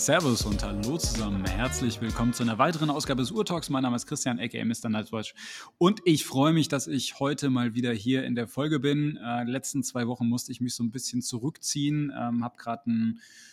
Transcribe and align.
Servus 0.00 0.46
und 0.46 0.60
hallo 0.64 0.96
zusammen. 0.96 1.44
Herzlich 1.44 2.00
willkommen 2.00 2.32
zu 2.32 2.42
einer 2.42 2.58
weiteren 2.58 2.88
Ausgabe 2.88 3.20
des 3.20 3.30
Urtalks. 3.30 3.68
Mein 3.68 3.82
Name 3.82 3.96
ist 3.96 4.06
Christian, 4.06 4.40
aka 4.40 4.64
Mr. 4.64 4.88
Nightwatch. 4.88 5.34
Und 5.76 6.00
ich 6.06 6.24
freue 6.24 6.54
mich, 6.54 6.68
dass 6.68 6.86
ich 6.86 7.20
heute 7.20 7.50
mal 7.50 7.74
wieder 7.74 7.92
hier 7.92 8.24
in 8.24 8.34
der 8.34 8.48
Folge 8.48 8.80
bin. 8.80 9.18
Äh, 9.18 9.44
die 9.44 9.52
letzten 9.52 9.82
zwei 9.82 10.08
Wochen 10.08 10.26
musste 10.26 10.52
ich 10.52 10.60
mich 10.62 10.74
so 10.74 10.82
ein 10.82 10.90
bisschen 10.90 11.20
zurückziehen, 11.20 12.12
ähm, 12.18 12.42
habe 12.42 12.56
gerade 12.56 12.90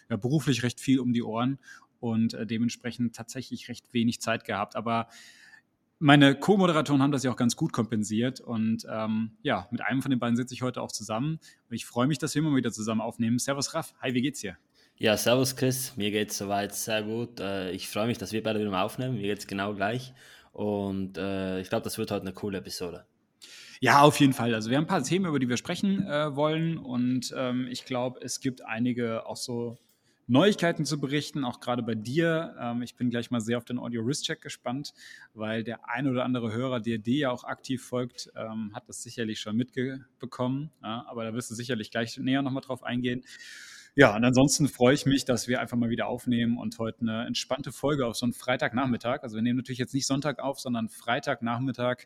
ja, 0.09 0.15
beruflich 0.15 0.63
recht 0.63 0.79
viel 0.79 1.01
um 1.01 1.11
die 1.11 1.21
Ohren 1.21 1.59
und 1.99 2.33
äh, 2.33 2.45
dementsprechend 2.45 3.15
tatsächlich 3.15 3.69
recht 3.69 3.93
wenig 3.93 4.21
Zeit 4.21 4.45
gehabt. 4.45 4.75
Aber 4.75 5.07
meine 5.99 6.35
Co-Moderatoren 6.35 7.01
haben 7.01 7.11
das 7.11 7.23
ja 7.23 7.31
auch 7.31 7.35
ganz 7.37 7.55
gut 7.55 7.73
kompensiert 7.73 8.39
und 8.39 8.85
ähm, 8.89 9.31
ja, 9.41 9.67
mit 9.71 9.81
einem 9.81 10.01
von 10.01 10.11
den 10.11 10.19
beiden 10.19 10.35
sitze 10.35 10.53
ich 10.53 10.61
heute 10.61 10.81
auch 10.81 10.91
zusammen. 10.91 11.39
Und 11.69 11.75
ich 11.75 11.85
freue 11.85 12.07
mich, 12.07 12.19
dass 12.19 12.35
wir 12.35 12.41
immer 12.41 12.55
wieder 12.55 12.71
zusammen 12.71 13.01
aufnehmen. 13.01 13.39
Servus 13.39 13.73
Raff, 13.73 13.93
hi, 14.01 14.13
wie 14.13 14.21
geht's 14.21 14.41
dir? 14.41 14.57
Ja, 14.97 15.15
servus 15.17 15.55
Chris, 15.55 15.95
mir 15.95 16.11
geht 16.11 16.31
es 16.31 16.37
soweit 16.37 16.73
sehr 16.73 17.03
gut. 17.03 17.39
Äh, 17.39 17.71
ich 17.71 17.87
freue 17.87 18.07
mich, 18.07 18.17
dass 18.17 18.31
wir 18.31 18.43
beide 18.43 18.59
wieder 18.59 18.71
mal 18.71 18.83
aufnehmen. 18.83 19.15
Mir 19.15 19.23
geht 19.23 19.39
es 19.39 19.47
genau 19.47 19.73
gleich. 19.73 20.13
Und 20.53 21.17
äh, 21.17 21.61
ich 21.61 21.69
glaube, 21.69 21.83
das 21.83 21.97
wird 21.97 22.11
heute 22.11 22.21
eine 22.21 22.33
coole 22.33 22.59
Episode. 22.59 23.05
Ja, 23.79 24.01
auf 24.01 24.19
jeden 24.19 24.33
Fall. 24.33 24.55
Also 24.55 24.71
wir 24.71 24.77
haben 24.77 24.85
ein 24.85 24.87
paar 24.87 25.03
Themen, 25.03 25.25
über 25.25 25.37
die 25.37 25.49
wir 25.49 25.57
sprechen 25.57 26.05
äh, 26.07 26.35
wollen. 26.35 26.77
Und 26.79 27.33
ähm, 27.37 27.67
ich 27.69 27.85
glaube, 27.85 28.19
es 28.23 28.39
gibt 28.39 28.65
einige 28.65 29.27
auch 29.27 29.37
so 29.37 29.77
Neuigkeiten 30.27 30.85
zu 30.85 30.99
berichten, 30.99 31.45
auch 31.45 31.61
gerade 31.61 31.81
bei 31.81 31.95
dir. 31.95 32.55
Ähm, 32.59 32.81
ich 32.81 32.95
bin 32.95 33.09
gleich 33.09 33.31
mal 33.31 33.39
sehr 33.39 33.57
auf 33.57 33.65
den 33.65 33.79
Audio 33.79 34.01
Risk 34.01 34.25
Check 34.25 34.41
gespannt, 34.41 34.93
weil 35.33 35.63
der 35.63 35.89
ein 35.89 36.07
oder 36.07 36.25
andere 36.25 36.51
Hörer, 36.51 36.81
der 36.81 36.97
dir 36.97 37.17
ja 37.17 37.31
auch 37.31 37.45
aktiv 37.45 37.83
folgt, 37.83 38.29
ähm, 38.35 38.71
hat 38.73 38.89
das 38.89 39.01
sicherlich 39.01 39.39
schon 39.39 39.55
mitbekommen. 39.55 40.71
Ja, 40.83 41.05
aber 41.07 41.23
da 41.23 41.33
wirst 41.33 41.49
du 41.49 41.55
sicherlich 41.55 41.91
gleich 41.91 42.17
näher 42.17 42.41
nochmal 42.41 42.61
drauf 42.61 42.83
eingehen. 42.83 43.23
Ja, 43.95 44.15
und 44.15 44.23
ansonsten 44.23 44.67
freue 44.67 44.93
ich 44.93 45.07
mich, 45.07 45.25
dass 45.25 45.47
wir 45.47 45.59
einfach 45.59 45.77
mal 45.77 45.89
wieder 45.89 46.07
aufnehmen 46.07 46.57
und 46.57 46.77
heute 46.77 47.01
eine 47.01 47.25
entspannte 47.25 47.71
Folge 47.71 48.05
auf 48.05 48.15
so 48.15 48.25
einen 48.27 48.33
Freitagnachmittag. 48.33 49.23
Also 49.23 49.37
wir 49.37 49.41
nehmen 49.41 49.57
natürlich 49.57 49.79
jetzt 49.79 49.95
nicht 49.95 50.05
Sonntag 50.05 50.39
auf, 50.39 50.59
sondern 50.59 50.87
Freitagnachmittag, 50.89 52.03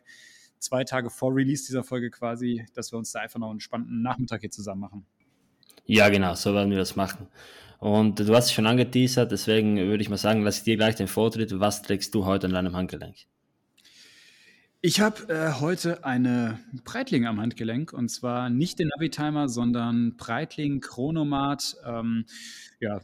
zwei 0.58 0.84
Tage 0.84 1.10
vor 1.10 1.34
Release 1.34 1.66
dieser 1.66 1.84
Folge 1.84 2.10
quasi, 2.10 2.64
dass 2.72 2.92
wir 2.92 2.98
uns 2.98 3.12
da 3.12 3.20
einfach 3.20 3.40
noch 3.40 3.48
einen 3.48 3.56
entspannten 3.56 4.00
Nachmittag 4.00 4.40
hier 4.40 4.50
zusammen 4.50 4.80
machen. 4.80 5.06
Ja, 5.84 6.08
genau, 6.08 6.34
so 6.34 6.54
werden 6.54 6.70
wir 6.70 6.78
das 6.78 6.96
machen. 6.96 7.26
Und 7.82 8.20
du 8.20 8.32
hast 8.32 8.44
es 8.44 8.52
schon 8.52 8.68
angeteasert, 8.68 9.32
deswegen 9.32 9.76
würde 9.76 10.04
ich 10.04 10.08
mal 10.08 10.16
sagen, 10.16 10.44
lass 10.44 10.58
ich 10.58 10.62
dir 10.62 10.76
gleich 10.76 10.94
den 10.94 11.08
Vortritt. 11.08 11.58
Was 11.58 11.82
trägst 11.82 12.14
du 12.14 12.24
heute 12.24 12.46
an 12.46 12.52
deinem 12.52 12.76
Handgelenk? 12.76 13.16
Ich 14.82 15.00
habe 15.00 15.28
äh, 15.28 15.60
heute 15.60 16.04
eine 16.04 16.60
Breitling 16.84 17.26
am 17.26 17.40
Handgelenk 17.40 17.92
und 17.92 18.08
zwar 18.08 18.50
nicht 18.50 18.78
den 18.78 18.86
Navitimer, 18.86 19.48
sondern 19.48 20.16
Breitling 20.16 20.78
Chronomat. 20.78 21.74
Ähm, 21.84 22.24
ja, 22.78 23.00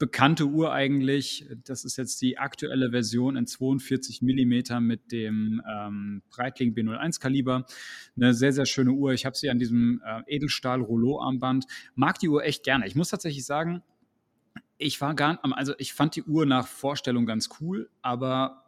bekannte 0.00 0.46
Uhr 0.46 0.72
eigentlich. 0.72 1.46
Das 1.64 1.84
ist 1.84 1.96
jetzt 1.96 2.20
die 2.20 2.38
aktuelle 2.38 2.90
Version 2.90 3.36
in 3.36 3.46
42 3.46 4.20
mm 4.20 4.80
mit 4.80 5.12
dem 5.12 5.62
ähm, 5.72 6.22
Breitling 6.30 6.74
B01 6.74 7.20
Kaliber. 7.20 7.66
Eine 8.16 8.34
sehr, 8.34 8.52
sehr 8.52 8.66
schöne 8.66 8.90
Uhr. 8.90 9.12
Ich 9.12 9.24
habe 9.24 9.36
sie 9.36 9.48
an 9.48 9.60
diesem 9.60 10.02
äh, 10.04 10.22
Edelstahl-Rollo-Armband. 10.26 11.66
Mag 11.94 12.18
die 12.18 12.28
Uhr 12.28 12.42
echt 12.42 12.64
gerne. 12.64 12.84
Ich 12.88 12.96
muss 12.96 13.10
tatsächlich 13.10 13.44
sagen, 13.44 13.84
ich 14.78 15.00
war 15.00 15.14
gar, 15.14 15.38
also 15.56 15.74
ich 15.78 15.92
fand 15.92 16.16
die 16.16 16.22
Uhr 16.22 16.46
nach 16.46 16.66
Vorstellung 16.66 17.26
ganz 17.26 17.48
cool, 17.60 17.90
aber 18.00 18.64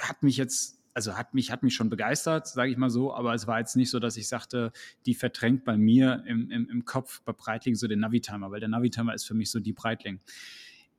hat 0.00 0.22
mich 0.22 0.36
jetzt 0.36 0.82
also 0.94 1.16
hat 1.16 1.34
mich, 1.34 1.50
hat 1.50 1.62
mich 1.62 1.74
schon 1.74 1.88
begeistert, 1.88 2.46
sage 2.46 2.70
ich 2.70 2.76
mal 2.76 2.90
so, 2.90 3.14
aber 3.14 3.34
es 3.34 3.46
war 3.46 3.58
jetzt 3.58 3.76
nicht 3.76 3.90
so, 3.90 3.98
dass 3.98 4.16
ich 4.16 4.28
sagte, 4.28 4.72
die 5.06 5.14
verdrängt 5.14 5.64
bei 5.64 5.76
mir 5.76 6.22
im, 6.26 6.50
im, 6.50 6.68
im 6.68 6.84
Kopf 6.84 7.22
bei 7.22 7.32
Breitling 7.32 7.74
so 7.74 7.88
den 7.88 8.00
Navitimer, 8.00 8.50
weil 8.50 8.60
der 8.60 8.68
Navitimer 8.68 9.14
ist 9.14 9.24
für 9.24 9.34
mich 9.34 9.50
so 9.50 9.60
die 9.60 9.72
Breitling. 9.72 10.20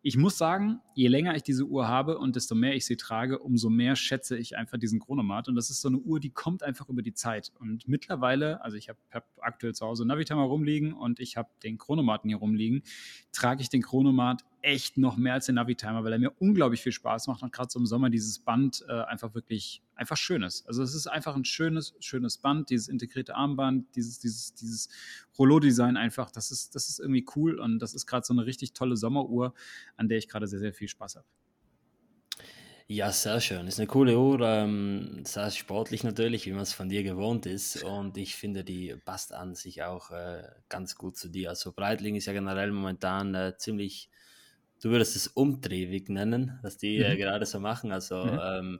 Ich 0.05 0.17
muss 0.17 0.37
sagen, 0.37 0.81
je 0.95 1.07
länger 1.07 1.33
ich 1.33 1.43
diese 1.43 1.63
Uhr 1.63 1.87
habe 1.87 2.17
und 2.17 2.35
desto 2.35 2.55
mehr 2.55 2.75
ich 2.75 2.85
sie 2.85 2.97
trage, 2.97 3.39
umso 3.39 3.69
mehr 3.69 3.95
schätze 3.95 4.37
ich 4.37 4.57
einfach 4.57 4.77
diesen 4.77 4.99
Chronomat. 4.99 5.47
Und 5.47 5.55
das 5.55 5.69
ist 5.69 5.79
so 5.79 5.87
eine 5.87 5.97
Uhr, 5.97 6.19
die 6.19 6.29
kommt 6.29 6.61
einfach 6.61 6.89
über 6.89 7.01
die 7.01 7.13
Zeit. 7.13 7.53
Und 7.57 7.87
mittlerweile, 7.87 8.61
also 8.61 8.75
ich 8.75 8.89
habe 8.89 8.99
hab 9.13 9.25
aktuell 9.39 9.73
zu 9.73 9.85
Hause 9.85 10.05
Navitimer 10.05 10.43
rumliegen 10.43 10.91
und 10.91 11.21
ich 11.21 11.37
habe 11.37 11.47
den 11.63 11.77
Chronomaten 11.77 12.29
hier 12.29 12.35
rumliegen, 12.35 12.83
trage 13.31 13.61
ich 13.61 13.69
den 13.69 13.81
Chronomat 13.81 14.43
echt 14.63 14.97
noch 14.97 15.17
mehr 15.17 15.33
als 15.33 15.45
den 15.45 15.55
Navitimer, 15.55 16.03
weil 16.03 16.13
er 16.13 16.19
mir 16.19 16.31
unglaublich 16.39 16.81
viel 16.81 16.93
Spaß 16.93 17.27
macht 17.27 17.43
und 17.43 17.51
gerade 17.51 17.69
so 17.69 17.79
im 17.79 17.85
Sommer 17.85 18.09
dieses 18.09 18.39
Band 18.39 18.83
äh, 18.87 19.01
einfach 19.03 19.35
wirklich 19.35 19.83
einfach 19.95 20.17
schön 20.17 20.41
ist. 20.41 20.65
Also 20.67 20.81
es 20.81 20.95
ist 20.95 21.07
einfach 21.07 21.35
ein 21.35 21.45
schönes, 21.45 21.95
schönes 21.99 22.37
Band, 22.37 22.69
dieses 22.69 22.87
integrierte 22.87 23.35
Armband, 23.35 23.93
dieses, 23.95 24.19
dieses, 24.19 24.53
dieses 24.55 24.89
Rollo-Design 25.37 25.97
einfach, 25.97 26.31
das 26.31 26.49
ist, 26.49 26.75
das 26.75 26.89
ist 26.89 26.99
irgendwie 26.99 27.25
cool 27.35 27.59
und 27.59 27.79
das 27.79 27.93
ist 27.93 28.07
gerade 28.07 28.25
so 28.25 28.33
eine 28.33 28.45
richtig 28.45 28.73
tolle 28.73 28.95
Sommeruhr, 28.95 29.53
an 29.97 30.07
der 30.07 30.17
ich 30.17 30.29
gerade 30.29 30.47
sehr, 30.47 30.59
sehr 30.59 30.73
viel 30.73 30.87
Spaß 30.87 31.17
habe. 31.17 31.27
Ja, 32.87 33.11
sehr 33.11 33.39
schön. 33.39 33.65
Ist 33.67 33.79
eine 33.79 33.87
coole 33.87 34.17
Uhr, 34.19 34.41
ähm, 34.41 35.23
sehr 35.25 35.49
sportlich 35.51 36.03
natürlich, 36.03 36.45
wie 36.45 36.51
man 36.51 36.61
es 36.61 36.73
von 36.73 36.89
dir 36.89 37.03
gewohnt 37.03 37.45
ist. 37.45 37.81
Und 37.83 38.17
ich 38.17 38.35
finde, 38.35 38.63
die 38.63 38.95
passt 39.05 39.33
an 39.33 39.55
sich 39.55 39.83
auch 39.83 40.11
äh, 40.11 40.43
ganz 40.69 40.95
gut 40.95 41.17
zu 41.17 41.29
dir. 41.29 41.49
Also 41.49 41.71
Breitling 41.71 42.15
ist 42.15 42.25
ja 42.25 42.33
generell 42.33 42.71
momentan 42.71 43.33
äh, 43.35 43.57
ziemlich 43.57 44.09
du 44.83 44.89
würdest 44.89 45.15
es 45.15 45.27
umtriebig 45.27 46.09
nennen, 46.09 46.59
was 46.61 46.77
die 46.77 46.97
äh, 46.97 47.07
mhm. 47.07 47.13
äh, 47.13 47.17
gerade 47.17 47.45
so 47.45 47.59
machen. 47.59 47.91
Also 47.93 48.25
mhm. 48.25 48.39
ähm, 48.43 48.79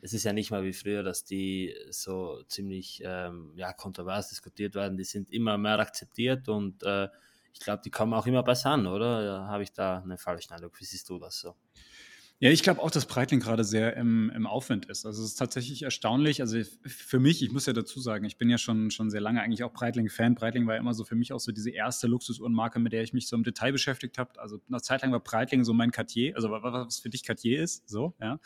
es 0.00 0.14
ist 0.14 0.24
ja 0.24 0.32
nicht 0.32 0.50
mal 0.50 0.64
wie 0.64 0.72
früher, 0.72 1.02
dass 1.02 1.24
die 1.24 1.74
so 1.90 2.42
ziemlich 2.48 3.02
ähm, 3.04 3.52
ja, 3.54 3.72
kontrovers 3.72 4.30
diskutiert 4.30 4.74
werden. 4.74 4.96
Die 4.96 5.04
sind 5.04 5.30
immer 5.30 5.58
mehr 5.58 5.78
akzeptiert 5.78 6.48
und 6.48 6.82
äh, 6.82 7.08
ich 7.52 7.60
glaube, 7.60 7.82
die 7.84 7.90
kommen 7.90 8.14
auch 8.14 8.26
immer 8.26 8.42
besser 8.42 8.70
an, 8.70 8.86
oder? 8.86 9.46
Habe 9.46 9.62
ich 9.62 9.72
da 9.72 9.98
eine 9.98 10.18
falsche 10.18 10.52
Eindruck? 10.52 10.80
Wie 10.80 10.84
siehst 10.84 11.08
du 11.08 11.18
das 11.18 11.38
so? 11.38 11.54
Ja, 12.44 12.50
ich 12.50 12.62
glaube 12.62 12.82
auch, 12.82 12.90
dass 12.90 13.06
Breitling 13.06 13.40
gerade 13.40 13.64
sehr 13.64 13.96
im, 13.96 14.30
im 14.34 14.46
Aufwind 14.46 14.84
ist. 14.84 15.06
Also 15.06 15.22
es 15.22 15.30
ist 15.30 15.36
tatsächlich 15.36 15.82
erstaunlich. 15.82 16.42
Also 16.42 16.58
für 16.84 17.18
mich, 17.18 17.42
ich 17.42 17.50
muss 17.52 17.64
ja 17.64 17.72
dazu 17.72 18.00
sagen, 18.00 18.26
ich 18.26 18.36
bin 18.36 18.50
ja 18.50 18.58
schon, 18.58 18.90
schon 18.90 19.08
sehr 19.08 19.22
lange 19.22 19.40
eigentlich 19.40 19.64
auch 19.64 19.72
Breitling-Fan. 19.72 20.34
Breitling 20.34 20.66
war 20.66 20.76
immer 20.76 20.92
so 20.92 21.04
für 21.04 21.14
mich 21.14 21.32
auch 21.32 21.40
so 21.40 21.52
diese 21.52 21.70
erste 21.70 22.06
Luxusuhrenmarke, 22.06 22.80
mit 22.80 22.92
der 22.92 23.02
ich 23.02 23.14
mich 23.14 23.28
so 23.28 23.36
im 23.36 23.44
Detail 23.44 23.72
beschäftigt 23.72 24.18
habe. 24.18 24.38
Also 24.38 24.60
eine 24.68 24.82
Zeit 24.82 25.00
lang 25.00 25.10
war 25.10 25.20
Breitling 25.20 25.64
so 25.64 25.72
mein 25.72 25.90
Cartier, 25.90 26.36
also 26.36 26.50
was 26.50 26.98
für 26.98 27.08
dich 27.08 27.24
Cartier 27.24 27.62
ist, 27.62 27.88
so, 27.88 28.12
ja. 28.20 28.38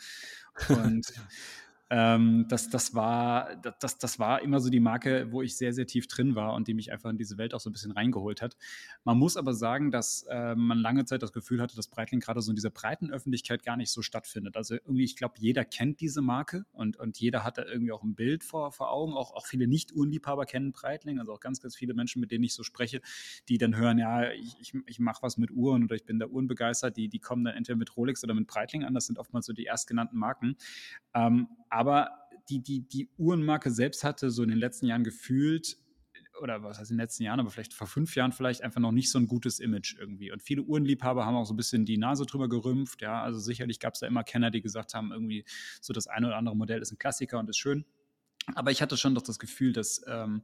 Und 0.69 1.05
Ähm, 1.91 2.45
das, 2.49 2.69
das, 2.69 2.93
war, 2.93 3.55
das, 3.55 3.97
das 3.97 4.19
war 4.19 4.41
immer 4.41 4.59
so 4.59 4.69
die 4.69 4.79
Marke, 4.79 5.31
wo 5.31 5.41
ich 5.41 5.57
sehr, 5.57 5.73
sehr 5.73 5.87
tief 5.87 6.07
drin 6.07 6.35
war 6.35 6.53
und 6.53 6.67
die 6.67 6.75
mich 6.75 6.91
einfach 6.91 7.09
in 7.09 7.17
diese 7.17 7.37
Welt 7.37 7.53
auch 7.53 7.59
so 7.59 7.69
ein 7.69 7.73
bisschen 7.73 7.91
reingeholt 7.91 8.41
hat. 8.41 8.55
Man 9.03 9.17
muss 9.17 9.37
aber 9.37 9.53
sagen, 9.53 9.89
dass 9.89 10.23
äh, 10.29 10.55
man 10.55 10.77
lange 10.77 11.05
Zeit 11.05 11.23
das 11.23 11.33
Gefühl 11.33 11.61
hatte, 11.61 11.75
dass 11.75 11.87
Breitling 11.87 12.19
gerade 12.19 12.41
so 12.41 12.51
in 12.51 12.55
dieser 12.55 12.69
breiten 12.69 13.09
Öffentlichkeit 13.11 13.63
gar 13.63 13.75
nicht 13.75 13.91
so 13.91 14.03
stattfindet. 14.03 14.55
Also 14.55 14.75
irgendwie, 14.75 15.03
ich 15.03 15.15
glaube, 15.15 15.35
jeder 15.39 15.65
kennt 15.65 15.99
diese 15.99 16.21
Marke 16.21 16.65
und, 16.73 16.97
und 16.97 17.19
jeder 17.19 17.43
hat 17.43 17.57
da 17.57 17.65
irgendwie 17.65 17.91
auch 17.91 18.03
ein 18.03 18.13
Bild 18.13 18.43
vor, 18.43 18.71
vor 18.71 18.91
Augen. 18.91 19.13
Auch, 19.13 19.33
auch 19.33 19.47
viele 19.47 19.67
Nicht-Uhrenliebhaber 19.67 20.45
kennen 20.45 20.71
Breitling, 20.71 21.19
also 21.19 21.33
auch 21.33 21.39
ganz, 21.39 21.59
ganz 21.59 21.75
viele 21.75 21.95
Menschen, 21.95 22.19
mit 22.19 22.31
denen 22.31 22.43
ich 22.43 22.53
so 22.53 22.61
spreche, 22.61 23.01
die 23.47 23.57
dann 23.57 23.75
hören, 23.75 23.97
ja, 23.97 24.31
ich, 24.31 24.55
ich, 24.59 24.73
ich 24.85 24.99
mache 24.99 25.23
was 25.23 25.37
mit 25.37 25.49
Uhren 25.51 25.85
oder 25.85 25.95
ich 25.95 26.05
bin 26.05 26.19
da 26.19 26.27
uhrenbegeistert, 26.27 26.97
die, 26.97 27.09
die 27.09 27.19
kommen 27.19 27.43
dann 27.43 27.55
entweder 27.55 27.77
mit 27.77 27.97
Rolex 27.97 28.23
oder 28.23 28.35
mit 28.35 28.45
Breitling 28.45 28.83
an. 28.83 28.93
Das 28.93 29.07
sind 29.07 29.17
oftmals 29.17 29.47
so 29.47 29.53
die 29.53 29.65
erstgenannten 29.65 30.17
Marken. 30.17 30.55
Ähm, 31.15 31.47
aber 31.79 32.09
die, 32.49 32.61
die, 32.61 32.81
die 32.81 33.09
Uhrenmarke 33.17 33.71
selbst 33.71 34.03
hatte 34.03 34.31
so 34.31 34.43
in 34.43 34.49
den 34.49 34.57
letzten 34.57 34.85
Jahren 34.85 35.05
gefühlt, 35.05 35.77
oder 36.41 36.61
was 36.61 36.77
heißt 36.77 36.91
in 36.91 36.97
den 36.97 37.03
letzten 37.03 37.23
Jahren, 37.23 37.39
aber 37.39 37.49
vielleicht 37.51 37.73
vor 37.73 37.87
fünf 37.87 38.17
Jahren 38.17 38.33
vielleicht 38.33 38.63
einfach 38.63 38.81
noch 38.81 38.91
nicht 38.91 39.09
so 39.09 39.17
ein 39.17 39.27
gutes 39.27 39.61
Image 39.61 39.95
irgendwie. 39.97 40.29
Und 40.29 40.43
viele 40.43 40.63
Uhrenliebhaber 40.63 41.25
haben 41.25 41.35
auch 41.35 41.45
so 41.45 41.53
ein 41.53 41.57
bisschen 41.57 41.85
die 41.85 41.97
Nase 41.97 42.25
drüber 42.25 42.49
gerümpft. 42.49 43.01
Ja, 43.01 43.23
also 43.23 43.39
sicherlich 43.39 43.79
gab 43.79 43.93
es 43.93 44.01
da 44.01 44.07
immer 44.07 44.25
Kenner, 44.25 44.51
die 44.51 44.61
gesagt 44.61 44.93
haben, 44.93 45.13
irgendwie 45.13 45.45
so 45.79 45.93
das 45.93 46.07
eine 46.07 46.27
oder 46.27 46.35
andere 46.35 46.57
Modell 46.57 46.81
ist 46.81 46.91
ein 46.91 46.97
Klassiker 46.97 47.39
und 47.39 47.49
ist 47.49 47.57
schön. 47.57 47.85
Aber 48.55 48.71
ich 48.71 48.81
hatte 48.81 48.97
schon 48.97 49.15
doch 49.15 49.21
das 49.21 49.39
Gefühl, 49.39 49.71
dass 49.71 50.01
ähm, 50.05 50.43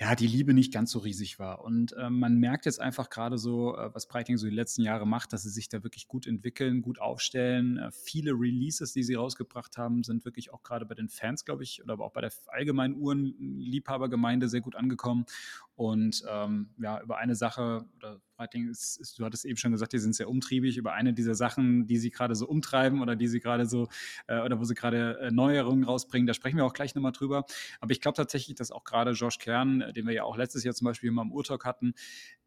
ja, 0.00 0.14
die 0.14 0.28
Liebe 0.28 0.54
nicht 0.54 0.72
ganz 0.72 0.92
so 0.92 1.00
riesig 1.00 1.40
war. 1.40 1.64
Und 1.64 1.92
äh, 1.94 2.08
man 2.08 2.36
merkt 2.36 2.66
jetzt 2.66 2.80
einfach 2.80 3.10
gerade 3.10 3.36
so, 3.36 3.76
äh, 3.76 3.92
was 3.92 4.06
Breitling 4.06 4.38
so 4.38 4.48
die 4.48 4.54
letzten 4.54 4.82
Jahre 4.82 5.08
macht, 5.08 5.32
dass 5.32 5.42
sie 5.42 5.50
sich 5.50 5.68
da 5.68 5.82
wirklich 5.82 6.06
gut 6.06 6.26
entwickeln, 6.28 6.82
gut 6.82 7.00
aufstellen. 7.00 7.78
Äh, 7.78 7.90
viele 7.90 8.30
Releases, 8.30 8.92
die 8.92 9.02
sie 9.02 9.14
rausgebracht 9.14 9.76
haben, 9.76 10.04
sind 10.04 10.24
wirklich 10.24 10.52
auch 10.52 10.62
gerade 10.62 10.86
bei 10.86 10.94
den 10.94 11.08
Fans, 11.08 11.44
glaube 11.44 11.64
ich, 11.64 11.82
oder 11.82 11.94
aber 11.94 12.04
auch 12.04 12.12
bei 12.12 12.20
der 12.20 12.30
allgemeinen 12.46 12.94
Uhrenliebhabergemeinde 12.94 14.48
sehr 14.48 14.60
gut 14.60 14.76
angekommen. 14.76 15.26
Und 15.74 16.22
ähm, 16.30 16.70
ja, 16.78 17.00
über 17.02 17.18
eine 17.18 17.34
Sache 17.34 17.84
oder 17.96 18.20
Breitling 18.38 18.68
ist, 18.68 18.98
ist, 18.98 19.18
du 19.18 19.24
hattest 19.24 19.44
eben 19.44 19.56
schon 19.56 19.72
gesagt, 19.72 19.92
die 19.92 19.98
sind 19.98 20.14
sehr 20.14 20.28
umtriebig 20.28 20.76
über 20.76 20.92
eine 20.92 21.12
dieser 21.12 21.34
Sachen, 21.34 21.88
die 21.88 21.96
sie 21.96 22.10
gerade 22.10 22.36
so 22.36 22.46
umtreiben 22.46 23.02
oder 23.02 23.16
die 23.16 23.26
sie 23.26 23.40
gerade 23.40 23.66
so, 23.66 23.88
äh, 24.28 24.40
oder 24.40 24.60
wo 24.60 24.64
sie 24.64 24.76
gerade 24.76 25.18
äh, 25.18 25.30
Neuerungen 25.32 25.82
rausbringen. 25.82 26.26
Da 26.26 26.34
sprechen 26.34 26.56
wir 26.56 26.64
auch 26.64 26.72
gleich 26.72 26.94
nochmal 26.94 27.10
drüber. 27.10 27.44
Aber 27.80 27.90
ich 27.90 28.00
glaube 28.00 28.14
tatsächlich, 28.14 28.54
dass 28.54 28.70
auch 28.70 28.84
gerade 28.84 29.10
Josh 29.10 29.38
Kern, 29.38 29.80
äh, 29.80 29.92
den 29.92 30.06
wir 30.06 30.14
ja 30.14 30.22
auch 30.22 30.36
letztes 30.36 30.62
Jahr 30.62 30.72
zum 30.72 30.84
Beispiel 30.84 31.10
mal 31.10 31.22
im 31.22 31.32
Urtalk 31.32 31.64
hatten, 31.64 31.94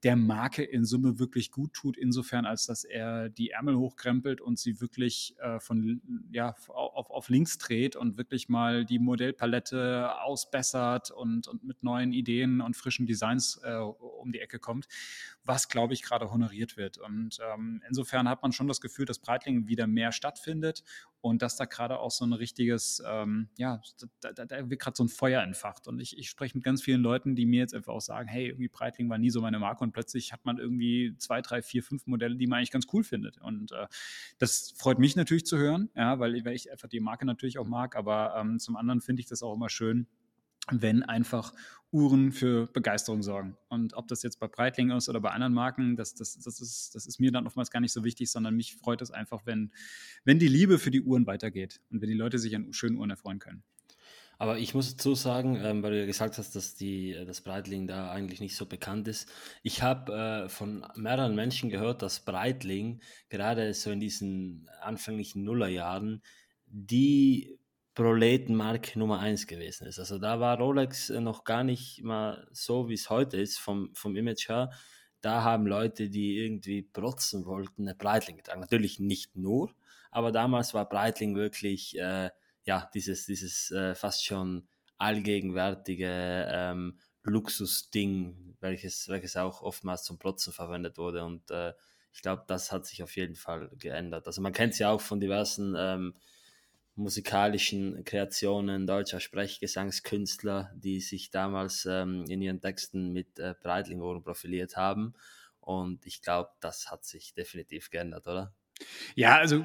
der 0.03 0.15
Marke 0.15 0.63
in 0.63 0.85
Summe 0.85 1.19
wirklich 1.19 1.51
gut 1.51 1.73
tut, 1.73 1.97
insofern, 1.97 2.45
als 2.45 2.65
dass 2.65 2.85
er 2.85 3.29
die 3.29 3.51
Ärmel 3.51 3.77
hochkrempelt 3.77 4.41
und 4.41 4.57
sie 4.57 4.81
wirklich 4.81 5.35
äh, 5.39 5.59
von, 5.59 6.01
ja, 6.31 6.55
auf, 6.69 7.09
auf 7.09 7.29
links 7.29 7.57
dreht 7.57 7.95
und 7.95 8.17
wirklich 8.17 8.49
mal 8.49 8.85
die 8.85 8.97
Modellpalette 8.97 10.21
ausbessert 10.21 11.11
und, 11.11 11.47
und 11.47 11.63
mit 11.63 11.83
neuen 11.83 12.13
Ideen 12.13 12.61
und 12.61 12.75
frischen 12.75 13.05
Designs 13.05 13.59
äh, 13.63 13.75
um 13.75 14.31
die 14.31 14.39
Ecke 14.39 14.57
kommt, 14.57 14.87
was, 15.43 15.67
glaube 15.67 15.80
ich, 15.89 16.03
gerade 16.03 16.31
honoriert 16.31 16.77
wird. 16.77 16.97
Und 16.97 17.39
ähm, 17.53 17.81
insofern 17.87 18.29
hat 18.29 18.43
man 18.43 18.51
schon 18.51 18.67
das 18.67 18.81
Gefühl, 18.81 19.05
dass 19.05 19.19
Breitling 19.19 19.67
wieder 19.67 19.87
mehr 19.87 20.11
stattfindet 20.11 20.83
und 21.21 21.41
dass 21.41 21.55
da 21.55 21.65
gerade 21.65 21.99
auch 21.99 22.11
so 22.11 22.25
ein 22.25 22.33
richtiges, 22.33 23.01
ähm, 23.07 23.49
ja, 23.57 23.81
da, 24.21 24.33
da, 24.33 24.45
da 24.45 24.69
wird 24.69 24.79
gerade 24.79 24.95
so 24.95 25.03
ein 25.03 25.09
Feuer 25.09 25.41
entfacht. 25.41 25.87
Und 25.87 25.99
ich, 25.99 26.17
ich 26.17 26.29
spreche 26.29 26.57
mit 26.57 26.63
ganz 26.63 26.81
vielen 26.81 27.01
Leuten, 27.01 27.35
die 27.35 27.45
mir 27.45 27.59
jetzt 27.59 27.73
einfach 27.73 27.93
auch 27.93 28.01
sagen, 28.01 28.27
hey, 28.27 28.47
irgendwie 28.47 28.67
Breitling 28.67 29.09
war 29.09 29.17
nie 29.17 29.29
so 29.29 29.41
meine 29.41 29.59
Marke 29.59 29.83
und 29.83 29.91
plötzlich 29.91 30.33
hat 30.33 30.45
man 30.45 30.57
irgendwie 30.57 31.15
zwei, 31.17 31.41
drei, 31.41 31.61
vier, 31.61 31.83
fünf 31.83 32.05
Modelle, 32.07 32.35
die 32.35 32.47
man 32.47 32.57
eigentlich 32.57 32.71
ganz 32.71 32.87
cool 32.93 33.03
findet. 33.03 33.39
Und 33.39 33.71
äh, 33.71 33.87
das 34.37 34.73
freut 34.77 34.99
mich 34.99 35.15
natürlich 35.15 35.45
zu 35.45 35.57
hören, 35.57 35.89
ja, 35.95 36.19
weil, 36.19 36.43
weil 36.45 36.55
ich 36.55 36.71
einfach 36.71 36.87
die 36.87 36.99
Marke 36.99 37.25
natürlich 37.25 37.57
auch 37.57 37.67
mag, 37.67 37.95
aber 37.95 38.35
ähm, 38.37 38.59
zum 38.59 38.75
anderen 38.75 39.01
finde 39.01 39.21
ich 39.21 39.27
das 39.27 39.43
auch 39.43 39.53
immer 39.53 39.69
schön, 39.69 40.07
wenn 40.69 41.03
einfach 41.03 41.53
Uhren 41.91 42.31
für 42.31 42.67
Begeisterung 42.67 43.21
sorgen. 43.21 43.57
Und 43.67 43.93
ob 43.95 44.07
das 44.07 44.23
jetzt 44.23 44.39
bei 44.39 44.47
Breitling 44.47 44.91
ist 44.91 45.09
oder 45.09 45.19
bei 45.19 45.31
anderen 45.31 45.53
Marken, 45.53 45.97
das, 45.97 46.13
das, 46.13 46.39
das, 46.39 46.61
ist, 46.61 46.95
das 46.95 47.05
ist 47.05 47.19
mir 47.19 47.31
dann 47.31 47.45
oftmals 47.45 47.69
gar 47.69 47.81
nicht 47.81 47.91
so 47.91 48.03
wichtig, 48.03 48.31
sondern 48.31 48.55
mich 48.55 48.75
freut 48.75 49.01
es 49.01 49.11
einfach, 49.11 49.45
wenn, 49.45 49.71
wenn 50.23 50.39
die 50.39 50.47
Liebe 50.47 50.79
für 50.79 50.91
die 50.91 51.01
Uhren 51.01 51.27
weitergeht 51.27 51.81
und 51.89 52.01
wenn 52.01 52.09
die 52.09 52.15
Leute 52.15 52.39
sich 52.39 52.55
an 52.55 52.71
schönen 52.71 52.97
Uhren 52.97 53.09
erfreuen 53.09 53.39
können. 53.39 53.63
Aber 54.37 54.57
ich 54.57 54.73
muss 54.73 54.95
dazu 54.95 55.13
sagen, 55.13 55.55
ähm, 55.61 55.83
weil 55.83 55.91
du 55.91 55.99
ja 55.99 56.05
gesagt 56.07 56.39
hast, 56.39 56.55
dass 56.55 56.73
die, 56.73 57.15
das 57.27 57.41
Breitling 57.41 57.85
da 57.85 58.09
eigentlich 58.09 58.39
nicht 58.39 58.55
so 58.55 58.65
bekannt 58.65 59.07
ist. 59.07 59.31
Ich 59.61 59.83
habe 59.83 60.13
äh, 60.13 60.49
von 60.49 60.83
mehreren 60.95 61.35
Menschen 61.35 61.69
gehört, 61.69 62.01
dass 62.01 62.21
Breitling 62.21 63.01
gerade 63.29 63.71
so 63.75 63.91
in 63.91 63.99
diesen 63.99 64.67
anfänglichen 64.81 65.43
Nullerjahren 65.43 66.23
die 66.65 67.59
Proletenmarke 67.93 68.97
Nummer 68.97 69.19
1 69.19 69.47
gewesen 69.47 69.85
ist. 69.85 69.99
Also 69.99 70.17
da 70.17 70.39
war 70.39 70.57
Rolex 70.57 71.09
noch 71.09 71.43
gar 71.43 71.63
nicht 71.63 72.03
mal 72.03 72.47
so, 72.51 72.87
wie 72.87 72.93
es 72.93 73.09
heute 73.09 73.37
ist, 73.37 73.59
vom, 73.59 73.93
vom 73.93 74.15
Image 74.15 74.47
her. 74.47 74.71
Da 75.19 75.43
haben 75.43 75.67
Leute, 75.67 76.09
die 76.09 76.37
irgendwie 76.37 76.81
protzen 76.81 77.45
wollten, 77.45 77.83
eine 77.83 77.95
Breitling 77.95 78.37
getragen. 78.37 78.61
Natürlich 78.61 78.99
nicht 78.99 79.35
nur, 79.35 79.73
aber 80.09 80.31
damals 80.31 80.73
war 80.73 80.87
Breitling 80.87 81.35
wirklich, 81.35 81.97
äh, 81.99 82.29
ja, 82.63 82.89
dieses, 82.93 83.25
dieses 83.25 83.71
äh, 83.71 83.93
fast 83.93 84.25
schon 84.25 84.67
allgegenwärtige 84.97 86.47
ähm, 86.49 86.99
Luxusding, 87.23 88.55
welches, 88.59 89.07
welches 89.09 89.35
auch 89.35 89.61
oftmals 89.61 90.03
zum 90.03 90.17
Protzen 90.17 90.53
verwendet 90.53 90.97
wurde. 90.97 91.23
Und 91.23 91.51
äh, 91.51 91.73
ich 92.13 92.21
glaube, 92.21 92.43
das 92.47 92.71
hat 92.71 92.85
sich 92.85 93.03
auf 93.03 93.15
jeden 93.15 93.35
Fall 93.35 93.69
geändert. 93.77 94.27
Also 94.27 94.41
man 94.41 94.53
kennt 94.53 94.73
es 94.73 94.79
ja 94.79 94.91
auch 94.91 95.01
von 95.01 95.19
diversen 95.19 95.75
ähm, 95.77 96.15
musikalischen 96.95 98.03
Kreationen 98.03 98.85
deutscher 98.85 99.19
Sprechgesangskünstler, 99.19 100.71
die 100.75 100.99
sich 100.99 101.31
damals 101.31 101.85
ähm, 101.85 102.25
in 102.27 102.41
ihren 102.41 102.61
Texten 102.61 103.11
mit 103.11 103.39
äh, 103.39 103.55
Breitling-Ohren 103.61 104.23
profiliert 104.23 104.75
haben. 104.75 105.13
Und 105.59 106.05
ich 106.05 106.21
glaube, 106.21 106.49
das 106.59 106.91
hat 106.91 107.05
sich 107.05 107.33
definitiv 107.33 107.89
geändert, 107.89 108.27
oder? 108.27 108.53
Ja, 109.15 109.37
also 109.37 109.63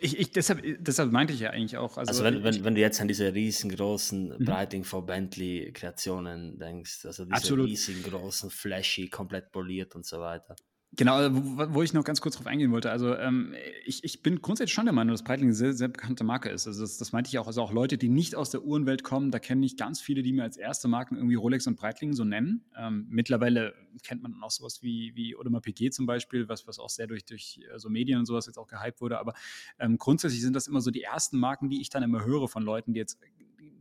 ich, 0.00 0.18
ich, 0.18 0.30
deshalb, 0.32 0.62
deshalb 0.78 1.10
meinte 1.12 1.32
ich 1.32 1.40
ja 1.40 1.50
eigentlich 1.50 1.78
auch. 1.78 1.96
Also, 1.96 2.10
also 2.10 2.24
wenn, 2.24 2.44
wenn, 2.44 2.64
wenn 2.64 2.74
du 2.74 2.80
jetzt 2.80 3.00
an 3.00 3.08
diese 3.08 3.32
riesengroßen 3.32 4.38
mhm. 4.38 4.44
Breitling 4.44 4.84
for 4.84 5.04
Bentley 5.06 5.72
Kreationen 5.72 6.58
denkst, 6.58 7.06
also 7.06 7.24
diese 7.24 7.36
Absolut. 7.36 7.68
riesengroßen, 7.68 8.50
flashy, 8.50 9.08
komplett 9.08 9.50
poliert 9.50 9.94
und 9.94 10.04
so 10.04 10.20
weiter. 10.20 10.56
Genau, 10.96 11.20
äh, 11.20 11.30
wo, 11.32 11.74
wo, 11.74 11.82
ich 11.82 11.92
noch 11.92 12.04
ganz 12.04 12.20
kurz 12.20 12.36
drauf 12.36 12.46
eingehen 12.46 12.70
wollte. 12.70 12.90
Also 12.90 13.14
ähm, 13.16 13.54
ich, 13.84 14.04
ich, 14.04 14.22
bin 14.22 14.40
grundsätzlich 14.42 14.74
schon 14.74 14.86
der 14.86 14.92
Meinung, 14.92 15.12
dass 15.12 15.24
Breitling 15.24 15.48
eine 15.48 15.54
sehr, 15.54 15.72
sehr 15.72 15.88
bekannte 15.88 16.24
Marke 16.24 16.48
ist. 16.50 16.66
Also 16.66 16.82
das, 16.82 16.98
das, 16.98 17.12
meinte 17.12 17.28
ich 17.28 17.38
auch. 17.38 17.46
Also 17.46 17.62
auch 17.62 17.72
Leute, 17.72 17.98
die 17.98 18.08
nicht 18.08 18.34
aus 18.34 18.50
der 18.50 18.62
Uhrenwelt 18.62 19.02
kommen, 19.02 19.30
da 19.30 19.38
kenne 19.38 19.64
ich 19.66 19.76
ganz 19.76 20.00
viele, 20.00 20.22
die 20.22 20.32
mir 20.32 20.42
als 20.42 20.56
erste 20.56 20.88
Marken 20.88 21.16
irgendwie 21.16 21.34
Rolex 21.34 21.66
und 21.66 21.76
Breitling 21.76 22.12
so 22.12 22.24
nennen. 22.24 22.64
Ähm, 22.76 23.06
mittlerweile 23.08 23.74
kennt 24.02 24.22
man 24.22 24.40
auch 24.42 24.50
sowas 24.50 24.82
wie, 24.82 25.12
wie 25.14 25.36
Audemars 25.36 25.62
Piguet 25.62 25.94
zum 25.94 26.06
Beispiel, 26.06 26.48
was, 26.48 26.66
was 26.66 26.78
auch 26.78 26.90
sehr 26.90 27.06
durch, 27.06 27.24
durch 27.24 27.60
äh, 27.72 27.78
so 27.78 27.88
Medien 27.88 28.18
und 28.18 28.26
sowas 28.26 28.46
jetzt 28.46 28.58
auch 28.58 28.68
gehypt 28.68 29.00
wurde. 29.00 29.18
Aber 29.18 29.34
ähm, 29.78 29.98
grundsätzlich 29.98 30.42
sind 30.42 30.54
das 30.54 30.66
immer 30.66 30.80
so 30.80 30.90
die 30.90 31.02
ersten 31.02 31.38
Marken, 31.38 31.68
die 31.70 31.80
ich 31.80 31.90
dann 31.90 32.02
immer 32.02 32.24
höre 32.24 32.48
von 32.48 32.62
Leuten, 32.62 32.94
die 32.94 33.00
jetzt 33.00 33.18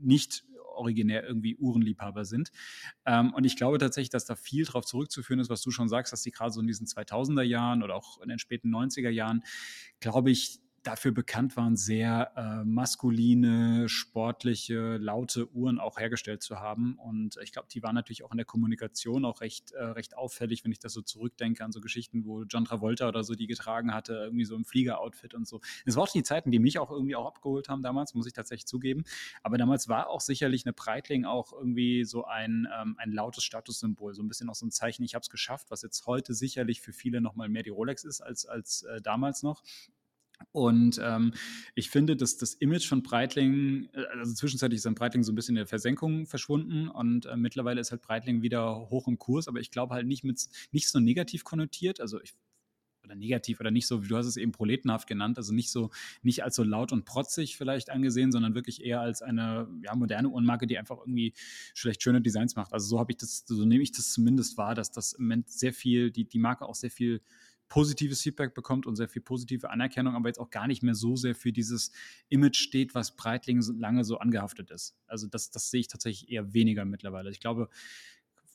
nicht 0.01 0.45
originär 0.73 1.23
irgendwie 1.23 1.55
Uhrenliebhaber 1.57 2.25
sind. 2.25 2.51
Ähm, 3.05 3.33
und 3.33 3.45
ich 3.45 3.55
glaube 3.55 3.77
tatsächlich, 3.77 4.09
dass 4.09 4.25
da 4.25 4.35
viel 4.35 4.65
darauf 4.65 4.85
zurückzuführen 4.85 5.39
ist, 5.39 5.49
was 5.49 5.61
du 5.61 5.71
schon 5.71 5.89
sagst, 5.89 6.13
dass 6.13 6.21
die 6.21 6.31
gerade 6.31 6.51
so 6.51 6.61
in 6.61 6.67
diesen 6.67 6.87
2000er 6.87 7.43
Jahren 7.43 7.83
oder 7.83 7.95
auch 7.95 8.21
in 8.21 8.29
den 8.29 8.39
späten 8.39 8.73
90er 8.73 9.09
Jahren, 9.09 9.43
glaube 9.99 10.31
ich, 10.31 10.59
dafür 10.83 11.11
bekannt 11.11 11.55
waren, 11.55 11.77
sehr 11.77 12.31
äh, 12.35 12.65
maskuline, 12.65 13.87
sportliche, 13.87 14.97
laute 14.97 15.49
Uhren 15.53 15.79
auch 15.79 15.97
hergestellt 15.97 16.43
zu 16.43 16.59
haben. 16.59 16.95
Und 16.99 17.37
ich 17.41 17.53
glaube, 17.53 17.69
die 17.71 17.81
waren 17.81 17.95
natürlich 17.95 18.23
auch 18.23 18.31
in 18.31 18.37
der 18.37 18.45
Kommunikation 18.45 19.23
auch 19.25 19.41
recht, 19.41 19.71
äh, 19.71 19.83
recht 19.83 20.17
auffällig, 20.17 20.63
wenn 20.63 20.71
ich 20.71 20.79
das 20.79 20.93
so 20.93 21.01
zurückdenke 21.01 21.63
an 21.63 21.71
so 21.71 21.79
Geschichten, 21.79 22.25
wo 22.25 22.43
John 22.43 22.65
Travolta 22.65 23.07
oder 23.07 23.23
so 23.23 23.33
die 23.33 23.47
getragen 23.47 23.93
hatte, 23.93 24.13
irgendwie 24.13 24.45
so 24.45 24.55
im 24.55 24.65
Fliegeroutfit 24.65 25.33
und 25.33 25.47
so. 25.47 25.61
Es 25.85 25.95
war 25.95 26.03
auch 26.03 26.11
die 26.11 26.23
Zeiten, 26.23 26.51
die 26.51 26.59
mich 26.59 26.77
auch 26.79 26.91
irgendwie 26.91 27.15
auch 27.15 27.27
abgeholt 27.27 27.69
haben 27.69 27.81
damals, 27.81 28.13
muss 28.13 28.27
ich 28.27 28.33
tatsächlich 28.33 28.67
zugeben. 28.67 29.03
Aber 29.41 29.57
damals 29.57 29.87
war 29.87 30.09
auch 30.09 30.21
sicherlich 30.21 30.65
eine 30.65 30.73
Breitling 30.73 31.25
auch 31.25 31.53
irgendwie 31.53 32.03
so 32.03 32.25
ein, 32.25 32.67
ähm, 32.77 32.95
ein 32.97 33.11
lautes 33.11 33.43
Statussymbol, 33.43 34.13
so 34.13 34.21
ein 34.21 34.27
bisschen 34.27 34.49
auch 34.49 34.55
so 34.55 34.65
ein 34.65 34.71
Zeichen, 34.71 35.03
ich 35.03 35.15
habe 35.15 35.23
es 35.23 35.29
geschafft, 35.29 35.71
was 35.71 35.81
jetzt 35.81 36.05
heute 36.07 36.33
sicherlich 36.33 36.81
für 36.81 36.91
viele 36.91 37.21
nochmal 37.21 37.47
mehr 37.47 37.63
die 37.63 37.69
Rolex 37.69 38.03
ist 38.03 38.21
als, 38.21 38.45
als 38.45 38.83
äh, 38.83 39.01
damals 39.01 39.43
noch. 39.43 39.63
Und 40.51 40.99
ähm, 41.01 41.33
ich 41.75 41.89
finde, 41.89 42.15
dass 42.15 42.37
das 42.37 42.53
Image 42.53 42.87
von 42.87 43.03
Breitling, 43.03 43.89
äh, 43.93 44.03
also 44.19 44.33
zwischenzeitlich 44.33 44.77
ist 44.77 44.85
dann 44.85 44.95
Breitling 44.95 45.23
so 45.23 45.31
ein 45.31 45.35
bisschen 45.35 45.55
in 45.55 45.61
der 45.61 45.67
Versenkung 45.67 46.25
verschwunden 46.25 46.87
und 46.87 47.25
äh, 47.25 47.35
mittlerweile 47.37 47.81
ist 47.81 47.91
halt 47.91 48.01
Breitling 48.01 48.41
wieder 48.41 48.89
hoch 48.89 49.07
im 49.07 49.17
Kurs, 49.17 49.47
aber 49.47 49.59
ich 49.59 49.71
glaube 49.71 49.93
halt 49.93 50.07
nicht 50.07 50.23
mit 50.23 50.47
nicht 50.71 50.89
so 50.89 50.99
negativ 50.99 51.43
konnotiert. 51.43 51.99
Also 52.01 52.21
ich 52.21 52.33
oder 53.03 53.15
negativ 53.15 53.59
oder 53.59 53.71
nicht 53.71 53.87
so, 53.87 54.03
wie 54.03 54.07
du 54.07 54.17
hast 54.17 54.25
es 54.25 54.37
eben 54.37 54.51
proletenhaft 54.51 55.07
genannt, 55.07 55.37
also 55.37 55.53
nicht 55.53 55.71
so, 55.71 55.91
nicht 56.21 56.43
als 56.43 56.55
so 56.55 56.63
laut 56.63 56.91
und 56.91 57.05
protzig 57.05 57.57
vielleicht 57.57 57.89
angesehen, 57.89 58.31
sondern 58.31 58.55
wirklich 58.55 58.83
eher 58.83 59.01
als 59.01 59.21
eine 59.21 59.67
ja, 59.83 59.95
moderne 59.95 60.29
Uhrenmarke, 60.29 60.67
die 60.67 60.77
einfach 60.77 60.99
irgendwie 60.99 61.33
vielleicht 61.75 62.01
schöne 62.01 62.21
Designs 62.21 62.55
macht. 62.55 62.73
Also 62.73 62.87
so 62.87 62.99
habe 62.99 63.11
ich 63.11 63.17
das, 63.17 63.43
so 63.45 63.65
nehme 63.65 63.83
ich 63.83 63.91
das 63.91 64.11
zumindest 64.13 64.57
wahr, 64.57 64.75
dass 64.75 64.91
das 64.91 65.13
im 65.13 65.25
Moment 65.25 65.49
sehr 65.49 65.73
viel, 65.73 66.11
die, 66.11 66.25
die 66.25 66.39
Marke 66.39 66.65
auch 66.65 66.75
sehr 66.75 66.91
viel 66.91 67.21
positives 67.69 68.21
Feedback 68.21 68.53
bekommt 68.53 68.85
und 68.85 68.95
sehr 68.95 69.07
viel 69.07 69.21
positive 69.21 69.69
Anerkennung, 69.69 70.15
aber 70.15 70.29
jetzt 70.29 70.39
auch 70.39 70.49
gar 70.49 70.67
nicht 70.67 70.83
mehr 70.83 70.95
so 70.95 71.15
sehr 71.15 71.35
für 71.35 71.51
dieses 71.51 71.91
Image 72.29 72.57
steht, 72.57 72.93
was 72.93 73.15
Breitling 73.15 73.61
lange 73.77 74.03
so 74.03 74.17
angehaftet 74.17 74.71
ist. 74.71 74.95
Also 75.07 75.27
das, 75.27 75.49
das 75.49 75.71
sehe 75.71 75.79
ich 75.79 75.87
tatsächlich 75.87 76.29
eher 76.29 76.53
weniger 76.53 76.85
mittlerweile. 76.85 77.31
Ich 77.31 77.39
glaube, 77.39 77.69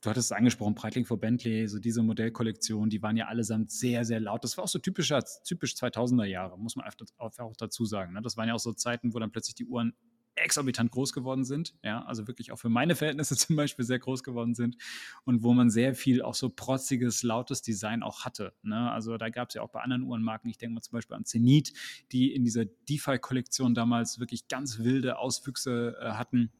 du 0.03 0.11
hattest 0.11 0.31
es 0.31 0.37
angesprochen, 0.37 0.75
Breitling 0.75 1.05
vor 1.05 1.19
Bentley, 1.19 1.67
so 1.67 1.79
diese 1.79 2.03
Modellkollektion, 2.03 2.91
die 2.91 3.03
waren 3.03 3.17
ja 3.17 3.27
allesamt 3.27 3.71
sehr, 3.71 4.05
sehr 4.05 4.21
laut. 4.21 4.45
Das 4.45 4.57
war 4.57 4.65
auch 4.65 4.69
so 4.69 4.79
typischer, 4.79 5.25
typisch 5.45 5.75
2000er 5.75 6.25
Jahre, 6.25 6.59
muss 6.59 6.77
man 6.77 6.89
auch 7.19 7.57
dazu 7.57 7.85
sagen. 7.85 8.13
Ne? 8.13 8.23
Das 8.23 8.37
waren 8.37 8.49
ja 8.49 8.55
auch 8.55 8.61
so 8.61 8.73
Zeiten, 8.73 9.15
wo 9.15 9.19
dann 9.19 9.33
plötzlich 9.33 9.57
die 9.57 9.67
Uhren 9.67 9.95
exorbitant 10.43 10.91
groß 10.91 11.13
geworden 11.13 11.45
sind, 11.45 11.75
ja, 11.83 12.05
also 12.05 12.27
wirklich 12.27 12.53
auch 12.53 12.59
für 12.59 12.69
meine 12.69 12.95
Verhältnisse 12.95 13.37
zum 13.37 13.57
Beispiel 13.57 13.85
sehr 13.85 13.99
groß 13.99 14.23
geworden 14.23 14.55
sind 14.55 14.77
und 15.25 15.43
wo 15.43 15.53
man 15.53 15.71
sehr 15.71 15.95
viel 15.95 16.23
auch 16.23 16.35
so 16.35 16.49
protziges, 16.49 17.23
lautes 17.23 17.63
Design 17.63 18.03
auch 18.03 18.25
hatte. 18.25 18.55
Ne? 18.63 18.91
Also 18.91 19.17
da 19.17 19.29
gab 19.29 19.49
es 19.49 19.55
ja 19.55 19.63
auch 19.63 19.71
bei 19.71 19.81
anderen 19.81 20.03
Uhrenmarken, 20.03 20.51
ich 20.51 20.59
denke 20.59 20.75
mal 20.75 20.83
zum 20.83 20.93
Beispiel 20.93 21.17
an 21.17 21.25
Zenit, 21.25 21.73
die 22.13 22.35
in 22.35 22.45
dieser 22.45 22.65
DeFi-Kollektion 22.65 23.75
damals 23.75 24.19
wirklich 24.19 24.49
ganz 24.49 24.79
wilde 24.79 25.19
Auswüchse 25.19 25.97
äh, 26.01 26.11
hatten. 26.13 26.51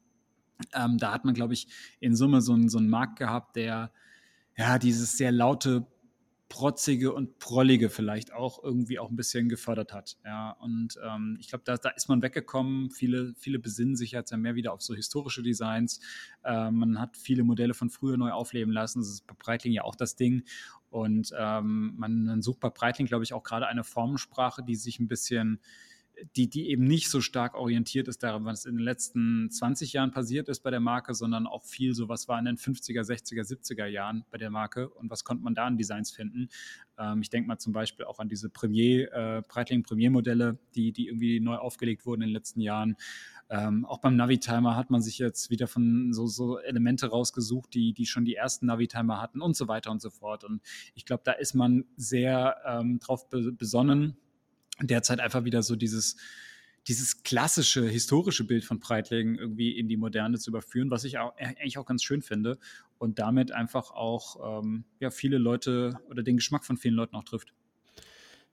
Ähm, 0.73 0.97
da 0.97 1.13
hat 1.13 1.25
man, 1.25 1.33
glaube 1.33 1.53
ich, 1.53 1.67
in 1.99 2.15
Summe 2.15 2.41
so, 2.41 2.57
so 2.67 2.77
einen 2.77 2.89
Markt 2.89 3.17
gehabt, 3.17 3.55
der 3.55 3.91
ja 4.57 4.77
dieses 4.77 5.17
sehr 5.17 5.31
laute 5.31 5.87
protzige 6.49 7.13
und 7.13 7.37
prollige 7.37 7.89
vielleicht 7.89 8.33
auch 8.33 8.61
irgendwie 8.63 8.97
auch 8.99 9.09
ein 9.09 9.15
bisschen 9.15 9.49
gefördert 9.49 9.93
hat. 9.93 10.17
Ja, 10.25 10.51
und 10.59 10.99
ähm, 11.03 11.37
ich 11.39 11.47
glaube, 11.47 11.63
da, 11.63 11.77
da 11.77 11.89
ist 11.89 12.09
man 12.09 12.23
weggekommen. 12.23 12.89
Viele, 12.89 13.33
viele 13.37 13.59
besinnen 13.59 13.95
sich 13.95 14.11
jetzt 14.11 14.31
ja 14.31 14.37
mehr 14.37 14.55
wieder 14.55 14.73
auf 14.73 14.81
so 14.81 14.95
historische 14.95 15.43
Designs. 15.43 15.99
Äh, 16.43 16.71
man 16.71 16.99
hat 16.99 17.15
viele 17.17 17.43
Modelle 17.43 17.75
von 17.75 17.91
früher 17.91 18.17
neu 18.17 18.31
aufleben 18.31 18.73
lassen. 18.73 18.99
Das 18.99 19.09
ist 19.09 19.27
bei 19.27 19.35
Breitling 19.37 19.73
ja 19.73 19.83
auch 19.83 19.95
das 19.95 20.15
Ding. 20.15 20.43
Und 20.89 21.31
ähm, 21.37 21.93
man, 21.97 22.25
man 22.25 22.41
sucht 22.41 22.59
bei 22.59 22.69
Breitling, 22.69 23.07
glaube 23.07 23.23
ich, 23.23 23.33
auch 23.33 23.43
gerade 23.43 23.67
eine 23.67 23.83
Formensprache, 23.83 24.63
die 24.63 24.75
sich 24.75 24.99
ein 24.99 25.07
bisschen 25.07 25.61
die, 26.35 26.49
die 26.49 26.69
eben 26.69 26.83
nicht 26.83 27.09
so 27.09 27.21
stark 27.21 27.55
orientiert 27.55 28.07
ist 28.07 28.23
daran, 28.23 28.45
was 28.45 28.65
in 28.65 28.75
den 28.75 28.83
letzten 28.83 29.49
20 29.49 29.93
Jahren 29.93 30.11
passiert 30.11 30.49
ist 30.49 30.61
bei 30.61 30.71
der 30.71 30.79
Marke, 30.79 31.13
sondern 31.13 31.47
auch 31.47 31.63
viel 31.63 31.93
so, 31.93 32.09
was 32.09 32.27
war 32.27 32.39
in 32.39 32.45
den 32.45 32.57
50er, 32.57 33.01
60er, 33.01 33.43
70er 33.43 33.85
Jahren 33.85 34.25
bei 34.31 34.37
der 34.37 34.49
Marke 34.49 34.89
und 34.89 35.09
was 35.09 35.23
konnte 35.23 35.43
man 35.43 35.55
da 35.55 35.65
an 35.65 35.77
Designs 35.77 36.11
finden. 36.11 36.49
Ähm, 36.97 37.21
ich 37.21 37.29
denke 37.29 37.47
mal 37.47 37.57
zum 37.57 37.73
Beispiel 37.73 38.05
auch 38.05 38.19
an 38.19 38.29
diese 38.29 38.49
Premier, 38.49 39.11
äh, 39.13 39.41
Breitling 39.47 39.83
Premier-Modelle, 39.83 40.57
die, 40.75 40.91
die 40.91 41.07
irgendwie 41.07 41.39
neu 41.39 41.55
aufgelegt 41.55 42.05
wurden 42.05 42.21
in 42.21 42.29
den 42.29 42.33
letzten 42.33 42.61
Jahren. 42.61 42.95
Ähm, 43.51 43.85
auch 43.85 43.99
beim 43.99 44.15
Navi-Timer 44.15 44.75
hat 44.75 44.91
man 44.91 45.01
sich 45.01 45.17
jetzt 45.17 45.49
wieder 45.49 45.67
von 45.67 46.13
so, 46.13 46.27
so 46.27 46.59
Elemente 46.59 47.07
rausgesucht, 47.07 47.73
die, 47.73 47.93
die 47.93 48.05
schon 48.05 48.25
die 48.25 48.35
ersten 48.35 48.67
Navi-Timer 48.67 49.19
hatten 49.19 49.41
und 49.41 49.55
so 49.55 49.67
weiter 49.67 49.89
und 49.89 50.01
so 50.01 50.11
fort. 50.11 50.43
Und 50.43 50.61
ich 50.93 51.05
glaube, 51.05 51.23
da 51.25 51.31
ist 51.31 51.55
man 51.55 51.85
sehr 51.95 52.57
ähm, 52.65 52.99
drauf 52.99 53.27
besonnen, 53.29 54.17
derzeit 54.81 55.19
einfach 55.19 55.43
wieder 55.43 55.63
so 55.63 55.75
dieses, 55.75 56.17
dieses 56.87 57.23
klassische, 57.23 57.87
historische 57.87 58.43
Bild 58.43 58.65
von 58.65 58.79
Breitling 58.79 59.35
irgendwie 59.35 59.77
in 59.77 59.87
die 59.87 59.97
Moderne 59.97 60.39
zu 60.39 60.49
überführen, 60.49 60.89
was 60.91 61.03
ich 61.03 61.17
auch, 61.17 61.33
äh, 61.37 61.45
eigentlich 61.45 61.77
auch 61.77 61.85
ganz 61.85 62.03
schön 62.03 62.21
finde 62.21 62.57
und 62.97 63.19
damit 63.19 63.51
einfach 63.51 63.91
auch 63.91 64.61
ähm, 64.61 64.85
ja, 64.99 65.11
viele 65.11 65.37
Leute 65.37 65.99
oder 66.09 66.23
den 66.23 66.37
Geschmack 66.37 66.65
von 66.65 66.77
vielen 66.77 66.95
Leuten 66.95 67.15
auch 67.15 67.23
trifft. 67.23 67.53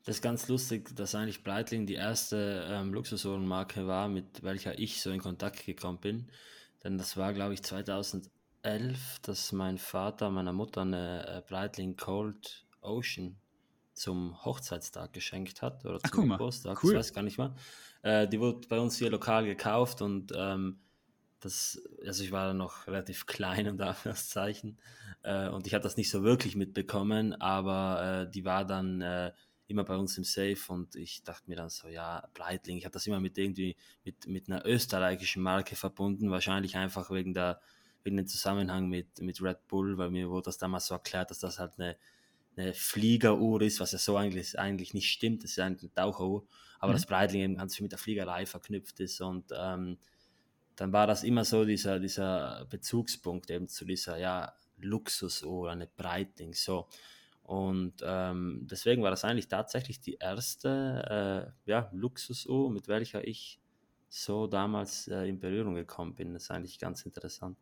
Das 0.04 0.16
ist 0.16 0.22
ganz 0.22 0.46
lustig, 0.46 0.94
dass 0.94 1.16
eigentlich 1.16 1.42
Breitling 1.42 1.86
die 1.86 1.94
erste 1.94 2.64
ähm, 2.70 2.94
Luxusuhrenmarke 2.94 3.88
war, 3.88 4.08
mit 4.08 4.42
welcher 4.42 4.78
ich 4.78 5.02
so 5.02 5.10
in 5.10 5.18
Kontakt 5.20 5.66
gekommen 5.66 5.98
bin. 5.98 6.28
Denn 6.84 6.96
das 6.96 7.16
war, 7.16 7.32
glaube 7.32 7.54
ich, 7.54 7.62
2011, 7.64 8.30
dass 9.22 9.50
mein 9.50 9.78
Vater 9.78 10.30
meiner 10.30 10.52
Mutter 10.52 10.82
eine 10.82 11.26
äh, 11.26 11.42
Breitling 11.48 11.96
Cold 11.96 12.66
Ocean 12.82 13.36
zum 13.96 14.44
Hochzeitstag 14.44 15.12
geschenkt 15.12 15.62
hat 15.62 15.84
oder 15.84 15.98
Ach, 16.02 16.10
zum 16.10 16.28
Geburtstag, 16.28 16.82
cool. 16.84 16.92
ich 16.92 16.98
weiß 16.98 17.12
gar 17.14 17.22
nicht 17.22 17.38
mehr. 17.38 17.54
Äh, 18.02 18.28
die 18.28 18.38
wurde 18.38 18.68
bei 18.68 18.78
uns 18.78 18.96
hier 18.98 19.10
lokal 19.10 19.46
gekauft 19.46 20.02
und 20.02 20.32
ähm, 20.36 20.78
das, 21.40 21.82
also 22.04 22.22
ich 22.22 22.30
war 22.30 22.52
noch 22.54 22.86
relativ 22.86 23.26
klein 23.26 23.68
und 23.68 23.80
Anführungszeichen 23.80 24.78
äh, 25.22 25.48
und 25.48 25.66
ich 25.66 25.74
habe 25.74 25.82
das 25.82 25.96
nicht 25.96 26.10
so 26.10 26.22
wirklich 26.22 26.56
mitbekommen, 26.56 27.34
aber 27.40 28.26
äh, 28.26 28.30
die 28.30 28.44
war 28.44 28.66
dann 28.66 29.00
äh, 29.00 29.32
immer 29.66 29.84
bei 29.84 29.96
uns 29.96 30.16
im 30.18 30.24
Safe 30.24 30.58
und 30.68 30.94
ich 30.94 31.24
dachte 31.24 31.48
mir 31.48 31.56
dann 31.56 31.70
so, 31.70 31.88
ja, 31.88 32.28
Breitling, 32.34 32.76
ich 32.76 32.84
habe 32.84 32.92
das 32.92 33.06
immer 33.06 33.18
mit 33.18 33.38
irgendwie 33.38 33.76
mit, 34.04 34.26
mit 34.26 34.48
einer 34.48 34.64
österreichischen 34.66 35.42
Marke 35.42 35.74
verbunden, 35.74 36.30
wahrscheinlich 36.30 36.76
einfach 36.76 37.10
wegen 37.10 37.34
der 37.34 37.60
wegen 38.04 38.16
dem 38.16 38.28
Zusammenhang 38.28 38.88
mit, 38.88 39.20
mit 39.20 39.42
Red 39.42 39.66
Bull, 39.66 39.98
weil 39.98 40.10
mir 40.10 40.30
wurde 40.30 40.44
das 40.44 40.58
damals 40.58 40.86
so 40.86 40.94
erklärt, 40.94 41.32
dass 41.32 41.40
das 41.40 41.58
halt 41.58 41.72
eine 41.76 41.96
eine 42.56 42.74
Fliegeruhr 42.74 43.62
ist, 43.62 43.80
was 43.80 43.92
ja 43.92 43.98
so 43.98 44.16
eigentlich, 44.16 44.58
eigentlich 44.58 44.94
nicht 44.94 45.10
stimmt, 45.10 45.44
das 45.44 45.50
ist 45.52 45.56
ja 45.56 45.66
eine 45.66 45.76
Taucheruhr, 45.94 46.46
aber 46.78 46.92
mhm. 46.92 46.96
das 46.96 47.06
Breitling 47.06 47.42
eben 47.42 47.56
ganz 47.56 47.76
viel 47.76 47.84
mit 47.84 47.92
der 47.92 47.98
Fliegerei 47.98 48.46
verknüpft 48.46 49.00
ist 49.00 49.20
und 49.20 49.52
ähm, 49.56 49.98
dann 50.76 50.92
war 50.92 51.06
das 51.06 51.24
immer 51.24 51.44
so 51.44 51.64
dieser, 51.64 51.98
dieser 51.98 52.66
Bezugspunkt 52.68 53.50
eben 53.50 53.66
zu 53.66 53.84
dieser 53.84 54.18
ja, 54.18 54.52
Luxusuhr, 54.78 55.70
eine 55.70 55.86
Breitling, 55.86 56.52
so. 56.52 56.86
Und 57.42 57.94
ähm, 58.02 58.66
deswegen 58.70 59.02
war 59.02 59.10
das 59.10 59.24
eigentlich 59.24 59.48
tatsächlich 59.48 60.00
die 60.00 60.16
erste 60.16 61.54
äh, 61.66 61.70
ja, 61.70 61.88
Luxusuhr, 61.92 62.70
mit 62.70 62.88
welcher 62.88 63.26
ich 63.26 63.60
so 64.08 64.46
damals 64.46 65.08
äh, 65.08 65.28
in 65.28 65.38
Berührung 65.38 65.74
gekommen 65.74 66.14
bin. 66.14 66.34
Das 66.34 66.44
ist 66.44 66.50
eigentlich 66.50 66.78
ganz 66.78 67.02
interessant. 67.02 67.56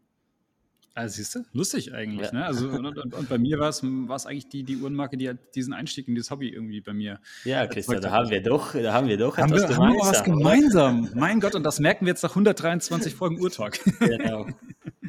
Also 0.97 1.17
siehst 1.17 1.35
du, 1.35 1.45
lustig 1.53 1.93
eigentlich. 1.93 2.29
Ja. 2.29 2.39
Ne? 2.39 2.47
Also, 2.47 2.69
und, 2.69 2.87
und, 2.87 3.15
und, 3.15 3.29
bei 3.29 3.37
mir 3.37 3.59
war 3.59 3.69
es 3.69 3.83
eigentlich 4.27 4.49
die, 4.49 4.63
die 4.63 4.77
Uhrenmarke, 4.77 5.17
die 5.17 5.27
halt 5.27 5.39
diesen 5.57 5.73
Einstieg 5.73 6.07
in 6.07 6.15
dieses 6.15 6.31
Hobby 6.31 6.49
irgendwie 6.49 6.81
bei 6.81 6.93
mir. 6.93 7.19
Ja, 7.45 7.67
Christian, 7.67 8.01
da 8.01 8.13
haben 8.13 8.31
wir 8.31 8.41
doch, 8.41 8.75
da 8.75 8.93
haben 8.93 9.09
wir 9.09 9.17
doch 9.17 9.37
haben 9.37 9.53
etwas 9.53 9.69
wir, 9.69 9.75
gemeinsam. 9.75 9.89
Haben 9.89 9.97
wir 9.97 10.19
was 10.19 10.25
gemeinsam. 10.25 11.11
mein 11.15 11.41
Gott, 11.41 11.57
und 11.57 11.65
das 11.65 11.81
merken 11.81 12.07
wir 12.07 12.13
jetzt 12.13 12.23
nach 12.23 12.31
123 12.31 13.13
Folgen 13.13 13.41
Urtalk. 13.41 13.81
Genau. 13.99 14.47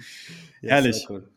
Herrlich. 0.61 1.05
Cool. 1.07 1.29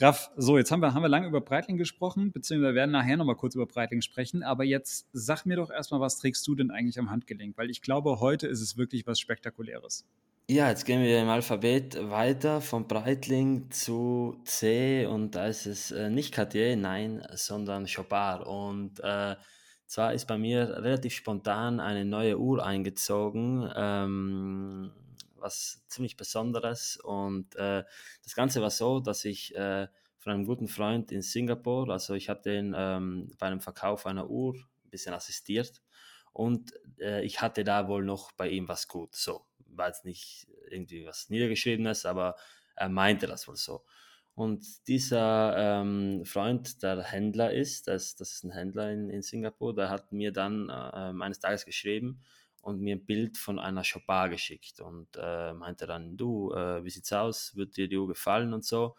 Raff, 0.00 0.30
so, 0.36 0.56
jetzt 0.56 0.70
haben 0.70 0.80
wir, 0.80 0.94
haben 0.94 1.02
wir 1.02 1.08
lange 1.08 1.26
über 1.26 1.40
Breitling 1.40 1.76
gesprochen, 1.76 2.30
beziehungsweise 2.30 2.72
wir 2.72 2.76
werden 2.76 2.92
nachher 2.92 3.16
nochmal 3.16 3.34
kurz 3.34 3.56
über 3.56 3.66
Breitling 3.66 4.00
sprechen. 4.00 4.44
Aber 4.44 4.62
jetzt 4.62 5.08
sag 5.12 5.44
mir 5.44 5.56
doch 5.56 5.70
erstmal, 5.70 6.00
was 6.00 6.18
trägst 6.18 6.46
du 6.46 6.54
denn 6.54 6.70
eigentlich 6.70 7.00
am 7.00 7.10
Handgelenk? 7.10 7.58
Weil 7.58 7.68
ich 7.68 7.82
glaube, 7.82 8.20
heute 8.20 8.46
ist 8.46 8.60
es 8.60 8.76
wirklich 8.76 9.08
was 9.08 9.18
Spektakuläres. 9.18 10.06
Ja, 10.48 10.68
jetzt 10.70 10.86
gehen 10.86 11.02
wir 11.02 11.20
im 11.20 11.28
Alphabet 11.28 11.98
weiter 12.10 12.60
von 12.60 12.86
Breitling 12.86 13.70
zu 13.70 14.40
C 14.44 15.04
und 15.04 15.34
da 15.34 15.46
ist 15.46 15.66
es 15.66 15.90
äh, 15.90 16.08
nicht 16.08 16.32
Cartier, 16.32 16.74
nein, 16.76 17.22
sondern 17.34 17.86
Chopard. 17.86 18.46
Und 18.46 19.00
äh, 19.00 19.34
zwar 19.86 20.14
ist 20.14 20.26
bei 20.26 20.38
mir 20.38 20.76
relativ 20.82 21.12
spontan 21.12 21.80
eine 21.80 22.04
neue 22.04 22.38
Uhr 22.38 22.64
eingezogen, 22.64 23.68
ähm, 23.76 24.92
was 25.40 25.82
ziemlich 25.88 26.16
Besonderes. 26.16 26.96
Und 26.96 27.54
äh, 27.56 27.84
das 28.22 28.34
Ganze 28.34 28.60
war 28.62 28.70
so, 28.70 29.00
dass 29.00 29.24
ich 29.24 29.54
äh, 29.54 29.88
von 30.18 30.32
einem 30.32 30.46
guten 30.46 30.68
Freund 30.68 31.12
in 31.12 31.22
Singapur, 31.22 31.88
also 31.90 32.14
ich 32.14 32.28
habe 32.28 32.42
den 32.42 32.74
ähm, 32.76 33.30
bei 33.38 33.46
einem 33.46 33.60
Verkauf 33.60 34.06
einer 34.06 34.28
Uhr 34.28 34.54
ein 34.54 34.90
bisschen 34.90 35.14
assistiert 35.14 35.82
und 36.32 36.72
äh, 37.00 37.24
ich 37.24 37.40
hatte 37.40 37.64
da 37.64 37.88
wohl 37.88 38.04
noch 38.04 38.32
bei 38.32 38.48
ihm 38.48 38.68
was 38.68 38.88
gut. 38.88 39.14
So 39.14 39.46
war 39.66 39.86
jetzt 39.88 40.04
nicht 40.04 40.48
irgendwie 40.70 41.06
was 41.06 41.30
Niedergeschriebenes, 41.30 42.04
aber 42.04 42.36
er 42.74 42.88
meinte 42.88 43.26
das 43.26 43.48
wohl 43.48 43.56
so. 43.56 43.84
Und 44.34 44.86
dieser 44.86 45.56
ähm, 45.56 46.24
Freund, 46.24 46.82
der 46.82 47.02
Händler 47.02 47.52
ist, 47.52 47.88
das, 47.88 48.14
das 48.14 48.34
ist 48.34 48.44
ein 48.44 48.52
Händler 48.52 48.92
in, 48.92 49.10
in 49.10 49.22
Singapur, 49.22 49.74
der 49.74 49.90
hat 49.90 50.12
mir 50.12 50.32
dann 50.32 50.68
äh, 50.68 50.72
eines 50.72 51.40
Tages 51.40 51.64
geschrieben 51.64 52.22
und 52.62 52.80
mir 52.80 52.96
ein 52.96 53.06
Bild 53.06 53.38
von 53.38 53.58
einer 53.58 53.82
Chopard 53.82 54.30
geschickt 54.30 54.80
und 54.80 55.08
äh, 55.16 55.52
meinte 55.52 55.86
dann, 55.86 56.16
du, 56.16 56.52
äh, 56.52 56.84
wie 56.84 56.90
sieht's 56.90 57.12
aus, 57.12 57.56
wird 57.56 57.76
dir 57.76 57.88
die 57.88 57.96
Uhr 57.96 58.08
gefallen 58.08 58.52
und 58.52 58.64
so. 58.64 58.96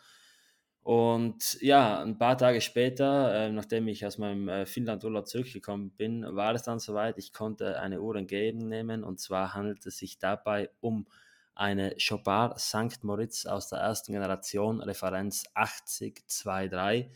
Und 0.81 1.61
ja, 1.61 2.01
ein 2.01 2.17
paar 2.17 2.37
Tage 2.37 2.61
später, 2.61 3.33
äh, 3.33 3.51
nachdem 3.51 3.87
ich 3.87 4.05
aus 4.05 4.17
meinem 4.17 4.47
äh, 4.49 4.65
Finnland-Urlaub 4.65 5.27
zurückgekommen 5.27 5.91
bin, 5.91 6.25
war 6.35 6.55
es 6.55 6.63
dann 6.63 6.79
soweit, 6.79 7.17
ich 7.17 7.33
konnte 7.33 7.79
eine 7.79 8.01
Uhr 8.01 8.15
entgegennehmen. 8.15 9.03
Und 9.03 9.19
zwar 9.19 9.53
handelt 9.53 9.85
es 9.85 9.97
sich 9.97 10.19
dabei 10.19 10.69
um 10.79 11.07
eine 11.53 11.95
Chopard 11.97 12.59
St. 12.59 13.03
Moritz 13.03 13.45
aus 13.45 13.67
der 13.67 13.79
ersten 13.79 14.13
Generation, 14.13 14.81
Referenz 14.81 15.43
8023. 15.53 17.11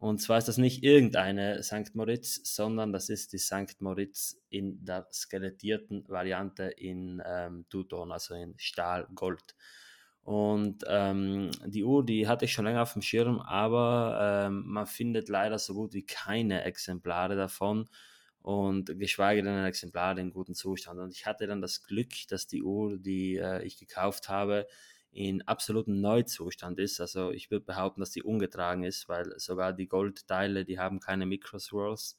Und 0.00 0.18
zwar 0.18 0.38
ist 0.38 0.48
das 0.48 0.56
nicht 0.56 0.82
irgendeine 0.82 1.62
St. 1.62 1.94
Moritz, 1.94 2.40
sondern 2.54 2.90
das 2.90 3.10
ist 3.10 3.34
die 3.34 3.38
St. 3.38 3.80
Moritz 3.80 4.42
in 4.48 4.82
der 4.82 5.06
skelettierten 5.12 6.08
Variante 6.08 6.64
in 6.64 7.22
ähm, 7.26 7.66
Tuton, 7.68 8.10
also 8.10 8.34
in 8.34 8.54
Stahl-Gold. 8.56 9.54
Und 10.22 10.84
ähm, 10.88 11.50
die 11.66 11.84
Uhr, 11.84 12.02
die 12.02 12.26
hatte 12.26 12.46
ich 12.46 12.52
schon 12.52 12.64
länger 12.64 12.80
auf 12.80 12.94
dem 12.94 13.02
Schirm, 13.02 13.40
aber 13.40 14.46
ähm, 14.46 14.62
man 14.66 14.86
findet 14.86 15.28
leider 15.28 15.58
so 15.58 15.74
gut 15.74 15.92
wie 15.92 16.06
keine 16.06 16.64
Exemplare 16.64 17.36
davon 17.36 17.86
und 18.40 18.98
geschweige 18.98 19.42
denn 19.42 19.52
ein 19.52 19.66
Exemplar 19.66 20.16
in 20.16 20.30
gutem 20.30 20.54
Zustand. 20.54 20.98
Und 20.98 21.12
ich 21.12 21.26
hatte 21.26 21.46
dann 21.46 21.60
das 21.60 21.82
Glück, 21.82 22.26
dass 22.28 22.46
die 22.46 22.62
Uhr, 22.62 22.96
die 22.96 23.36
äh, 23.36 23.62
ich 23.64 23.76
gekauft 23.76 24.30
habe, 24.30 24.66
in 25.12 25.42
absolutem 25.42 26.00
Neuzustand 26.00 26.78
ist. 26.78 27.00
Also 27.00 27.30
ich 27.30 27.50
würde 27.50 27.64
behaupten, 27.64 28.00
dass 28.00 28.10
die 28.10 28.22
ungetragen 28.22 28.84
ist, 28.84 29.08
weil 29.08 29.38
sogar 29.38 29.72
die 29.72 29.88
Goldteile, 29.88 30.64
die 30.64 30.78
haben 30.78 31.00
keine 31.00 31.26
Microswirls. 31.26 32.18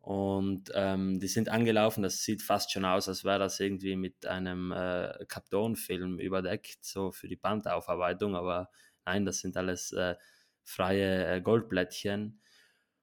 Und 0.00 0.70
ähm, 0.74 1.20
die 1.20 1.28
sind 1.28 1.50
angelaufen, 1.50 2.02
das 2.02 2.22
sieht 2.22 2.42
fast 2.42 2.72
schon 2.72 2.86
aus, 2.86 3.06
als 3.08 3.24
wäre 3.24 3.38
das 3.38 3.60
irgendwie 3.60 3.96
mit 3.96 4.26
einem 4.26 4.72
äh, 4.72 5.26
Kapton-Film 5.28 6.18
überdeckt, 6.18 6.78
so 6.82 7.12
für 7.12 7.28
die 7.28 7.36
Bandaufarbeitung, 7.36 8.34
aber 8.34 8.70
nein, 9.04 9.26
das 9.26 9.40
sind 9.40 9.58
alles 9.58 9.92
äh, 9.92 10.16
freie 10.62 11.26
äh, 11.26 11.40
Goldblättchen. 11.42 12.40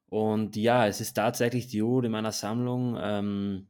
Und 0.07 0.55
ja, 0.55 0.87
es 0.87 0.99
ist 0.99 1.13
tatsächlich 1.13 1.67
die 1.67 1.83
Uhr 1.83 2.03
in 2.03 2.11
meiner 2.11 2.31
Sammlung, 2.31 2.97
ähm, 2.99 3.67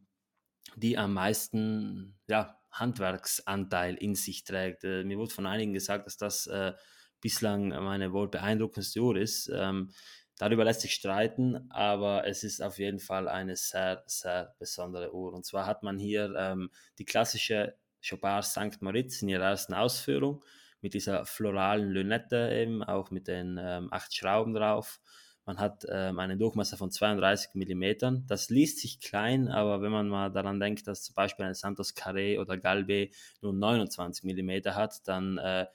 die 0.77 0.97
am 0.97 1.13
meisten 1.13 2.17
ja, 2.27 2.57
Handwerksanteil 2.79 3.95
in 3.95 4.15
sich 4.15 4.43
trägt. 4.43 4.83
Äh, 4.83 5.03
mir 5.03 5.17
wurde 5.17 5.33
von 5.33 5.45
einigen 5.45 5.73
gesagt, 5.73 6.05
dass 6.05 6.17
das 6.17 6.47
äh, 6.47 6.73
bislang 7.21 7.69
meine 7.69 8.13
wohl 8.13 8.29
beeindruckendste 8.29 8.99
Uhr 8.99 9.17
ist. 9.17 9.51
Ähm, 9.53 9.91
Darüber 10.39 10.65
lässt 10.65 10.81
sich 10.81 10.93
streiten, 10.93 11.65
aber 11.71 12.27
es 12.27 12.43
ist 12.43 12.61
auf 12.61 12.77
jeden 12.77 12.99
Fall 12.99 13.27
eine 13.27 13.55
sehr, 13.55 14.03
sehr 14.05 14.53
besondere 14.59 15.13
Uhr. 15.13 15.33
Und 15.33 15.45
zwar 15.45 15.65
hat 15.65 15.81
man 15.81 15.97
hier 15.97 16.31
ähm, 16.37 16.69
die 16.99 17.05
klassische 17.05 17.75
Chopard 18.07 18.45
St. 18.45 18.81
Moritz 18.81 19.21
in 19.23 19.29
ihrer 19.29 19.45
ersten 19.45 19.73
Ausführung 19.73 20.43
mit 20.79 20.93
dieser 20.93 21.25
floralen 21.25 21.89
Lünette 21.89 22.51
eben, 22.53 22.83
auch 22.83 23.09
mit 23.09 23.27
den 23.27 23.59
ähm, 23.59 23.87
acht 23.91 24.13
Schrauben 24.13 24.53
drauf. 24.53 24.99
Man 25.47 25.57
hat 25.59 25.85
ähm, 25.89 26.19
einen 26.19 26.37
Durchmesser 26.37 26.77
von 26.77 26.91
32 26.91 27.55
mm. 27.55 28.27
Das 28.27 28.49
liest 28.49 28.79
sich 28.79 28.99
klein, 28.99 29.47
aber 29.47 29.81
wenn 29.81 29.91
man 29.91 30.09
mal 30.09 30.29
daran 30.31 30.59
denkt, 30.59 30.87
dass 30.87 31.03
zum 31.03 31.15
Beispiel 31.15 31.45
ein 31.45 31.55
Santos 31.55 31.95
Carré 31.95 32.39
oder 32.39 32.57
Galbe 32.57 33.09
nur 33.41 33.53
29 33.53 34.23
mm 34.25 34.75
hat, 34.75 35.07
dann 35.07 35.39
äh, 35.39 35.65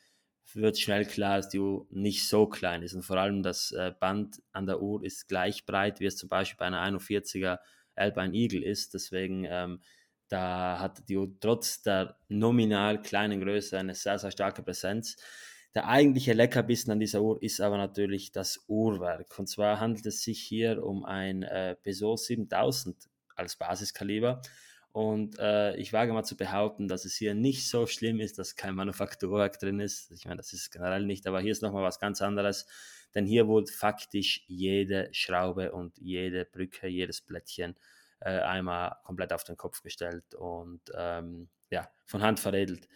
wird 0.55 0.79
schnell 0.79 1.07
klar, 1.07 1.39
dass 1.39 1.49
die 1.49 1.59
Uhr 1.59 1.87
nicht 1.91 2.29
so 2.29 2.47
klein 2.47 2.83
ist. 2.83 2.95
Und 2.95 3.03
vor 3.03 3.17
allem 3.17 3.43
das 3.43 3.73
äh, 3.73 3.93
Band 3.99 4.43
an 4.53 4.67
der 4.67 4.83
Uhr 4.83 5.03
ist 5.03 5.29
gleich 5.29 5.65
breit, 5.67 6.01
wie 6.01 6.07
es 6.07 6.17
zum 6.17 6.29
Beispiel 6.29 6.59
bei 6.59 6.67
einer 6.67 6.81
41er 6.83 7.59
Alpine 7.95 8.35
Eagle 8.35 8.63
ist. 8.63 8.95
Deswegen 8.95 9.47
ähm, 9.49 9.81
Da 10.29 10.79
hat 10.81 11.09
die 11.09 11.17
Uhr 11.19 11.31
trotz 11.41 11.83
der 11.83 12.17
nominal 12.29 13.03
kleinen 13.03 13.41
Größe 13.41 13.79
eine 13.79 13.95
sehr, 13.95 14.19
sehr 14.19 14.31
starke 14.31 14.63
Präsenz. 14.63 15.17
Der 15.75 15.89
eigentliche 15.89 16.35
Leckerbissen 16.35 16.93
an 16.93 17.01
dieser 17.01 17.23
Uhr 17.23 17.43
ist 17.43 17.61
aber 17.61 17.79
natürlich 17.79 18.31
das 18.31 18.65
Uhrwerk. 18.69 19.39
Und 19.39 19.49
zwar 19.49 19.81
handelt 19.81 20.05
es 20.05 20.23
sich 20.23 20.41
hier 20.41 20.85
um 20.85 21.05
ein 21.05 21.43
äh, 21.43 21.77
Peugeot 21.77 22.17
7000 22.17 23.09
als 23.37 23.57
Basiskaliber. 23.57 24.43
Und 24.93 25.39
äh, 25.39 25.75
ich 25.77 25.95
wage 25.95 26.13
mal 26.13 26.25
zu 26.25 26.37
behaupten, 26.37 26.87
dass 26.87 27.07
es 27.07 27.17
hier 27.17 27.35
nicht 27.35 27.71
so 27.71 27.87
schlimm 27.87 28.21
ist, 28.21 28.39
dass 28.39 28.57
kein 28.57 28.75
Manufakturwerk 28.75 29.59
drin 29.59 29.81
ist. 29.81 30.11
Ich 30.11 30.27
meine, 30.27 30.37
das 30.37 30.53
ist 30.53 30.71
generell 30.71 31.07
nicht, 31.07 31.27
aber 31.27 31.41
hier 31.41 31.53
ist 31.53 31.63
nochmal 31.63 31.83
was 31.83 31.99
ganz 31.99 32.21
anderes. 32.21 32.67
Denn 33.15 33.25
hier 33.25 33.47
wurde 33.49 33.73
faktisch 33.73 34.45
jede 34.49 35.09
Schraube 35.13 35.73
und 35.73 35.97
jede 35.99 36.45
Brücke, 36.45 36.89
jedes 36.89 37.23
Blättchen 37.23 37.77
äh, 38.21 38.41
einmal 38.41 38.97
komplett 39.05 39.33
auf 39.33 39.45
den 39.45 39.57
Kopf 39.57 39.83
gestellt 39.83 40.35
und 40.35 40.81
ähm, 40.95 41.49
ja, 41.71 41.89
von 42.05 42.23
Hand 42.23 42.41
veredelt. 42.41 42.87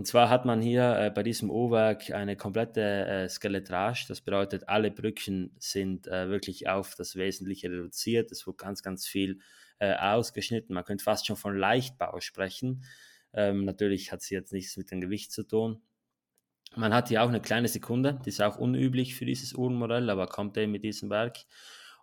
Und 0.00 0.06
zwar 0.06 0.30
hat 0.30 0.46
man 0.46 0.62
hier 0.62 0.96
äh, 0.96 1.10
bei 1.10 1.22
diesem 1.22 1.50
O-Werk 1.50 2.10
eine 2.12 2.34
komplette 2.34 2.80
äh, 2.80 3.28
Skeletrage. 3.28 4.06
Das 4.08 4.22
bedeutet, 4.22 4.66
alle 4.66 4.90
Brücken 4.90 5.54
sind 5.58 6.06
äh, 6.06 6.30
wirklich 6.30 6.70
auf 6.70 6.94
das 6.94 7.16
Wesentliche 7.16 7.70
reduziert. 7.70 8.32
Es 8.32 8.46
wurde 8.46 8.56
ganz, 8.56 8.82
ganz 8.82 9.06
viel 9.06 9.40
äh, 9.78 9.94
ausgeschnitten. 9.94 10.72
Man 10.72 10.84
könnte 10.84 11.04
fast 11.04 11.26
schon 11.26 11.36
von 11.36 11.54
Leichtbau 11.54 12.18
sprechen. 12.20 12.82
Ähm, 13.34 13.66
natürlich 13.66 14.10
hat 14.10 14.22
sie 14.22 14.34
jetzt 14.34 14.54
nichts 14.54 14.78
mit 14.78 14.90
dem 14.90 15.02
Gewicht 15.02 15.32
zu 15.32 15.42
tun. 15.42 15.82
Man 16.74 16.94
hat 16.94 17.08
hier 17.08 17.22
auch 17.22 17.28
eine 17.28 17.42
kleine 17.42 17.68
Sekunde, 17.68 18.20
die 18.24 18.30
ist 18.30 18.40
auch 18.40 18.56
unüblich 18.56 19.14
für 19.14 19.26
dieses 19.26 19.52
Uhrenmodell, 19.52 20.08
aber 20.08 20.28
kommt 20.28 20.56
eben 20.56 20.72
mit 20.72 20.82
diesem 20.82 21.10
Werk. 21.10 21.40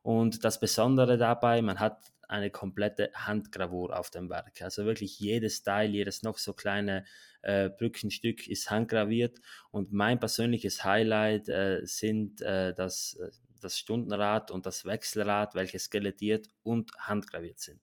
Und 0.04 0.46
das 0.46 0.60
Besondere 0.60 1.18
dabei, 1.18 1.64
man 1.64 1.80
hat 1.80 2.14
eine 2.28 2.50
komplette 2.50 3.12
Handgravur 3.14 3.98
auf 3.98 4.10
dem 4.10 4.30
Werk. 4.30 4.62
Also 4.62 4.86
wirklich 4.86 5.20
jedes 5.20 5.64
Teil, 5.64 5.90
jedes 5.90 6.24
noch 6.24 6.38
so 6.38 6.54
kleine 6.54 7.06
äh, 7.42 7.70
Brückenstück 7.70 8.48
ist 8.48 8.70
handgraviert. 8.70 9.40
Und 9.72 9.94
mein 9.94 10.20
persönliches 10.20 10.84
Highlight 10.84 11.50
äh, 11.50 11.82
sind 11.84 12.42
äh, 12.42 12.74
das, 12.74 13.14
äh, 13.16 13.30
das 13.62 13.78
Stundenrad 13.78 14.52
und 14.52 14.66
das 14.66 14.86
Wechselrad, 14.86 15.56
welche 15.56 15.80
skelettiert 15.80 16.48
und 16.64 16.92
handgraviert 17.00 17.60
sind. 17.60 17.82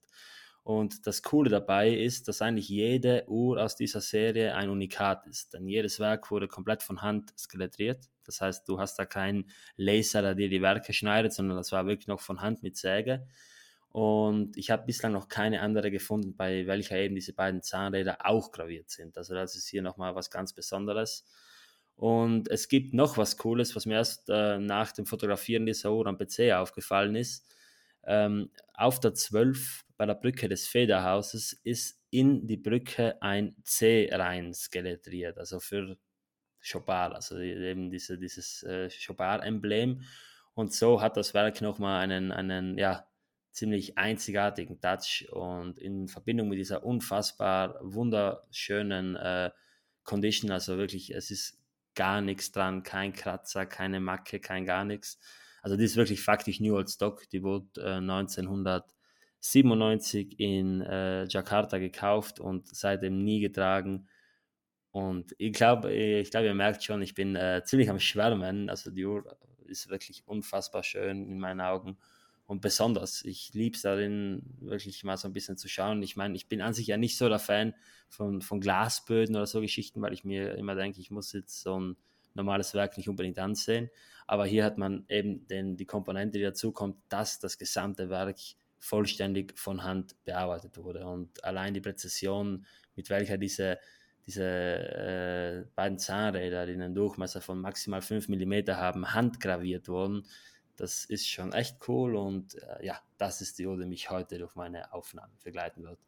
Und 0.65 1.05
das 1.05 1.21
Coole 1.21 1.51
dabei 1.51 1.93
ist, 1.93 2.27
dass 2.27 2.41
eigentlich 2.41 2.69
jede 2.69 3.23
Uhr 3.27 3.63
aus 3.63 3.75
dieser 3.75 4.01
Serie 4.01 4.55
ein 4.55 4.71
Unikat 4.71 5.27
ist. 5.27 5.53
Denn 5.53 5.67
jedes 5.67 5.99
Werk 5.99 6.31
wurde 6.31 6.47
komplett 6.47 6.81
von 6.81 7.03
Hand 7.03 7.37
skelettiert. 7.37 8.09
Das 8.25 8.41
heißt, 8.41 8.67
du 8.67 8.79
hast 8.79 8.97
da 8.97 9.05
keinen 9.05 9.51
Laser, 9.75 10.23
der 10.23 10.33
dir 10.33 10.49
die 10.49 10.63
Werke 10.63 10.91
schneidet, 10.91 11.33
sondern 11.33 11.55
das 11.55 11.71
war 11.71 11.85
wirklich 11.85 12.07
noch 12.07 12.19
von 12.19 12.41
Hand 12.41 12.63
mit 12.63 12.77
Säge. 12.77 13.27
Und 13.95 14.57
ich 14.57 14.71
habe 14.71 14.83
bislang 14.85 15.13
noch 15.13 15.29
keine 15.29 15.61
andere 15.61 15.89
gefunden, 15.89 16.35
bei 16.35 16.67
welcher 16.67 16.97
eben 16.97 17.15
diese 17.15 17.31
beiden 17.31 17.61
Zahnräder 17.61 18.17
auch 18.25 18.51
graviert 18.51 18.89
sind. 18.89 19.17
Also 19.17 19.33
das 19.33 19.55
ist 19.55 19.69
hier 19.69 19.81
nochmal 19.81 20.15
was 20.15 20.29
ganz 20.29 20.51
Besonderes. 20.51 21.25
Und 21.95 22.49
es 22.51 22.67
gibt 22.67 22.93
noch 22.93 23.17
was 23.17 23.37
Cooles, 23.37 23.73
was 23.73 23.85
mir 23.85 23.93
erst 23.93 24.27
äh, 24.27 24.59
nach 24.59 24.91
dem 24.91 25.05
Fotografieren 25.05 25.65
dieser 25.65 25.93
Uhr 25.93 26.07
am 26.07 26.17
PC 26.17 26.51
aufgefallen 26.55 27.15
ist. 27.15 27.55
Ähm, 28.03 28.51
auf 28.73 28.99
der 28.99 29.13
12 29.13 29.85
bei 29.95 30.05
der 30.05 30.15
Brücke 30.15 30.49
des 30.49 30.67
Federhauses 30.67 31.53
ist 31.63 31.97
in 32.09 32.47
die 32.47 32.57
Brücke 32.57 33.21
ein 33.21 33.55
C 33.63 34.09
rein 34.11 34.53
skeletriert, 34.53 35.37
also 35.37 35.61
für 35.61 35.95
Chopard, 36.69 37.15
also 37.15 37.39
eben 37.39 37.89
diese, 37.91 38.17
dieses 38.17 38.61
äh, 38.63 38.89
Chopard-Emblem. 38.89 40.01
Und 40.53 40.73
so 40.73 40.99
hat 40.99 41.15
das 41.15 41.33
Werk 41.33 41.61
nochmal 41.61 42.01
einen, 42.01 42.33
einen 42.33 42.77
ja, 42.77 43.07
ziemlich 43.55 43.97
einzigartigen 43.97 44.79
Touch 44.81 45.27
und 45.31 45.79
in 45.79 46.09
Verbindung 46.09 46.49
mit 46.49 46.59
dieser 46.59 46.83
unfassbar 46.83 47.79
wunderschönen 47.81 49.15
äh, 49.15 49.49
Condition, 50.03 50.51
also 50.51 50.77
wirklich, 50.77 51.15
es 51.15 51.31
ist 51.31 51.57
gar 51.95 52.19
nichts 52.19 52.51
dran, 52.51 52.83
kein 52.83 53.13
Kratzer, 53.13 53.65
keine 53.65 54.01
Macke, 54.01 54.41
kein 54.41 54.65
gar 54.65 54.83
nichts. 54.83 55.21
Also 55.61 55.77
die 55.77 55.85
ist 55.85 55.95
wirklich 55.95 56.21
faktisch 56.21 56.59
New 56.59 56.75
Old 56.75 56.89
Stock, 56.89 57.29
die 57.29 57.43
wurde 57.43 57.69
äh, 57.77 57.93
1997 57.93 60.37
in 60.37 60.81
äh, 60.81 61.23
Jakarta 61.23 61.77
gekauft 61.77 62.41
und 62.41 62.67
seitdem 62.67 63.23
nie 63.23 63.39
getragen. 63.39 64.09
Und 64.91 65.33
ich 65.37 65.53
glaube, 65.53 65.93
ich 65.93 66.29
glaube, 66.29 66.47
ihr 66.47 66.55
merkt 66.55 66.83
schon, 66.83 67.01
ich 67.01 67.13
bin 67.13 67.37
äh, 67.37 67.61
ziemlich 67.63 67.89
am 67.89 67.99
Schwärmen. 67.99 68.69
Also 68.69 68.91
die 68.91 69.05
Uhr 69.05 69.23
ist 69.65 69.89
wirklich 69.89 70.27
unfassbar 70.27 70.83
schön 70.83 71.29
in 71.29 71.39
meinen 71.39 71.61
Augen 71.61 71.97
und 72.47 72.61
besonders. 72.61 73.23
Ich 73.25 73.53
liebe 73.53 73.75
es 73.75 73.81
darin, 73.81 74.43
wirklich 74.59 75.03
mal 75.03 75.17
so 75.17 75.27
ein 75.27 75.33
bisschen 75.33 75.57
zu 75.57 75.67
schauen. 75.67 76.01
Ich 76.03 76.15
meine, 76.15 76.35
ich 76.35 76.47
bin 76.47 76.61
an 76.61 76.73
sich 76.73 76.87
ja 76.87 76.97
nicht 76.97 77.17
so 77.17 77.27
der 77.27 77.39
Fan 77.39 77.73
von, 78.07 78.41
von 78.41 78.61
Glasböden 78.61 79.35
oder 79.35 79.47
so 79.47 79.61
Geschichten, 79.61 80.01
weil 80.01 80.13
ich 80.13 80.23
mir 80.23 80.55
immer 80.55 80.75
denke, 80.75 80.99
ich 80.99 81.09
muss 81.09 81.33
jetzt 81.33 81.61
so 81.61 81.79
ein 81.79 81.97
normales 82.35 82.73
Werk 82.73 82.97
nicht 82.97 83.09
unbedingt 83.09 83.39
ansehen. 83.39 83.89
Aber 84.27 84.45
hier 84.45 84.63
hat 84.63 84.77
man 84.77 85.05
eben 85.09 85.47
den, 85.47 85.77
die 85.77 85.85
Komponente, 85.85 86.37
die 86.37 86.43
dazu 86.43 86.71
kommt, 86.71 86.97
dass 87.09 87.39
das 87.39 87.57
gesamte 87.57 88.09
Werk 88.09 88.37
vollständig 88.77 89.57
von 89.57 89.83
Hand 89.83 90.15
bearbeitet 90.25 90.77
wurde. 90.77 91.05
Und 91.07 91.43
allein 91.43 91.73
die 91.73 91.81
Präzision, 91.81 92.65
mit 92.95 93.09
welcher 93.09 93.37
diese, 93.37 93.79
diese 94.27 94.43
äh, 94.43 95.65
beiden 95.75 95.97
Zahnräder, 95.97 96.65
die 96.65 96.73
einen 96.73 96.93
Durchmesser 96.93 97.41
von 97.41 97.59
maximal 97.59 98.01
5 98.01 98.29
mm 98.29 98.53
haben, 98.71 99.13
handgraviert 99.13 99.87
wurden, 99.87 100.27
das 100.75 101.05
ist 101.05 101.27
schon 101.27 101.53
echt 101.53 101.87
cool 101.87 102.15
und 102.15 102.55
äh, 102.55 102.85
ja, 102.85 102.99
das 103.17 103.41
ist 103.41 103.59
die 103.59 103.67
Uhr, 103.67 103.77
die 103.77 103.85
mich 103.85 104.09
heute 104.09 104.37
durch 104.37 104.55
meine 104.55 104.93
Aufnahmen 104.93 105.33
begleiten 105.43 105.83
wird. 105.83 105.99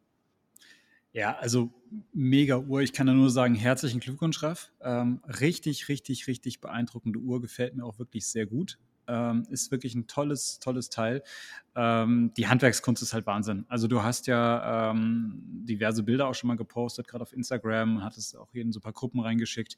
Ja, 1.13 1.35
also 1.37 1.71
mega 2.13 2.57
Uhr. 2.57 2.81
Ich 2.81 2.93
kann 2.93 3.07
da 3.07 3.13
nur 3.13 3.29
sagen, 3.29 3.55
herzlichen 3.55 3.99
Glückwunsch, 3.99 4.43
Raff. 4.43 4.71
Ähm, 4.81 5.21
richtig, 5.25 5.89
richtig, 5.89 6.27
richtig 6.27 6.61
beeindruckende 6.61 7.19
Uhr. 7.19 7.41
Gefällt 7.41 7.75
mir 7.75 7.85
auch 7.85 7.97
wirklich 7.97 8.27
sehr 8.27 8.45
gut. 8.45 8.77
Ähm, 9.07 9.47
ist 9.49 9.71
wirklich 9.71 9.95
ein 9.95 10.07
tolles, 10.07 10.59
tolles 10.59 10.89
Teil. 10.89 11.23
Ähm, 11.75 12.33
die 12.35 12.47
Handwerkskunst 12.47 13.01
ist 13.01 13.13
halt 13.13 13.25
Wahnsinn. 13.25 13.65
Also 13.69 13.87
du 13.87 14.03
hast 14.03 14.27
ja 14.27 14.91
ähm, 14.91 15.41
diverse 15.63 16.03
Bilder 16.03 16.27
auch 16.27 16.35
schon 16.35 16.49
mal 16.49 16.57
gepostet, 16.57 17.07
gerade 17.07 17.23
auf 17.23 17.31
Instagram, 17.33 18.03
hattest 18.03 18.35
auch 18.37 18.51
hier 18.51 18.61
in 18.61 18.73
so 18.73 18.79
ein 18.79 18.83
paar 18.83 18.93
Gruppen 18.93 19.21
reingeschickt. 19.21 19.77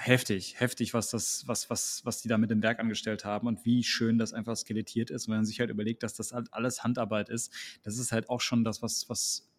Heftig, 0.00 0.60
heftig, 0.60 0.94
was 0.94 1.10
das, 1.10 1.42
was, 1.48 1.70
was, 1.70 2.04
was 2.04 2.22
die 2.22 2.28
da 2.28 2.38
mit 2.38 2.52
dem 2.52 2.62
Werk 2.62 2.78
angestellt 2.78 3.24
haben 3.24 3.48
und 3.48 3.64
wie 3.64 3.82
schön 3.82 4.16
das 4.16 4.32
einfach 4.32 4.56
skelettiert 4.56 5.10
ist. 5.10 5.26
Und 5.26 5.32
wenn 5.32 5.38
man 5.38 5.44
sich 5.44 5.58
halt 5.58 5.70
überlegt, 5.70 6.04
dass 6.04 6.14
das 6.14 6.32
halt 6.32 6.54
alles 6.54 6.84
Handarbeit 6.84 7.28
ist, 7.28 7.52
das 7.82 7.98
ist 7.98 8.12
halt 8.12 8.30
auch 8.30 8.40
schon 8.40 8.62
das, 8.62 8.80
was, 8.80 9.08
was 9.08 9.50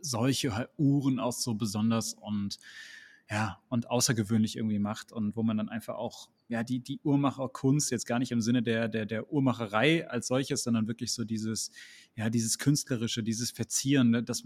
solche 0.00 0.68
Uhren 0.78 1.20
auch 1.20 1.32
so 1.32 1.54
besonders 1.54 2.14
und 2.14 2.58
ja, 3.30 3.62
und 3.68 3.88
außergewöhnlich 3.88 4.56
irgendwie 4.56 4.80
macht 4.80 5.12
und 5.12 5.36
wo 5.36 5.44
man 5.44 5.56
dann 5.56 5.68
einfach 5.68 5.94
auch 5.94 6.28
ja, 6.48 6.62
die, 6.62 6.80
die 6.80 6.98
Uhrmacherkunst, 7.04 7.90
jetzt 7.90 8.06
gar 8.06 8.18
nicht 8.18 8.32
im 8.32 8.40
Sinne 8.40 8.62
der, 8.62 8.88
der, 8.88 9.04
der 9.04 9.30
Uhrmacherei 9.30 10.08
als 10.08 10.28
solches, 10.28 10.62
sondern 10.62 10.88
wirklich 10.88 11.12
so 11.12 11.24
dieses, 11.24 11.70
ja, 12.16 12.30
dieses 12.30 12.58
Künstlerische, 12.58 13.22
dieses 13.22 13.50
Verzieren, 13.50 14.10
ne, 14.10 14.22
das, 14.22 14.42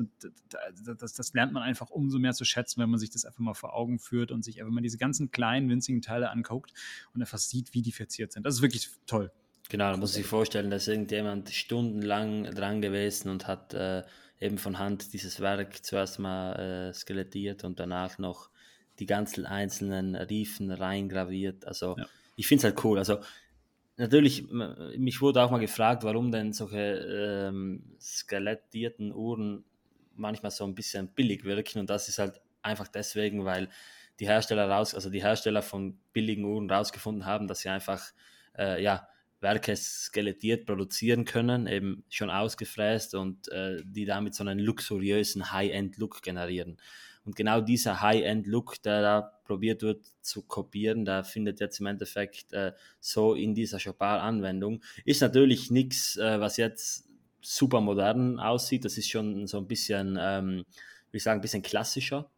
das, 0.98 1.14
das 1.14 1.32
lernt 1.32 1.52
man 1.52 1.62
einfach 1.62 1.90
umso 1.90 2.18
mehr 2.18 2.32
zu 2.32 2.44
schätzen, 2.44 2.80
wenn 2.82 2.90
man 2.90 2.98
sich 2.98 3.10
das 3.10 3.24
einfach 3.24 3.38
mal 3.38 3.54
vor 3.54 3.74
Augen 3.74 4.00
führt 4.00 4.32
und 4.32 4.44
sich 4.44 4.60
einfach 4.60 4.72
mal 4.72 4.80
diese 4.80 4.98
ganzen 4.98 5.30
kleinen, 5.30 5.70
winzigen 5.70 6.02
Teile 6.02 6.30
anguckt 6.30 6.72
und 7.14 7.22
einfach 7.22 7.38
sieht, 7.38 7.72
wie 7.72 7.82
die 7.82 7.92
verziert 7.92 8.32
sind. 8.32 8.44
Das 8.44 8.56
ist 8.56 8.62
wirklich 8.62 8.90
toll. 9.06 9.30
Genau, 9.68 9.90
da 9.90 9.96
muss 9.96 10.10
ich 10.10 10.16
sich 10.16 10.26
vorstellen, 10.26 10.70
dass 10.70 10.88
irgendjemand 10.88 11.50
stundenlang 11.50 12.44
dran 12.44 12.82
gewesen 12.82 13.30
und 13.30 13.46
hat 13.46 13.74
äh, 13.74 14.02
eben 14.40 14.58
von 14.58 14.80
Hand 14.80 15.12
dieses 15.12 15.38
Werk 15.38 15.84
zuerst 15.84 16.18
mal 16.18 16.88
äh, 16.88 16.92
skelettiert 16.92 17.62
und 17.62 17.78
danach 17.78 18.18
noch 18.18 18.50
die 18.98 19.06
ganzen 19.06 19.46
einzelnen 19.46 20.14
Riefen 20.14 20.70
reingraviert. 20.70 21.66
Also 21.66 21.96
ja. 21.98 22.06
ich 22.36 22.46
finde 22.46 22.60
es 22.60 22.64
halt 22.64 22.84
cool. 22.84 22.98
Also 22.98 23.18
natürlich, 23.96 24.46
mich 24.96 25.20
wurde 25.20 25.42
auch 25.42 25.50
mal 25.50 25.58
gefragt, 25.58 26.04
warum 26.04 26.30
denn 26.30 26.52
solche 26.52 27.48
ähm, 27.48 27.96
skelettierten 28.00 29.12
Uhren 29.12 29.64
manchmal 30.14 30.50
so 30.50 30.64
ein 30.64 30.74
bisschen 30.74 31.08
billig 31.08 31.44
wirken. 31.44 31.80
Und 31.80 31.90
das 31.90 32.08
ist 32.08 32.18
halt 32.18 32.40
einfach 32.62 32.88
deswegen, 32.88 33.44
weil 33.44 33.68
die 34.20 34.26
Hersteller 34.26 34.68
raus, 34.68 34.94
also 34.94 35.10
die 35.10 35.22
Hersteller 35.22 35.62
von 35.62 35.98
billigen 36.12 36.44
Uhren 36.44 36.70
rausgefunden 36.70 37.26
haben, 37.26 37.48
dass 37.48 37.60
sie 37.60 37.70
einfach 37.70 38.12
äh, 38.56 38.82
ja, 38.82 39.08
Werke 39.42 39.74
skelettiert 39.76 40.66
produzieren 40.66 41.24
können, 41.24 41.66
eben 41.66 42.04
schon 42.08 42.30
ausgefräst 42.30 43.14
und 43.14 43.48
äh, 43.48 43.82
die 43.84 44.04
damit 44.04 44.34
so 44.34 44.44
einen 44.44 44.58
luxuriösen 44.58 45.52
High-End-Look 45.52 46.22
generieren. 46.22 46.78
Und 47.24 47.36
genau 47.36 47.60
dieser 47.60 48.00
High-End-Look, 48.00 48.82
der 48.82 49.02
da 49.02 49.20
probiert 49.44 49.82
wird 49.82 50.04
zu 50.22 50.42
kopieren, 50.42 51.04
der 51.04 51.24
findet 51.24 51.60
jetzt 51.60 51.78
im 51.80 51.86
Endeffekt 51.86 52.52
äh, 52.52 52.72
so 53.00 53.34
in 53.34 53.54
dieser 53.54 53.78
Chopard-Anwendung. 53.78 54.82
Ist 55.04 55.20
natürlich 55.20 55.70
nichts, 55.70 56.16
äh, 56.16 56.40
was 56.40 56.56
jetzt 56.56 57.08
super 57.40 57.80
modern 57.80 58.40
aussieht. 58.40 58.84
Das 58.84 58.98
ist 58.98 59.10
schon 59.10 59.46
so 59.46 59.58
ein 59.58 59.66
bisschen, 59.66 60.18
ähm, 60.20 60.56
würde 60.56 60.66
ich 61.12 61.22
sagen, 61.22 61.38
ein 61.38 61.42
bisschen 61.42 61.62
klassischer. 61.62 62.30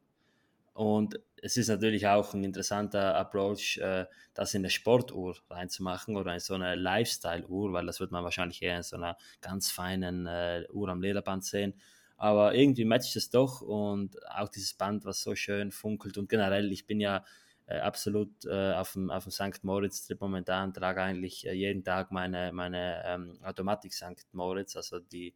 Und 0.75 1.21
es 1.44 1.59
ist 1.59 1.68
natürlich 1.68 2.07
auch 2.07 2.33
ein 2.33 2.42
interessanter 2.42 3.14
Approach, 3.16 3.76
äh, 3.76 4.07
das 4.33 4.54
in 4.54 4.62
eine 4.62 4.70
Sportuhr 4.70 5.37
reinzumachen 5.50 6.16
oder 6.16 6.33
in 6.33 6.40
so 6.40 6.54
eine 6.54 6.74
Lifestyle-Uhr, 6.74 7.74
weil 7.74 7.85
das 7.85 8.00
wird 8.00 8.12
man 8.12 8.24
wahrscheinlich 8.24 8.62
eher 8.62 8.78
in 8.78 8.83
so 8.83 8.96
einer 8.96 9.18
ganz 9.42 9.70
feinen 9.70 10.26
äh, 10.26 10.64
Uhr 10.72 10.88
am 10.88 11.02
Lederband 11.02 11.44
sehen. 11.44 11.74
aber 12.16 12.54
irgendwie 12.54 12.87
matcht 12.87 13.14
es 13.16 13.28
doch 13.28 13.61
und 13.61 14.16
auch 14.30 14.48
dieses 14.48 14.72
Band, 14.72 15.04
was 15.04 15.20
so 15.20 15.35
schön 15.35 15.70
funkelt 15.70 16.16
und 16.16 16.30
generell, 16.30 16.72
ich 16.72 16.87
bin 16.87 17.00
ja 17.00 17.24
äh, 17.66 17.78
absolut 17.78 18.46
auf, 18.46 18.92
dem, 18.92 19.11
auf 19.11 19.24
dem 19.24 19.33
St. 19.33 19.64
Moritz-Trip 19.64 20.20
momentan, 20.20 20.72
trage 20.72 21.02
eigentlich 21.02 21.42
jeden 21.42 21.85
Tag 21.85 22.11
meine, 22.11 22.52
meine 22.52 23.02
ähm, 23.04 23.38
Automatik 23.42 23.92
St. 23.92 24.33
Moritz, 24.33 24.76
also 24.76 24.98
die, 25.00 25.35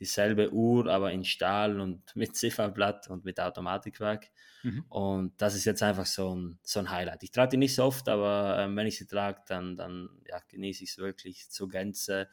dieselbe 0.00 0.52
Uhr, 0.52 0.86
aber 0.86 1.12
in 1.12 1.24
Stahl 1.24 1.80
und 1.80 2.02
mit 2.16 2.36
Zifferblatt 2.36 3.08
und 3.08 3.24
mit 3.24 3.40
Automatikwerk. 3.40 4.30
Mhm. 4.62 4.84
Und 4.88 5.40
das 5.40 5.54
ist 5.54 5.64
jetzt 5.64 5.82
einfach 5.82 6.06
so 6.06 6.34
ein, 6.34 6.58
so 6.62 6.80
ein 6.80 6.90
Highlight. 6.90 7.22
Ich 7.22 7.30
trage 7.30 7.50
die 7.50 7.56
nicht 7.56 7.74
so 7.74 7.84
oft, 7.84 8.08
aber 8.08 8.58
äh, 8.58 8.76
wenn 8.76 8.86
ich 8.86 8.98
sie 8.98 9.06
trage, 9.06 9.42
dann, 9.46 9.76
dann 9.76 10.08
ja, 10.28 10.40
genieße 10.48 10.84
ich 10.84 10.90
es 10.90 10.98
wirklich 10.98 11.50
zur 11.50 11.68
Gänze. 11.68 12.28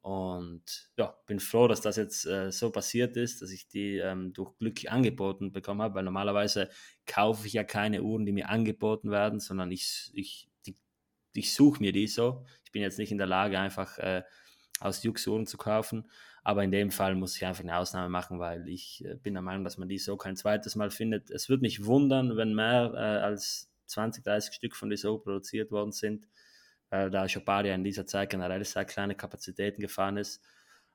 Und 0.00 0.90
ja, 0.96 1.14
bin 1.26 1.40
froh, 1.40 1.68
dass 1.68 1.80
das 1.80 1.96
jetzt 1.96 2.24
äh, 2.24 2.50
so 2.52 2.70
passiert 2.70 3.16
ist, 3.16 3.42
dass 3.42 3.50
ich 3.50 3.68
die 3.68 3.96
ähm, 3.98 4.32
durch 4.32 4.56
Glück 4.56 4.90
angeboten 4.90 5.52
bekommen 5.52 5.82
habe, 5.82 5.96
weil 5.96 6.04
normalerweise 6.04 6.70
kaufe 7.04 7.46
ich 7.46 7.52
ja 7.52 7.64
keine 7.64 8.02
Uhren, 8.02 8.24
die 8.24 8.32
mir 8.32 8.48
angeboten 8.48 9.10
werden, 9.10 9.40
sondern 9.40 9.70
ich, 9.70 10.10
ich, 10.14 10.48
ich 11.34 11.52
suche 11.52 11.80
mir 11.80 11.92
die 11.92 12.06
so. 12.06 12.46
Ich 12.64 12.72
bin 12.72 12.80
jetzt 12.80 12.98
nicht 12.98 13.12
in 13.12 13.18
der 13.18 13.26
Lage, 13.26 13.58
einfach 13.58 13.98
äh, 13.98 14.22
aus 14.80 15.02
Jux 15.02 15.26
Uhren 15.26 15.46
zu 15.46 15.56
kaufen. 15.58 16.10
Aber 16.48 16.64
in 16.64 16.70
dem 16.70 16.90
Fall 16.90 17.14
muss 17.14 17.36
ich 17.36 17.44
einfach 17.44 17.62
eine 17.62 17.76
Ausnahme 17.76 18.08
machen, 18.08 18.38
weil 18.38 18.68
ich 18.68 19.04
äh, 19.04 19.16
bin 19.16 19.34
der 19.34 19.42
Meinung, 19.42 19.64
dass 19.64 19.76
man 19.76 19.88
die 19.88 19.98
so 19.98 20.16
kein 20.16 20.34
zweites 20.34 20.76
Mal 20.76 20.90
findet. 20.90 21.30
Es 21.30 21.50
würde 21.50 21.60
mich 21.60 21.84
wundern, 21.84 22.38
wenn 22.38 22.54
mehr 22.54 22.92
äh, 22.94 23.24
als 23.24 23.70
20, 23.86 24.24
30 24.24 24.54
Stück 24.54 24.74
von 24.74 24.88
dieser 24.88 25.12
Uhr 25.12 25.22
produziert 25.22 25.70
worden 25.70 25.92
sind 25.92 26.26
weil 26.90 27.10
da 27.10 27.28
Chaparia 27.28 27.74
in 27.74 27.84
dieser 27.84 28.06
Zeit 28.06 28.30
generell 28.30 28.64
sehr 28.64 28.84
kleine 28.84 29.14
Kapazitäten 29.14 29.82
gefahren 29.82 30.16
ist. 30.16 30.42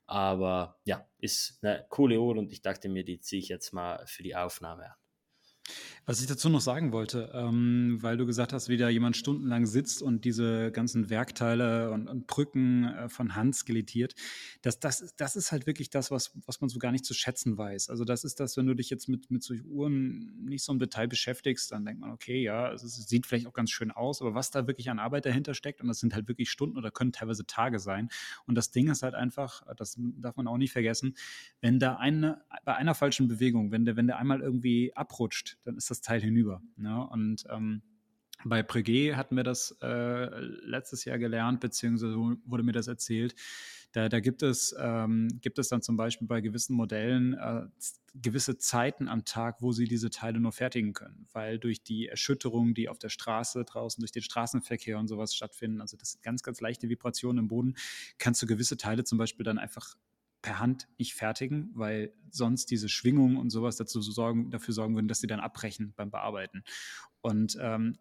Aber 0.06 0.80
ja, 0.86 1.08
ist 1.20 1.60
eine 1.62 1.86
coole 1.90 2.20
Uhr 2.20 2.36
und 2.36 2.52
ich 2.52 2.62
dachte 2.62 2.90
mir, 2.90 3.06
die 3.06 3.20
ziehe 3.20 3.42
ich 3.42 3.50
jetzt 3.50 3.74
mal 3.74 4.04
für 4.08 4.24
die 4.24 4.36
Aufnahme 4.36 4.86
an. 4.86 5.03
Was 6.06 6.20
ich 6.20 6.28
dazu 6.28 6.50
noch 6.50 6.60
sagen 6.60 6.92
wollte, 6.92 7.32
ähm, 7.34 7.98
weil 8.02 8.18
du 8.18 8.26
gesagt 8.26 8.52
hast, 8.52 8.68
wie 8.68 8.76
da 8.76 8.90
jemand 8.90 9.16
stundenlang 9.16 9.66
sitzt 9.66 10.02
und 10.02 10.26
diese 10.26 10.70
ganzen 10.72 11.10
Werkteile 11.10 11.92
und, 11.92 12.10
und 12.10 12.28
Brücken 12.28 12.84
äh, 12.84 13.08
von 13.08 13.36
Hand 13.36 13.56
skelettiert, 13.56 14.14
das, 14.62 14.80
das, 14.82 15.16
das 15.16 15.38
ist 15.38 15.54
halt 15.54 15.66
wirklich 15.66 15.90
das, 15.90 16.12
was, 16.12 16.34
was 16.46 16.60
man 16.60 16.70
so 16.70 16.78
gar 16.78 16.92
nicht 16.92 17.06
zu 17.06 17.14
schätzen 17.14 17.58
weiß. 17.58 17.90
Also 17.90 18.04
das 18.04 18.26
ist 18.26 18.42
das, 18.42 18.58
wenn 18.58 18.68
du 18.68 18.74
dich 18.74 18.90
jetzt 18.90 19.08
mit, 19.08 19.32
mit 19.32 19.44
solchen 19.44 19.66
Uhren 19.66 20.44
nicht 20.44 20.66
so 20.66 20.74
im 20.74 20.80
Detail 20.80 21.08
beschäftigst, 21.08 21.72
dann 21.72 21.86
denkt 21.86 22.02
man, 22.02 22.12
okay, 22.12 22.44
ja, 22.44 22.74
es, 22.74 22.84
es 22.84 22.96
sieht 23.08 23.26
vielleicht 23.26 23.48
auch 23.48 23.54
ganz 23.54 23.72
schön 23.72 23.92
aus, 23.92 24.22
aber 24.22 24.36
was 24.36 24.52
da 24.52 24.68
wirklich 24.68 24.90
an 24.90 25.00
Arbeit 25.00 25.26
dahinter 25.26 25.54
steckt, 25.54 25.80
und 25.80 25.88
das 25.88 26.00
sind 26.00 26.14
halt 26.14 26.28
wirklich 26.28 26.50
Stunden 26.50 26.78
oder 26.78 26.92
können 26.92 27.14
teilweise 27.14 27.46
Tage 27.46 27.80
sein. 27.80 28.10
Und 28.46 28.56
das 28.56 28.72
Ding 28.72 28.90
ist 28.90 29.04
halt 29.04 29.16
einfach, 29.16 29.64
das 29.78 29.98
darf 29.98 30.36
man 30.36 30.48
auch 30.48 30.58
nicht 30.58 30.74
vergessen, 30.74 31.16
wenn 31.62 31.80
da 31.80 31.96
eine, 31.96 32.44
bei 32.66 32.76
einer 32.76 32.94
falschen 32.94 33.30
Bewegung, 33.30 33.72
wenn 33.72 33.86
der, 33.86 33.96
wenn 33.96 34.08
der 34.08 34.18
einmal 34.18 34.42
irgendwie 34.42 34.94
abrutscht, 34.96 35.53
dann 35.64 35.78
ist 35.78 35.90
das 35.90 36.02
Teil 36.02 36.22
hinüber. 36.22 36.62
Ne? 36.76 37.08
Und 37.08 37.46
ähm, 37.50 37.82
bei 38.46 38.64
Breguet 38.64 39.16
hatten 39.16 39.36
wir 39.36 39.44
das 39.44 39.78
äh, 39.82 40.40
letztes 40.40 41.06
Jahr 41.06 41.18
gelernt, 41.18 41.60
beziehungsweise 41.60 42.16
wurde 42.18 42.64
mir 42.64 42.72
das 42.74 42.88
erzählt. 42.88 43.36
Da, 43.94 44.10
da 44.10 44.20
gibt, 44.20 44.42
es, 44.42 44.76
ähm, 44.80 45.40
gibt 45.42 45.60
es 45.60 45.70
dann 45.70 45.84
zum 45.84 45.98
Beispiel 45.98 46.28
bei 46.28 46.42
gewissen 46.42 46.76
Modellen 46.76 47.36
äh, 47.36 47.68
gewisse 48.16 48.58
Zeiten 48.58 49.08
am 49.08 49.24
Tag, 49.24 49.62
wo 49.62 49.72
sie 49.72 49.86
diese 49.86 50.10
Teile 50.10 50.40
nur 50.40 50.52
fertigen 50.52 50.94
können, 50.94 51.28
weil 51.32 51.60
durch 51.60 51.84
die 51.84 52.08
Erschütterung, 52.08 52.74
die 52.74 52.90
auf 52.90 52.98
der 52.98 53.10
Straße 53.10 53.64
draußen, 53.64 54.02
durch 54.02 54.12
den 54.12 54.24
Straßenverkehr 54.24 54.98
und 54.98 55.08
sowas 55.08 55.36
stattfinden, 55.36 55.80
also 55.80 55.96
das 55.96 56.14
sind 56.14 56.24
ganz, 56.24 56.42
ganz 56.42 56.60
leichte 56.60 56.90
Vibrationen 56.90 57.44
im 57.44 57.48
Boden, 57.48 57.76
kannst 58.18 58.42
du 58.42 58.48
gewisse 58.48 58.78
Teile 58.78 59.04
zum 59.04 59.20
Beispiel 59.20 59.44
dann 59.44 59.60
einfach 59.60 59.96
per 60.44 60.60
Hand 60.60 60.88
nicht 61.00 61.16
fertigen, 61.16 61.72
weil 61.74 62.14
sonst 62.30 62.70
diese 62.70 62.90
Schwingungen 62.90 63.38
und 63.38 63.50
sowas 63.50 63.78
dazu 63.78 64.02
sorgen, 64.02 64.52
dafür 64.52 64.74
sorgen 64.76 64.94
würden, 64.94 65.08
dass 65.08 65.22
sie 65.22 65.28
dann 65.28 65.40
abbrechen 65.40 65.94
beim 65.96 66.12
Bearbeiten. 66.12 66.64
Und 67.22 67.58
ähm, 67.60 67.98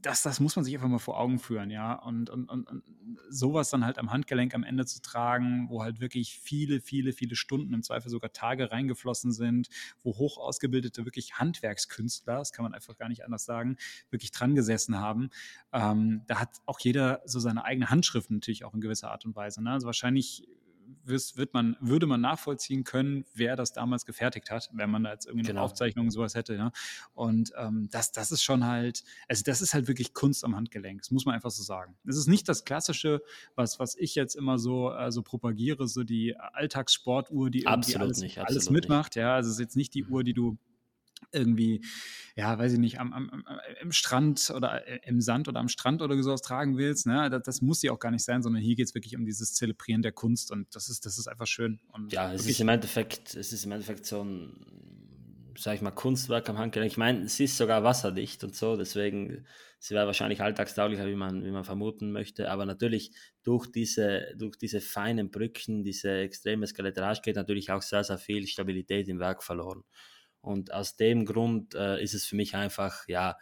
das, 0.00 0.22
das 0.22 0.38
muss 0.38 0.54
man 0.54 0.64
sich 0.64 0.74
einfach 0.74 0.88
mal 0.88 0.98
vor 0.98 1.18
Augen 1.18 1.40
führen, 1.40 1.70
ja. 1.70 1.94
Und, 1.94 2.30
und, 2.30 2.48
und, 2.48 2.82
sowas 3.30 3.70
dann 3.70 3.84
halt 3.84 3.98
am 3.98 4.12
Handgelenk 4.12 4.54
am 4.54 4.62
Ende 4.62 4.86
zu 4.86 5.02
tragen, 5.02 5.66
wo 5.70 5.82
halt 5.82 6.00
wirklich 6.00 6.38
viele, 6.38 6.80
viele, 6.80 7.12
viele 7.12 7.34
Stunden, 7.34 7.74
im 7.74 7.82
Zweifel 7.82 8.08
sogar 8.08 8.32
Tage 8.32 8.70
reingeflossen 8.70 9.32
sind, 9.32 9.68
wo 10.02 10.16
hoch 10.16 10.38
ausgebildete, 10.38 11.04
wirklich 11.04 11.34
Handwerkskünstler, 11.38 12.38
das 12.38 12.52
kann 12.52 12.62
man 12.62 12.74
einfach 12.74 12.96
gar 12.96 13.08
nicht 13.08 13.24
anders 13.24 13.44
sagen, 13.44 13.76
wirklich 14.10 14.30
dran 14.30 14.54
gesessen 14.54 14.98
haben. 14.98 15.30
Ähm, 15.72 16.22
da 16.26 16.40
hat 16.40 16.50
auch 16.66 16.78
jeder 16.78 17.22
so 17.24 17.40
seine 17.40 17.64
eigene 17.64 17.90
Handschrift 17.90 18.30
natürlich 18.30 18.64
auch 18.64 18.74
in 18.74 18.80
gewisser 18.80 19.10
Art 19.10 19.24
und 19.24 19.34
Weise. 19.34 19.62
Ne? 19.62 19.72
Also 19.72 19.86
wahrscheinlich 19.86 20.46
wird 21.04 21.54
man, 21.54 21.76
würde 21.80 22.06
man 22.06 22.20
nachvollziehen 22.20 22.84
können, 22.84 23.24
wer 23.34 23.56
das 23.56 23.72
damals 23.72 24.06
gefertigt 24.06 24.50
hat, 24.50 24.68
wenn 24.72 24.90
man 24.90 25.04
da 25.04 25.12
jetzt 25.12 25.26
irgendwie 25.26 25.46
genau. 25.46 25.60
eine 25.60 25.64
Aufzeichnung 25.64 26.10
sowas 26.10 26.34
hätte. 26.34 26.54
Ja? 26.54 26.72
Und 27.14 27.52
ähm, 27.56 27.88
das, 27.90 28.12
das 28.12 28.32
ist 28.32 28.42
schon 28.42 28.66
halt, 28.66 29.04
also 29.28 29.42
das 29.44 29.60
ist 29.60 29.74
halt 29.74 29.88
wirklich 29.88 30.14
Kunst 30.14 30.44
am 30.44 30.56
Handgelenk, 30.56 31.02
das 31.02 31.10
muss 31.10 31.26
man 31.26 31.34
einfach 31.34 31.50
so 31.50 31.62
sagen. 31.62 31.96
Es 32.06 32.16
ist 32.16 32.26
nicht 32.26 32.48
das 32.48 32.64
Klassische, 32.64 33.22
was, 33.54 33.78
was 33.78 33.96
ich 33.96 34.14
jetzt 34.14 34.34
immer 34.34 34.58
so, 34.58 34.92
äh, 34.92 35.10
so 35.10 35.22
propagiere, 35.22 35.88
so 35.88 36.04
die 36.04 36.36
Alltagssportuhr, 36.36 37.50
die 37.50 37.62
irgendwie 37.62 37.96
alles, 37.96 38.20
nicht, 38.20 38.38
alles 38.38 38.70
mitmacht. 38.70 39.16
Nicht. 39.16 39.22
Ja, 39.22 39.34
also 39.34 39.48
es 39.48 39.54
ist 39.54 39.60
jetzt 39.60 39.76
nicht 39.76 39.94
die 39.94 40.04
Uhr, 40.04 40.24
die 40.24 40.34
du 40.34 40.58
irgendwie, 41.32 41.84
ja, 42.36 42.58
weiß 42.58 42.72
ich 42.74 42.78
nicht, 42.78 43.00
am, 43.00 43.12
am, 43.12 43.44
im 43.80 43.92
Strand 43.92 44.50
oder 44.54 44.86
äh, 44.86 45.00
im 45.04 45.20
Sand 45.20 45.48
oder 45.48 45.60
am 45.60 45.68
Strand 45.68 46.02
oder 46.02 46.20
sowas 46.22 46.42
tragen 46.42 46.76
willst, 46.78 47.06
ne, 47.06 47.30
das, 47.30 47.42
das 47.42 47.62
muss 47.62 47.82
ja 47.82 47.92
auch 47.92 47.98
gar 47.98 48.10
nicht 48.10 48.24
sein, 48.24 48.42
sondern 48.42 48.62
hier 48.62 48.76
geht 48.76 48.86
es 48.86 48.94
wirklich 48.94 49.16
um 49.16 49.24
dieses 49.24 49.54
Zelebrieren 49.54 50.02
der 50.02 50.12
Kunst 50.12 50.50
und 50.50 50.74
das 50.74 50.88
ist, 50.88 51.06
das 51.06 51.18
ist 51.18 51.28
einfach 51.28 51.46
schön. 51.46 51.80
Und 51.92 52.12
ja, 52.12 52.32
es 52.32 52.46
ist 52.46 52.60
im 52.60 52.68
Endeffekt, 52.68 53.34
es 53.34 53.52
ist 53.52 53.64
im 53.64 53.72
Endeffekt 53.72 54.06
so 54.06 54.22
ein, 54.22 55.54
sag 55.56 55.74
ich 55.74 55.82
mal, 55.82 55.90
Kunstwerk 55.90 56.48
am 56.48 56.58
Handgelenk. 56.58 56.92
Ich 56.92 56.98
meine, 56.98 57.24
es 57.24 57.40
ist 57.40 57.56
sogar 57.56 57.82
wasserdicht 57.82 58.44
und 58.44 58.54
so, 58.54 58.76
deswegen, 58.76 59.44
sie 59.80 59.94
wäre 59.94 60.06
wahrscheinlich 60.06 60.40
alltagstauglicher, 60.40 61.06
wie 61.06 61.16
man, 61.16 61.44
wie 61.44 61.50
man 61.50 61.64
vermuten 61.64 62.12
möchte, 62.12 62.50
aber 62.50 62.64
natürlich 62.64 63.12
durch 63.42 63.66
diese, 63.66 64.34
durch 64.36 64.56
diese 64.56 64.80
feinen 64.80 65.30
Brücken, 65.30 65.82
diese 65.82 66.18
extreme 66.18 66.66
Skelettrage 66.66 67.20
geht 67.22 67.36
natürlich 67.36 67.70
auch 67.72 67.82
sehr, 67.82 68.04
sehr 68.04 68.18
viel 68.18 68.46
Stabilität 68.46 69.08
im 69.08 69.18
Werk 69.18 69.42
verloren. 69.42 69.82
Und 70.40 70.72
aus 70.72 70.96
dem 70.96 71.24
Grund 71.26 71.74
äh, 71.74 72.02
ist 72.02 72.14
es 72.14 72.24
für 72.26 72.36
mich 72.36 72.54
einfach, 72.54 73.06
ja, 73.08 73.36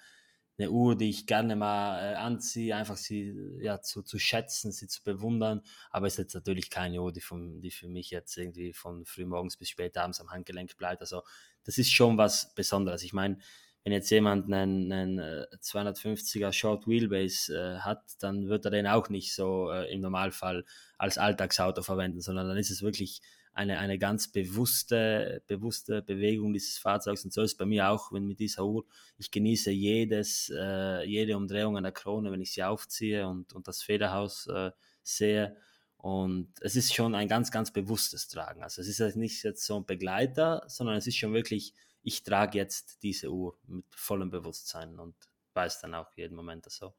eine 0.58 0.70
Uhr, 0.70 0.96
die 0.96 1.10
ich 1.10 1.26
gerne 1.26 1.54
mal 1.54 2.12
äh, 2.12 2.14
anziehe, 2.14 2.74
einfach 2.74 2.96
sie 2.96 3.34
ja, 3.60 3.82
zu, 3.82 4.02
zu 4.02 4.18
schätzen, 4.18 4.72
sie 4.72 4.88
zu 4.88 5.02
bewundern. 5.02 5.60
Aber 5.90 6.06
es 6.06 6.14
ist 6.14 6.18
jetzt 6.18 6.34
natürlich 6.34 6.70
keine 6.70 7.02
Uhr, 7.02 7.12
die, 7.12 7.20
von, 7.20 7.60
die 7.60 7.70
für 7.70 7.88
mich 7.88 8.10
jetzt 8.10 8.36
irgendwie 8.36 8.72
von 8.72 9.04
frühmorgens 9.04 9.56
bis 9.56 9.68
spät 9.68 9.96
abends 9.98 10.20
am 10.20 10.30
Handgelenk 10.30 10.76
bleibt. 10.76 11.02
Also 11.02 11.22
das 11.64 11.78
ist 11.78 11.92
schon 11.92 12.16
was 12.16 12.54
Besonderes. 12.54 13.02
Ich 13.02 13.12
meine, 13.12 13.38
wenn 13.84 13.92
jetzt 13.92 14.10
jemand 14.10 14.52
einen, 14.52 14.90
einen 14.90 15.20
250er 15.20 16.48
äh, 16.48 16.52
Short 16.52 16.88
Wheelbase 16.88 17.54
äh, 17.54 17.78
hat, 17.80 18.02
dann 18.20 18.48
wird 18.48 18.64
er 18.64 18.70
den 18.70 18.86
auch 18.86 19.10
nicht 19.10 19.34
so 19.34 19.70
äh, 19.70 19.92
im 19.92 20.00
Normalfall 20.00 20.64
als 20.96 21.18
Alltagsauto 21.18 21.82
verwenden, 21.82 22.20
sondern 22.20 22.48
dann 22.48 22.56
ist 22.56 22.70
es 22.70 22.82
wirklich 22.82 23.20
eine, 23.56 23.78
eine 23.78 23.98
ganz 23.98 24.28
bewusste, 24.28 25.42
bewusste 25.46 26.02
Bewegung 26.02 26.52
dieses 26.52 26.76
Fahrzeugs. 26.76 27.24
Und 27.24 27.32
so 27.32 27.40
ist 27.40 27.52
es 27.52 27.56
bei 27.56 27.64
mir 27.64 27.88
auch, 27.88 28.12
wenn 28.12 28.26
mit 28.26 28.38
dieser 28.38 28.66
Uhr, 28.66 28.84
ich 29.16 29.30
genieße 29.30 29.70
jedes, 29.70 30.52
äh, 30.54 31.02
jede 31.04 31.38
Umdrehung 31.38 31.78
an 31.78 31.84
der 31.84 31.92
Krone, 31.92 32.30
wenn 32.30 32.42
ich 32.42 32.52
sie 32.52 32.62
aufziehe 32.62 33.26
und, 33.26 33.54
und 33.54 33.66
das 33.66 33.82
Federhaus 33.82 34.46
äh, 34.48 34.72
sehe. 35.02 35.56
Und 35.96 36.52
es 36.60 36.76
ist 36.76 36.94
schon 36.94 37.14
ein 37.14 37.28
ganz, 37.28 37.50
ganz 37.50 37.72
bewusstes 37.72 38.28
Tragen. 38.28 38.62
Also 38.62 38.82
es 38.82 38.88
ist 38.88 39.16
nicht 39.16 39.42
jetzt 39.42 39.64
so 39.64 39.78
ein 39.78 39.86
Begleiter, 39.86 40.62
sondern 40.66 40.96
es 40.96 41.06
ist 41.06 41.16
schon 41.16 41.32
wirklich, 41.32 41.72
ich 42.02 42.24
trage 42.24 42.58
jetzt 42.58 43.02
diese 43.02 43.32
Uhr 43.32 43.58
mit 43.66 43.86
vollem 43.88 44.30
Bewusstsein 44.30 44.98
und 44.98 45.14
weiß 45.54 45.80
dann 45.80 45.94
auch 45.94 46.12
jeden 46.14 46.36
Moment 46.36 46.70
so. 46.70 46.92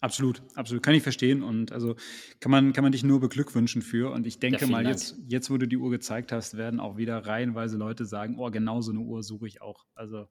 Absolut, 0.00 0.42
absolut. 0.54 0.82
Kann 0.82 0.94
ich 0.94 1.02
verstehen. 1.02 1.42
Und 1.42 1.72
also 1.72 1.94
kann 2.40 2.50
man, 2.50 2.72
kann 2.72 2.82
man 2.82 2.92
dich 2.92 3.04
nur 3.04 3.20
beglückwünschen 3.20 3.82
für. 3.82 4.10
Und 4.10 4.26
ich 4.26 4.38
denke 4.38 4.62
ja, 4.62 4.66
mal, 4.66 4.86
jetzt, 4.86 5.16
jetzt, 5.28 5.50
wo 5.50 5.58
du 5.58 5.68
die 5.68 5.76
Uhr 5.76 5.90
gezeigt 5.90 6.32
hast, 6.32 6.56
werden 6.56 6.80
auch 6.80 6.96
wieder 6.96 7.18
reihenweise 7.26 7.76
Leute 7.76 8.06
sagen, 8.06 8.36
oh, 8.38 8.50
genau 8.50 8.80
so 8.80 8.92
eine 8.92 9.00
Uhr 9.00 9.22
suche 9.22 9.46
ich 9.46 9.60
auch. 9.60 9.84
Also 9.94 10.26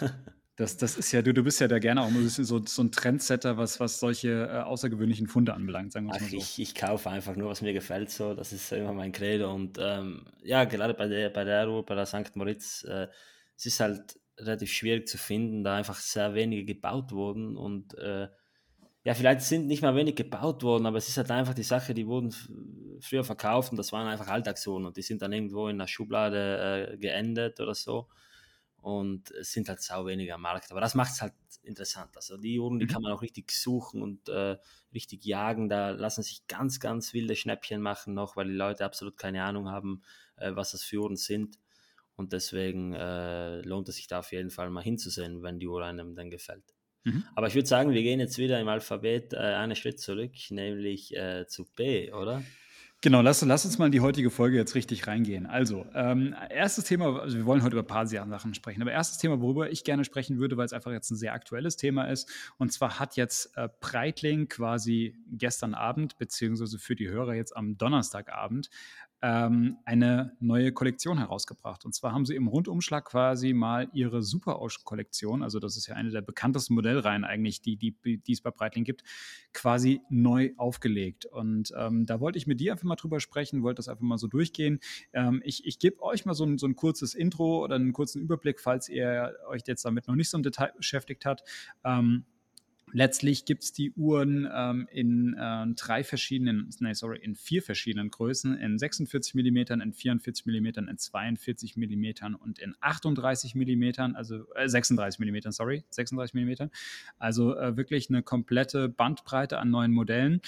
das, 0.56 0.76
das 0.76 0.96
ist 0.96 1.12
ja, 1.12 1.22
du, 1.22 1.32
du 1.32 1.44
bist 1.44 1.60
ja 1.60 1.68
da 1.68 1.78
gerne 1.78 2.02
auch 2.02 2.10
so, 2.10 2.64
so 2.66 2.82
ein 2.82 2.90
Trendsetter, 2.90 3.56
was, 3.56 3.78
was 3.78 4.00
solche 4.00 4.48
äh, 4.50 4.58
außergewöhnlichen 4.62 5.28
Funde 5.28 5.54
anbelangt, 5.54 5.92
sagen 5.92 6.06
wir 6.06 6.18
mal 6.18 6.28
so. 6.28 6.36
Ich, 6.36 6.58
ich 6.58 6.74
kaufe 6.74 7.10
einfach 7.10 7.36
nur, 7.36 7.48
was 7.48 7.62
mir 7.62 7.72
gefällt, 7.72 8.10
so. 8.10 8.34
Das 8.34 8.52
ist 8.52 8.72
immer 8.72 8.92
mein 8.92 9.12
Credo. 9.12 9.54
Und 9.54 9.78
ähm, 9.80 10.26
ja, 10.42 10.64
gerade 10.64 10.94
bei 10.94 11.06
der, 11.06 11.30
bei 11.30 11.44
der 11.44 11.70
Uhr, 11.70 11.86
bei 11.86 11.94
der 11.94 12.06
St. 12.06 12.34
Moritz, 12.34 12.84
äh, 12.88 13.06
es 13.56 13.66
ist 13.66 13.78
halt 13.78 14.18
relativ 14.36 14.72
schwierig 14.72 15.06
zu 15.06 15.16
finden, 15.16 15.62
da 15.62 15.76
einfach 15.76 15.98
sehr 15.98 16.34
wenige 16.34 16.64
gebaut 16.64 17.12
wurden 17.12 17.56
und 17.56 17.94
äh, 17.98 18.26
ja, 19.04 19.14
vielleicht 19.14 19.42
sind 19.42 19.66
nicht 19.66 19.82
mal 19.82 19.94
wenig 19.96 20.14
gebaut 20.16 20.62
worden, 20.62 20.86
aber 20.86 20.98
es 20.98 21.08
ist 21.08 21.16
halt 21.16 21.30
einfach 21.30 21.54
die 21.54 21.62
Sache, 21.62 21.94
die 21.94 22.06
wurden 22.06 22.34
früher 23.00 23.24
verkauft 23.24 23.70
und 23.70 23.78
das 23.78 23.92
waren 23.92 24.06
einfach 24.06 24.28
Alltagsuhren 24.28 24.84
und 24.84 24.96
die 24.96 25.02
sind 25.02 25.22
dann 25.22 25.32
irgendwo 25.32 25.68
in 25.68 25.78
der 25.78 25.86
Schublade 25.86 26.92
äh, 26.92 26.98
geendet 26.98 27.60
oder 27.60 27.74
so. 27.74 28.08
und 28.82 29.30
es 29.32 29.52
sind 29.52 29.68
halt 29.68 29.82
sau 29.82 30.06
weniger 30.06 30.36
am 30.36 30.42
Markt. 30.42 30.70
Aber 30.70 30.80
das 30.80 30.94
macht 30.94 31.12
es 31.12 31.22
halt 31.22 31.34
interessant. 31.62 32.16
Also 32.16 32.36
die 32.36 32.58
Uhren, 32.58 32.78
die 32.78 32.86
mhm. 32.86 32.90
kann 32.90 33.02
man 33.02 33.12
auch 33.12 33.22
richtig 33.22 33.50
suchen 33.52 34.02
und 34.02 34.28
äh, 34.28 34.56
richtig 34.94 35.24
jagen. 35.24 35.68
Da 35.68 35.90
lassen 35.90 36.22
sich 36.22 36.46
ganz, 36.46 36.80
ganz 36.80 37.14
wilde 37.14 37.36
Schnäppchen 37.36 37.82
machen 37.82 38.14
noch, 38.14 38.36
weil 38.36 38.48
die 38.48 38.54
Leute 38.54 38.84
absolut 38.84 39.16
keine 39.18 39.44
Ahnung 39.44 39.68
haben, 39.68 40.02
äh, 40.36 40.52
was 40.54 40.72
das 40.72 40.82
für 40.82 41.00
Uhren 41.00 41.16
sind. 41.16 41.58
Und 42.16 42.32
deswegen 42.32 42.94
äh, 42.94 43.60
lohnt 43.62 43.88
es 43.88 43.96
sich 43.96 44.06
da 44.08 44.20
auf 44.20 44.32
jeden 44.32 44.50
Fall 44.50 44.70
mal 44.70 44.82
hinzusehen, 44.82 45.42
wenn 45.42 45.58
die 45.58 45.68
Uhr 45.68 45.84
einem 45.84 46.14
dann 46.14 46.30
gefällt. 46.30 46.74
Mhm. 47.04 47.24
Aber 47.34 47.46
ich 47.46 47.54
würde 47.54 47.68
sagen, 47.68 47.92
wir 47.92 48.02
gehen 48.02 48.20
jetzt 48.20 48.38
wieder 48.38 48.60
im 48.60 48.68
Alphabet 48.68 49.32
äh, 49.32 49.36
einen 49.36 49.76
Schritt 49.76 50.00
zurück, 50.00 50.32
nämlich 50.50 51.16
äh, 51.16 51.46
zu 51.46 51.64
B, 51.64 52.12
oder? 52.12 52.42
Genau, 53.02 53.22
lass, 53.22 53.40
lass 53.40 53.64
uns 53.64 53.78
mal 53.78 53.86
in 53.86 53.92
die 53.92 54.02
heutige 54.02 54.30
Folge 54.30 54.58
jetzt 54.58 54.74
richtig 54.74 55.06
reingehen. 55.06 55.46
Also, 55.46 55.86
ähm, 55.94 56.34
erstes 56.50 56.84
Thema, 56.84 57.18
also 57.18 57.38
wir 57.38 57.46
wollen 57.46 57.62
heute 57.62 57.72
über 57.72 57.82
ein 57.82 57.86
paar 57.86 58.06
Sachen 58.06 58.52
sprechen, 58.52 58.82
aber 58.82 58.92
erstes 58.92 59.16
Thema, 59.16 59.40
worüber 59.40 59.70
ich 59.70 59.84
gerne 59.84 60.04
sprechen 60.04 60.38
würde, 60.38 60.58
weil 60.58 60.66
es 60.66 60.74
einfach 60.74 60.92
jetzt 60.92 61.10
ein 61.10 61.16
sehr 61.16 61.32
aktuelles 61.32 61.78
Thema 61.78 62.04
ist, 62.10 62.30
und 62.58 62.74
zwar 62.74 63.00
hat 63.00 63.16
jetzt 63.16 63.56
äh, 63.56 63.70
Breitling 63.80 64.48
quasi 64.48 65.16
gestern 65.30 65.72
Abend, 65.72 66.18
beziehungsweise 66.18 66.78
für 66.78 66.94
die 66.94 67.08
Hörer 67.08 67.32
jetzt 67.32 67.56
am 67.56 67.78
Donnerstagabend, 67.78 68.68
ähm, 69.22 69.76
eine 69.84 70.36
neue 70.40 70.72
Kollektion 70.72 71.18
herausgebracht. 71.18 71.84
Und 71.84 71.94
zwar 71.94 72.12
haben 72.12 72.24
sie 72.24 72.34
im 72.34 72.48
Rundumschlag 72.48 73.04
quasi 73.04 73.52
mal 73.52 73.88
ihre 73.92 74.22
Super 74.22 74.60
Ocean 74.60 74.84
Kollektion, 74.84 75.42
also 75.42 75.58
das 75.58 75.76
ist 75.76 75.86
ja 75.86 75.94
eine 75.94 76.10
der 76.10 76.22
bekanntesten 76.22 76.74
Modellreihen 76.74 77.24
eigentlich, 77.24 77.60
die, 77.60 77.76
die, 77.76 77.94
die 78.18 78.32
es 78.32 78.40
bei 78.40 78.50
Breitling 78.50 78.84
gibt, 78.84 79.02
quasi 79.52 80.00
neu 80.08 80.52
aufgelegt. 80.56 81.26
Und 81.26 81.72
ähm, 81.76 82.06
da 82.06 82.20
wollte 82.20 82.38
ich 82.38 82.46
mit 82.46 82.60
dir 82.60 82.72
einfach 82.72 82.84
mal 82.84 82.96
drüber 82.96 83.20
sprechen, 83.20 83.62
wollte 83.62 83.76
das 83.76 83.88
einfach 83.88 84.02
mal 84.02 84.18
so 84.18 84.26
durchgehen. 84.26 84.80
Ähm, 85.12 85.42
ich 85.44 85.66
ich 85.66 85.78
gebe 85.78 86.02
euch 86.02 86.24
mal 86.24 86.34
so 86.34 86.44
ein, 86.44 86.58
so 86.58 86.66
ein 86.66 86.76
kurzes 86.76 87.14
Intro 87.14 87.62
oder 87.62 87.76
einen 87.76 87.92
kurzen 87.92 88.22
Überblick, 88.22 88.60
falls 88.60 88.88
ihr 88.88 89.34
euch 89.48 89.62
jetzt 89.66 89.84
damit 89.84 90.08
noch 90.08 90.14
nicht 90.14 90.30
so 90.30 90.36
im 90.36 90.42
Detail 90.42 90.72
beschäftigt 90.76 91.26
habt. 91.26 91.42
Ähm, 91.84 92.24
Letztlich 92.92 93.44
gibt 93.44 93.62
es 93.62 93.72
die 93.72 93.92
Uhren 93.92 94.48
ähm, 94.52 94.88
in 94.90 95.34
äh, 95.34 95.66
drei 95.74 96.02
verschiedenen, 96.02 96.70
nee, 96.80 96.92
sorry, 96.92 97.18
in 97.22 97.36
vier 97.36 97.62
verschiedenen 97.62 98.10
Größen, 98.10 98.56
in 98.56 98.78
46 98.78 99.34
mm, 99.34 99.56
in 99.80 99.92
44 99.92 100.46
mm, 100.46 100.66
in 100.88 100.98
42 100.98 101.76
mm 101.76 102.34
und 102.40 102.58
in 102.58 102.74
38 102.80 103.54
mm, 103.54 104.14
also 104.14 104.44
äh, 104.54 104.68
36 104.68 105.20
mm, 105.20 105.50
sorry, 105.50 105.84
36 105.90 106.34
mm. 106.34 106.64
Also 107.18 107.56
äh, 107.56 107.76
wirklich 107.76 108.08
eine 108.10 108.22
komplette 108.22 108.88
Bandbreite 108.88 109.58
an 109.58 109.70
neuen 109.70 109.92
Modellen. 109.92 110.40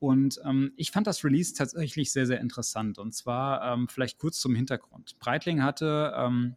Und 0.00 0.40
ähm, 0.44 0.72
ich 0.76 0.92
fand 0.92 1.06
das 1.08 1.24
Release 1.24 1.54
tatsächlich 1.54 2.12
sehr, 2.12 2.26
sehr 2.26 2.40
interessant. 2.40 2.98
Und 2.98 3.14
zwar 3.14 3.72
ähm, 3.72 3.88
vielleicht 3.88 4.18
kurz 4.18 4.38
zum 4.38 4.54
Hintergrund. 4.54 5.18
Breitling 5.18 5.62
hatte 5.62 6.14
ähm, 6.16 6.54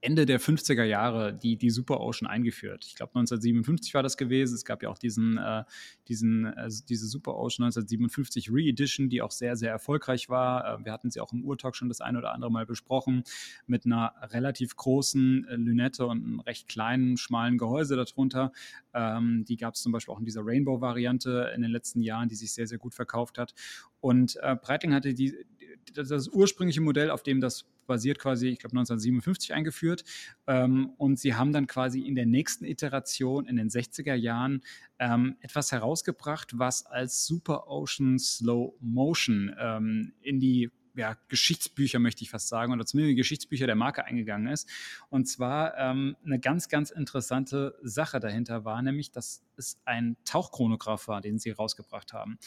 Ende 0.00 0.26
der 0.26 0.40
50er 0.40 0.84
Jahre 0.84 1.34
die, 1.34 1.56
die 1.56 1.70
Super 1.70 2.00
Ocean 2.00 2.28
eingeführt. 2.28 2.84
Ich 2.86 2.94
glaube 2.94 3.10
1957 3.16 3.94
war 3.94 4.02
das 4.02 4.16
gewesen. 4.16 4.54
Es 4.54 4.64
gab 4.64 4.82
ja 4.82 4.90
auch 4.90 4.98
diesen, 4.98 5.38
äh, 5.38 5.64
diesen, 6.06 6.44
äh, 6.46 6.68
diese 6.88 7.08
Super 7.08 7.36
Ocean 7.36 7.64
1957 7.64 8.50
Re-Edition, 8.52 9.08
die 9.08 9.22
auch 9.22 9.32
sehr, 9.32 9.56
sehr 9.56 9.72
erfolgreich 9.72 10.28
war. 10.28 10.80
Äh, 10.80 10.84
wir 10.84 10.92
hatten 10.92 11.10
sie 11.10 11.20
auch 11.20 11.32
im 11.32 11.44
Urtalk 11.44 11.74
schon 11.74 11.88
das 11.88 12.00
ein 12.00 12.16
oder 12.16 12.32
andere 12.32 12.50
Mal 12.50 12.64
besprochen, 12.64 13.24
mit 13.66 13.86
einer 13.86 14.14
relativ 14.22 14.76
großen 14.76 15.46
äh, 15.48 15.56
Lünette 15.56 16.06
und 16.06 16.24
einem 16.24 16.40
recht 16.40 16.68
kleinen, 16.68 17.16
schmalen 17.16 17.58
Gehäuse 17.58 17.96
darunter. 17.96 18.52
Ähm, 18.94 19.44
die 19.48 19.56
gab 19.56 19.74
es 19.74 19.82
zum 19.82 19.90
Beispiel 19.90 20.14
auch 20.14 20.20
in 20.20 20.24
dieser 20.24 20.42
Rainbow-Variante 20.44 21.52
in 21.56 21.62
den 21.62 21.72
letzten 21.72 22.02
Jahren, 22.02 22.28
die 22.28 22.36
sich 22.36 22.52
sehr, 22.52 22.68
sehr 22.68 22.78
gut 22.78 22.94
verkauft 22.94 23.36
hat. 23.36 23.52
Und 24.00 24.38
äh, 24.42 24.54
Breitling 24.54 24.94
hatte 24.94 25.12
die, 25.12 25.34
das, 25.92 26.28
ursprüngliche 26.28 26.80
Modell, 26.80 27.10
auf 27.10 27.22
dem 27.22 27.40
das 27.40 27.64
basiert 27.86 28.18
quasi, 28.18 28.48
ich 28.48 28.58
glaube 28.58 28.72
1957 28.72 29.54
eingeführt. 29.54 30.04
Ähm, 30.46 30.90
und 30.98 31.18
sie 31.18 31.34
haben 31.34 31.52
dann 31.52 31.66
quasi 31.66 32.00
in 32.00 32.14
der 32.14 32.26
nächsten 32.26 32.64
Iteration 32.64 33.46
in 33.46 33.56
den 33.56 33.68
60er 33.68 34.14
Jahren 34.14 34.62
ähm, 34.98 35.36
etwas 35.40 35.72
herausgebracht, 35.72 36.58
was 36.58 36.86
als 36.86 37.26
Super 37.26 37.68
Ocean 37.68 38.18
Slow 38.18 38.74
Motion 38.80 39.54
ähm, 39.58 40.12
in 40.20 40.38
die 40.38 40.70
ja, 40.98 41.16
Geschichtsbücher, 41.28 41.98
möchte 41.98 42.22
ich 42.22 42.30
fast 42.30 42.48
sagen, 42.48 42.72
oder 42.72 42.84
zumindest 42.84 43.16
Geschichtsbücher 43.16 43.66
der 43.66 43.76
Marke 43.76 44.04
eingegangen 44.04 44.48
ist. 44.48 44.68
Und 45.08 45.26
zwar 45.26 45.76
ähm, 45.78 46.16
eine 46.24 46.40
ganz, 46.40 46.68
ganz 46.68 46.90
interessante 46.90 47.78
Sache 47.82 48.20
dahinter 48.20 48.64
war, 48.64 48.82
nämlich, 48.82 49.12
dass 49.12 49.44
es 49.56 49.80
ein 49.84 50.16
Tauchchronograph 50.24 51.08
war, 51.08 51.20
den 51.20 51.38
sie 51.38 51.50
rausgebracht 51.50 52.12
haben. 52.12 52.38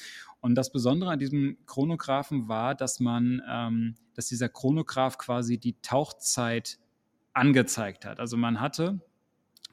Und 0.42 0.56
das 0.56 0.72
Besondere 0.72 1.12
an 1.12 1.20
diesem 1.20 1.58
Chronographen 1.66 2.48
war, 2.48 2.76
dass 2.76 3.00
man, 3.00 3.42
ähm, 3.50 3.96
dass 4.14 4.28
dieser 4.28 4.50
Chronograph 4.50 5.18
quasi 5.18 5.58
die 5.58 5.80
Tauchzeit 5.82 6.78
angezeigt 7.34 8.06
hat. 8.06 8.20
Also 8.20 8.36
man 8.36 8.60
hatte 8.60 9.00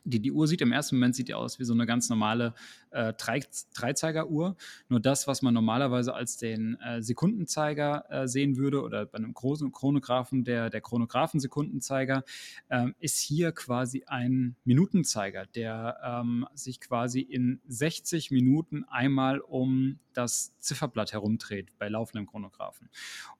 die, 0.08 0.20
die 0.20 0.32
Uhr 0.32 0.46
sieht 0.46 0.60
im 0.60 0.72
ersten 0.72 0.96
Moment 0.96 1.14
sieht 1.14 1.28
die 1.28 1.34
aus 1.34 1.58
wie 1.58 1.64
so 1.64 1.74
eine 1.74 1.86
ganz 1.86 2.08
normale 2.08 2.54
äh, 2.90 3.12
Drei, 3.14 3.40
Dreizeigeruhr. 3.74 4.56
Nur 4.88 5.00
das, 5.00 5.26
was 5.26 5.42
man 5.42 5.54
normalerweise 5.54 6.14
als 6.14 6.36
den 6.36 6.76
äh, 6.80 7.02
Sekundenzeiger 7.02 8.04
äh, 8.08 8.28
sehen 8.28 8.56
würde 8.56 8.82
oder 8.82 9.06
bei 9.06 9.18
einem 9.18 9.34
großen 9.34 9.72
Chronographen 9.72 10.44
der, 10.44 10.70
der 10.70 10.80
Chronographen-Sekundenzeiger, 10.80 12.24
ähm, 12.70 12.94
ist 12.98 13.20
hier 13.20 13.52
quasi 13.52 14.04
ein 14.06 14.56
Minutenzeiger, 14.64 15.46
der 15.46 15.98
ähm, 16.04 16.46
sich 16.54 16.80
quasi 16.80 17.20
in 17.20 17.60
60 17.66 18.30
Minuten 18.30 18.84
einmal 18.84 19.40
um 19.40 19.98
das 20.18 20.58
Zifferblatt 20.58 21.12
herumdreht 21.12 21.78
bei 21.78 21.88
laufendem 21.88 22.26
Chronographen. 22.26 22.90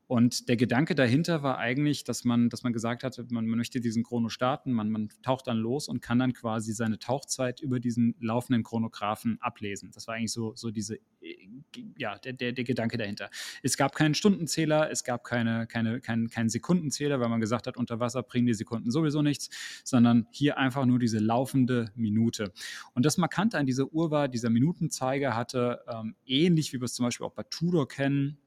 Und 0.06 0.48
der 0.48 0.56
Gedanke 0.56 0.94
dahinter 0.94 1.42
war 1.42 1.58
eigentlich, 1.58 2.02
dass 2.04 2.24
man, 2.24 2.48
dass 2.48 2.62
man 2.62 2.72
gesagt 2.72 3.02
hat, 3.02 3.18
man, 3.30 3.46
man 3.46 3.58
möchte 3.58 3.80
diesen 3.80 4.04
Chrono 4.04 4.30
starten, 4.30 4.72
man, 4.72 4.88
man 4.88 5.10
taucht 5.22 5.48
dann 5.48 5.58
los 5.58 5.86
und 5.86 6.00
kann 6.00 6.18
dann 6.18 6.32
quasi 6.32 6.72
seine 6.72 6.98
Tauchzeit 6.98 7.60
über 7.60 7.78
diesen 7.78 8.14
laufenden 8.20 8.62
Chronographen 8.62 9.37
ablesen. 9.40 9.90
Das 9.92 10.06
war 10.06 10.14
eigentlich 10.14 10.32
so, 10.32 10.54
so 10.54 10.70
diese, 10.70 10.96
äh, 11.20 11.48
ja, 11.96 12.18
der, 12.18 12.32
der, 12.32 12.52
der 12.52 12.64
Gedanke 12.64 12.96
dahinter. 12.96 13.30
Es 13.62 13.76
gab 13.76 13.94
keinen 13.94 14.14
Stundenzähler, 14.14 14.90
es 14.90 15.04
gab 15.04 15.24
keine, 15.24 15.66
keine, 15.66 16.00
keinen, 16.00 16.28
keinen 16.28 16.48
Sekundenzähler, 16.48 17.20
weil 17.20 17.28
man 17.28 17.40
gesagt 17.40 17.66
hat, 17.66 17.76
unter 17.76 18.00
Wasser 18.00 18.22
bringen 18.22 18.46
die 18.46 18.54
Sekunden 18.54 18.90
sowieso 18.90 19.22
nichts, 19.22 19.50
sondern 19.84 20.26
hier 20.30 20.58
einfach 20.58 20.86
nur 20.86 20.98
diese 20.98 21.18
laufende 21.18 21.92
Minute. 21.94 22.52
Und 22.94 23.04
das 23.04 23.18
Markante 23.18 23.58
an 23.58 23.66
dieser 23.66 23.92
Uhr 23.92 24.10
war, 24.10 24.28
dieser 24.28 24.50
Minutenzeiger 24.50 25.36
hatte 25.36 25.80
ähm, 25.88 26.14
ähnlich 26.26 26.72
wie 26.72 26.80
wir 26.80 26.84
es 26.84 26.94
zum 26.94 27.04
Beispiel 27.04 27.26
auch 27.26 27.32
bei 27.32 27.44
Tudor 27.44 27.88
kennen, 27.88 28.38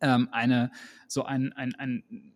ähm, 0.00 0.28
eine, 0.32 0.70
so 1.08 1.24
ein, 1.24 1.52
ein, 1.52 1.74
ein 1.74 2.32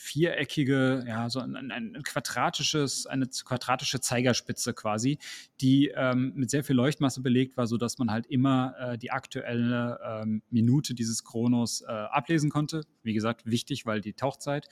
viereckige, 0.00 1.04
ja, 1.06 1.28
so 1.28 1.40
ein, 1.40 1.70
ein, 1.70 2.02
quadratisches, 2.02 3.06
eine 3.06 3.26
quadratische 3.26 4.00
Zeigerspitze 4.00 4.72
quasi, 4.72 5.18
die 5.60 5.92
ähm, 5.94 6.32
mit 6.34 6.50
sehr 6.50 6.64
viel 6.64 6.74
Leuchtmasse 6.74 7.20
belegt 7.20 7.58
war, 7.58 7.66
sodass 7.66 7.98
man 7.98 8.10
halt 8.10 8.26
immer 8.26 8.74
äh, 8.78 8.98
die 8.98 9.10
aktuelle 9.10 10.00
ähm, 10.02 10.42
Minute 10.50 10.94
dieses 10.94 11.22
Chronos 11.22 11.82
äh, 11.82 11.90
ablesen 11.90 12.50
konnte. 12.50 12.82
Wie 13.02 13.12
gesagt, 13.12 13.42
wichtig, 13.44 13.84
weil 13.84 14.00
die 14.00 14.14
Tauchzeit. 14.14 14.68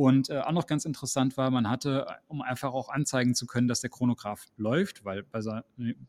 Und 0.00 0.30
äh, 0.30 0.38
auch 0.38 0.52
noch 0.52 0.66
ganz 0.66 0.86
interessant 0.86 1.36
war, 1.36 1.50
man 1.50 1.68
hatte, 1.68 2.06
um 2.26 2.40
einfach 2.40 2.72
auch 2.72 2.88
anzeigen 2.88 3.34
zu 3.34 3.46
können, 3.46 3.68
dass 3.68 3.82
der 3.82 3.90
Chronograph 3.90 4.46
läuft, 4.56 5.04
weil 5.04 5.24
bei 5.24 5.42
so, 5.42 5.52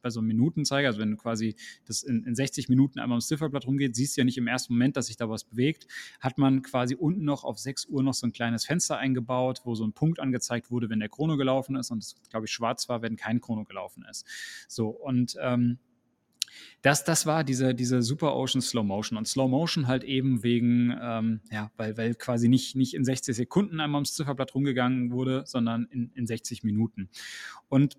bei 0.02 0.10
so 0.10 0.21
einem 0.21 0.28
Minutenzeiger, 0.28 0.88
also 0.88 1.02
wenn 1.02 1.12
du 1.12 1.17
quasi 1.17 1.56
das 1.86 2.02
in, 2.02 2.24
in 2.24 2.34
60 2.34 2.69
Minuten 2.69 3.00
einmal 3.00 3.15
ums 3.15 3.28
Zifferblatt 3.28 3.67
rumgeht, 3.67 3.97
siehst 3.97 4.15
du 4.15 4.21
ja 4.21 4.26
nicht 4.26 4.38
im 4.38 4.47
ersten 4.47 4.74
Moment, 4.76 4.95
dass 4.95 5.08
sich 5.08 5.17
da 5.17 5.30
was 5.30 5.43
bewegt, 5.43 5.88
hat 6.21 6.38
man 6.38 6.62
quasi 6.62 6.95
unten 6.95 7.26
noch 7.26 7.43
auf 7.43 7.60
6 7.60 7.88
Uhr 7.88 8.02
noch 8.02 8.13
so 8.13 8.28
ein 8.28 8.32
kleines 8.52 8.66
Fenster 8.66 8.98
eingebaut, 8.98 9.62
wo 9.64 9.76
so 9.76 9.86
ein 9.86 9.94
Punkt 9.94 10.20
angezeigt 10.20 10.72
wurde, 10.72 10.90
wenn 10.90 11.00
der 11.00 11.10
Chrono 11.10 11.38
gelaufen 11.38 11.76
ist 11.76 11.92
und 11.92 12.00
es, 12.00 12.16
glaube 12.30 12.46
ich, 12.46 12.52
schwarz 12.52 12.90
war, 12.90 13.02
wenn 13.02 13.16
kein 13.16 13.40
Chrono 13.40 13.64
gelaufen 13.64 14.06
ist. 14.10 14.26
So, 14.68 14.90
und 14.90 15.38
ähm, 15.42 15.80
das, 16.82 17.06
das 17.06 17.26
war 17.26 17.46
diese, 17.46 17.74
diese 17.74 18.02
Super 18.02 18.36
Ocean 18.36 18.62
Slow 18.62 18.84
Motion. 18.84 19.18
Und 19.18 19.28
Slow 19.28 19.48
Motion 19.48 19.88
halt 19.88 20.04
eben 20.04 20.44
wegen, 20.44 20.94
ähm, 21.02 21.40
ja, 21.50 21.72
weil, 21.78 21.98
weil 21.98 22.14
quasi 22.16 22.50
nicht, 22.50 22.76
nicht 22.76 22.94
in 22.94 23.06
60 23.06 23.36
Sekunden 23.36 23.80
einmal 23.80 24.00
ums 24.00 24.16
Zifferblatt 24.16 24.54
rumgegangen 24.54 25.12
wurde, 25.12 25.44
sondern 25.46 25.86
in, 25.92 26.12
in 26.14 26.28
60 26.28 26.64
Minuten. 26.64 27.10
Und 27.70 27.98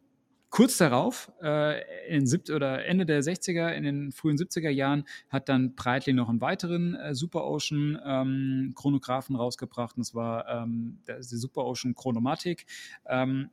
kurz 0.52 0.76
darauf, 0.76 1.32
äh, 1.42 1.80
in 2.14 2.26
sieb 2.26 2.50
oder 2.50 2.84
Ende 2.84 3.06
der 3.06 3.22
60er, 3.22 3.72
in 3.72 3.84
den 3.84 4.12
frühen 4.12 4.36
70er 4.36 4.68
Jahren, 4.68 5.04
hat 5.30 5.48
dann 5.48 5.74
Breitling 5.74 6.14
noch 6.14 6.28
einen 6.28 6.42
weiteren 6.42 6.94
äh, 6.94 7.14
Super 7.14 7.44
Ocean 7.44 7.98
ähm, 8.04 8.72
Chronographen 8.76 9.34
rausgebracht. 9.34 9.96
Und 9.96 10.06
das 10.06 10.14
war 10.14 10.46
ähm, 10.48 10.98
die 11.08 11.36
Super 11.36 11.64
Ocean 11.64 11.94
Chronomatic. 11.94 12.66
Ähm, 13.06 13.50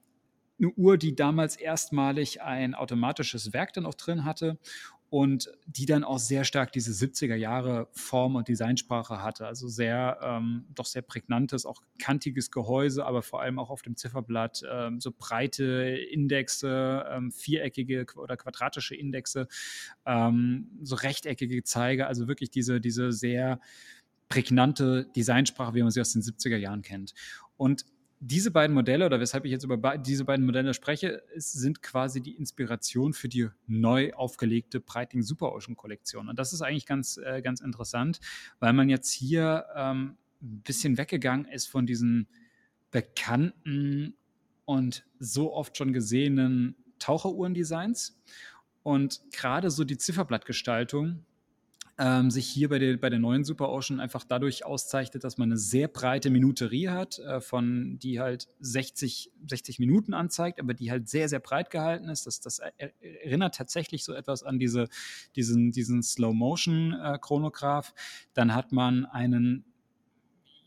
eine 0.60 0.72
Uhr, 0.72 0.98
die 0.98 1.16
damals 1.16 1.56
erstmalig 1.56 2.42
ein 2.42 2.76
automatisches 2.76 3.54
Werk 3.54 3.72
dann 3.74 3.86
auch 3.86 3.94
drin 3.94 4.26
hatte 4.26 4.58
und 5.10 5.50
die 5.66 5.86
dann 5.86 6.04
auch 6.04 6.20
sehr 6.20 6.44
stark 6.44 6.72
diese 6.72 6.92
70er 6.92 7.36
Jahre 7.36 7.88
Form 7.94 8.36
und 8.36 8.48
Designsprache 8.48 9.24
hatte. 9.24 9.48
Also 9.48 9.68
sehr, 9.68 10.20
ähm, 10.22 10.66
doch 10.76 10.86
sehr 10.86 11.02
prägnantes, 11.02 11.66
auch 11.66 11.82
kantiges 11.98 12.52
Gehäuse, 12.52 13.06
aber 13.06 13.24
vor 13.24 13.42
allem 13.42 13.58
auch 13.58 13.72
auf 13.72 13.82
dem 13.82 13.96
Zifferblatt 13.96 14.62
ähm, 14.72 15.00
so 15.00 15.12
breite 15.12 15.98
Indexe, 16.12 17.06
ähm, 17.10 17.32
viereckige 17.32 18.06
oder 18.16 18.38
quadratische 18.38 18.96
Indexe, 18.96 19.48
ähm, 20.06 20.70
so 20.84 20.96
rechteckige 20.96 21.64
Zeiger, 21.64 22.08
also 22.08 22.28
wirklich 22.28 22.52
diese, 22.52 22.80
diese 22.80 23.12
sehr 23.12 23.60
prägnante 24.28 25.08
Designsprache, 25.16 25.74
wie 25.74 25.82
man 25.82 25.92
sie 25.92 26.02
aus 26.02 26.14
den 26.14 26.22
70er 26.22 26.58
Jahren 26.58 26.84
kennt. 26.84 27.16
Und 27.58 27.86
diese 28.22 28.52
beiden 28.52 28.74
Modelle 28.74 29.06
oder 29.06 29.20
weshalb 29.20 29.46
ich 29.46 29.52
jetzt 29.52 29.64
über 29.64 29.98
diese 29.98 30.26
beiden 30.26 30.46
Modelle 30.46 30.74
spreche, 30.74 31.24
sind 31.36 31.82
quasi 31.82 32.22
die 32.22 32.36
Inspiration 32.36 33.14
für 33.14 33.30
die 33.30 33.48
neu 33.66 34.14
aufgelegte 34.14 34.82
Breitling 34.82 35.24
Super 35.24 35.54
Ocean 35.54 35.78
Kollektion. 35.78 36.28
Und 36.28 36.38
das 36.38 36.52
ist 36.52 36.62
eigentlich 36.62 36.86
ganz, 36.86 37.18
äh, 37.18 37.42
ganz 37.42 37.62
interessant, 37.62 38.20
weil 38.60 38.74
man 38.74 38.90
jetzt 38.90 39.12
hier 39.12 39.66
ähm, 39.74 40.18
ein 40.42 40.62
bisschen 40.62 40.98
weggegangen 40.98 41.46
ist 41.46 41.68
von 41.68 41.86
diesen 41.86 42.28
bekannten 42.92 44.16
und 44.66 45.06
so 45.20 45.54
oft 45.54 45.78
schon 45.78 45.94
gesehenen 45.94 46.76
Taucheruhren-Designs. 47.00 48.20
Und 48.84 49.22
gerade 49.32 49.72
so 49.72 49.84
die 49.84 49.98
Zifferblattgestaltung 49.98 51.26
ähm, 52.00 52.32
sich 52.32 52.48
hier 52.48 52.70
bei 52.70 52.80
der, 52.80 52.96
bei 52.96 53.10
der 53.10 53.20
neuen 53.20 53.44
Super 53.44 53.70
Ocean 53.70 54.00
einfach 54.00 54.24
dadurch 54.24 54.66
auszeichnet, 54.66 55.26
dass 55.26 55.38
man 55.38 55.50
eine 55.50 55.58
sehr 55.58 55.90
breite 55.90 56.30
Minuterie 56.30 56.88
hat, 56.88 57.20
äh, 57.20 57.42
von 57.42 58.00
die 58.00 58.22
halt 58.22 58.48
60, 58.62 59.34
60 59.46 59.80
Minuten 59.80 60.14
anzeigt, 60.14 60.62
aber 60.62 60.74
die 60.74 60.92
halt 60.92 61.10
sehr, 61.10 61.28
sehr 61.28 61.42
breit 61.42 61.70
gehalten 61.70 62.08
ist. 62.08 62.26
Das, 62.26 62.40
das 62.40 62.60
erinnert 62.78 63.56
tatsächlich 63.56 64.06
so 64.06 64.14
etwas 64.14 64.44
an 64.44 64.60
diese, 64.60 64.88
diesen, 65.36 65.72
diesen 65.72 66.02
Slow-Motion-Chronograph. 66.02 67.90
Äh, 67.90 68.30
Dann 68.34 68.56
hat 68.56 68.72
man 68.72 69.06
einen 69.06 69.66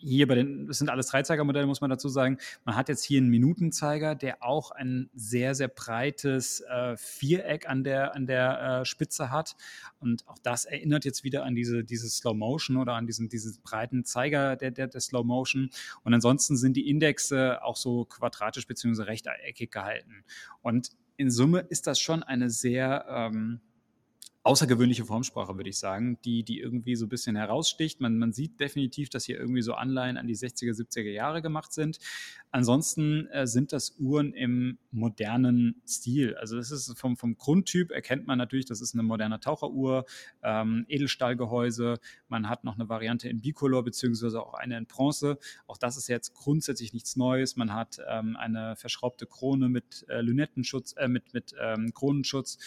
hier 0.03 0.27
bei 0.27 0.35
den, 0.35 0.67
das 0.67 0.79
sind 0.79 0.91
alles 0.91 1.07
Dreizeigermodelle, 1.09 1.67
muss 1.67 1.81
man 1.81 1.91
dazu 1.91 2.09
sagen. 2.09 2.39
Man 2.65 2.77
hat 2.77 2.89
jetzt 2.89 3.05
hier 3.05 3.19
einen 3.21 3.29
Minutenzeiger, 3.29 4.15
der 4.15 4.43
auch 4.43 4.71
ein 4.71 5.09
sehr, 5.15 5.55
sehr 5.55 5.69
breites 5.69 6.61
äh, 6.61 6.97
Viereck 6.97 7.69
an 7.69 7.85
der, 7.85 8.15
an 8.15 8.27
der 8.27 8.81
äh, 8.81 8.85
Spitze 8.85 9.31
hat. 9.31 9.57
Und 10.01 10.27
auch 10.29 10.39
das 10.39 10.65
erinnert 10.65 11.05
jetzt 11.05 11.25
wieder 11.25 11.45
an 11.45 11.55
diese, 11.55 11.85
diese 11.85 12.09
Slow 12.09 12.35
Motion 12.35 12.77
oder 12.77 12.95
an 12.95 13.07
diesen, 13.07 13.29
diesen 13.29 13.63
breiten 13.63 14.05
Zeiger 14.05 14.57
der, 14.57 14.71
der, 14.71 14.89
der 14.89 15.01
Slow 15.01 15.25
Motion. 15.25 15.71
Und 16.03 16.15
ansonsten 16.15 16.57
sind 16.57 16.77
die 16.77 16.89
Indexe 16.89 17.63
auch 17.63 17.77
so 17.77 18.05
quadratisch 18.05 18.67
bzw. 18.67 19.03
rechteckig 19.03 19.71
gehalten. 19.71 20.25
Und 20.63 20.91
in 21.17 21.31
Summe 21.31 21.61
ist 21.61 21.87
das 21.87 22.01
schon 22.01 22.23
eine 22.23 22.51
sehr, 22.51 23.07
ähm, 23.09 23.61
außergewöhnliche 24.45 25.05
Formsprache, 25.05 25.57
würde 25.57 25.71
ich 25.71 25.79
sagen, 25.79 26.19
die, 26.25 26.43
die 26.43 26.59
irgendwie 26.59 26.97
so 26.97 27.07
ein 27.07 27.09
bisschen 27.09 27.37
heraussticht. 27.37 28.01
Man, 28.01 28.19
man 28.19 28.33
sieht 28.33 28.59
definitiv, 28.59 29.09
dass 29.09 29.25
hier 29.25 29.39
irgendwie 29.39 29.63
so 29.63 29.75
Anleihen 29.75 30.17
an 30.17 30.27
die 30.27 30.37
60er, 30.37 30.73
70er 30.73 31.11
Jahre 31.11 31.43
gemacht 31.43 31.73
sind. 31.73 32.01
Ansonsten 32.51 33.29
äh, 33.29 33.47
sind 33.47 33.73
das 33.73 33.97
Uhren 33.99 34.35
im 34.35 34.79
modernen 34.91 35.81
Stil. 35.87 36.35
Also 36.37 36.57
das 36.57 36.73
ist 36.73 36.99
vom, 36.99 37.17
vom 37.17 37.37
Grundtyp 37.37 37.93
erkennt 37.93 38.27
man 38.27 38.37
natürlich, 38.37 38.67
das 38.67 38.81
ist 38.81 38.95
eine 38.95 39.05
moderne 39.05 39.39
Taucheruhr, 39.39 40.07
ähm, 40.43 40.87
Edelstahlgehäuse. 40.89 42.01
Man 42.29 42.49
hat 42.49 42.65
noch 42.65 42.75
eine 42.75 42.89
Variante 42.89 43.29
in 43.29 43.41
Bicolor 43.41 43.85
beziehungsweise 43.85 44.43
auch 44.43 44.55
eine 44.55 44.77
in 44.77 44.87
Bronze. 44.87 45.39
Auch 45.69 45.79
das 45.79 45.97
ist 45.97 46.09
jetzt 46.09 46.35
grundsätzlich 46.35 46.93
nichts 46.93 47.15
Neues. 47.15 47.55
Man 47.55 47.73
hat 47.73 48.01
ähm, 48.09 48.37
eine 48.37 48.75
verschraubte 48.75 49.27
Krone 49.27 49.69
mit 49.69 50.05
äh, 50.09 50.21
Lünettenschutz, 50.21 50.95
äh, 50.97 51.07
mit, 51.07 51.33
mit 51.33 51.55
ähm, 51.61 51.95
Kronenschutz 51.95 52.59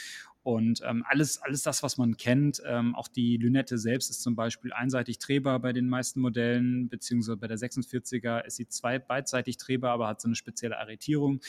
und 0.45 0.83
ähm, 0.85 1.03
alles, 1.07 1.41
alles 1.41 1.63
das, 1.63 1.81
was 1.81 1.97
man 1.97 2.17
kennt, 2.17 2.61
ähm, 2.67 2.93
auch 2.93 3.07
die 3.07 3.37
Lünette 3.37 3.79
selbst 3.79 4.11
ist 4.11 4.21
zum 4.21 4.35
Beispiel 4.35 4.71
einseitig 4.73 5.17
drehbar 5.17 5.59
bei 5.59 5.73
den 5.73 5.89
meisten 5.89 6.21
Modellen, 6.21 6.87
beziehungsweise 6.87 7.35
bei 7.35 7.47
der 7.47 7.57
46er 7.57 8.45
ist 8.45 8.57
sie 8.57 8.67
zwei 8.67 8.99
beidseitig 8.99 9.57
drehbar, 9.57 9.93
aber 9.93 10.07
hat 10.07 10.21
so 10.21 10.27
eine 10.27 10.35
spezielle 10.35 10.77
Arretierung 10.77 11.39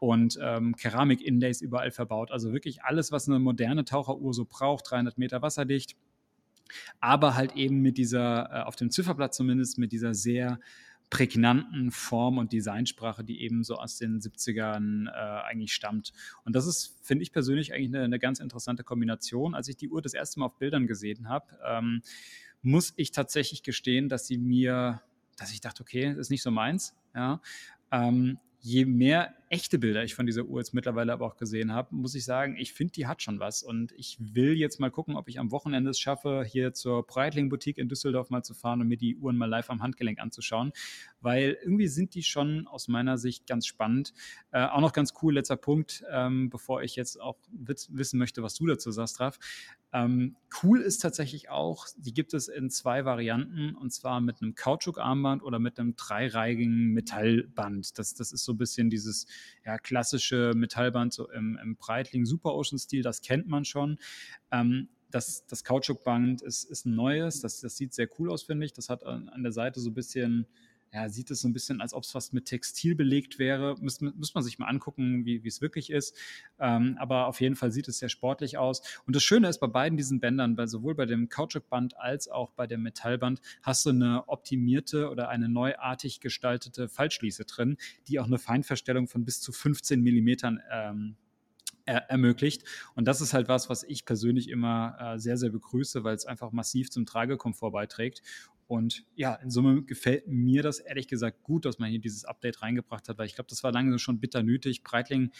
und 0.00 0.40
ähm, 0.42 0.74
Keramik-Inlays 0.74 1.60
überall 1.60 1.92
verbaut. 1.92 2.32
Also 2.32 2.52
wirklich 2.52 2.82
alles, 2.82 3.12
was 3.12 3.28
eine 3.28 3.38
moderne 3.38 3.84
Taucheruhr 3.84 4.34
so 4.34 4.44
braucht, 4.44 4.90
300 4.90 5.18
Meter 5.18 5.40
wasserdicht, 5.40 5.94
aber 6.98 7.36
halt 7.36 7.54
eben 7.54 7.80
mit 7.80 7.96
dieser, 7.96 8.50
äh, 8.50 8.62
auf 8.64 8.74
dem 8.74 8.90
Zifferblatt 8.90 9.34
zumindest, 9.34 9.78
mit 9.78 9.92
dieser 9.92 10.14
sehr 10.14 10.58
prägnanten 11.12 11.90
Form 11.90 12.38
und 12.38 12.54
Designsprache, 12.54 13.22
die 13.22 13.42
eben 13.42 13.64
so 13.64 13.76
aus 13.76 13.98
den 13.98 14.18
70ern 14.18 15.08
äh, 15.08 15.42
eigentlich 15.44 15.74
stammt. 15.74 16.14
Und 16.46 16.56
das 16.56 16.66
ist, 16.66 16.98
finde 17.02 17.22
ich 17.22 17.32
persönlich, 17.32 17.74
eigentlich 17.74 17.88
eine, 17.88 18.04
eine, 18.04 18.18
ganz 18.18 18.40
interessante 18.40 18.82
Kombination. 18.82 19.54
Als 19.54 19.68
ich 19.68 19.76
die 19.76 19.90
Uhr 19.90 20.00
das 20.00 20.14
erste 20.14 20.40
Mal 20.40 20.46
auf 20.46 20.56
Bildern 20.56 20.86
gesehen 20.86 21.28
habe, 21.28 21.44
ähm, 21.66 22.00
muss 22.62 22.94
ich 22.96 23.10
tatsächlich 23.10 23.62
gestehen, 23.62 24.08
dass 24.08 24.26
sie 24.26 24.38
mir, 24.38 25.02
dass 25.36 25.52
ich 25.52 25.60
dachte, 25.60 25.82
okay, 25.82 26.08
das 26.08 26.16
ist 26.16 26.30
nicht 26.30 26.42
so 26.42 26.50
meins. 26.50 26.96
Ja. 27.14 27.42
Ähm, 27.90 28.38
je 28.60 28.86
mehr 28.86 29.34
echte 29.52 29.78
Bilder 29.78 30.02
ich 30.02 30.14
von 30.14 30.24
dieser 30.24 30.44
Uhr 30.44 30.60
jetzt 30.60 30.72
mittlerweile 30.72 31.12
aber 31.12 31.26
auch 31.26 31.36
gesehen 31.36 31.72
habe, 31.72 31.94
muss 31.94 32.14
ich 32.14 32.24
sagen, 32.24 32.56
ich 32.56 32.72
finde, 32.72 32.92
die 32.94 33.06
hat 33.06 33.20
schon 33.20 33.38
was. 33.38 33.62
Und 33.62 33.92
ich 33.92 34.16
will 34.18 34.54
jetzt 34.54 34.80
mal 34.80 34.90
gucken, 34.90 35.14
ob 35.14 35.28
ich 35.28 35.38
am 35.38 35.50
Wochenende 35.50 35.90
es 35.90 36.00
schaffe, 36.00 36.42
hier 36.46 36.72
zur 36.72 37.06
Breitling 37.06 37.50
Boutique 37.50 37.76
in 37.76 37.88
Düsseldorf 37.88 38.30
mal 38.30 38.42
zu 38.42 38.54
fahren 38.54 38.80
und 38.80 38.88
mir 38.88 38.96
die 38.96 39.14
Uhren 39.16 39.36
mal 39.36 39.46
live 39.46 39.68
am 39.68 39.82
Handgelenk 39.82 40.20
anzuschauen. 40.20 40.72
Weil 41.20 41.58
irgendwie 41.62 41.88
sind 41.88 42.14
die 42.14 42.22
schon 42.22 42.66
aus 42.66 42.88
meiner 42.88 43.18
Sicht 43.18 43.46
ganz 43.46 43.66
spannend. 43.66 44.14
Äh, 44.52 44.64
auch 44.64 44.80
noch 44.80 44.94
ganz 44.94 45.12
cool, 45.20 45.34
letzter 45.34 45.56
Punkt, 45.56 46.02
ähm, 46.10 46.48
bevor 46.48 46.82
ich 46.82 46.96
jetzt 46.96 47.20
auch 47.20 47.36
wissen 47.50 48.18
möchte, 48.18 48.42
was 48.42 48.54
du 48.54 48.66
dazu 48.66 48.90
sagst, 48.90 49.20
Raf. 49.20 49.38
Ähm, 49.94 50.36
cool 50.62 50.80
ist 50.80 51.02
tatsächlich 51.02 51.50
auch, 51.50 51.86
die 51.98 52.14
gibt 52.14 52.32
es 52.32 52.48
in 52.48 52.70
zwei 52.70 53.04
Varianten 53.04 53.76
und 53.76 53.92
zwar 53.92 54.22
mit 54.22 54.40
einem 54.40 54.54
Kautschukarmband 54.54 55.42
oder 55.42 55.58
mit 55.58 55.78
einem 55.78 55.96
dreireigigen 55.96 56.94
Metallband. 56.94 57.98
Das, 57.98 58.14
das 58.14 58.32
ist 58.32 58.44
so 58.44 58.52
ein 58.52 58.56
bisschen 58.58 58.88
dieses 58.88 59.26
ja, 59.64 59.78
klassische 59.78 60.52
Metallband 60.54 61.12
so 61.12 61.30
im, 61.30 61.58
im 61.62 61.76
Breitling 61.76 62.26
Super 62.26 62.54
Ocean 62.54 62.78
Stil, 62.78 63.02
das 63.02 63.22
kennt 63.22 63.46
man 63.46 63.64
schon. 63.64 63.98
Ähm, 64.50 64.88
das, 65.10 65.46
das 65.46 65.62
Kautschukband 65.62 66.42
ist, 66.42 66.64
ist 66.64 66.86
ein 66.86 66.94
neues, 66.94 67.40
das, 67.40 67.60
das 67.60 67.76
sieht 67.76 67.94
sehr 67.94 68.08
cool 68.18 68.30
aus, 68.30 68.42
finde 68.42 68.66
ich. 68.66 68.72
Das 68.72 68.88
hat 68.88 69.04
an, 69.04 69.28
an 69.28 69.42
der 69.42 69.52
Seite 69.52 69.78
so 69.80 69.90
ein 69.90 69.94
bisschen 69.94 70.46
ja, 70.92 71.08
sieht 71.08 71.30
es 71.30 71.40
so 71.40 71.48
ein 71.48 71.54
bisschen, 71.54 71.80
als 71.80 71.94
ob 71.94 72.02
es 72.02 72.10
fast 72.10 72.34
mit 72.34 72.44
Textil 72.44 72.94
belegt 72.94 73.38
wäre. 73.38 73.76
Muss, 73.80 74.00
muss 74.00 74.34
man 74.34 74.44
sich 74.44 74.58
mal 74.58 74.66
angucken, 74.66 75.24
wie, 75.24 75.46
es 75.46 75.62
wirklich 75.62 75.90
ist. 75.90 76.14
Ähm, 76.58 76.96
aber 76.98 77.28
auf 77.28 77.40
jeden 77.40 77.56
Fall 77.56 77.72
sieht 77.72 77.88
es 77.88 77.98
sehr 77.98 78.10
sportlich 78.10 78.58
aus. 78.58 78.82
Und 79.06 79.16
das 79.16 79.22
Schöne 79.22 79.48
ist 79.48 79.58
bei 79.58 79.68
beiden 79.68 79.96
diesen 79.96 80.20
Bändern, 80.20 80.54
bei, 80.54 80.66
sowohl 80.66 80.94
bei 80.94 81.06
dem 81.06 81.30
Kautschukband 81.30 81.96
als 81.96 82.28
auch 82.28 82.52
bei 82.52 82.66
dem 82.66 82.82
Metallband, 82.82 83.40
hast 83.62 83.86
du 83.86 83.90
eine 83.90 84.28
optimierte 84.28 85.08
oder 85.08 85.30
eine 85.30 85.48
neuartig 85.48 86.20
gestaltete 86.20 86.90
Fallschließe 86.90 87.46
drin, 87.46 87.78
die 88.06 88.20
auch 88.20 88.26
eine 88.26 88.38
Feinverstellung 88.38 89.08
von 89.08 89.24
bis 89.24 89.40
zu 89.40 89.52
15 89.52 90.02
Millimetern 90.02 90.60
ähm, 90.70 91.16
er 91.84 92.10
ermöglicht. 92.10 92.64
Und 92.94 93.06
das 93.06 93.20
ist 93.20 93.34
halt 93.34 93.48
was, 93.48 93.68
was 93.68 93.82
ich 93.82 94.04
persönlich 94.04 94.48
immer 94.48 94.96
äh, 94.98 95.18
sehr, 95.18 95.36
sehr 95.36 95.50
begrüße, 95.50 96.04
weil 96.04 96.14
es 96.14 96.26
einfach 96.26 96.52
massiv 96.52 96.90
zum 96.90 97.06
Tragekomfort 97.06 97.72
beiträgt. 97.72 98.22
Und 98.72 99.04
ja, 99.16 99.34
in 99.34 99.50
Summe 99.50 99.82
gefällt 99.82 100.28
mir 100.28 100.62
das 100.62 100.78
ehrlich 100.78 101.06
gesagt 101.06 101.42
gut, 101.42 101.66
dass 101.66 101.78
man 101.78 101.90
hier 101.90 101.98
dieses 101.98 102.24
Update 102.24 102.62
reingebracht 102.62 103.06
hat, 103.06 103.18
weil 103.18 103.26
ich 103.26 103.34
glaube, 103.34 103.48
das 103.50 103.62
war 103.62 103.70
lange 103.70 103.98
schon 103.98 104.18
bitter 104.18 104.42
nötig. 104.42 104.82
Breitling 104.82 105.30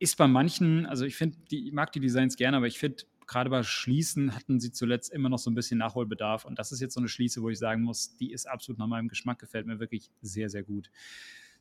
ist 0.00 0.16
bei 0.16 0.26
manchen, 0.26 0.84
also 0.84 1.04
ich 1.04 1.14
finde, 1.14 1.38
ich 1.50 1.70
mag 1.70 1.92
die 1.92 2.00
Designs 2.00 2.34
gerne, 2.34 2.56
aber 2.56 2.66
ich 2.66 2.80
finde, 2.80 3.04
gerade 3.28 3.48
bei 3.48 3.62
Schließen 3.62 4.34
hatten 4.34 4.58
sie 4.58 4.72
zuletzt 4.72 5.12
immer 5.12 5.28
noch 5.28 5.38
so 5.38 5.52
ein 5.52 5.54
bisschen 5.54 5.78
Nachholbedarf. 5.78 6.46
Und 6.46 6.58
das 6.58 6.72
ist 6.72 6.80
jetzt 6.80 6.94
so 6.94 7.00
eine 7.00 7.08
Schließe, 7.08 7.40
wo 7.42 7.48
ich 7.48 7.60
sagen 7.60 7.82
muss, 7.84 8.16
die 8.16 8.32
ist 8.32 8.46
absolut 8.48 8.80
nach 8.80 8.88
meinem 8.88 9.06
Geschmack, 9.06 9.38
gefällt 9.38 9.66
mir 9.66 9.78
wirklich 9.78 10.10
sehr, 10.20 10.50
sehr 10.50 10.64
gut. 10.64 10.90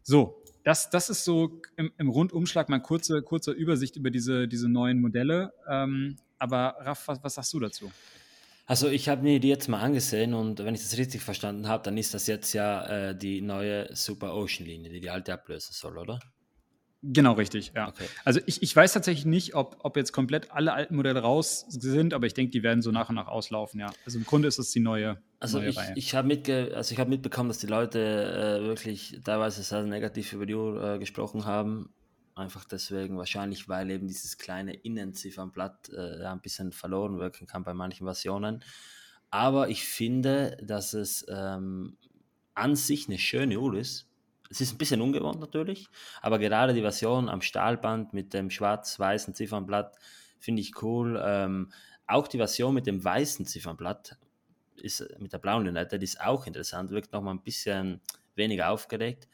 So, 0.02 0.42
das, 0.64 0.90
das 0.90 1.12
ist 1.12 1.24
so 1.24 1.62
im, 1.76 1.92
im 2.00 2.10
Rundumschlag 2.10 2.70
mal 2.70 2.80
kurze, 2.80 3.22
kurze 3.22 3.52
Übersicht 3.52 3.98
über 3.98 4.10
diese, 4.10 4.48
diese 4.48 4.68
neuen 4.68 5.00
Modelle. 5.00 5.54
Ähm, 5.70 6.18
aber 6.40 6.76
Raff, 6.80 7.08
was, 7.08 7.24
was 7.24 7.36
sagst 7.36 7.54
du 7.54 7.60
dazu? 7.60 7.92
Also 8.68 8.90
ich 8.90 9.08
habe 9.08 9.24
mir 9.24 9.40
die 9.40 9.48
jetzt 9.48 9.70
mal 9.70 9.80
angesehen 9.80 10.34
und 10.34 10.60
wenn 10.60 10.76
ich 10.76 10.82
das 10.82 10.98
richtig 10.98 11.22
verstanden 11.22 11.70
habe, 11.70 11.84
dann 11.84 11.98
ist 11.98 12.14
das 12.14 12.28
jetzt 12.28 12.52
ja 12.52 12.86
äh, 12.86 13.18
die 13.18 13.42
neue 13.42 13.96
Super 13.96 14.36
Ocean 14.36 14.68
Linie, 14.68 14.92
die 14.92 15.00
die 15.00 15.10
alte 15.10 15.34
ablösen 15.34 15.72
soll, 15.72 15.98
oder? 15.98 16.20
Genau, 17.02 17.34
richtig, 17.34 17.72
ja. 17.74 17.88
Okay. 17.88 18.04
Also 18.26 18.42
ich, 18.46 18.62
ich 18.62 18.76
weiß 18.76 18.92
tatsächlich 18.92 19.26
nicht, 19.26 19.56
ob, 19.56 19.78
ob 19.84 19.96
jetzt 19.96 20.12
komplett 20.12 20.52
alle 20.52 20.74
alten 20.74 20.98
Modelle 20.98 21.22
raus 21.22 21.66
sind, 21.70 22.14
aber 22.14 22.26
ich 22.26 22.34
denke, 22.34 22.52
die 22.52 22.62
werden 22.62 22.82
so 22.82 22.92
nach 22.92 23.08
und 23.08 23.16
nach 23.16 23.28
auslaufen, 23.28 23.80
ja. 23.80 23.90
Also 24.04 24.18
im 24.18 24.26
Grunde 24.26 24.50
ist 24.50 24.60
es 24.60 24.72
die 24.72 24.82
neue, 24.82 25.18
also 25.40 25.60
neue 25.60 25.70
ich, 25.70 25.78
Reihe. 25.78 25.94
Ich 25.96 26.14
habe 26.14 26.28
mitge 26.28 26.74
also 26.76 26.94
hab 26.98 27.08
mitbekommen, 27.08 27.48
dass 27.48 27.60
die 27.60 27.68
Leute 27.68 28.60
äh, 28.62 28.68
wirklich 28.68 29.22
teilweise 29.24 29.64
sehr 29.64 29.84
negativ 29.84 30.34
über 30.34 30.46
die 30.46 30.56
Uhr 30.56 30.96
äh, 30.96 31.00
gesprochen 31.00 31.46
haben. 31.46 31.90
Einfach 32.38 32.66
deswegen, 32.66 33.18
wahrscheinlich, 33.18 33.68
weil 33.68 33.90
eben 33.90 34.08
dieses 34.08 34.38
kleine 34.38 34.74
Innenziffernblatt 34.74 35.90
äh, 35.90 36.24
ein 36.24 36.42
bisschen 36.42 36.72
verloren 36.72 37.18
wirken 37.18 37.48
kann 37.48 37.64
bei 37.64 37.74
manchen 37.74 38.06
Versionen. 38.06 38.64
Aber 39.30 39.70
ich 39.70 39.84
finde, 39.84 40.58
dass 40.62 40.94
es 40.94 41.26
ähm, 41.30 41.98
an 42.54 42.76
sich 42.76 43.08
eine 43.08 43.18
schöne 43.18 43.60
Uhr 43.60 43.76
ist. 43.76 44.08
Es 44.50 44.62
ist 44.62 44.74
ein 44.74 44.78
bisschen 44.78 45.02
ungewohnt 45.02 45.40
natürlich, 45.40 45.88
aber 46.22 46.40
gerade 46.40 46.74
die 46.74 46.82
Version 46.82 47.28
am 47.28 47.42
Stahlband 47.42 48.14
mit 48.14 48.34
dem 48.34 48.50
schwarz-weißen 48.50 49.34
Ziffernblatt 49.34 49.98
finde 50.40 50.62
ich 50.62 50.82
cool. 50.82 51.22
Ähm, 51.22 51.74
auch 52.06 52.28
die 52.28 52.38
Version 52.38 52.74
mit 52.74 52.88
dem 52.88 53.04
weißen 53.04 53.46
Ziffernblatt 53.46 54.18
ist 54.78 55.04
mit 55.20 55.34
der 55.34 55.40
blauen 55.40 55.66
Lünette, 55.66 56.00
die 56.00 56.06
ist 56.06 56.22
auch 56.22 56.46
interessant, 56.46 56.92
wirkt 56.92 57.12
nochmal 57.12 57.34
ein 57.34 57.44
bisschen 57.44 58.00
weniger 58.36 58.70
aufgeregt. 58.70 59.28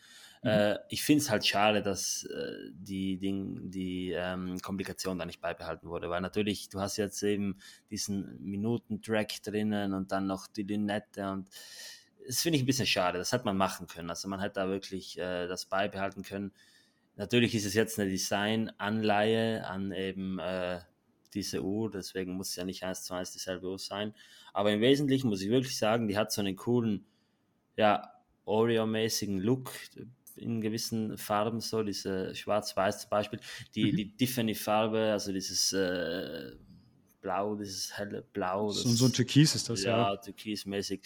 Mhm. 0.43 0.49
Äh, 0.49 0.79
ich 0.89 1.03
finde 1.03 1.23
es 1.23 1.29
halt 1.29 1.45
schade, 1.45 1.81
dass 1.81 2.25
äh, 2.25 2.69
die, 2.73 3.17
Ding, 3.17 3.71
die 3.71 4.11
ähm, 4.11 4.59
Komplikation 4.61 5.17
da 5.17 5.25
nicht 5.25 5.41
beibehalten 5.41 5.87
wurde, 5.87 6.09
weil 6.09 6.21
natürlich, 6.21 6.69
du 6.69 6.81
hast 6.81 6.97
jetzt 6.97 7.23
eben 7.23 7.57
diesen 7.89 8.43
Minutentrack 8.43 9.41
drinnen 9.41 9.93
und 9.93 10.11
dann 10.11 10.27
noch 10.27 10.47
die 10.47 10.63
Lünette 10.63 11.31
und 11.31 11.49
das 12.25 12.41
finde 12.41 12.57
ich 12.57 12.63
ein 12.63 12.67
bisschen 12.67 12.85
schade. 12.85 13.17
Das 13.17 13.31
hätte 13.31 13.45
man 13.45 13.57
machen 13.57 13.87
können. 13.87 14.09
Also 14.09 14.29
man 14.29 14.39
hätte 14.39 14.55
da 14.55 14.69
wirklich 14.69 15.17
äh, 15.17 15.47
das 15.47 15.65
beibehalten 15.65 16.23
können. 16.23 16.53
Natürlich 17.15 17.53
ist 17.53 17.65
es 17.65 17.73
jetzt 17.73 17.99
eine 17.99 18.09
Design-Anleihe 18.09 19.67
an 19.67 19.91
eben 19.91 20.39
äh, 20.39 20.79
diese 21.33 21.63
Uhr, 21.63 21.91
deswegen 21.91 22.33
muss 22.33 22.49
es 22.49 22.55
ja 22.55 22.63
nicht 22.63 22.83
eins 22.83 23.03
zu 23.03 23.13
eins 23.13 23.31
dieselbe 23.31 23.67
Uhr 23.67 23.79
sein. 23.79 24.13
Aber 24.53 24.71
im 24.71 24.81
Wesentlichen 24.81 25.29
muss 25.29 25.41
ich 25.41 25.49
wirklich 25.49 25.77
sagen, 25.77 26.07
die 26.07 26.17
hat 26.17 26.31
so 26.31 26.41
einen 26.41 26.55
coolen, 26.55 27.05
ja, 27.75 28.09
Oreo-mäßigen 28.45 29.39
Look 29.39 29.71
in 30.35 30.61
gewissen 30.61 31.17
Farben, 31.17 31.59
so 31.59 31.83
diese 31.83 32.33
schwarz-weiß 32.35 33.01
zum 33.01 33.09
Beispiel. 33.09 33.39
Die, 33.75 33.91
mhm. 33.91 33.95
die 33.95 34.15
Tiffany-Farbe, 34.15 35.11
also 35.11 35.31
dieses 35.31 35.73
äh, 35.73 36.51
Blau, 37.21 37.55
dieses 37.55 37.97
helle 37.97 38.21
Blau. 38.21 38.69
So, 38.69 38.89
so 38.89 39.05
ein 39.05 39.13
Türkis 39.13 39.55
ist 39.55 39.69
das, 39.69 39.83
ja. 39.83 40.13
Ja, 40.13 40.17
Türkis-mäßig. 40.17 41.01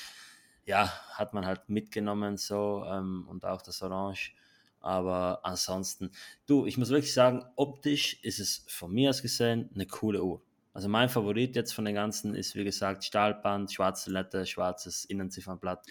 Ja, 0.65 0.91
hat 1.13 1.33
man 1.33 1.45
halt 1.45 1.69
mitgenommen 1.69 2.37
so 2.37 2.83
ähm, 2.85 3.25
und 3.29 3.45
auch 3.45 3.61
das 3.61 3.81
Orange. 3.81 4.33
Aber 4.79 5.39
ansonsten, 5.43 6.11
du, 6.45 6.65
ich 6.65 6.77
muss 6.77 6.89
wirklich 6.89 7.13
sagen, 7.13 7.43
optisch 7.55 8.19
ist 8.21 8.39
es 8.39 8.65
von 8.67 8.91
mir 8.91 9.09
aus 9.09 9.21
gesehen 9.21 9.69
eine 9.73 9.85
coole 9.85 10.23
Uhr. 10.23 10.41
Also 10.73 10.89
mein 10.89 11.09
Favorit 11.09 11.55
jetzt 11.55 11.73
von 11.73 11.85
den 11.85 11.95
ganzen 11.95 12.35
ist, 12.35 12.55
wie 12.55 12.63
gesagt, 12.63 13.03
Stahlband, 13.03 13.71
schwarze 13.73 14.11
Lette, 14.11 14.45
schwarzes 14.45 15.05
Innenziffernblatt. 15.05 15.85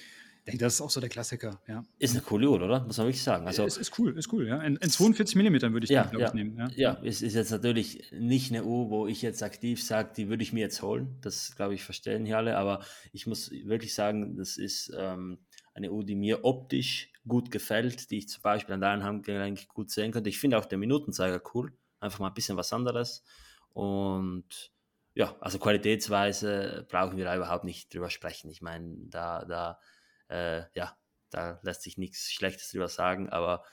Denke, 0.47 0.59
das 0.59 0.75
ist 0.75 0.81
auch 0.81 0.91
so 0.91 1.01
der 1.01 1.09
Klassiker, 1.09 1.61
ja. 1.67 1.85
Ist 1.99 2.15
eine 2.15 2.23
coole 2.23 2.49
Uhr, 2.49 2.63
oder? 2.63 2.85
Muss 2.85 2.99
man 2.99 3.09
wirklich 3.09 3.23
sagen. 3.23 3.49
Also, 3.49 3.65
es 3.65 3.77
ist 3.77 3.99
cool, 3.99 4.17
ist 4.17 4.33
cool, 4.33 4.47
ja. 4.47 4.63
In, 4.63 4.77
in 4.77 4.91
42 4.91 5.35
mm 5.35 5.73
würde 5.73 5.85
ich 5.85 5.91
ja, 5.91 6.05
den, 6.05 6.21
ja, 6.21 6.29
ich, 6.29 6.35
nehmen. 6.35 6.57
Ja. 6.57 6.69
ja, 6.77 7.01
es 7.03 7.21
ist 7.21 7.35
jetzt 7.35 7.51
natürlich 7.51 8.13
nicht 8.13 8.53
eine 8.53 8.65
Uhr, 8.65 8.89
wo 8.89 9.09
ich 9.09 9.23
jetzt 9.23 9.43
aktiv 9.43 9.83
sage, 9.83 10.13
die 10.17 10.29
würde 10.29 10.45
ich 10.45 10.53
mir 10.53 10.61
jetzt 10.61 10.83
holen. 10.83 11.19
Das, 11.21 11.57
glaube 11.57 11.75
ich, 11.75 11.83
verstehen 11.83 12.25
hier 12.25 12.37
alle. 12.37 12.57
Aber 12.59 12.85
ich 13.13 13.27
muss 13.27 13.51
wirklich 13.51 13.93
sagen, 13.93 14.37
das 14.37 14.57
ist 14.57 14.93
ähm, 14.97 15.39
eine 15.75 15.91
Uhr, 15.91 16.05
die 16.05 16.15
mir 16.15 16.45
optisch 16.45 17.13
gut 17.27 17.51
gefällt, 17.51 18.13
die 18.13 18.19
ich 18.19 18.29
zum 18.29 18.43
Beispiel 18.43 18.75
an 18.77 18.81
deinem 18.81 19.03
Handgelenk 19.03 19.67
gut 19.67 19.91
sehen 19.91 20.13
könnte. 20.13 20.31
Ich 20.31 20.39
finde 20.39 20.59
auch 20.59 20.67
den 20.67 20.79
Minutenzeiger 20.79 21.43
cool. 21.55 21.73
Einfach 21.99 22.21
mal 22.21 22.29
ein 22.29 22.35
bisschen 22.35 22.57
was 22.57 22.73
anderes. 22.73 23.25
Und 23.73 24.71
ja, 25.15 25.35
also 25.41 25.59
qualitätsweise 25.59 26.87
brauchen 26.89 27.17
wir 27.17 27.25
da 27.25 27.35
überhaupt 27.35 27.65
nicht 27.65 27.93
drüber 27.93 28.11
sprechen. 28.11 28.49
Ich 28.49 28.63
meine, 28.63 28.95
da, 29.09 29.45
da 29.45 29.81
äh, 30.29 30.63
ja, 30.75 30.97
da 31.31 31.59
lässt 31.63 31.83
sich 31.83 31.99
nichts 31.99 32.31
Schlechtes 32.31 32.71
drüber 32.71 32.89
sagen, 32.89 33.29
aber 33.29 33.65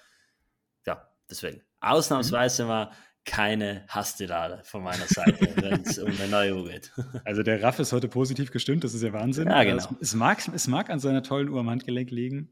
ja, 0.86 1.10
deswegen. 1.30 1.62
Ausnahmsweise 1.80 2.66
mal 2.66 2.92
keine 3.26 3.86
Hasstirade 3.88 4.62
von 4.66 4.84
meiner 4.84 5.08
Seite, 5.08 5.56
wenn 5.62 5.82
es 5.82 5.98
um 5.98 6.12
eine 6.12 6.28
neue 6.28 6.56
Uhr 6.56 6.70
geht. 6.70 6.92
Also 7.26 7.42
der 7.42 7.64
Raff 7.64 7.80
ist 7.80 7.94
heute 7.94 8.10
positiv 8.10 8.52
gestimmt, 8.52 8.84
das 8.84 8.94
ist 8.94 9.02
ja 9.02 9.14
Wahnsinn. 9.14 9.48
Ja, 9.48 9.64
genau. 9.64 9.78
Es, 9.78 9.88
es, 10.02 10.14
mag, 10.14 10.40
es 10.54 10.68
mag 10.68 10.90
an 10.90 11.00
seiner 11.00 11.24
tollen 11.24 11.48
Uhr 11.48 11.60
am 11.62 11.70
Handgelenk 11.70 12.12
liegen. 12.12 12.50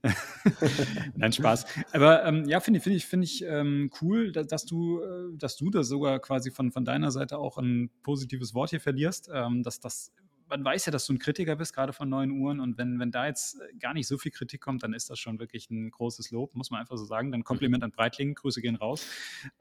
Nein, 1.16 1.34
Spaß. 1.34 1.66
Aber 1.92 2.24
ähm, 2.26 2.46
ja, 2.48 2.62
finde 2.62 2.80
find 2.80 2.96
ich, 2.96 3.06
find 3.06 3.24
ich 3.24 3.44
ähm, 3.44 3.92
cool, 4.02 4.32
dass, 4.32 4.48
dass, 4.48 4.66
du, 4.66 5.02
äh, 5.02 5.38
dass 5.38 5.58
du 5.58 5.70
das 5.72 5.88
sogar 5.88 6.20
quasi 6.20 6.52
von, 6.52 6.72
von 6.72 6.86
deiner 6.86 7.12
Seite 7.12 7.38
auch 7.38 7.58
ein 7.58 7.90
positives 8.02 8.54
Wort 8.54 8.70
hier 8.70 8.80
verlierst, 8.80 9.30
ähm, 9.34 9.64
dass 9.64 9.80
das 9.82 10.14
man 10.52 10.64
weiß 10.64 10.86
ja, 10.86 10.92
dass 10.92 11.06
du 11.06 11.14
ein 11.14 11.20
Kritiker 11.20 11.56
bist, 11.56 11.74
gerade 11.74 11.94
von 11.94 12.10
neuen 12.10 12.32
Uhren. 12.32 12.60
Und 12.60 12.78
wenn, 12.78 13.00
wenn 13.00 13.10
da 13.10 13.26
jetzt 13.26 13.60
äh, 13.60 13.74
gar 13.80 13.94
nicht 13.94 14.08
so 14.08 14.18
viel 14.18 14.32
Kritik 14.32 14.62
kommt, 14.62 14.84
dann 14.84 14.94
ist 14.94 15.10
das 15.10 15.18
schon 15.18 15.40
wirklich 15.40 15.72
ein 15.72 15.90
großes 15.90 16.30
Lob, 16.32 16.54
muss 16.56 16.70
man 16.70 16.82
einfach 16.82 16.98
so 16.98 17.06
sagen. 17.06 17.32
Dann 17.32 17.40
mhm. 17.40 17.46
Kompliment 17.46 17.84
an 17.84 17.92
Breitling, 17.92 18.36
Grüße 18.36 18.62
gehen 18.62 18.76
raus. 18.76 19.08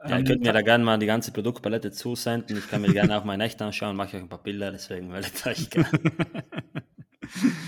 Ja, 0.07 0.18
ihr 0.18 0.24
könnt 0.24 0.43
mir 0.43 0.53
da 0.53 0.62
gerne 0.62 0.84
mal 0.84 0.99
die 0.99 1.07
ganze 1.07 1.32
Produktpalette 1.32 1.93
zusenden. 1.93 2.59
Ich 2.59 2.68
kann 2.68 2.82
mir 2.82 2.93
gerne 2.93 3.16
auch 3.16 3.24
mein 3.24 3.41
echt 3.41 3.62
anschauen, 3.62 3.97
mache 3.97 4.16
euch 4.16 4.22
ein 4.22 4.28
paar 4.28 4.43
Bilder, 4.43 4.72
deswegen 4.72 5.09
meldet 5.09 5.47
euch 5.47 5.70
gerne. 5.70 5.88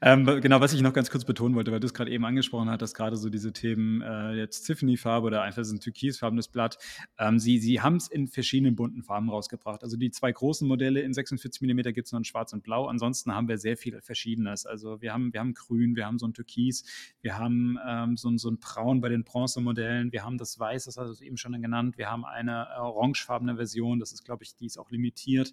Ähm, 0.00 0.26
genau, 0.40 0.60
was 0.60 0.72
ich 0.72 0.80
noch 0.80 0.92
ganz 0.92 1.10
kurz 1.10 1.24
betonen 1.24 1.56
wollte, 1.56 1.72
weil 1.72 1.80
du 1.80 1.86
es 1.86 1.94
gerade 1.94 2.10
eben 2.10 2.24
angesprochen 2.24 2.70
hast, 2.70 2.82
dass 2.82 2.94
gerade 2.94 3.16
so 3.16 3.30
diese 3.30 3.52
Themen 3.52 4.00
äh, 4.02 4.34
jetzt 4.34 4.62
Tiffany-Farbe 4.62 5.26
oder 5.26 5.42
einfach 5.42 5.64
so 5.64 5.74
ein 5.74 5.80
türkisfarbenes 5.80 6.46
Blatt, 6.48 6.78
ähm, 7.18 7.40
sie, 7.40 7.58
sie 7.58 7.80
haben 7.80 7.96
es 7.96 8.06
in 8.06 8.28
verschiedenen 8.28 8.76
bunten 8.76 9.02
Farben 9.02 9.28
rausgebracht. 9.28 9.82
Also 9.82 9.96
die 9.96 10.12
zwei 10.12 10.30
großen 10.30 10.68
Modelle 10.68 11.00
in 11.00 11.12
46 11.12 11.62
mm 11.62 11.80
gibt 11.92 12.06
es 12.06 12.12
noch 12.12 12.18
in 12.20 12.24
schwarz 12.24 12.52
und 12.52 12.62
blau. 12.62 12.86
Ansonsten 12.86 13.34
haben 13.34 13.48
wir 13.48 13.58
sehr 13.58 13.76
viel 13.76 14.00
Verschiedenes. 14.00 14.66
Also 14.66 15.00
wir 15.02 15.12
haben, 15.12 15.32
wir 15.32 15.40
haben 15.40 15.54
grün, 15.54 15.96
wir 15.96 16.06
haben 16.06 16.20
so 16.20 16.26
ein 16.28 16.32
Türkis, 16.32 16.84
wir 17.20 17.36
haben 17.36 17.76
ähm, 17.84 18.16
so, 18.16 18.30
so 18.36 18.50
ein 18.50 18.58
Braun 18.58 19.00
bei 19.00 19.08
den 19.08 19.24
Bronzemodellen, 19.24 20.12
wir 20.12 20.24
haben 20.24 20.38
das 20.38 20.60
Weiß, 20.60 20.84
das 20.84 20.96
hast 20.96 21.20
du 21.20 21.24
eben 21.24 21.36
schon 21.36 21.60
genannt, 21.60 21.98
wir 21.98 22.08
haben 22.08 22.24
eine 22.24 22.68
orangefarbene 22.78 23.56
Version, 23.56 23.98
das 23.98 24.12
ist, 24.12 24.24
glaube 24.24 24.44
ich, 24.44 24.54
die 24.54 24.66
ist 24.66 24.78
auch 24.78 24.90
limitiert. 24.90 25.52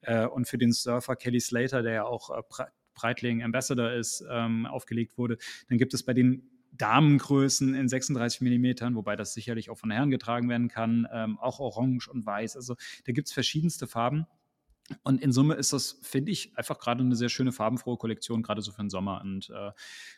Äh, 0.00 0.26
und 0.26 0.48
für 0.48 0.58
den 0.58 0.72
Surfer 0.72 1.14
Kelly 1.14 1.38
Slater, 1.38 1.82
der 1.82 1.92
ja 1.92 2.04
auch 2.04 2.30
äh, 2.30 2.42
Breitling 2.94 3.42
Ambassador 3.42 3.92
ist, 3.92 4.24
ähm, 4.30 4.66
aufgelegt 4.66 5.18
wurde. 5.18 5.38
Dann 5.68 5.78
gibt 5.78 5.94
es 5.94 6.02
bei 6.02 6.14
den 6.14 6.48
Damengrößen 6.72 7.74
in 7.74 7.88
36 7.88 8.40
mm, 8.40 8.94
wobei 8.96 9.16
das 9.16 9.32
sicherlich 9.32 9.70
auch 9.70 9.78
von 9.78 9.90
Herren 9.90 10.10
getragen 10.10 10.48
werden 10.48 10.68
kann, 10.68 11.06
ähm, 11.12 11.38
auch 11.38 11.60
orange 11.60 12.08
und 12.08 12.26
weiß. 12.26 12.56
Also 12.56 12.74
da 13.04 13.12
gibt 13.12 13.28
es 13.28 13.32
verschiedenste 13.32 13.86
Farben. 13.86 14.26
Und 15.02 15.22
in 15.22 15.32
Summe 15.32 15.54
ist 15.54 15.72
das, 15.72 15.98
finde 16.02 16.30
ich, 16.30 16.56
einfach 16.58 16.78
gerade 16.78 17.02
eine 17.02 17.16
sehr 17.16 17.30
schöne 17.30 17.52
farbenfrohe 17.52 17.96
Kollektion, 17.96 18.42
gerade 18.42 18.60
so 18.60 18.70
für 18.70 18.82
den 18.82 18.90
Sommer. 18.90 19.22
Und 19.22 19.48
äh, 19.48 19.70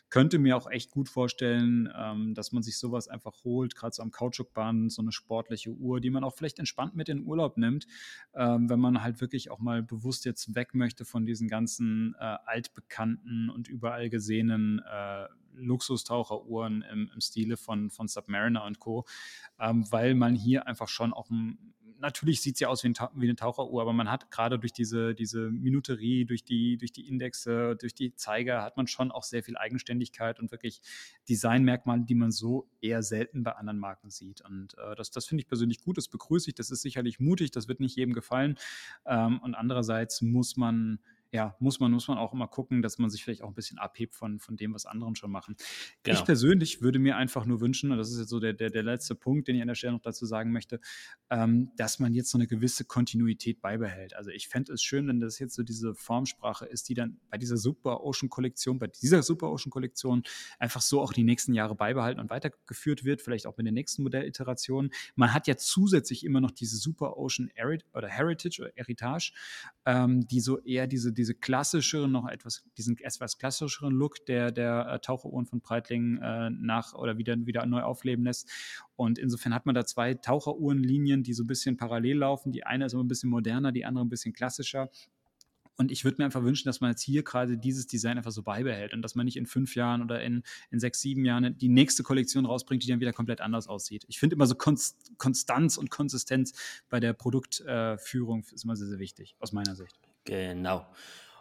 könnte 0.09 0.39
mir 0.39 0.57
auch 0.57 0.69
echt 0.69 0.91
gut 0.91 1.07
vorstellen, 1.07 1.89
ähm, 1.97 2.33
dass 2.33 2.51
man 2.51 2.63
sich 2.63 2.77
sowas 2.77 3.07
einfach 3.07 3.45
holt, 3.45 3.75
gerade 3.75 3.95
so 3.95 4.03
am 4.03 4.11
Kautschukband, 4.11 4.91
so 4.91 5.01
eine 5.01 5.13
sportliche 5.13 5.71
Uhr, 5.71 6.01
die 6.01 6.09
man 6.09 6.25
auch 6.25 6.35
vielleicht 6.35 6.59
entspannt 6.59 6.95
mit 6.95 7.07
in 7.07 7.19
den 7.19 7.27
Urlaub 7.27 7.57
nimmt, 7.57 7.87
ähm, 8.35 8.69
wenn 8.69 8.79
man 8.79 9.01
halt 9.01 9.21
wirklich 9.21 9.51
auch 9.51 9.59
mal 9.59 9.81
bewusst 9.83 10.25
jetzt 10.25 10.53
weg 10.53 10.75
möchte 10.75 11.05
von 11.05 11.25
diesen 11.25 11.47
ganzen 11.47 12.15
äh, 12.19 12.37
altbekannten 12.45 13.49
und 13.49 13.69
überall 13.69 14.09
gesehenen 14.09 14.79
äh, 14.79 15.27
Luxustaucheruhren 15.53 16.83
im, 16.91 17.09
im 17.13 17.21
Stile 17.21 17.55
von, 17.57 17.89
von 17.89 18.07
Submariner 18.07 18.65
und 18.65 18.79
Co., 18.79 19.05
ähm, 19.59 19.85
weil 19.91 20.13
man 20.13 20.35
hier 20.35 20.67
einfach 20.67 20.87
schon 20.89 21.13
auch 21.13 21.29
ein 21.29 21.73
natürlich 21.99 22.41
sieht 22.41 22.57
sie 22.57 22.65
aus 22.65 22.83
wie, 22.83 22.89
ein, 22.89 22.95
wie, 23.15 23.25
eine 23.25 23.35
Taucheruhr, 23.35 23.81
aber 23.81 23.93
man 23.93 24.09
hat 24.09 24.31
gerade 24.31 24.59
durch 24.59 24.73
diese, 24.73 25.15
diese 25.15 25.49
Minuterie, 25.49 26.25
durch 26.25 26.43
die, 26.43 26.77
durch 26.77 26.91
die 26.91 27.07
Indexe, 27.07 27.75
durch 27.75 27.93
die 27.93 28.15
Zeiger, 28.15 28.63
hat 28.63 28.77
man 28.77 28.87
schon 28.87 29.11
auch 29.11 29.23
sehr 29.23 29.43
viel 29.43 29.57
Eigenständigkeit 29.57 30.39
und 30.39 30.51
wirklich 30.51 30.81
Designmerkmale, 31.29 32.03
die 32.05 32.15
man 32.15 32.31
so 32.31 32.69
eher 32.81 33.03
selten 33.03 33.43
bei 33.43 33.53
anderen 33.53 33.79
Marken 33.79 34.09
sieht. 34.09 34.41
Und 34.41 34.77
äh, 34.77 34.95
das, 34.95 35.11
das 35.11 35.25
finde 35.25 35.41
ich 35.41 35.47
persönlich 35.47 35.81
gut, 35.81 35.97
das 35.97 36.07
begrüße 36.07 36.49
ich, 36.49 36.55
das 36.55 36.71
ist 36.71 36.81
sicherlich 36.81 37.19
mutig, 37.19 37.51
das 37.51 37.67
wird 37.67 37.79
nicht 37.79 37.95
jedem 37.95 38.13
gefallen. 38.13 38.57
Ähm, 39.05 39.39
und 39.39 39.55
andererseits 39.55 40.21
muss 40.21 40.57
man 40.57 40.99
ja, 41.31 41.55
muss 41.59 41.79
man, 41.79 41.91
muss 41.91 42.07
man 42.07 42.17
auch 42.17 42.33
immer 42.33 42.47
gucken, 42.47 42.81
dass 42.81 42.97
man 42.97 43.09
sich 43.09 43.23
vielleicht 43.23 43.41
auch 43.41 43.49
ein 43.49 43.53
bisschen 43.53 43.77
abhebt 43.77 44.15
von, 44.15 44.39
von 44.39 44.55
dem, 44.55 44.73
was 44.73 44.85
anderen 44.85 45.15
schon 45.15 45.31
machen. 45.31 45.55
Genau. 46.03 46.17
Ich 46.17 46.25
persönlich 46.25 46.81
würde 46.81 46.99
mir 46.99 47.17
einfach 47.17 47.45
nur 47.45 47.61
wünschen, 47.61 47.91
und 47.91 47.97
das 47.97 48.11
ist 48.11 48.19
jetzt 48.19 48.29
so 48.29 48.39
der, 48.39 48.53
der, 48.53 48.69
der 48.69 48.83
letzte 48.83 49.15
Punkt, 49.15 49.47
den 49.47 49.55
ich 49.55 49.61
an 49.61 49.67
der 49.67 49.75
Stelle 49.75 49.93
noch 49.93 50.01
dazu 50.01 50.25
sagen 50.25 50.51
möchte, 50.51 50.79
ähm, 51.29 51.71
dass 51.75 51.99
man 51.99 52.13
jetzt 52.13 52.31
so 52.31 52.37
eine 52.37 52.47
gewisse 52.47 52.85
Kontinuität 52.85 53.61
beibehält. 53.61 54.15
Also 54.15 54.31
ich 54.31 54.47
fände 54.47 54.73
es 54.73 54.81
schön, 54.81 55.07
wenn 55.07 55.19
das 55.19 55.39
jetzt 55.39 55.55
so 55.55 55.63
diese 55.63 55.95
Formsprache 55.95 56.65
ist, 56.65 56.89
die 56.89 56.93
dann 56.93 57.19
bei 57.29 57.37
dieser 57.37 57.57
Super 57.57 58.03
Ocean 58.03 58.29
Kollektion, 58.29 58.79
bei 58.79 58.87
dieser 58.87 59.23
Super 59.23 59.51
Ocean 59.51 59.69
Kollektion 59.69 60.23
einfach 60.59 60.81
so 60.81 61.01
auch 61.01 61.13
die 61.13 61.23
nächsten 61.23 61.53
Jahre 61.53 61.75
beibehalten 61.75 62.19
und 62.19 62.29
weitergeführt 62.29 63.03
wird, 63.03 63.21
vielleicht 63.21 63.47
auch 63.47 63.57
mit 63.57 63.67
den 63.67 63.73
nächsten 63.73 64.03
Modelliterationen. 64.03 64.91
Man 65.15 65.33
hat 65.33 65.47
ja 65.47 65.57
zusätzlich 65.57 66.23
immer 66.23 66.41
noch 66.41 66.51
diese 66.51 66.77
Super 66.77 67.17
Ocean 67.17 67.51
oder 67.93 68.07
Heritage 68.07 68.61
oder 68.61 68.71
Heritage, 68.75 69.33
ähm, 69.85 70.27
die 70.27 70.39
so 70.39 70.59
eher 70.59 70.87
diese 70.87 71.13
diese 71.17 71.33
klassischeren, 71.33 72.11
noch 72.11 72.27
etwas, 72.27 72.63
diesen 72.77 72.97
etwas 72.97 73.37
klassischeren 73.37 73.93
Look 73.93 74.25
der, 74.25 74.51
der 74.51 74.87
äh, 74.87 74.99
Taucheruhren 74.99 75.45
von 75.45 75.59
Breitling 75.59 76.17
äh, 76.17 76.49
nach 76.49 76.93
oder 76.93 77.17
wieder, 77.17 77.35
wieder 77.45 77.65
neu 77.65 77.81
aufleben 77.81 78.25
lässt. 78.25 78.49
Und 78.95 79.19
insofern 79.19 79.53
hat 79.53 79.65
man 79.65 79.75
da 79.75 79.85
zwei 79.85 80.13
Taucheruhrenlinien, 80.13 81.23
die 81.23 81.33
so 81.33 81.43
ein 81.43 81.47
bisschen 81.47 81.77
parallel 81.77 82.19
laufen. 82.19 82.51
Die 82.51 82.65
eine 82.65 82.85
ist 82.85 82.93
aber 82.93 83.03
ein 83.03 83.07
bisschen 83.07 83.29
moderner, 83.29 83.71
die 83.71 83.85
andere 83.85 84.05
ein 84.05 84.09
bisschen 84.09 84.33
klassischer. 84.33 84.89
Und 85.77 85.91
ich 85.91 86.03
würde 86.03 86.17
mir 86.19 86.25
einfach 86.25 86.43
wünschen, 86.43 86.67
dass 86.67 86.81
man 86.81 86.89
jetzt 86.89 87.03
hier 87.03 87.23
gerade 87.23 87.57
dieses 87.57 87.85
Design 87.85 88.17
einfach 88.17 88.31
so 88.31 88.41
beibehält 88.41 88.93
und 88.93 89.03
dass 89.03 89.13
man 89.13 89.25
nicht 89.25 89.37
in 89.37 89.45
fünf 89.45 89.75
Jahren 89.75 90.01
oder 90.01 90.23
in, 90.23 90.41
in 90.71 90.79
sechs, 90.79 91.01
sieben 91.01 91.23
Jahren 91.23 91.55
die 91.57 91.69
nächste 91.69 92.01
Kollektion 92.01 92.47
rausbringt, 92.47 92.83
die 92.83 92.87
dann 92.87 92.99
wieder 92.99 93.13
komplett 93.13 93.41
anders 93.41 93.67
aussieht. 93.67 94.03
Ich 94.07 94.19
finde 94.19 94.35
immer 94.35 94.47
so 94.47 94.55
Konstanz 94.55 95.77
und 95.77 95.91
Konsistenz 95.91 96.53
bei 96.89 96.99
der 96.99 97.13
Produktführung 97.13 98.41
äh, 98.41 98.55
ist 98.55 98.63
immer 98.63 98.75
sehr, 98.75 98.87
sehr 98.87 98.99
wichtig, 98.99 99.35
aus 99.39 99.51
meiner 99.51 99.75
Sicht. 99.75 99.99
Genau. 100.27 100.85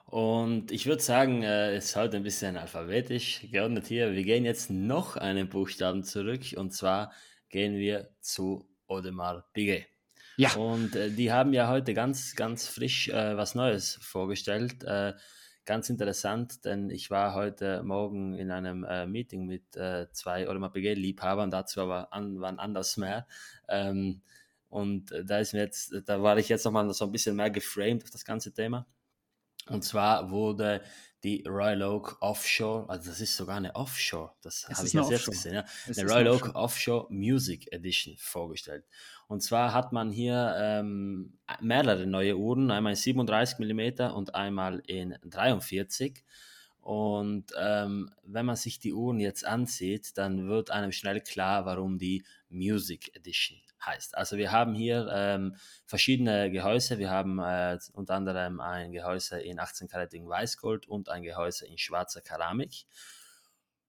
Und 0.04 0.70
ich 0.70 0.86
würde 0.86 1.02
sagen, 1.02 1.42
äh, 1.42 1.74
es 1.74 1.86
ist 1.86 1.96
heute 1.96 2.16
ein 2.16 2.22
bisschen 2.22 2.56
alphabetisch 2.56 3.44
geordnet 3.50 3.88
hier. 3.88 4.12
Wir 4.12 4.22
gehen 4.22 4.44
jetzt 4.44 4.70
noch 4.70 5.16
einen 5.16 5.48
Buchstaben 5.48 6.04
zurück 6.04 6.42
und 6.56 6.72
zwar 6.72 7.12
gehen 7.48 7.76
wir 7.76 8.10
zu 8.20 8.68
Audemars 8.86 9.42
Piguet. 9.52 9.86
Ja. 10.36 10.54
Und 10.54 10.94
äh, 10.94 11.10
die 11.10 11.32
haben 11.32 11.52
ja 11.52 11.68
heute 11.68 11.94
ganz, 11.94 12.36
ganz 12.36 12.68
frisch 12.68 13.08
äh, 13.08 13.36
was 13.36 13.56
Neues 13.56 13.98
vorgestellt. 14.00 14.84
Äh, 14.84 15.14
ganz 15.64 15.90
interessant, 15.90 16.64
denn 16.64 16.88
ich 16.88 17.10
war 17.10 17.34
heute 17.34 17.82
Morgen 17.82 18.34
in 18.38 18.52
einem 18.52 18.84
äh, 18.84 19.06
Meeting 19.06 19.46
mit 19.46 19.74
äh, 19.74 20.06
zwei 20.12 20.48
Audemars 20.48 20.74
Piguet-Liebhabern, 20.74 21.50
dazu 21.50 21.80
aber 21.80 22.12
an, 22.12 22.40
wann 22.40 22.60
anders 22.60 22.96
mehr. 22.96 23.26
Ähm, 23.68 24.22
und 24.76 25.10
äh, 25.10 25.24
da 25.24 25.38
ist 25.38 25.54
mir 25.54 25.60
jetzt, 25.60 25.94
da 26.04 26.22
war 26.22 26.36
ich 26.36 26.50
jetzt 26.50 26.64
nochmal 26.64 26.92
so 26.92 27.06
ein 27.06 27.12
bisschen 27.12 27.34
mehr 27.34 27.50
geframed 27.50 28.04
auf 28.04 28.10
das 28.10 28.26
ganze 28.26 28.52
Thema. 28.52 28.86
Und 29.68 29.82
zwar 29.82 30.30
wurde 30.30 30.82
die 31.24 31.42
Royal 31.48 31.82
Oak 31.82 32.18
Offshore, 32.20 32.88
also 32.88 33.08
das 33.08 33.20
ist 33.20 33.36
sogar 33.36 33.56
eine 33.56 33.74
Offshore, 33.74 34.34
das 34.42 34.68
habe 34.68 34.86
ich 34.86 34.92
ja 34.92 35.02
selbst 35.02 35.30
gesehen, 35.30 35.54
ja, 35.54 35.64
eine 35.86 36.08
Royal 36.08 36.28
Oak 36.28 36.54
Offshore 36.54 37.06
Music 37.10 37.72
Edition 37.72 38.16
vorgestellt. 38.18 38.84
Und 39.26 39.42
zwar 39.42 39.72
hat 39.72 39.92
man 39.92 40.12
hier 40.12 40.54
ähm, 40.58 41.38
mehrere 41.60 42.06
neue 42.06 42.36
Uhren, 42.36 42.70
einmal 42.70 42.92
in 42.92 42.96
37 42.96 43.58
mm 43.58 44.14
und 44.14 44.34
einmal 44.34 44.82
in 44.86 45.16
43 45.24 46.22
und 46.80 47.46
ähm, 47.58 48.10
wenn 48.22 48.46
man 48.46 48.56
sich 48.56 48.78
die 48.78 48.92
Uhren 48.92 49.18
jetzt 49.18 49.44
ansieht, 49.44 50.16
dann 50.18 50.46
wird 50.46 50.70
einem 50.70 50.92
schnell 50.92 51.20
klar, 51.22 51.64
warum 51.64 51.98
die 51.98 52.24
Music 52.50 53.16
Edition 53.16 53.58
heißt. 53.84 54.16
Also 54.16 54.36
wir 54.36 54.52
haben 54.52 54.74
hier 54.74 55.08
ähm, 55.12 55.56
verschiedene 55.84 56.50
Gehäuse. 56.50 56.98
Wir 56.98 57.10
haben 57.10 57.38
äh, 57.38 57.78
unter 57.92 58.14
anderem 58.14 58.60
ein 58.60 58.92
Gehäuse 58.92 59.40
in 59.40 59.58
18-karatigen 59.58 60.28
Weißgold 60.28 60.88
und 60.88 61.08
ein 61.08 61.22
Gehäuse 61.22 61.66
in 61.66 61.78
schwarzer 61.78 62.20
Keramik. 62.20 62.86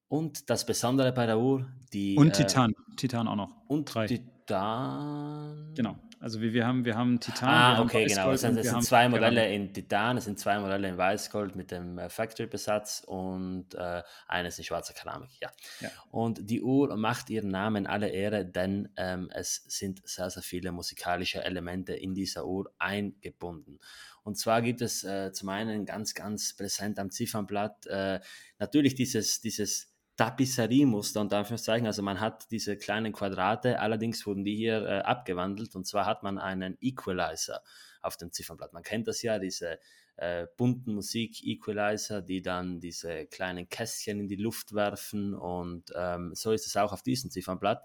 Und 0.08 0.50
das 0.50 0.66
Besondere 0.66 1.12
bei 1.12 1.26
der 1.26 1.38
Uhr, 1.38 1.70
die... 1.92 2.16
Und 2.18 2.30
äh, 2.40 2.46
Titan, 2.46 2.72
äh, 2.72 2.96
Titan 2.96 3.28
auch 3.28 3.36
noch. 3.36 3.56
Und 3.68 3.94
Drei. 3.94 4.08
Titan... 4.08 5.74
Genau. 5.76 5.98
Also 6.20 6.42
wir, 6.42 6.52
wir, 6.52 6.66
haben, 6.66 6.84
wir 6.84 6.96
haben 6.96 7.20
Titan. 7.20 7.50
Ah, 7.50 7.82
okay, 7.82 8.06
genau. 8.06 8.32
Es 8.32 8.42
sind, 8.42 8.58
es 8.58 8.70
sind 8.70 8.84
zwei 8.84 9.08
Modelle 9.08 9.42
Keramik. 9.42 9.68
in 9.68 9.74
Titan, 9.74 10.18
es 10.18 10.26
sind 10.26 10.40
zwei 10.40 10.58
Modelle 10.60 10.88
in 10.90 10.98
Weißgold 10.98 11.56
mit 11.56 11.70
dem 11.70 12.00
äh, 12.00 12.10
Factory-Besatz 12.10 13.04
und 13.06 13.76
äh, 13.76 14.02
eines 14.28 14.58
in 14.58 14.64
schwarzer 14.64 14.94
Keramik. 14.94 15.30
Ja. 15.40 15.52
ja. 15.80 15.90
Und 16.10 16.50
die 16.50 16.64
Uhr 16.64 16.96
macht 16.98 17.30
ihren 17.30 17.50
Namen 17.50 17.86
alle 17.86 18.10
Ehre, 18.10 18.46
denn 18.46 18.90
ähm, 18.98 19.30
es 19.32 19.64
sind 19.68 20.08
sehr, 20.08 20.30
sehr 20.32 20.44
viele 20.44 20.72
musikalische 20.72 21.44
Elemente 21.44 21.94
in 21.94 22.16
dieser 22.16 22.46
Uhr 22.46 22.72
eingebunden. 22.80 23.80
Und 24.24 24.38
zwar 24.38 24.62
gibt 24.62 24.82
es 24.82 25.04
äh, 25.04 25.32
zum 25.32 25.50
einen 25.50 25.86
ganz, 25.86 26.16
ganz 26.16 26.54
präsent 26.56 27.00
am 27.00 27.12
Ziffernblatt 27.12 27.86
äh, 27.86 28.20
natürlich 28.60 28.96
dieses, 28.96 29.40
dieses 29.40 29.97
Tapisserie-Muster 30.18 31.22
und 31.22 31.32
Anführungszeichen. 31.32 31.86
Also 31.86 32.02
man 32.02 32.20
hat 32.20 32.50
diese 32.50 32.76
kleinen 32.76 33.14
Quadrate, 33.14 33.80
allerdings 33.80 34.26
wurden 34.26 34.44
die 34.44 34.56
hier 34.56 34.84
äh, 34.86 35.00
abgewandelt 35.02 35.76
und 35.76 35.86
zwar 35.86 36.06
hat 36.06 36.24
man 36.24 36.40
einen 36.40 36.76
Equalizer 36.82 37.62
auf 38.02 38.18
dem 38.18 38.32
Ziffernblatt. 38.32 38.74
Man 38.74 38.84
kennt 38.84 39.08
das 39.08 39.22
ja, 39.22 39.38
diese 39.38 39.80
äh, 40.18 40.48
bunten 40.58 40.96
Musik-Equalizer, 40.96 42.24
die 42.24 42.42
dann 42.42 42.80
diese 42.80 43.28
kleinen 43.28 43.70
Kästchen 43.70 44.20
in 44.20 44.28
die 44.28 44.36
Luft 44.36 44.74
werfen 44.74 45.36
und 45.36 45.94
ähm, 45.96 46.34
so 46.34 46.52
ist 46.52 46.66
es 46.66 46.76
auch 46.76 46.94
auf 46.94 47.04
diesem 47.04 47.30
Ziffernblatt. 47.30 47.84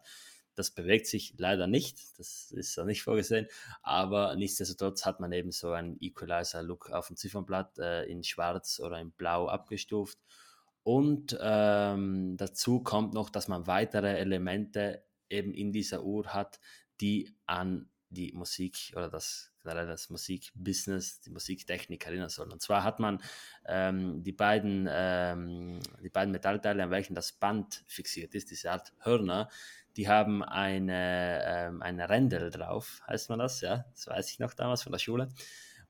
Das 0.55 0.70
bewegt 0.70 1.07
sich 1.07 1.35
leider 1.37 1.66
nicht, 1.66 2.18
das 2.18 2.51
ist 2.51 2.76
ja 2.76 2.85
nicht 2.85 3.03
vorgesehen, 3.03 3.47
aber 3.83 4.37
nichtsdestotrotz 4.37 5.05
hat 5.05 5.20
man 5.20 5.33
eben 5.33 5.51
so 5.51 5.72
einen 5.72 5.99
Equalizer-Look 6.01 6.91
auf 6.91 7.09
dem 7.09 7.16
Ziffernblatt 7.16 7.78
äh, 7.78 8.05
in 8.05 8.24
schwarz 8.24 8.80
oder 8.80 8.99
in 8.99 9.12
blau 9.12 9.49
abgestuft 9.49 10.18
und 10.83 11.39
ähm, 11.41 12.37
dazu 12.37 12.83
kommt 12.83 13.14
noch, 13.14 13.30
dass 13.30 13.49
man 13.49 13.66
weitere 13.66 14.18
Elemente 14.18 15.05
eben 15.28 15.53
in 15.53 15.72
dieser 15.72 16.03
Uhr 16.05 16.26
hat, 16.35 16.61
die 17.01 17.35
an 17.47 17.89
die 18.11 18.33
Musik 18.33 18.93
oder 18.95 19.09
das 19.09 19.53
das 19.64 20.11
Musikbusiness, 20.11 21.20
die 21.20 21.30
Musiktechnik 21.30 22.07
erinnern 22.07 22.28
sollen. 22.28 22.53
Und 22.53 22.61
zwar 22.61 22.83
hat 22.85 22.99
man 22.99 23.22
ähm, 23.66 24.22
die, 24.22 24.33
beiden, 24.33 24.89
ähm, 24.91 25.80
die 26.03 26.11
beiden 26.11 26.33
Metallteile, 26.33 26.83
an 26.83 26.91
welchen 26.91 27.14
das 27.14 27.33
Band 27.33 27.85
fixiert 27.87 28.35
ist, 28.35 28.51
diese 28.51 28.72
Art 28.72 28.93
Hörner, 28.99 29.49
die 29.97 30.09
haben 30.09 30.43
eine, 30.43 31.43
ähm, 31.45 31.83
eine 31.83 32.09
Rändel 32.09 32.51
drauf, 32.51 33.03
heißt 33.07 33.28
man 33.28 33.39
das, 33.39 33.61
ja, 33.61 33.85
das 33.93 34.07
weiß 34.07 34.30
ich 34.30 34.39
noch 34.39 34.55
damals 34.55 34.83
von 34.83 34.93
der 34.93 34.99
Schule. 34.99 35.28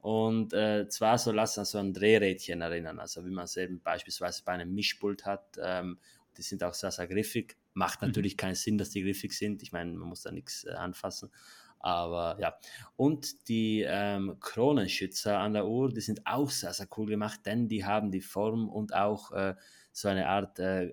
Und 0.03 0.53
äh, 0.53 0.88
zwar 0.88 1.16
soll 1.16 1.36
das 1.36 1.57
an 1.59 1.64
so 1.64 1.78
ein 1.78 1.94
Drehrädchen 1.94 2.61
erinnern, 2.61 2.98
also 2.98 3.24
wie 3.24 3.30
man 3.30 3.44
es 3.44 3.57
eben 3.57 3.80
beispielsweise 3.80 4.42
bei 4.44 4.53
einem 4.53 4.74
Mischpult 4.74 5.24
hat. 5.24 5.57
Ähm, 5.62 5.98
die 6.36 6.42
sind 6.42 6.64
auch 6.64 6.74
sehr, 6.74 6.90
sehr 6.90 7.07
griffig. 7.07 7.57
Macht 7.72 8.03
mhm. 8.03 8.09
natürlich 8.09 8.34
mhm. 8.34 8.38
keinen 8.38 8.55
Sinn, 8.57 8.78
dass 8.78 8.90
die 8.90 9.03
griffig 9.03 9.32
sind. 9.32 9.62
Ich 9.62 9.70
meine, 9.70 9.92
man 9.92 10.09
muss 10.09 10.22
da 10.22 10.32
nichts 10.32 10.64
äh, 10.64 10.72
anfassen. 10.72 11.30
Aber 11.78 12.36
ja. 12.40 12.57
Und 12.96 13.48
die 13.48 13.84
ähm, 13.86 14.38
Kronenschützer 14.40 15.38
an 15.38 15.53
der 15.53 15.68
Uhr, 15.68 15.92
die 15.92 16.00
sind 16.00 16.26
auch 16.26 16.50
sehr, 16.50 16.72
sehr 16.72 16.88
cool 16.96 17.07
gemacht, 17.07 17.40
denn 17.44 17.68
die 17.68 17.84
haben 17.84 18.11
die 18.11 18.20
Form 18.20 18.68
und 18.68 18.94
auch 18.94 19.30
äh, 19.30 19.55
so 19.92 20.09
eine 20.09 20.26
Art, 20.26 20.59
äh, 20.59 20.92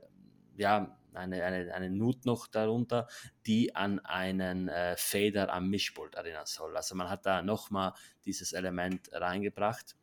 ja, 0.55 0.98
eine, 1.13 1.43
eine, 1.43 1.73
eine 1.73 1.89
Nut 1.89 2.25
noch 2.25 2.47
darunter, 2.47 3.07
die 3.45 3.75
an 3.75 3.99
einen 3.99 4.67
äh, 4.67 4.95
Fader 4.97 5.53
am 5.53 5.69
Mischpult 5.69 6.15
erinnern 6.15 6.45
soll. 6.45 6.75
Also 6.75 6.95
man 6.95 7.09
hat 7.09 7.25
da 7.25 7.41
nochmal 7.41 7.93
dieses 8.25 8.53
Element 8.53 9.09
reingebracht. 9.13 9.95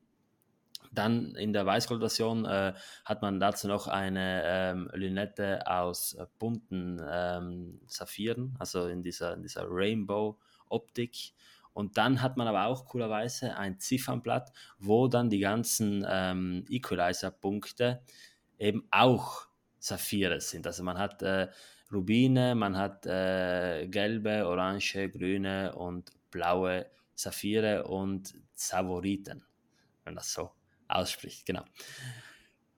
Dann 0.93 1.35
in 1.35 1.53
der 1.53 1.67
Weißgold-Version 1.67 2.45
äh, 2.45 2.75
hat 3.05 3.23
man 3.23 3.41
dazu 3.41 3.69
noch 3.69 3.87
eine 3.89 4.43
ähm, 4.45 4.91
Lünette 4.95 5.67
aus 5.67 6.15
äh, 6.15 6.27
bunten 6.39 7.01
ähm, 7.09 7.81
Saphiren, 7.87 8.55
also 8.59 8.87
in 8.87 9.03
dieser, 9.03 9.35
in 9.35 9.43
dieser 9.43 9.67
Rainbow-Optik. 9.69 11.33
Und 11.73 11.99
dann 11.99 12.23
hat 12.23 12.39
man 12.39 12.47
aber 12.47 12.67
auch 12.67 12.87
coolerweise 12.87 13.57
ein 13.57 13.79
Ziffernblatt, 13.79 14.51
wo 14.79 15.09
dann 15.09 15.29
die 15.29 15.41
ganzen 15.41 16.07
ähm, 16.09 16.65
Equalizer-Punkte 16.71 18.03
eben 18.59 18.87
auch 18.91 19.49
Saphire 19.79 20.41
sind. 20.41 20.67
Also 20.67 20.83
man 20.83 20.99
hat 20.99 21.23
äh, 21.23 21.49
Rubine, 21.93 22.55
man 22.55 22.77
hat 22.77 23.07
äh, 23.07 23.87
gelbe, 23.89 24.47
orange, 24.47 25.09
grüne 25.11 25.75
und 25.75 26.11
blaue 26.31 26.87
Saphire 27.15 27.85
und 27.85 28.35
Savoriten, 28.55 29.45
wenn 30.05 30.15
das 30.15 30.33
so 30.33 30.51
ausspricht, 30.89 31.47
genau. 31.47 31.65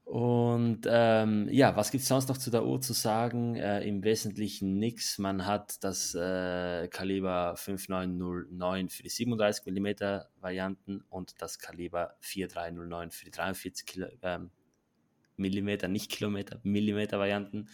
Und 0.09 0.87
ähm, 0.89 1.49
ja, 1.51 1.77
was 1.77 1.91
gibt 1.91 2.01
es 2.01 2.09
sonst 2.09 2.31
noch 2.31 2.39
zu 2.39 2.51
der 2.51 2.65
Uhr 2.65 2.81
zu 2.81 2.95
sagen? 2.95 3.57
Äh, 3.57 3.87
Im 3.87 4.03
Wesentlichen 4.03 4.79
nichts. 4.79 5.19
Man 5.19 5.45
hat 5.45 5.85
das 5.85 6.15
äh, 6.15 6.89
Kaliber 6.89 7.55
5909 7.57 8.89
für 8.89 9.03
die 9.03 9.11
37 9.11 9.67
mm 9.67 9.87
Varianten 10.41 11.05
und 11.11 11.35
das 11.43 11.59
Kaliber 11.59 12.15
4309 12.21 13.11
für 13.11 13.25
die 13.27 13.31
43 13.33 13.85
Kilo, 13.87 14.07
ähm, 14.23 14.51
Millimeter, 15.39 15.89
nicht 15.89 16.11
Kilometer, 16.11 16.61
Millimeter 16.63 17.19
Varianten. 17.19 17.69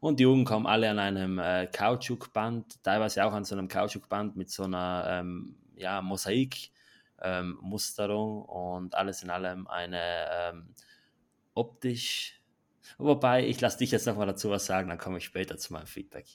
Und 0.00 0.20
die 0.20 0.26
Uhren 0.26 0.44
kommen 0.44 0.66
alle 0.66 0.90
an 0.90 0.98
einem 0.98 1.38
äh, 1.38 1.66
Kautschukband, 1.66 2.82
teilweise 2.82 3.24
auch 3.24 3.32
an 3.32 3.44
so 3.44 3.56
einem 3.56 3.68
Kautschukband 3.68 4.36
mit 4.36 4.50
so 4.50 4.64
einer 4.64 5.06
ähm, 5.08 5.56
ja, 5.74 6.02
Mosaik-Musterung 6.02 8.42
ähm, 8.42 8.44
und 8.44 8.94
alles 8.94 9.22
in 9.22 9.30
allem 9.30 9.66
eine 9.66 10.02
ähm, 10.30 10.74
optisch. 11.54 12.42
Wobei, 12.98 13.46
ich 13.46 13.60
lasse 13.60 13.78
dich 13.78 13.90
jetzt 13.90 14.06
nochmal 14.06 14.26
dazu 14.26 14.50
was 14.50 14.66
sagen, 14.66 14.88
dann 14.88 14.98
komme 14.98 15.18
ich 15.18 15.24
später 15.24 15.56
zu 15.56 15.72
meinem 15.72 15.86
Feedback. 15.86 16.26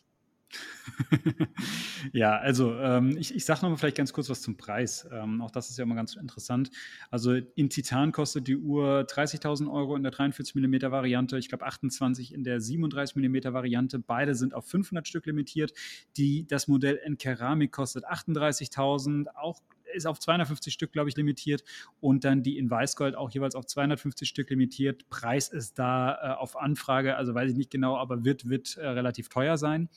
ja, 2.13 2.37
also 2.37 2.73
ähm, 2.75 3.17
ich, 3.17 3.35
ich 3.35 3.45
sage 3.45 3.61
nochmal 3.61 3.77
vielleicht 3.77 3.97
ganz 3.97 4.13
kurz 4.13 4.29
was 4.29 4.41
zum 4.41 4.57
Preis. 4.57 5.07
Ähm, 5.11 5.41
auch 5.41 5.51
das 5.51 5.69
ist 5.69 5.77
ja 5.77 5.83
immer 5.83 5.95
ganz 5.95 6.15
interessant. 6.15 6.69
Also 7.09 7.33
in 7.33 7.69
Titan 7.69 8.11
kostet 8.11 8.47
die 8.47 8.57
Uhr 8.57 9.05
30.000 9.07 9.71
Euro 9.71 9.95
in 9.95 10.03
der 10.03 10.11
43 10.11 10.55
mm 10.55 10.91
Variante, 10.91 11.37
ich 11.37 11.49
glaube 11.49 11.65
28 11.65 12.33
in 12.33 12.43
der 12.43 12.61
37 12.61 13.15
mm 13.15 13.53
Variante. 13.53 13.99
Beide 13.99 14.35
sind 14.35 14.53
auf 14.53 14.65
500 14.67 15.07
Stück 15.07 15.25
limitiert. 15.25 15.73
Die, 16.17 16.47
das 16.47 16.67
Modell 16.67 16.99
in 17.05 17.17
Keramik 17.17 17.71
kostet 17.71 18.05
38.000, 18.05 19.27
auch 19.35 19.61
ist 19.93 20.07
auf 20.07 20.19
250 20.19 20.73
Stück, 20.73 20.91
glaube 20.91 21.09
ich, 21.09 21.15
limitiert 21.15 21.63
und 21.99 22.23
dann 22.23 22.43
die 22.43 22.57
in 22.57 22.69
Weißgold 22.69 23.15
auch 23.15 23.29
jeweils 23.31 23.55
auf 23.55 23.65
250 23.65 24.27
Stück 24.27 24.49
limitiert. 24.49 25.09
Preis 25.09 25.49
ist 25.49 25.77
da 25.79 26.15
äh, 26.15 26.39
auf 26.39 26.57
Anfrage, 26.57 27.15
also 27.15 27.33
weiß 27.33 27.51
ich 27.51 27.57
nicht 27.57 27.71
genau, 27.71 27.97
aber 27.97 28.23
wird, 28.25 28.49
wird 28.49 28.77
äh, 28.77 28.87
relativ 28.87 29.29
teuer 29.29 29.57
sein. 29.57 29.89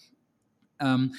Ähm, 0.81 1.15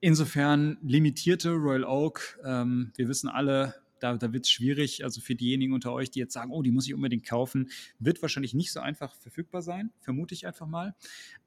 insofern 0.00 0.78
limitierte 0.82 1.50
Royal 1.52 1.84
Oak. 1.84 2.38
Ähm, 2.44 2.92
wir 2.96 3.08
wissen 3.08 3.28
alle, 3.28 3.74
da, 4.00 4.16
da 4.16 4.32
wird 4.32 4.44
es 4.44 4.50
schwierig. 4.50 5.04
Also 5.04 5.20
für 5.20 5.34
diejenigen 5.34 5.72
unter 5.72 5.92
euch, 5.92 6.10
die 6.10 6.18
jetzt 6.18 6.32
sagen, 6.32 6.50
oh, 6.50 6.62
die 6.62 6.70
muss 6.70 6.86
ich 6.86 6.94
unbedingt 6.94 7.26
kaufen, 7.26 7.70
wird 7.98 8.20
wahrscheinlich 8.22 8.54
nicht 8.54 8.72
so 8.72 8.80
einfach 8.80 9.14
verfügbar 9.16 9.62
sein, 9.62 9.92
vermute 10.00 10.34
ich 10.34 10.46
einfach 10.46 10.66
mal. 10.66 10.94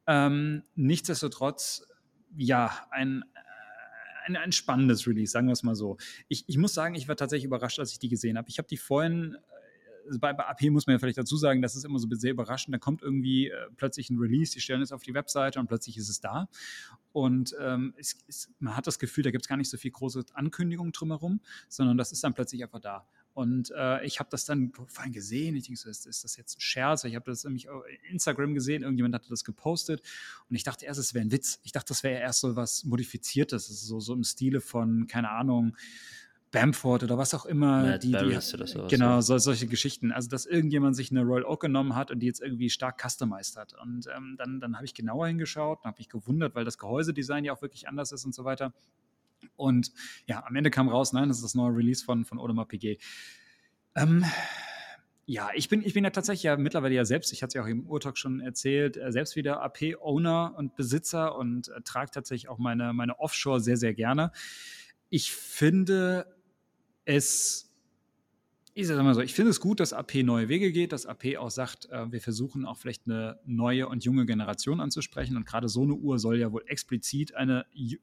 Ähm, 0.07 0.63
nichtsdestotrotz, 0.75 1.87
ja, 2.37 2.87
ein, 2.91 3.23
ein, 4.25 4.37
ein 4.37 4.51
spannendes 4.51 5.07
Release, 5.07 5.31
sagen 5.31 5.47
wir 5.47 5.53
es 5.53 5.63
mal 5.63 5.75
so. 5.75 5.97
Ich, 6.27 6.45
ich 6.47 6.57
muss 6.57 6.73
sagen, 6.73 6.95
ich 6.95 7.07
war 7.07 7.15
tatsächlich 7.15 7.45
überrascht, 7.45 7.79
als 7.79 7.91
ich 7.91 7.99
die 7.99 8.09
gesehen 8.09 8.37
habe. 8.37 8.49
Ich 8.49 8.57
habe 8.57 8.67
die 8.67 8.77
vorhin 8.77 9.37
bei, 10.19 10.33
bei, 10.33 10.45
AP 10.45 10.61
muss 10.69 10.87
man 10.87 10.95
ja 10.95 10.99
vielleicht 10.99 11.17
dazu 11.17 11.37
sagen, 11.37 11.61
das 11.61 11.75
ist 11.75 11.85
immer 11.85 11.99
so 11.99 12.07
sehr 12.11 12.31
überraschend. 12.31 12.73
Da 12.73 12.79
kommt 12.79 13.01
irgendwie 13.01 13.49
äh, 13.49 13.67
plötzlich 13.77 14.09
ein 14.09 14.17
Release, 14.17 14.51
die 14.51 14.61
stellen 14.61 14.81
es 14.81 14.91
auf 14.91 15.03
die 15.03 15.13
Webseite 15.13 15.59
und 15.59 15.67
plötzlich 15.67 15.97
ist 15.97 16.09
es 16.09 16.19
da. 16.19 16.49
Und 17.11 17.55
ähm, 17.59 17.93
es, 17.97 18.17
es, 18.27 18.49
man 18.59 18.75
hat 18.75 18.87
das 18.87 18.99
Gefühl, 18.99 19.23
da 19.23 19.31
gibt 19.31 19.45
es 19.45 19.47
gar 19.49 19.57
nicht 19.57 19.69
so 19.69 19.77
viel 19.77 19.91
große 19.91 20.25
Ankündigungen 20.33 20.91
drumherum, 20.91 21.41
sondern 21.69 21.97
das 21.97 22.11
ist 22.11 22.23
dann 22.23 22.33
plötzlich 22.33 22.63
einfach 22.63 22.79
da. 22.79 23.07
Und 23.33 23.71
äh, 23.75 24.05
ich 24.05 24.19
habe 24.19 24.29
das 24.29 24.45
dann 24.45 24.71
vorhin 24.87 25.11
gesehen. 25.11 25.55
Ich 25.55 25.65
denke 25.65 25.79
so, 25.79 25.89
ist, 25.89 26.05
ist 26.05 26.23
das 26.23 26.37
jetzt 26.37 26.57
ein 26.57 26.61
Scherz? 26.61 27.03
Ich 27.03 27.15
habe 27.15 27.25
das 27.25 27.43
nämlich 27.43 27.67
auf 27.67 27.83
Instagram 28.09 28.53
gesehen. 28.53 28.83
Irgendjemand 28.83 29.15
hatte 29.15 29.29
das 29.29 29.43
gepostet. 29.43 30.03
Und 30.49 30.55
ich 30.55 30.63
dachte 30.63 30.85
erst, 30.85 30.99
es 30.99 31.15
wäre 31.15 31.25
ein 31.25 31.31
Witz. 31.31 31.59
Ich 31.63 31.71
dachte, 31.71 31.87
das 31.87 32.03
wäre 32.03 32.19
erst 32.19 32.41
so 32.41 32.55
was 32.55 32.83
Modifiziertes. 32.83 33.67
So, 33.67 33.99
so 33.99 34.13
im 34.13 34.23
Stile 34.23 34.61
von, 34.61 35.07
keine 35.07 35.31
Ahnung, 35.31 35.75
Bamford 36.53 37.03
oder 37.03 37.17
was 37.17 37.33
auch 37.33 37.45
immer. 37.45 37.83
Matt 37.83 38.03
die, 38.03 38.11
die, 38.11 38.15
oder 38.15 38.39
sowas, 38.39 38.89
genau, 38.89 39.19
so, 39.19 39.37
solche 39.39 39.67
Geschichten. 39.67 40.13
Also, 40.13 40.29
dass 40.29 40.45
irgendjemand 40.45 40.95
sich 40.95 41.11
eine 41.11 41.23
Royal 41.23 41.43
Oak 41.43 41.61
genommen 41.61 41.95
hat 41.95 42.11
und 42.11 42.19
die 42.19 42.27
jetzt 42.27 42.41
irgendwie 42.41 42.69
stark 42.69 43.01
customized 43.03 43.57
hat. 43.57 43.73
Und 43.73 44.07
ähm, 44.15 44.35
dann, 44.37 44.61
dann 44.61 44.75
habe 44.75 44.85
ich 44.85 44.93
genauer 44.93 45.27
hingeschaut 45.27 45.79
und 45.79 45.85
habe 45.85 45.97
mich 45.97 46.07
gewundert, 46.07 46.55
weil 46.55 46.63
das 46.63 46.77
Gehäusedesign 46.77 47.43
ja 47.43 47.53
auch 47.53 47.61
wirklich 47.61 47.89
anders 47.89 48.11
ist 48.11 48.23
und 48.23 48.33
so 48.33 48.45
weiter. 48.45 48.71
Und 49.55 49.91
ja, 50.27 50.45
am 50.45 50.55
Ende 50.55 50.69
kam 50.69 50.87
raus, 50.87 51.11
nein, 51.11 51.27
das 51.27 51.37
ist 51.37 51.43
das 51.43 51.55
neue 51.55 51.75
Release 51.75 52.05
von, 52.05 52.23
von 52.23 52.39
Audemars 52.39 52.67
Piguet. 52.67 53.01
Ähm, 53.95 54.23
ja, 55.25 55.49
ich 55.55 55.69
bin, 55.69 55.83
ich 55.83 55.93
bin 55.93 56.03
ja 56.03 56.11
tatsächlich 56.11 56.43
ja 56.43 56.55
mittlerweile 56.55 56.93
ja 56.93 57.05
selbst, 57.05 57.33
ich 57.33 57.41
hatte 57.41 57.49
es 57.49 57.53
ja 57.55 57.63
auch 57.63 57.67
im 57.67 57.87
Urtalk 57.87 58.17
schon 58.17 58.41
erzählt, 58.41 58.95
äh, 58.97 59.11
selbst 59.11 59.35
wieder 59.35 59.61
AP-Owner 59.63 60.53
und 60.55 60.75
Besitzer 60.75 61.35
und 61.35 61.69
äh, 61.69 61.81
trage 61.81 62.11
tatsächlich 62.11 62.49
auch 62.49 62.59
meine, 62.59 62.93
meine 62.93 63.19
Offshore 63.19 63.59
sehr, 63.59 63.77
sehr 63.77 63.93
gerne. 63.93 64.31
Ich 65.09 65.31
finde 65.31 66.25
es 67.05 67.73
ich 68.75 68.87
sage 68.87 69.03
mal 69.03 69.13
so, 69.13 69.21
ich 69.21 69.35
finde 69.35 69.51
es 69.51 69.59
gut, 69.59 69.79
dass 69.79 69.93
AP 69.93 70.23
neue 70.23 70.49
Wege 70.49 70.71
geht, 70.71 70.93
dass 70.93 71.05
AP 71.05 71.37
auch 71.37 71.51
sagt, 71.51 71.89
äh, 71.91 72.11
wir 72.11 72.19
versuchen 72.19 72.65
auch 72.65 72.75
vielleicht 72.75 73.05
eine 73.05 73.39
neue 73.45 73.87
und 73.87 74.03
junge 74.03 74.25
Generation 74.25 74.79
anzusprechen. 74.79 75.37
Und 75.37 75.45
gerade 75.45 75.69
so 75.69 75.83
eine 75.83 75.93
Uhr 75.93 76.17
soll 76.17 76.39
ja 76.39 76.51
wohl 76.51 76.63
explizit 76.65 77.35
eine 77.35 77.67
ju 77.71 77.97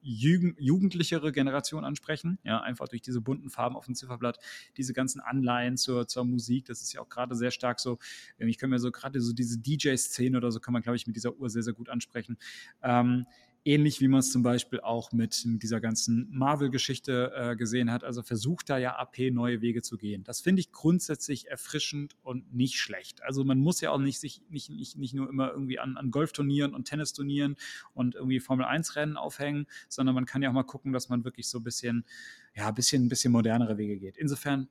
jugendlichere 0.59 1.33
Generation 1.33 1.85
ansprechen. 1.85 2.39
Ja, 2.45 2.61
einfach 2.61 2.87
durch 2.87 3.03
diese 3.03 3.21
bunten 3.21 3.51
Farben 3.51 3.75
auf 3.75 3.87
dem 3.87 3.97
Zifferblatt, 3.97 4.39
diese 4.77 4.93
ganzen 4.93 5.21
Anleihen 5.21 5.77
zur, 5.77 6.07
zur 6.07 6.25
Musik. 6.25 6.67
Das 6.67 6.83
ist 6.83 6.93
ja 6.93 7.01
auch 7.01 7.09
gerade 7.09 7.35
sehr 7.35 7.51
stark 7.51 7.81
so. 7.81 7.99
Ich 8.39 8.57
kann 8.57 8.71
mir 8.71 8.79
so 8.79 8.93
gerade 8.93 9.21
so 9.21 9.33
diese 9.33 9.59
DJ-Szene 9.59 10.37
oder 10.37 10.53
so 10.53 10.61
kann 10.61 10.73
man, 10.73 10.83
glaube 10.83 10.97
ich, 10.97 11.07
mit 11.07 11.17
dieser 11.17 11.35
Uhr 11.35 11.51
sehr, 11.51 11.65
sehr 11.65 11.75
gut 11.75 11.89
ansprechen. 11.89 12.39
Ähm, 12.81 13.27
Ähnlich 13.63 14.01
wie 14.01 14.09
man 14.09 14.21
es 14.21 14.33
zum 14.33 14.43
Beispiel 14.43 14.81
auch 14.81 15.13
mit, 15.13 15.45
mit 15.45 15.63
dieser 15.63 15.81
ganzen 15.81 16.29
Marvel-Geschichte 16.31 17.33
äh, 17.37 17.57
gesehen 17.57 17.91
hat. 17.91 18.05
Also 18.05 18.23
versucht 18.23 18.71
da 18.71 18.79
ja 18.79 18.97
AP 18.97 19.31
neue 19.31 19.61
Wege 19.61 19.83
zu 19.83 19.99
gehen. 19.99 20.25
Das 20.25 20.41
finde 20.41 20.61
ich 20.61 20.73
grundsätzlich 20.73 21.49
erfrischend 21.49 22.17
und 22.23 22.55
nicht 22.55 22.79
schlecht. 22.79 23.23
Also 23.23 23.45
man 23.45 23.59
muss 23.59 23.83
ja 23.83 23.91
auch 23.91 23.99
nicht 23.99 24.19
sich 24.19 24.43
nicht, 24.49 24.71
nicht, 24.71 24.97
nicht 24.97 25.15
nur 25.15 25.29
immer 25.29 25.51
irgendwie 25.51 25.79
an, 25.79 25.99
an 25.99 26.11
Golfturnieren 26.11 26.75
und 26.75 26.87
Tennisturnieren 26.87 27.57
und 27.93 28.15
irgendwie 28.15 28.41
Formel-1-Rennen 28.41 29.19
aufhängen, 29.19 29.67
sondern 29.89 30.15
man 30.15 30.25
kann 30.25 30.41
ja 30.41 30.49
auch 30.49 30.55
mal 30.55 30.63
gucken, 30.63 30.93
dass 30.93 31.11
man 31.11 31.25
wirklich 31.25 31.47
so 31.49 31.59
ein 31.59 31.65
bisschen, 31.65 32.07
ja, 32.55 32.69
ein 32.69 32.75
bisschen, 32.75 33.05
ein 33.05 33.09
bisschen 33.09 33.33
modernere 33.33 33.77
Wege 33.77 33.99
geht. 33.99 34.17
Insofern 34.17 34.69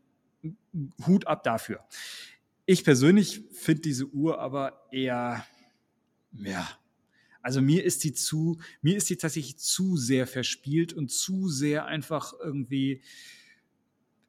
Hut 1.06 1.28
ab 1.28 1.44
dafür. 1.44 1.86
Ich 2.66 2.84
persönlich 2.84 3.42
finde 3.52 3.82
diese 3.82 4.08
Uhr 4.08 4.40
aber 4.40 4.88
eher, 4.92 5.46
ja, 6.32 6.68
also 7.42 7.62
mir 7.62 7.84
ist 7.84 8.04
die 8.04 8.14
zu, 8.14 8.60
mir 8.82 8.98
ist 8.98 9.10
die 9.10 9.18
tatsächlich 9.18 9.58
zu 9.58 9.98
sehr 9.98 10.28
verspielt 10.28 10.94
und 10.94 11.10
zu 11.10 11.48
sehr 11.48 11.86
einfach 11.86 12.34
irgendwie, 12.44 13.02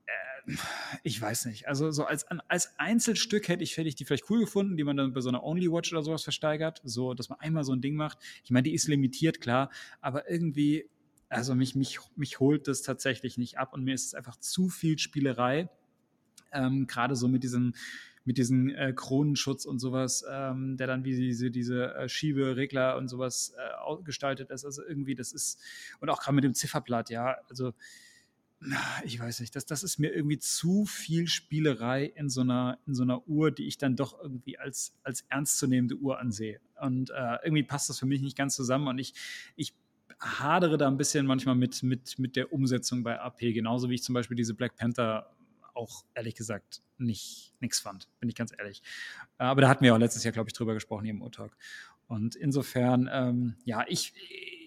äh, 0.07 0.55
ich 1.03 1.21
weiß 1.21 1.47
nicht. 1.47 1.69
Also 1.69 1.91
so 1.91 2.05
als, 2.05 2.27
als 2.49 2.79
Einzelstück 2.79 3.49
hätte 3.49 3.65
ich, 3.65 3.77
hätte 3.77 3.89
ich 3.89 3.97
die 3.97 4.05
vielleicht 4.05 4.31
cool 4.31 4.41
gefunden, 4.41 4.77
die 4.77 4.85
man 4.85 4.97
dann 4.97 5.13
bei 5.13 5.21
so 5.21 5.29
einer 5.29 5.43
Only 5.43 5.71
Watch 5.71 5.93
oder 5.93 6.03
sowas 6.03 6.23
versteigert, 6.23 6.81
so, 6.85 7.15
dass 7.15 7.29
man 7.29 7.41
einmal 7.41 7.65
so 7.65 7.73
ein 7.73 7.81
Ding 7.81 7.97
macht. 7.97 8.19
Ich 8.45 8.51
meine, 8.51 8.65
die 8.65 8.75
ist 8.75 8.87
limitiert, 8.89 9.41
klar, 9.41 9.71
aber 10.01 10.31
irgendwie, 10.31 10.89
also 11.29 11.55
mich, 11.55 11.75
mich, 11.75 11.99
mich 12.17 12.41
holt 12.41 12.69
das 12.69 12.83
tatsächlich 12.83 13.39
nicht 13.39 13.59
ab 13.59 13.73
und 13.73 13.85
mir 13.85 13.95
ist 13.95 14.07
es 14.07 14.15
einfach 14.15 14.37
zu 14.37 14.69
viel 14.69 14.99
Spielerei. 14.99 15.69
Ähm, 16.53 16.87
Gerade 16.87 17.15
so 17.15 17.29
mit 17.29 17.45
diesem, 17.45 17.75
mit 18.25 18.39
diesem 18.39 18.69
äh, 18.69 18.93
Kronenschutz 18.93 19.65
und 19.65 19.79
sowas, 19.79 20.25
ähm, 20.31 20.77
der 20.77 20.87
dann 20.87 21.05
wie 21.05 21.17
diese, 21.17 21.51
diese 21.51 21.95
äh, 21.95 22.09
Schieberegler 22.09 22.97
und 22.97 23.09
sowas 23.09 23.55
äh, 23.57 24.03
gestaltet 24.03 24.51
ist. 24.51 24.65
Also 24.65 24.83
irgendwie, 24.85 25.15
das 25.15 25.33
ist, 25.33 25.61
und 26.01 26.11
auch 26.11 26.21
gerade 26.21 26.35
mit 26.35 26.45
dem 26.45 26.55
Zifferblatt, 26.55 27.11
ja, 27.11 27.37
also 27.49 27.73
ich 29.05 29.19
weiß 29.19 29.41
nicht, 29.41 29.57
das, 29.57 29.65
das 29.65 29.83
ist 29.83 29.99
mir 29.99 30.13
irgendwie 30.13 30.39
zu 30.39 30.85
viel 30.85 31.27
Spielerei 31.29 32.05
in 32.05 32.29
so 32.29 32.43
einer, 32.43 32.79
in 32.87 32.95
so 32.95 33.03
einer 33.03 33.27
Uhr, 33.27 33.51
die 33.51 33.67
ich 33.67 33.79
dann 33.79 33.97
doch 33.97 34.21
irgendwie 34.21 34.59
als, 34.59 34.93
als 35.03 35.25
ernstzunehmende 35.31 35.97
Uhr 35.97 36.19
ansehe. 36.19 36.61
Und 36.79 37.11
äh, 37.11 37.39
irgendwie 37.43 37.63
passt 37.63 37.89
das 37.89 37.99
für 37.99 38.07
mich 38.07 38.21
nicht 38.21 38.37
ganz 38.37 38.55
zusammen 38.55 38.89
und 38.89 38.99
ich, 38.99 39.15
ich 39.57 39.73
hadere 40.19 40.77
da 40.77 40.89
ein 40.89 40.99
bisschen 40.99 41.25
manchmal 41.25 41.55
mit, 41.55 41.83
mit, 41.83 42.19
mit 42.19 42.37
der 42.37 42.53
Umsetzung 42.53 43.03
bei 43.03 43.19
AP, 43.19 43.39
genauso 43.39 43.89
wie 43.89 43.95
ich 43.95 44.03
zum 44.03 44.15
Beispiel 44.15 44.37
diese 44.37 44.55
Black 44.55 44.77
Panther 44.77 45.31
auch 45.81 46.05
ehrlich 46.15 46.35
gesagt 46.35 46.83
nicht 46.99 47.55
nichts 47.61 47.81
fand, 47.81 48.09
bin 48.21 48.29
ich 48.29 48.35
ganz 48.35 48.53
ehrlich. 48.57 48.83
Aber 49.39 49.63
da 49.63 49.69
hatten 49.69 49.83
wir 49.83 49.95
auch 49.95 49.99
letztes 49.99 50.23
Jahr, 50.23 50.33
glaube 50.33 50.51
ich, 50.51 50.53
drüber 50.53 50.75
gesprochen 50.75 51.05
hier 51.05 51.15
im 51.15 51.23
Urtalk. 51.23 51.57
Und 52.07 52.35
insofern, 52.37 53.09
ähm, 53.11 53.57
ja, 53.65 53.85
ich, 53.89 54.13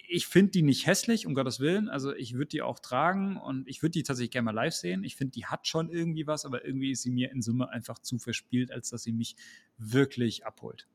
ich 0.07 0.27
finde 0.27 0.51
die 0.51 0.61
nicht 0.63 0.87
hässlich, 0.87 1.27
um 1.27 1.35
Gottes 1.35 1.59
Willen. 1.59 1.89
Also 1.89 2.13
ich 2.13 2.33
würde 2.33 2.47
die 2.47 2.61
auch 2.61 2.79
tragen 2.79 3.37
und 3.37 3.67
ich 3.67 3.81
würde 3.81 3.91
die 3.91 4.03
tatsächlich 4.03 4.31
gerne 4.31 4.45
mal 4.45 4.51
live 4.51 4.73
sehen. 4.73 5.03
Ich 5.03 5.15
finde, 5.15 5.31
die 5.31 5.45
hat 5.45 5.67
schon 5.67 5.89
irgendwie 5.89 6.25
was, 6.25 6.45
aber 6.45 6.65
irgendwie 6.65 6.91
ist 6.91 7.03
sie 7.03 7.11
mir 7.11 7.31
in 7.31 7.41
Summe 7.41 7.69
einfach 7.69 7.99
zu 7.99 8.17
verspielt, 8.17 8.71
als 8.71 8.89
dass 8.89 9.03
sie 9.03 9.11
mich 9.11 9.35
wirklich 9.77 10.45
abholt. 10.45 10.87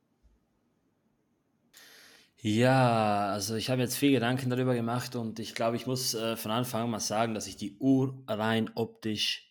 Ja, 2.41 3.31
also 3.33 3.57
ich 3.57 3.69
habe 3.69 3.81
jetzt 3.81 3.97
viel 3.97 4.13
Gedanken 4.13 4.49
darüber 4.49 4.75
gemacht 4.75 5.17
und 5.17 5.41
ich 5.41 5.57
glaube, 5.57 5.75
ich 5.75 5.87
muss 5.87 6.15
äh, 6.15 6.37
von 6.37 6.53
Anfang 6.53 6.85
an 6.85 6.91
mal 6.91 7.01
sagen, 7.01 7.35
dass 7.35 7.49
ich 7.49 7.57
die 7.57 7.77
Uhr 7.79 8.23
rein 8.29 8.71
optisch 8.77 9.48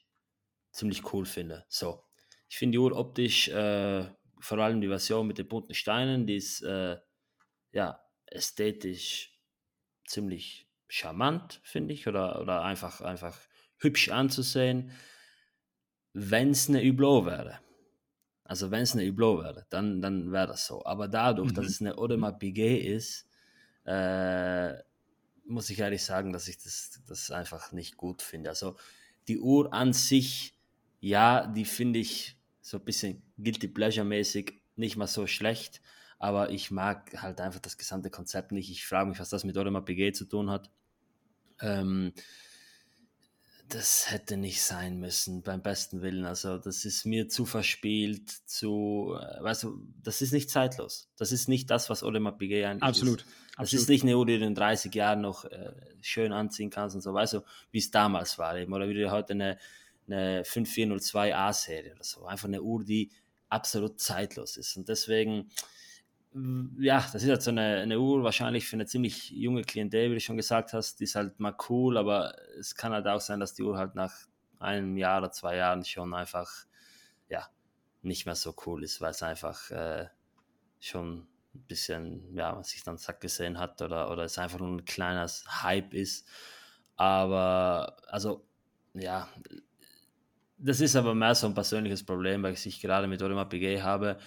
ziemlich 0.77 1.11
cool 1.13 1.25
finde. 1.25 1.65
So, 1.67 2.03
ich 2.47 2.57
finde 2.57 2.73
die 2.73 2.79
Uhr 2.79 2.95
optisch, 2.95 3.49
äh, 3.49 4.05
vor 4.39 4.59
allem 4.59 4.79
die 4.79 4.87
Version 4.87 5.27
mit 5.27 5.37
den 5.37 5.47
bunten 5.47 5.73
Steinen, 5.73 6.27
die 6.27 6.35
ist 6.35 6.61
äh, 6.61 6.97
ja 7.71 7.99
ästhetisch 8.27 9.37
ziemlich 10.05 10.69
charmant, 10.87 11.59
finde 11.63 11.93
ich, 11.93 12.07
oder, 12.07 12.41
oder 12.41 12.61
einfach, 12.61 13.01
einfach 13.01 13.37
hübsch 13.79 14.09
anzusehen, 14.09 14.91
wenn 16.13 16.51
es 16.51 16.69
eine 16.69 16.81
Hublot 16.81 17.25
wäre. 17.25 17.59
Also 18.43 18.71
wenn 18.71 18.83
es 18.83 18.93
eine 18.93 19.07
Hublot 19.07 19.43
wäre, 19.43 19.65
dann, 19.69 20.01
dann 20.01 20.31
wäre 20.31 20.47
das 20.47 20.67
so. 20.67 20.85
Aber 20.85 21.07
dadurch, 21.07 21.51
mhm. 21.51 21.55
dass 21.55 21.65
es 21.65 21.81
eine 21.81 21.97
Audemars 21.97 22.39
Piguet 22.39 22.85
ist, 22.85 23.27
äh, 23.85 24.73
muss 25.45 25.69
ich 25.69 25.79
ehrlich 25.79 26.03
sagen, 26.03 26.31
dass 26.33 26.47
ich 26.47 26.57
das, 26.57 27.01
das 27.07 27.31
einfach 27.31 27.71
nicht 27.71 27.97
gut 27.97 28.21
finde. 28.21 28.49
Also 28.49 28.77
die 29.27 29.39
Uhr 29.39 29.73
an 29.73 29.93
sich 29.93 30.56
ja, 30.99 31.47
die 31.47 31.65
finde 31.65 31.99
ich 31.99 32.37
so 32.61 32.77
ein 32.77 32.85
bisschen 32.85 33.21
guilty 33.37 33.67
pleasure-mäßig 33.67 34.61
nicht 34.75 34.97
mal 34.97 35.07
so 35.07 35.27
schlecht, 35.27 35.81
aber 36.19 36.51
ich 36.51 36.71
mag 36.71 37.21
halt 37.21 37.41
einfach 37.41 37.59
das 37.59 37.77
gesamte 37.77 38.09
Konzept 38.09 38.51
nicht. 38.51 38.69
Ich 38.69 38.85
frage 38.85 39.09
mich, 39.09 39.19
was 39.19 39.29
das 39.29 39.43
mit 39.43 39.57
Audemars 39.57 39.85
PG 39.85 40.13
zu 40.13 40.25
tun 40.25 40.49
hat. 40.49 40.69
Ähm, 41.61 42.13
das 43.69 44.11
hätte 44.11 44.37
nicht 44.37 44.61
sein 44.61 44.97
müssen, 44.99 45.41
beim 45.43 45.61
besten 45.61 46.01
Willen. 46.01 46.25
Also, 46.25 46.57
das 46.57 46.85
ist 46.85 47.05
mir 47.05 47.27
zu 47.27 47.45
verspielt, 47.45 48.29
zu, 48.45 49.17
äh, 49.19 49.43
weißt 49.43 49.63
du, 49.63 49.87
das 50.01 50.21
ist 50.21 50.31
nicht 50.31 50.49
zeitlos. 50.49 51.09
Das 51.17 51.31
ist 51.31 51.49
nicht 51.49 51.69
das, 51.69 51.89
was 51.89 52.03
Audemars 52.03 52.37
Piguet 52.37 52.65
eigentlich 52.65 52.83
Absolut. 52.83 53.21
ist. 53.21 53.27
Das 53.57 53.73
ist 53.73 53.89
nicht 53.89 54.03
eine 54.03 54.15
Uhr, 54.15 54.25
die 54.25 54.37
du 54.37 54.45
in 54.45 54.53
30 54.53 54.93
Jahren 54.93 55.21
noch 55.21 55.45
äh, 55.45 55.73
schön 55.99 56.31
anziehen 56.31 56.69
kannst 56.69 56.95
und 56.95 57.01
so, 57.01 57.13
weißt 57.13 57.33
du, 57.33 57.41
wie 57.71 57.79
es 57.79 57.89
damals 57.89 58.37
war 58.37 58.55
eben. 58.55 58.71
Oder 58.71 58.87
wie 58.87 58.93
du 58.93 59.11
heute 59.11 59.33
eine 59.33 59.57
eine 60.07 60.43
5402A-Serie 60.43 61.93
oder 61.93 62.03
so. 62.03 62.25
Einfach 62.25 62.47
eine 62.47 62.61
Uhr, 62.61 62.83
die 62.83 63.11
absolut 63.49 63.99
zeitlos 63.99 64.57
ist. 64.57 64.77
Und 64.77 64.89
deswegen, 64.89 65.49
ja, 66.79 67.05
das 67.11 67.23
ist 67.23 67.29
halt 67.29 67.41
so 67.41 67.51
eine, 67.51 67.77
eine 67.77 67.99
Uhr 67.99 68.23
wahrscheinlich 68.23 68.67
für 68.67 68.75
eine 68.75 68.85
ziemlich 68.85 69.29
junge 69.31 69.63
Klientel, 69.63 70.09
wie 70.09 70.15
du 70.15 70.19
schon 70.19 70.37
gesagt 70.37 70.73
hast. 70.73 70.99
Die 70.99 71.05
ist 71.05 71.15
halt 71.15 71.39
mal 71.39 71.55
cool, 71.69 71.97
aber 71.97 72.35
es 72.59 72.75
kann 72.75 72.91
halt 72.91 73.07
auch 73.07 73.21
sein, 73.21 73.39
dass 73.39 73.53
die 73.53 73.63
Uhr 73.63 73.77
halt 73.77 73.95
nach 73.95 74.13
einem 74.59 74.97
Jahr 74.97 75.19
oder 75.19 75.31
zwei 75.31 75.55
Jahren 75.55 75.83
schon 75.85 76.13
einfach, 76.13 76.65
ja, 77.29 77.47
nicht 78.01 78.25
mehr 78.25 78.35
so 78.35 78.55
cool 78.65 78.83
ist, 78.83 79.01
weil 79.01 79.11
es 79.11 79.23
einfach 79.23 79.69
äh, 79.71 80.07
schon 80.79 81.27
ein 81.53 81.67
bisschen, 81.67 82.35
ja, 82.35 82.55
was 82.57 82.69
sich 82.69 82.83
dann 82.83 82.97
satt 82.97 83.21
gesehen 83.21 83.59
hat 83.59 83.81
oder, 83.81 84.11
oder 84.11 84.23
es 84.23 84.37
einfach 84.37 84.59
nur 84.59 84.69
ein 84.69 84.85
kleines 84.85 85.45
Hype 85.63 85.93
ist. 85.93 86.27
Aber, 86.95 87.97
also, 88.07 88.47
ja, 88.93 89.29
das 90.57 90.81
ist 90.81 90.95
aber 90.95 91.13
mehr 91.13 91.35
so 91.35 91.47
ein 91.47 91.53
persönliches 91.53 92.03
Problem, 92.03 92.43
weil 92.43 92.53
ich 92.53 92.81
gerade 92.81 93.07
mit 93.07 93.21
Audemars 93.21 93.49
Piguet 93.49 93.83
habe. 93.83 94.17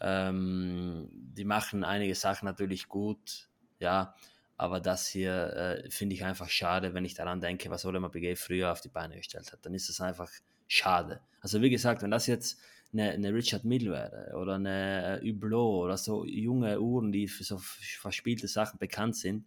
Ähm, 0.00 1.08
die 1.12 1.44
machen 1.44 1.82
einige 1.84 2.14
Sachen 2.14 2.46
natürlich 2.46 2.88
gut, 2.88 3.48
ja, 3.80 4.14
aber 4.56 4.80
das 4.80 5.08
hier 5.08 5.82
äh, 5.84 5.90
finde 5.90 6.14
ich 6.14 6.24
einfach 6.24 6.48
schade, 6.48 6.94
wenn 6.94 7.04
ich 7.04 7.14
daran 7.14 7.40
denke, 7.40 7.70
was 7.70 7.86
Audemars 7.86 8.12
Piguet 8.12 8.38
früher 8.38 8.72
auf 8.72 8.80
die 8.80 8.88
Beine 8.88 9.16
gestellt 9.16 9.52
hat. 9.52 9.64
Dann 9.64 9.74
ist 9.74 9.88
es 9.88 10.00
einfach 10.00 10.30
schade. 10.66 11.20
Also 11.40 11.62
wie 11.62 11.70
gesagt, 11.70 12.02
wenn 12.02 12.10
das 12.10 12.26
jetzt 12.26 12.60
eine, 12.92 13.10
eine 13.10 13.32
Richard 13.32 13.64
Mill 13.64 13.90
wäre 13.90 14.34
oder 14.36 14.54
eine 14.54 15.20
Hublot 15.22 15.84
oder 15.84 15.96
so 15.96 16.24
junge 16.24 16.80
Uhren, 16.80 17.12
die 17.12 17.28
für 17.28 17.44
so 17.44 17.58
verspielte 17.58 18.48
Sachen 18.48 18.78
bekannt 18.78 19.16
sind, 19.16 19.46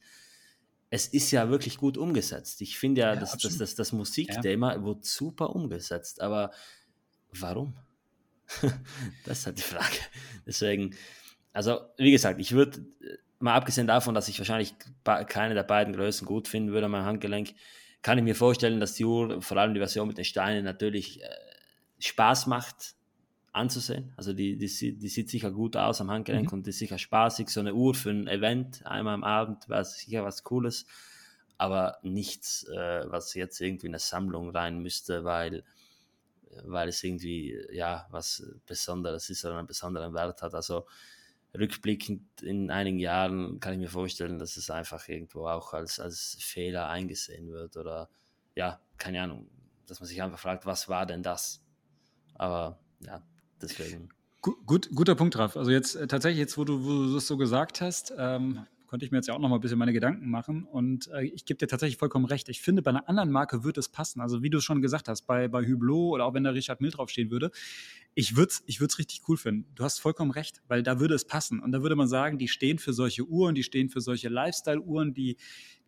es 0.94 1.08
ist 1.08 1.32
ja 1.32 1.50
wirklich 1.50 1.78
gut 1.78 1.98
umgesetzt. 1.98 2.62
Ich 2.62 2.78
finde 2.78 3.02
ja, 3.02 3.14
ja 3.14 3.20
das, 3.20 3.38
das, 3.38 3.58
das, 3.58 3.76
das, 3.76 3.94
Musikthema 3.94 4.74
ja. 4.74 4.84
wird 4.84 5.06
super 5.06 5.56
umgesetzt, 5.56 6.22
aber 6.22 6.52
warum? 7.32 7.76
das 9.26 9.40
ist 9.40 9.46
halt 9.46 9.58
die 9.58 9.64
Frage. 9.64 9.96
Deswegen, 10.46 10.94
also 11.54 11.80
wie 11.98 12.12
gesagt, 12.12 12.42
ich 12.42 12.52
würde, 12.52 12.86
mal 13.40 13.56
abgesehen 13.56 13.88
davon, 13.88 14.14
dass 14.14 14.28
ich 14.28 14.38
wahrscheinlich 14.38 14.76
keine 15.28 15.54
der 15.54 15.64
beiden 15.64 15.94
Größen 15.94 16.28
gut 16.28 16.50
finden 16.50 16.74
würde, 16.74 16.90
mein 16.90 17.06
Handgelenk, 17.06 17.54
kann 18.02 18.18
ich 18.18 18.24
mir 18.26 18.36
vorstellen, 18.36 18.82
dass 18.82 18.94
die 18.94 19.06
Uhr, 19.06 19.42
vor 19.42 19.58
allem 19.58 19.74
die 19.74 19.80
Version 19.80 20.10
mit 20.10 20.18
den 20.18 20.26
Steinen, 20.26 20.66
natürlich 20.66 21.24
äh, 21.24 21.30
Spaß 22.00 22.48
macht 22.48 22.96
anzusehen. 23.52 24.14
Also 24.16 24.34
die, 24.34 24.58
die, 24.58 24.98
die 24.98 25.08
sieht 25.10 25.30
sicher 25.30 25.52
gut 25.52 25.76
aus 25.76 26.02
am 26.02 26.10
Handgelenk 26.10 26.52
mhm. 26.52 26.60
und 26.60 26.68
ist 26.68 26.80
sicher 26.80 26.98
spaßig. 26.98 27.50
So 27.50 27.60
eine 27.60 27.74
Uhr 27.74 27.94
für 27.94 28.10
ein 28.10 28.28
Event 28.28 28.86
einmal 28.86 29.14
am 29.14 29.24
Abend 29.24 29.68
wäre 29.68 29.84
sicher 29.84 30.24
was 30.24 30.44
Cooles, 30.44 30.86
aber 31.58 31.98
nichts, 32.02 32.66
äh, 32.70 33.04
was 33.08 33.34
jetzt 33.34 33.60
irgendwie 33.60 33.88
in 33.88 33.94
eine 33.94 34.00
Sammlung 34.00 34.50
rein 34.52 34.80
müsste, 34.80 35.24
weil, 35.24 35.64
weil 36.64 36.88
es 36.88 37.04
irgendwie 37.04 37.58
ja 37.72 38.08
was 38.10 38.44
Besonderes 38.66 39.30
ist 39.30 39.44
oder 39.44 39.58
einen 39.58 39.68
besonderen 39.68 40.14
Wert 40.14 40.42
hat. 40.42 40.56
Also 40.56 40.86
rückblickend 41.54 42.42
in 42.42 42.72
einigen 42.72 43.00
Jahren 43.00 43.60
kann 43.60 43.74
ich 43.74 43.80
mir 43.80 43.90
vorstellen, 43.90 44.40
dass 44.40 44.56
es 44.56 44.70
einfach 44.70 45.08
irgendwo 45.10 45.48
auch 45.48 45.74
als, 45.74 46.00
als 46.00 46.38
Fehler 46.40 46.88
eingesehen 46.88 47.52
wird 47.52 47.76
oder 47.76 48.10
ja, 48.56 48.82
keine 48.98 49.22
Ahnung, 49.22 49.50
dass 49.88 50.00
man 50.00 50.08
sich 50.08 50.22
einfach 50.22 50.40
fragt, 50.40 50.66
was 50.66 50.88
war 50.88 51.06
denn 51.06 51.22
das? 51.22 51.62
Aber 52.36 52.80
ja, 53.02 53.22
deswegen. 53.62 54.10
Gut, 54.42 54.90
guter 54.96 55.14
Punkt, 55.14 55.38
Ralf. 55.38 55.56
Also 55.56 55.70
jetzt 55.70 55.96
äh, 55.96 56.08
tatsächlich, 56.08 56.40
jetzt 56.40 56.58
wo 56.58 56.66
du, 56.66 56.84
wo 56.84 56.90
du 56.90 57.14
das 57.14 57.28
so 57.28 57.38
gesagt 57.38 57.80
hast, 57.80 58.12
ähm, 58.18 58.66
konnte 58.88 59.06
ich 59.06 59.12
mir 59.12 59.20
jetzt 59.20 59.28
ja 59.28 59.36
auch 59.36 59.40
noch 59.40 59.48
mal 59.50 59.56
ein 59.56 59.62
bisschen 59.62 59.78
meine 59.78 59.94
Gedanken 59.94 60.30
machen. 60.30 60.66
Und 60.66 61.08
äh, 61.10 61.24
ich 61.24 61.46
gebe 61.46 61.60
dir 61.60 61.68
tatsächlich 61.68 61.98
vollkommen 61.98 62.26
recht. 62.26 62.50
Ich 62.50 62.60
finde, 62.60 62.82
bei 62.82 62.90
einer 62.90 63.08
anderen 63.08 63.32
Marke 63.32 63.64
wird 63.64 63.78
es 63.78 63.88
passen. 63.88 64.20
Also 64.20 64.42
wie 64.42 64.50
du 64.50 64.60
schon 64.60 64.82
gesagt 64.82 65.08
hast, 65.08 65.28
bei, 65.28 65.48
bei 65.48 65.64
Hublot 65.64 66.16
oder 66.16 66.26
auch 66.26 66.34
wenn 66.34 66.44
da 66.44 66.50
Richard 66.50 66.82
Mill 66.82 66.90
draufstehen 66.90 67.30
würde, 67.30 67.52
ich 68.16 68.36
würde 68.36 68.50
es 68.50 68.64
ich 68.66 68.82
richtig 68.82 69.22
cool 69.28 69.38
finden. 69.38 69.66
Du 69.76 69.84
hast 69.84 70.00
vollkommen 70.00 70.32
recht, 70.32 70.62
weil 70.68 70.84
da 70.84 71.00
würde 71.00 71.14
es 71.14 71.24
passen. 71.24 71.60
Und 71.60 71.72
da 71.72 71.84
würde 71.84 71.96
man 71.96 72.08
sagen, 72.08 72.38
die 72.38 72.48
stehen 72.48 72.80
für 72.80 72.94
solche 72.94 73.24
Uhren, 73.24 73.56
die 73.56 73.64
stehen 73.64 73.90
für 73.90 74.02
solche 74.02 74.28
Lifestyle-Uhren, 74.28 75.14
die, 75.14 75.38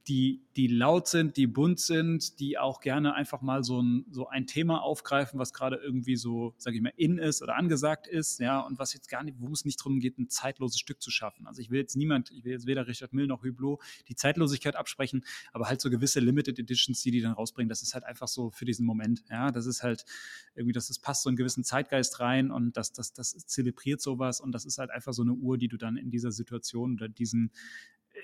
die, 0.07 0.41
die 0.57 0.67
laut 0.67 1.07
sind, 1.07 1.37
die 1.37 1.47
bunt 1.47 1.79
sind, 1.79 2.39
die 2.39 2.57
auch 2.57 2.81
gerne 2.81 3.13
einfach 3.13 3.41
mal 3.41 3.63
so 3.63 3.81
ein, 3.81 4.05
so 4.11 4.27
ein 4.27 4.47
Thema 4.47 4.81
aufgreifen, 4.81 5.39
was 5.39 5.53
gerade 5.53 5.77
irgendwie 5.77 6.17
so, 6.17 6.53
sage 6.57 6.75
ich 6.75 6.81
mal, 6.81 6.91
in 6.97 7.17
ist 7.17 7.41
oder 7.41 7.55
angesagt 7.55 8.07
ist, 8.07 8.39
ja, 8.41 8.59
und 8.59 8.79
was 8.79 8.93
jetzt 8.93 9.07
gar 9.07 9.23
nicht, 9.23 9.37
wo 9.39 9.51
es 9.53 9.63
nicht 9.63 9.79
darum 9.79 10.01
geht, 10.01 10.17
ein 10.19 10.29
zeitloses 10.29 10.77
Stück 10.77 11.01
zu 11.01 11.09
schaffen. 11.09 11.47
Also 11.47 11.61
ich 11.61 11.69
will 11.69 11.79
jetzt 11.79 11.95
niemand, 11.95 12.31
ich 12.31 12.43
will 12.43 12.51
jetzt 12.51 12.67
weder 12.67 12.85
Richard 12.85 13.13
Mill 13.13 13.27
noch 13.27 13.43
Hublot 13.43 13.81
die 14.09 14.15
Zeitlosigkeit 14.15 14.75
absprechen, 14.75 15.23
aber 15.53 15.69
halt 15.69 15.79
so 15.79 15.89
gewisse 15.89 16.19
Limited 16.19 16.59
Editions, 16.59 17.01
die 17.01 17.11
die 17.11 17.21
dann 17.21 17.33
rausbringen, 17.33 17.69
das 17.69 17.81
ist 17.81 17.93
halt 17.93 18.03
einfach 18.03 18.27
so 18.27 18.51
für 18.51 18.65
diesen 18.65 18.85
Moment, 18.85 19.23
ja, 19.29 19.51
das 19.51 19.65
ist 19.65 19.83
halt 19.83 20.03
irgendwie, 20.53 20.73
das, 20.73 20.87
das 20.87 20.99
passt 20.99 21.23
so 21.23 21.29
einen 21.29 21.37
gewissen 21.37 21.63
Zeitgeist 21.63 22.19
rein 22.19 22.51
und 22.51 22.75
das, 22.75 22.91
das, 22.91 23.13
das 23.13 23.31
zelebriert 23.45 24.01
sowas 24.01 24.41
und 24.41 24.51
das 24.51 24.65
ist 24.65 24.79
halt 24.79 24.91
einfach 24.91 25.13
so 25.13 25.21
eine 25.21 25.33
Uhr, 25.33 25.57
die 25.57 25.69
du 25.69 25.77
dann 25.77 25.95
in 25.95 26.11
dieser 26.11 26.33
Situation 26.33 26.95
oder 26.95 27.07
diesen, 27.07 27.51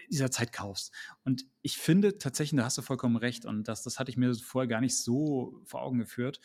dieser 0.10 0.32
Zeit 0.32 0.52
kaufst. 0.52 0.94
Und 1.24 1.46
ich 1.62 1.78
finde 1.78 2.18
tatsächlich, 2.18 2.58
da 2.58 2.66
hast 2.66 2.78
du 2.78 2.82
vollkommen 2.82 3.16
recht, 3.16 3.46
und 3.46 3.68
das, 3.68 3.84
das 3.84 4.00
hatte 4.00 4.12
ich 4.12 4.18
mir 4.18 4.34
vorher 4.36 4.68
gar 4.68 4.82
nicht 4.82 4.98
so 4.98 5.62
vor 5.66 5.82
Augen 5.82 6.00
geführt. 6.00 6.40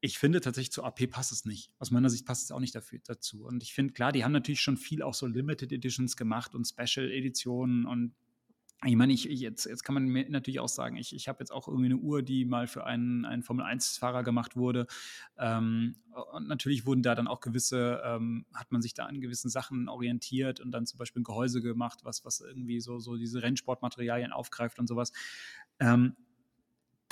Ich 0.00 0.18
finde 0.18 0.40
tatsächlich 0.40 0.72
zu 0.72 0.82
AP 0.82 1.08
passt 1.10 1.30
es 1.30 1.44
nicht. 1.44 1.70
Aus 1.78 1.90
meiner 1.90 2.10
Sicht 2.10 2.26
passt 2.26 2.44
es 2.44 2.50
auch 2.50 2.58
nicht 2.58 2.74
dafür, 2.74 2.98
dazu. 3.04 3.44
Und 3.44 3.62
ich 3.62 3.72
finde, 3.72 3.92
klar, 3.92 4.10
die 4.10 4.24
haben 4.24 4.32
natürlich 4.32 4.60
schon 4.60 4.76
viel 4.76 5.02
auch 5.02 5.14
so 5.14 5.26
Limited 5.26 5.70
Editions 5.70 6.16
gemacht 6.16 6.54
und 6.54 6.66
Special 6.66 7.10
Editionen 7.10 7.86
und 7.86 8.14
ich 8.84 8.96
meine, 8.96 9.12
ich, 9.12 9.24
jetzt, 9.24 9.66
jetzt 9.66 9.84
kann 9.84 9.94
man 9.94 10.06
mir 10.06 10.28
natürlich 10.28 10.58
auch 10.58 10.68
sagen, 10.68 10.96
ich, 10.96 11.14
ich 11.14 11.28
habe 11.28 11.38
jetzt 11.40 11.52
auch 11.52 11.68
irgendwie 11.68 11.86
eine 11.86 11.96
Uhr, 11.96 12.22
die 12.22 12.44
mal 12.44 12.66
für 12.66 12.84
einen, 12.84 13.24
einen 13.24 13.42
Formel-1-Fahrer 13.42 14.24
gemacht 14.24 14.56
wurde. 14.56 14.86
Ähm, 15.38 15.96
und 16.32 16.48
natürlich 16.48 16.84
wurden 16.84 17.02
da 17.02 17.14
dann 17.14 17.28
auch 17.28 17.40
gewisse, 17.40 18.02
ähm, 18.04 18.44
hat 18.54 18.72
man 18.72 18.82
sich 18.82 18.92
da 18.94 19.06
an 19.06 19.20
gewissen 19.20 19.50
Sachen 19.50 19.88
orientiert 19.88 20.58
und 20.58 20.72
dann 20.72 20.86
zum 20.86 20.98
Beispiel 20.98 21.20
ein 21.20 21.24
Gehäuse 21.24 21.62
gemacht, 21.62 22.00
was, 22.02 22.24
was 22.24 22.40
irgendwie 22.40 22.80
so, 22.80 22.98
so 22.98 23.16
diese 23.16 23.42
Rennsportmaterialien 23.42 24.32
aufgreift 24.32 24.80
und 24.80 24.88
sowas. 24.88 25.12
Ähm, 25.78 26.16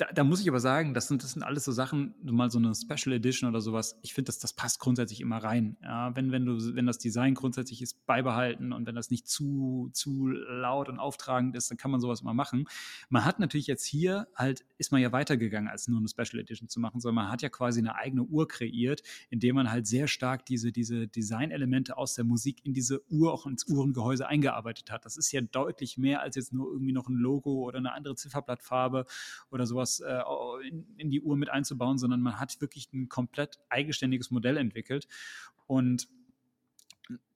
da, 0.01 0.07
da, 0.11 0.23
muss 0.23 0.41
ich 0.41 0.49
aber 0.49 0.59
sagen, 0.59 0.95
das 0.95 1.07
sind, 1.07 1.21
das 1.21 1.33
sind 1.33 1.43
alles 1.43 1.63
so 1.63 1.71
Sachen, 1.71 2.15
mal 2.23 2.49
so 2.49 2.57
eine 2.57 2.73
Special 2.73 3.15
Edition 3.15 3.47
oder 3.47 3.61
sowas. 3.61 3.99
Ich 4.01 4.15
finde, 4.15 4.29
das, 4.29 4.39
das 4.39 4.51
passt 4.51 4.79
grundsätzlich 4.79 5.21
immer 5.21 5.37
rein. 5.37 5.77
Ja, 5.83 6.15
wenn, 6.15 6.31
wenn, 6.31 6.43
du, 6.43 6.75
wenn 6.75 6.87
das 6.87 6.97
Design 6.97 7.35
grundsätzlich 7.35 7.83
ist, 7.83 8.03
beibehalten 8.07 8.73
und 8.73 8.87
wenn 8.87 8.95
das 8.95 9.11
nicht 9.11 9.27
zu, 9.27 9.91
zu 9.93 10.25
laut 10.27 10.89
und 10.89 10.97
auftragend 10.97 11.55
ist, 11.55 11.69
dann 11.69 11.77
kann 11.77 11.91
man 11.91 12.01
sowas 12.01 12.23
mal 12.23 12.33
machen. 12.33 12.65
Man 13.09 13.25
hat 13.25 13.37
natürlich 13.37 13.67
jetzt 13.67 13.85
hier 13.85 14.27
halt, 14.33 14.65
ist 14.79 14.91
man 14.91 15.01
ja 15.01 15.11
weitergegangen, 15.11 15.69
als 15.69 15.87
nur 15.87 15.99
eine 15.99 16.07
Special 16.07 16.41
Edition 16.41 16.67
zu 16.67 16.79
machen, 16.79 16.99
sondern 16.99 17.25
man 17.25 17.31
hat 17.31 17.43
ja 17.43 17.49
quasi 17.49 17.79
eine 17.79 17.93
eigene 17.93 18.23
Uhr 18.23 18.47
kreiert, 18.47 19.03
indem 19.29 19.53
man 19.53 19.69
halt 19.69 19.85
sehr 19.85 20.07
stark 20.07 20.47
diese, 20.47 20.71
diese 20.71 21.07
Design-Elemente 21.09 21.95
aus 21.95 22.15
der 22.15 22.25
Musik 22.25 22.65
in 22.65 22.73
diese 22.73 23.03
Uhr, 23.11 23.31
auch 23.31 23.45
ins 23.45 23.67
Uhrengehäuse 23.67 24.27
eingearbeitet 24.27 24.89
hat. 24.89 25.05
Das 25.05 25.15
ist 25.15 25.31
ja 25.31 25.41
deutlich 25.41 25.99
mehr 25.99 26.21
als 26.21 26.37
jetzt 26.37 26.53
nur 26.53 26.71
irgendwie 26.71 26.91
noch 26.91 27.07
ein 27.07 27.17
Logo 27.17 27.67
oder 27.67 27.77
eine 27.77 27.93
andere 27.93 28.15
Zifferblattfarbe 28.15 29.05
oder 29.51 29.67
sowas 29.67 29.90
was 29.91 29.99
äh, 29.99 30.67
in, 30.67 30.85
in, 30.97 31.09
die 31.09 31.21
Uhr 31.21 31.35
mit 31.35 31.49
einzubauen, 31.49 31.97
sondern 31.97 32.21
man 32.21 32.39
hat 32.39 32.59
wirklich 32.61 32.91
ein 32.93 33.09
komplett 33.09 33.59
eigenständiges 33.69 34.31
Modell 34.31 34.57
entwickelt. 34.57 35.07
Und 35.67 36.07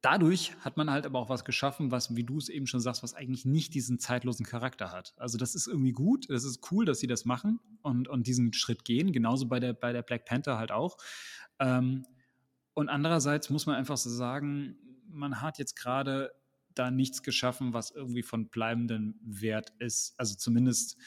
dadurch 0.02 0.56
hat 0.60 0.78
man 0.78 0.90
halt 0.90 1.06
aber 1.06 1.20
auch 1.20 1.30
was 1.30 1.44
geschaffen, 1.46 1.92
was, 1.92 2.16
wie 2.16 2.24
du 2.24 2.38
es 2.38 2.50
eben 2.50 2.68
schon 2.68 2.80
sagst, 2.80 3.04
was 3.04 3.14
eigentlich 3.14 3.46
nicht 3.46 3.74
diesen 3.74 4.00
zeitlosen 4.00 4.46
Charakter 4.46 4.92
hat. 4.92 5.14
Also 5.18 5.38
das 5.38 5.56
ist 5.56 5.68
irgendwie 5.68 5.92
gut, 5.92 6.30
das 6.30 6.44
ist 6.44 6.72
cool, 6.72 6.86
dass 6.86 7.00
sie 7.00 7.08
das 7.08 7.26
machen 7.26 7.60
und, 7.82 8.08
und 8.08 8.28
diesen 8.28 8.54
Schritt 8.54 8.86
gehen, 8.86 9.12
genauso 9.12 9.48
bei 9.48 9.60
der, 9.60 9.74
bei 9.74 9.92
der 9.92 10.04
Black 10.04 10.26
Panther 10.26 10.58
halt 10.58 10.72
auch. 10.72 10.98
Ähm, 11.60 12.06
und 12.74 12.90
andererseits 12.90 13.50
muss 13.50 13.66
man 13.66 13.76
einfach 13.76 13.98
so 13.98 14.10
sagen, 14.10 14.78
man 15.08 15.42
hat 15.42 15.60
jetzt 15.60 15.76
gerade 15.76 16.32
da 16.74 16.92
nichts 16.92 17.24
geschaffen, 17.24 17.74
was 17.74 17.92
irgendwie 17.92 18.22
von 18.22 18.50
bleibendem 18.50 19.16
Wert 19.24 19.72
ist. 19.80 20.14
Also 20.18 20.36
zumindest 20.36 20.98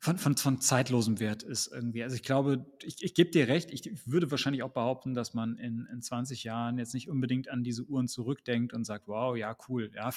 von, 0.00 0.16
von, 0.16 0.36
von 0.36 0.60
zeitlosem 0.60 1.18
Wert 1.18 1.42
ist 1.42 1.66
irgendwie. 1.66 2.02
Also 2.02 2.14
ich 2.14 2.22
glaube, 2.22 2.66
ich, 2.82 3.02
ich 3.02 3.14
gebe 3.14 3.30
dir 3.30 3.48
recht, 3.48 3.70
ich 3.70 4.06
würde 4.06 4.30
wahrscheinlich 4.30 4.62
auch 4.62 4.70
behaupten, 4.70 5.14
dass 5.14 5.34
man 5.34 5.56
in, 5.56 5.88
in 5.92 6.02
20 6.02 6.44
Jahren 6.44 6.78
jetzt 6.78 6.94
nicht 6.94 7.08
unbedingt 7.08 7.48
an 7.48 7.64
diese 7.64 7.82
Uhren 7.84 8.06
zurückdenkt 8.06 8.72
und 8.72 8.84
sagt, 8.84 9.08
wow, 9.08 9.36
ja, 9.36 9.56
cool. 9.68 9.90
Ja, 9.94 10.10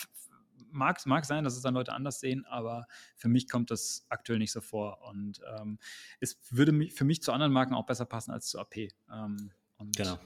mag, 0.70 1.04
mag 1.06 1.26
sein, 1.26 1.44
dass 1.44 1.56
es 1.56 1.62
dann 1.62 1.74
Leute 1.74 1.94
anders 1.94 2.20
sehen, 2.20 2.46
aber 2.46 2.88
für 3.16 3.28
mich 3.28 3.50
kommt 3.50 3.72
das 3.72 4.06
aktuell 4.10 4.40
nicht 4.40 4.52
so 4.52 4.62
vor. 4.62 5.02
Und 5.10 5.42
ähm, 5.58 5.80
es 6.20 6.40
würde 6.50 6.72
mich, 6.72 6.94
für 6.94 7.04
mich 7.04 7.24
zu 7.24 7.32
anderen 7.32 7.52
Marken 7.52 7.74
auch 7.74 7.86
besser 7.86 8.06
passen 8.06 8.32
als 8.32 8.48
zu 8.48 8.60
AP. 8.60 8.78
Ähm, 9.12 9.52
genau. 9.96 10.20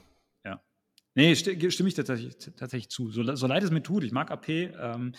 Ja. 0.44 0.62
Nee, 1.14 1.34
stimme 1.34 1.88
ich 1.88 1.94
tatsächlich, 1.94 2.36
tatsächlich 2.56 2.90
zu. 2.90 3.10
So, 3.10 3.34
so 3.34 3.46
leid 3.46 3.62
es 3.62 3.70
mir 3.70 3.82
tut, 3.82 4.04
ich 4.04 4.12
mag 4.12 4.30
AP. 4.30 4.48
Ähm, 4.48 5.14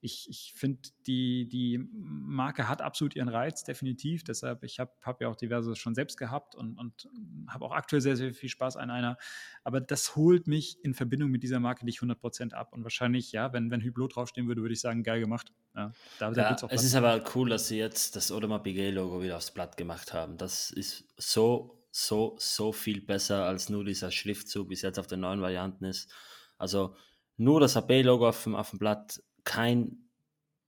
ich, 0.00 0.28
ich 0.28 0.52
finde, 0.54 0.80
die, 1.06 1.48
die 1.48 1.78
Marke 1.92 2.68
hat 2.68 2.82
absolut 2.82 3.16
ihren 3.16 3.28
Reiz, 3.28 3.64
definitiv. 3.64 4.22
Deshalb, 4.22 4.62
ich 4.62 4.78
habe 4.78 4.92
hab 5.02 5.20
ja 5.20 5.28
auch 5.28 5.34
diverse 5.34 5.74
schon 5.74 5.94
selbst 5.94 6.16
gehabt 6.16 6.54
und, 6.54 6.78
und 6.78 7.08
habe 7.48 7.64
auch 7.64 7.72
aktuell 7.72 8.00
sehr, 8.00 8.16
sehr 8.16 8.32
viel 8.32 8.48
Spaß 8.48 8.76
an 8.76 8.90
einer. 8.90 9.18
Aber 9.64 9.80
das 9.80 10.14
holt 10.14 10.46
mich 10.46 10.78
in 10.84 10.94
Verbindung 10.94 11.30
mit 11.30 11.42
dieser 11.42 11.58
Marke 11.58 11.84
nicht 11.84 12.00
100% 12.00 12.52
ab. 12.52 12.72
Und 12.72 12.84
wahrscheinlich, 12.84 13.32
ja, 13.32 13.52
wenn, 13.52 13.70
wenn 13.70 13.84
Hublot 13.84 14.14
draufstehen 14.14 14.46
würde, 14.46 14.62
würde 14.62 14.74
ich 14.74 14.80
sagen, 14.80 15.02
geil 15.02 15.20
gemacht. 15.20 15.52
Ja, 15.74 15.92
da, 16.20 16.30
da 16.30 16.50
ja, 16.50 16.68
es 16.70 16.84
ist 16.84 16.94
aber 16.94 17.22
cool, 17.34 17.48
dass 17.48 17.66
sie 17.66 17.78
jetzt 17.78 18.14
das 18.14 18.30
Audemars 18.30 18.62
Piguet-Logo 18.62 19.20
wieder 19.20 19.36
aufs 19.36 19.50
Blatt 19.50 19.76
gemacht 19.76 20.12
haben. 20.12 20.36
Das 20.36 20.70
ist 20.70 21.04
so, 21.16 21.84
so, 21.90 22.36
so 22.38 22.72
viel 22.72 23.00
besser 23.00 23.44
als 23.46 23.68
nur 23.68 23.84
dieser 23.84 24.12
Schriftzug, 24.12 24.70
wie 24.70 24.74
es 24.74 24.82
jetzt 24.82 24.98
auf 25.00 25.08
den 25.08 25.20
neuen 25.20 25.40
Varianten 25.40 25.84
ist. 25.84 26.08
Also 26.56 26.94
nur 27.36 27.58
das 27.60 27.76
AP-Logo 27.76 28.28
auf, 28.28 28.46
auf 28.46 28.70
dem 28.70 28.78
Blatt 28.78 29.20
kein 29.48 30.10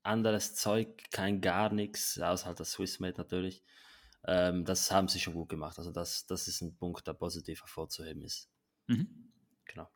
anderes 0.03 0.55
Zeug, 0.55 1.11
kein 1.11 1.43
gar 1.43 1.70
nichts, 1.70 2.18
außer 2.18 2.47
halt 2.47 2.61
das 2.61 2.72
Swissmade 2.72 3.18
natürlich. 3.18 3.62
Ähm, 4.26 4.64
das 4.64 4.91
haben 4.91 5.07
sie 5.07 5.20
schon 5.20 5.35
gut 5.35 5.51
gemacht. 5.51 5.78
Also 5.78 5.93
das, 5.93 6.24
das 6.26 6.49
ist 6.49 6.62
ein 6.62 6.74
Punkt, 6.76 7.07
der 7.07 7.12
positiv 7.12 7.61
hervorzuheben 7.61 8.22
ist. 8.22 8.49
Mhm. 8.87 9.33
Genau. 9.66 9.87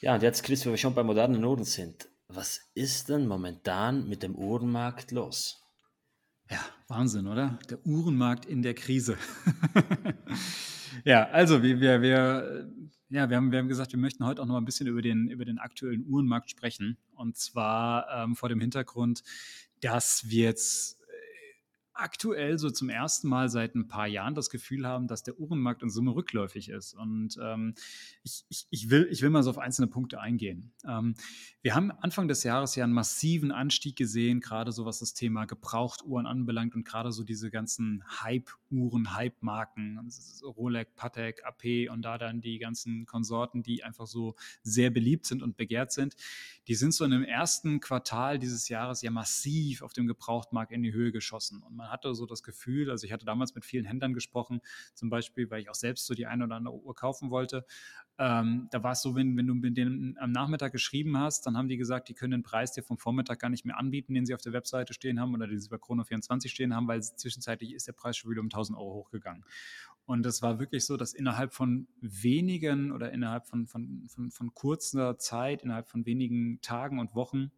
Ja, 0.00 0.14
und 0.14 0.22
jetzt, 0.22 0.44
Chris, 0.44 0.64
wo 0.64 0.70
wir 0.70 0.76
schon 0.76 0.94
bei 0.94 1.02
modernen 1.02 1.44
Uhren 1.44 1.64
sind, 1.64 2.08
was 2.28 2.60
ist 2.74 3.08
denn 3.08 3.26
momentan 3.26 4.08
mit 4.08 4.22
dem 4.22 4.36
Uhrenmarkt 4.36 5.10
los? 5.10 5.60
Ja, 6.48 6.64
Wahnsinn, 6.86 7.26
oder? 7.26 7.58
Der 7.68 7.84
Uhrenmarkt 7.84 8.46
in 8.46 8.62
der 8.62 8.74
Krise. 8.74 9.18
ja, 11.04 11.28
also 11.30 11.64
wir, 11.64 11.80
wir, 11.80 12.00
wir 12.00 12.70
ja, 13.10 13.30
wir 13.30 13.36
haben, 13.36 13.50
wir 13.50 13.58
haben 13.58 13.68
gesagt, 13.68 13.92
wir 13.92 13.98
möchten 13.98 14.24
heute 14.24 14.42
auch 14.42 14.46
noch 14.46 14.56
ein 14.56 14.64
bisschen 14.64 14.86
über 14.86 15.00
den, 15.00 15.28
über 15.28 15.44
den 15.44 15.58
aktuellen 15.58 16.04
Uhrenmarkt 16.06 16.50
sprechen. 16.50 16.98
Und 17.14 17.36
zwar 17.36 18.06
ähm, 18.12 18.36
vor 18.36 18.48
dem 18.48 18.60
Hintergrund, 18.60 19.22
dass 19.80 20.28
wir 20.28 20.44
jetzt 20.44 20.97
aktuell 21.98 22.58
so 22.58 22.70
zum 22.70 22.88
ersten 22.88 23.28
Mal 23.28 23.48
seit 23.48 23.74
ein 23.74 23.88
paar 23.88 24.06
Jahren 24.06 24.34
das 24.34 24.50
Gefühl 24.50 24.86
haben, 24.86 25.08
dass 25.08 25.22
der 25.22 25.38
Uhrenmarkt 25.38 25.82
in 25.82 25.90
Summe 25.90 26.14
rückläufig 26.14 26.68
ist. 26.68 26.94
Und 26.94 27.38
ähm, 27.42 27.74
ich, 28.22 28.44
ich, 28.48 28.66
ich, 28.70 28.90
will, 28.90 29.08
ich 29.10 29.22
will 29.22 29.30
mal 29.30 29.42
so 29.42 29.50
auf 29.50 29.58
einzelne 29.58 29.88
Punkte 29.88 30.20
eingehen. 30.20 30.72
Ähm, 30.86 31.14
wir 31.62 31.74
haben 31.74 31.90
Anfang 31.90 32.28
des 32.28 32.44
Jahres 32.44 32.76
ja 32.76 32.84
einen 32.84 32.92
massiven 32.92 33.50
Anstieg 33.50 33.96
gesehen, 33.96 34.40
gerade 34.40 34.72
so 34.72 34.84
was 34.84 35.00
das 35.00 35.14
Thema 35.14 35.44
Gebrauchtuhren 35.44 36.26
anbelangt 36.26 36.74
und 36.74 36.84
gerade 36.84 37.10
so 37.10 37.24
diese 37.24 37.50
ganzen 37.50 38.04
Hype-Uhren, 38.22 39.14
Hype-Marken, 39.14 40.08
Rolex, 40.42 40.92
Patek, 40.94 41.44
AP 41.44 41.90
und 41.90 42.02
da 42.02 42.16
dann 42.16 42.40
die 42.40 42.58
ganzen 42.58 43.06
Konsorten, 43.06 43.62
die 43.62 43.82
einfach 43.82 44.06
so 44.06 44.36
sehr 44.62 44.90
beliebt 44.90 45.26
sind 45.26 45.42
und 45.42 45.56
begehrt 45.56 45.92
sind, 45.92 46.14
die 46.68 46.74
sind 46.74 46.94
so 46.94 47.04
in 47.04 47.10
dem 47.10 47.24
ersten 47.24 47.80
Quartal 47.80 48.38
dieses 48.38 48.68
Jahres 48.68 49.02
ja 49.02 49.10
massiv 49.10 49.82
auf 49.82 49.92
dem 49.92 50.06
Gebrauchtmarkt 50.06 50.70
in 50.70 50.82
die 50.82 50.92
Höhe 50.92 51.12
geschossen. 51.12 51.62
Und 51.62 51.76
man 51.76 51.87
hatte 51.90 52.14
so 52.14 52.26
das 52.26 52.42
Gefühl, 52.42 52.90
also 52.90 53.06
ich 53.06 53.12
hatte 53.12 53.24
damals 53.26 53.54
mit 53.54 53.64
vielen 53.64 53.84
Händlern 53.84 54.14
gesprochen, 54.14 54.60
zum 54.94 55.10
Beispiel, 55.10 55.50
weil 55.50 55.60
ich 55.60 55.70
auch 55.70 55.74
selbst 55.74 56.06
so 56.06 56.14
die 56.14 56.26
eine 56.26 56.44
oder 56.44 56.56
andere 56.56 56.74
Uhr 56.74 56.94
kaufen 56.94 57.30
wollte. 57.30 57.64
Ähm, 58.18 58.68
da 58.72 58.82
war 58.82 58.92
es 58.92 59.02
so, 59.02 59.14
wenn, 59.14 59.36
wenn 59.36 59.46
du 59.46 59.54
mit 59.54 59.76
denen 59.76 60.18
am 60.18 60.32
Nachmittag 60.32 60.72
geschrieben 60.72 61.16
hast, 61.18 61.46
dann 61.46 61.56
haben 61.56 61.68
die 61.68 61.76
gesagt, 61.76 62.08
die 62.08 62.14
können 62.14 62.32
den 62.32 62.42
Preis 62.42 62.72
dir 62.72 62.82
vom 62.82 62.98
Vormittag 62.98 63.38
gar 63.38 63.48
nicht 63.48 63.64
mehr 63.64 63.78
anbieten, 63.78 64.14
den 64.14 64.26
sie 64.26 64.34
auf 64.34 64.42
der 64.42 64.52
Webseite 64.52 64.92
stehen 64.92 65.20
haben 65.20 65.32
oder 65.34 65.46
den 65.46 65.60
sie 65.60 65.68
bei 65.68 65.76
Chrono24 65.76 66.48
stehen 66.48 66.74
haben, 66.74 66.88
weil 66.88 67.00
zwischenzeitlich 67.00 67.74
ist 67.74 67.86
der 67.86 67.92
Preis 67.92 68.16
schon 68.16 68.30
wieder 68.30 68.40
um 68.40 68.46
1000 68.46 68.76
Euro 68.76 68.94
hochgegangen. 68.94 69.44
Und 70.04 70.24
es 70.26 70.42
war 70.42 70.58
wirklich 70.58 70.84
so, 70.86 70.96
dass 70.96 71.12
innerhalb 71.12 71.52
von 71.52 71.86
wenigen 72.00 72.92
oder 72.92 73.12
innerhalb 73.12 73.46
von, 73.46 73.66
von, 73.66 74.08
von, 74.08 74.30
von 74.30 74.54
kurzer 74.54 75.18
Zeit, 75.18 75.62
innerhalb 75.62 75.88
von 75.88 76.06
wenigen 76.06 76.60
Tagen 76.62 76.98
und 76.98 77.14
Wochen 77.14 77.52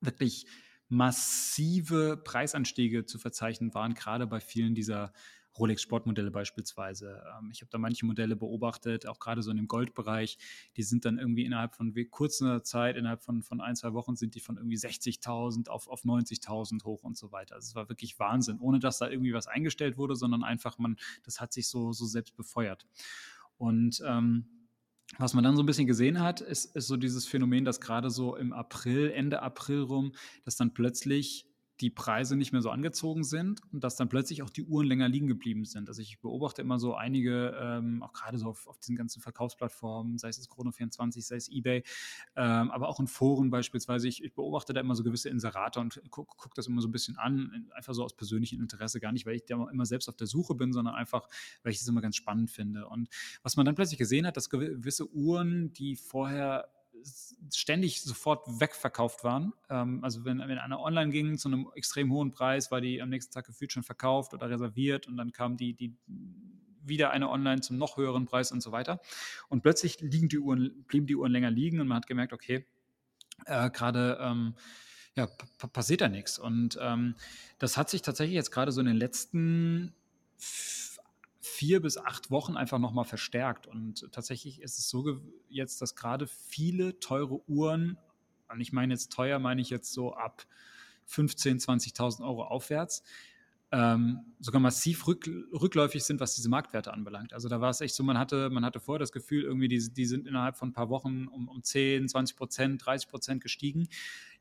wirklich 0.00 0.46
massive 0.92 2.18
Preisanstiege 2.22 3.06
zu 3.06 3.18
verzeichnen 3.18 3.72
waren, 3.72 3.94
gerade 3.94 4.26
bei 4.26 4.40
vielen 4.40 4.74
dieser 4.74 5.14
Rolex 5.58 5.80
Sportmodelle 5.80 6.30
beispielsweise. 6.30 7.22
Ähm, 7.38 7.50
ich 7.50 7.62
habe 7.62 7.70
da 7.70 7.78
manche 7.78 8.04
Modelle 8.04 8.36
beobachtet, 8.36 9.06
auch 9.06 9.18
gerade 9.18 9.42
so 9.42 9.50
in 9.50 9.56
dem 9.56 9.68
Goldbereich. 9.68 10.36
Die 10.76 10.82
sind 10.82 11.06
dann 11.06 11.18
irgendwie 11.18 11.46
innerhalb 11.46 11.74
von 11.74 11.94
kurzer 12.10 12.62
Zeit, 12.62 12.96
innerhalb 12.96 13.22
von, 13.22 13.42
von 13.42 13.62
ein, 13.62 13.74
zwei 13.74 13.94
Wochen, 13.94 14.16
sind 14.16 14.34
die 14.34 14.40
von 14.40 14.58
irgendwie 14.58 14.76
60.000 14.76 15.68
auf, 15.68 15.88
auf 15.88 16.04
90.000 16.04 16.84
hoch 16.84 17.02
und 17.04 17.16
so 17.16 17.32
weiter. 17.32 17.54
Also 17.54 17.68
es 17.68 17.74
war 17.74 17.88
wirklich 17.88 18.18
Wahnsinn, 18.18 18.58
ohne 18.60 18.78
dass 18.78 18.98
da 18.98 19.08
irgendwie 19.08 19.32
was 19.32 19.46
eingestellt 19.46 19.96
wurde, 19.96 20.14
sondern 20.14 20.44
einfach 20.44 20.76
man, 20.76 20.96
das 21.22 21.40
hat 21.40 21.54
sich 21.54 21.68
so, 21.68 21.92
so 21.92 22.04
selbst 22.04 22.36
befeuert. 22.36 22.86
Und 23.56 24.02
ähm, 24.06 24.61
was 25.18 25.34
man 25.34 25.44
dann 25.44 25.56
so 25.56 25.62
ein 25.62 25.66
bisschen 25.66 25.86
gesehen 25.86 26.20
hat, 26.20 26.40
ist, 26.40 26.74
ist 26.76 26.86
so 26.86 26.96
dieses 26.96 27.26
Phänomen, 27.26 27.64
dass 27.64 27.80
gerade 27.80 28.10
so 28.10 28.36
im 28.36 28.52
April, 28.52 29.10
Ende 29.10 29.42
April 29.42 29.82
rum, 29.82 30.12
dass 30.44 30.56
dann 30.56 30.72
plötzlich 30.74 31.46
die 31.82 31.90
Preise 31.90 32.36
nicht 32.36 32.52
mehr 32.52 32.62
so 32.62 32.70
angezogen 32.70 33.24
sind 33.24 33.60
und 33.72 33.82
dass 33.82 33.96
dann 33.96 34.08
plötzlich 34.08 34.42
auch 34.42 34.50
die 34.50 34.62
Uhren 34.62 34.86
länger 34.86 35.08
liegen 35.08 35.26
geblieben 35.26 35.64
sind. 35.64 35.88
Also 35.88 36.00
ich 36.00 36.20
beobachte 36.20 36.62
immer 36.62 36.78
so 36.78 36.94
einige, 36.94 37.56
ähm, 37.60 38.02
auch 38.04 38.12
gerade 38.12 38.38
so 38.38 38.46
auf, 38.46 38.68
auf, 38.68 38.78
diesen 38.78 38.94
ganzen 38.94 39.20
Verkaufsplattformen, 39.20 40.16
sei 40.16 40.28
es 40.28 40.48
Chrono24, 40.48 41.20
sei 41.22 41.36
es 41.36 41.48
eBay, 41.50 41.82
ähm, 42.36 42.70
aber 42.70 42.88
auch 42.88 43.00
in 43.00 43.08
Foren 43.08 43.50
beispielsweise. 43.50 44.06
Ich, 44.06 44.22
ich, 44.22 44.32
beobachte 44.32 44.72
da 44.72 44.80
immer 44.80 44.94
so 44.94 45.02
gewisse 45.02 45.28
Inserate 45.28 45.80
und 45.80 46.00
gucke 46.10 46.32
guck 46.36 46.54
das 46.54 46.68
immer 46.68 46.80
so 46.80 46.88
ein 46.88 46.92
bisschen 46.92 47.18
an, 47.18 47.68
einfach 47.74 47.94
so 47.94 48.04
aus 48.04 48.14
persönlichem 48.14 48.60
Interesse, 48.60 49.00
gar 49.00 49.10
nicht, 49.10 49.26
weil 49.26 49.34
ich 49.34 49.44
da 49.44 49.68
immer 49.70 49.84
selbst 49.84 50.08
auf 50.08 50.16
der 50.16 50.28
Suche 50.28 50.54
bin, 50.54 50.72
sondern 50.72 50.94
einfach, 50.94 51.28
weil 51.64 51.72
ich 51.72 51.80
es 51.80 51.88
immer 51.88 52.00
ganz 52.00 52.14
spannend 52.14 52.50
finde. 52.50 52.86
Und 52.86 53.08
was 53.42 53.56
man 53.56 53.66
dann 53.66 53.74
plötzlich 53.74 53.98
gesehen 53.98 54.24
hat, 54.24 54.36
dass 54.36 54.50
gewisse 54.50 55.12
Uhren, 55.12 55.72
die 55.72 55.96
vorher 55.96 56.68
ständig 57.52 58.02
sofort 58.02 58.46
wegverkauft 58.60 59.24
waren. 59.24 59.52
Ähm, 59.68 60.02
also 60.02 60.24
wenn, 60.24 60.38
wenn 60.38 60.58
einer 60.58 60.80
online 60.80 61.10
ging 61.10 61.38
zu 61.38 61.48
einem 61.48 61.68
extrem 61.74 62.12
hohen 62.12 62.30
Preis, 62.30 62.70
war 62.70 62.80
die 62.80 63.02
am 63.02 63.08
nächsten 63.08 63.32
Tag 63.32 63.46
gefühlt 63.46 63.72
schon 63.72 63.82
verkauft 63.82 64.34
oder 64.34 64.48
reserviert 64.48 65.06
und 65.08 65.16
dann 65.16 65.32
kam 65.32 65.56
die, 65.56 65.74
die 65.74 65.96
wieder 66.84 67.10
eine 67.10 67.30
online 67.30 67.60
zum 67.60 67.78
noch 67.78 67.96
höheren 67.96 68.26
Preis 68.26 68.52
und 68.52 68.60
so 68.60 68.72
weiter. 68.72 69.00
Und 69.48 69.62
plötzlich 69.62 70.00
liegen 70.00 70.28
die 70.28 70.38
Uhren, 70.38 70.84
blieben 70.86 71.06
die 71.06 71.16
Uhren 71.16 71.32
länger 71.32 71.50
liegen 71.50 71.80
und 71.80 71.88
man 71.88 71.96
hat 71.98 72.06
gemerkt, 72.06 72.32
okay, 72.32 72.66
äh, 73.46 73.70
gerade 73.70 74.18
ähm, 74.20 74.54
ja, 75.14 75.28
passiert 75.72 76.00
da 76.00 76.08
nichts. 76.08 76.38
Und 76.38 76.78
ähm, 76.80 77.14
das 77.58 77.76
hat 77.76 77.90
sich 77.90 78.02
tatsächlich 78.02 78.34
jetzt 78.34 78.50
gerade 78.50 78.72
so 78.72 78.80
in 78.80 78.86
den 78.86 78.96
letzten 78.96 79.94
vier 81.44 81.82
bis 81.82 81.98
acht 81.98 82.30
Wochen 82.30 82.56
einfach 82.56 82.78
nochmal 82.78 83.04
verstärkt. 83.04 83.66
Und 83.66 84.08
tatsächlich 84.12 84.62
ist 84.62 84.78
es 84.78 84.88
so 84.88 85.20
jetzt, 85.48 85.82
dass 85.82 85.96
gerade 85.96 86.28
viele 86.28 87.00
teure 87.00 87.46
Uhren, 87.48 87.98
und 88.48 88.60
ich 88.60 88.72
meine 88.72 88.94
jetzt 88.94 89.12
teuer, 89.12 89.40
meine 89.40 89.60
ich 89.60 89.68
jetzt 89.68 89.92
so 89.92 90.14
ab 90.14 90.46
15.000, 91.10 91.64
20.000 91.96 92.22
Euro 92.22 92.44
aufwärts, 92.44 93.02
ähm, 93.72 94.20
sogar 94.38 94.60
massiv 94.60 95.06
rück, 95.06 95.30
rückläufig 95.52 96.04
sind, 96.04 96.20
was 96.20 96.34
diese 96.34 96.50
Marktwerte 96.50 96.92
anbelangt. 96.92 97.32
Also 97.32 97.48
da 97.48 97.60
war 97.62 97.70
es 97.70 97.80
echt 97.80 97.94
so, 97.94 98.02
man 98.02 98.18
hatte, 98.18 98.50
man 98.50 98.66
hatte 98.66 98.80
vorher 98.80 98.98
das 98.98 99.12
Gefühl, 99.12 99.44
irgendwie, 99.44 99.68
die, 99.68 99.78
die 99.92 100.04
sind 100.04 100.26
innerhalb 100.26 100.58
von 100.58 100.68
ein 100.68 100.72
paar 100.74 100.90
Wochen 100.90 101.26
um, 101.26 101.48
um 101.48 101.62
10, 101.62 102.06
20 102.08 102.36
Prozent, 102.36 102.84
30 102.84 103.08
Prozent 103.08 103.42
gestiegen. 103.42 103.88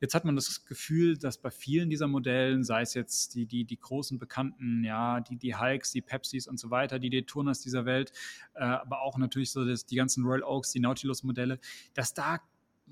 Jetzt 0.01 0.15
hat 0.15 0.25
man 0.25 0.36
das 0.36 0.65
Gefühl, 0.65 1.17
dass 1.17 1.38
bei 1.38 1.49
vielen 1.49 1.89
dieser 1.89 2.07
Modellen, 2.07 2.65
sei 2.65 2.82
es 2.82 2.93
jetzt 2.93 3.36
die, 3.36 3.45
die, 3.45 3.63
die 3.63 3.79
großen 3.79 4.19
Bekannten, 4.19 4.84
ja, 4.84 5.21
die, 5.21 5.38
die 5.38 5.55
Hulks, 5.55 5.91
die 5.91 6.01
Pepsis 6.01 6.47
und 6.47 6.59
so 6.59 6.69
weiter, 6.69 6.99
die 6.99 7.09
Daytonas 7.09 7.61
dieser 7.61 7.86
Welt, 7.86 8.11
äh, 8.55 8.63
aber 8.63 9.01
auch 9.01 9.17
natürlich 9.17 9.51
so 9.51 9.63
das, 9.63 9.86
die 9.86 9.95
ganzen 9.95 10.25
Royal 10.25 10.43
Oaks, 10.43 10.71
die 10.71 10.79
Nautilus-Modelle, 10.82 11.59
dass 11.93 12.13
da 12.13 12.41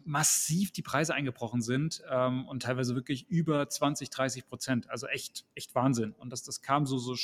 massiv 0.05 0.71
die 0.71 0.81
Preise 0.81 1.13
eingebrochen 1.13 1.61
sind 1.61 2.01
ähm, 2.09 2.47
und 2.47 2.63
teilweise 2.63 2.95
wirklich 2.95 3.29
über 3.29 3.67
20, 3.67 4.09
30 4.09 4.47
Prozent. 4.47 4.89
Also 4.89 5.07
echt, 5.07 5.45
echt 5.55 5.75
Wahnsinn. 5.75 6.13
Und 6.13 6.31
das, 6.31 6.43
das 6.43 6.61
kam 6.61 6.85
so, 6.85 6.97
so 6.97 7.15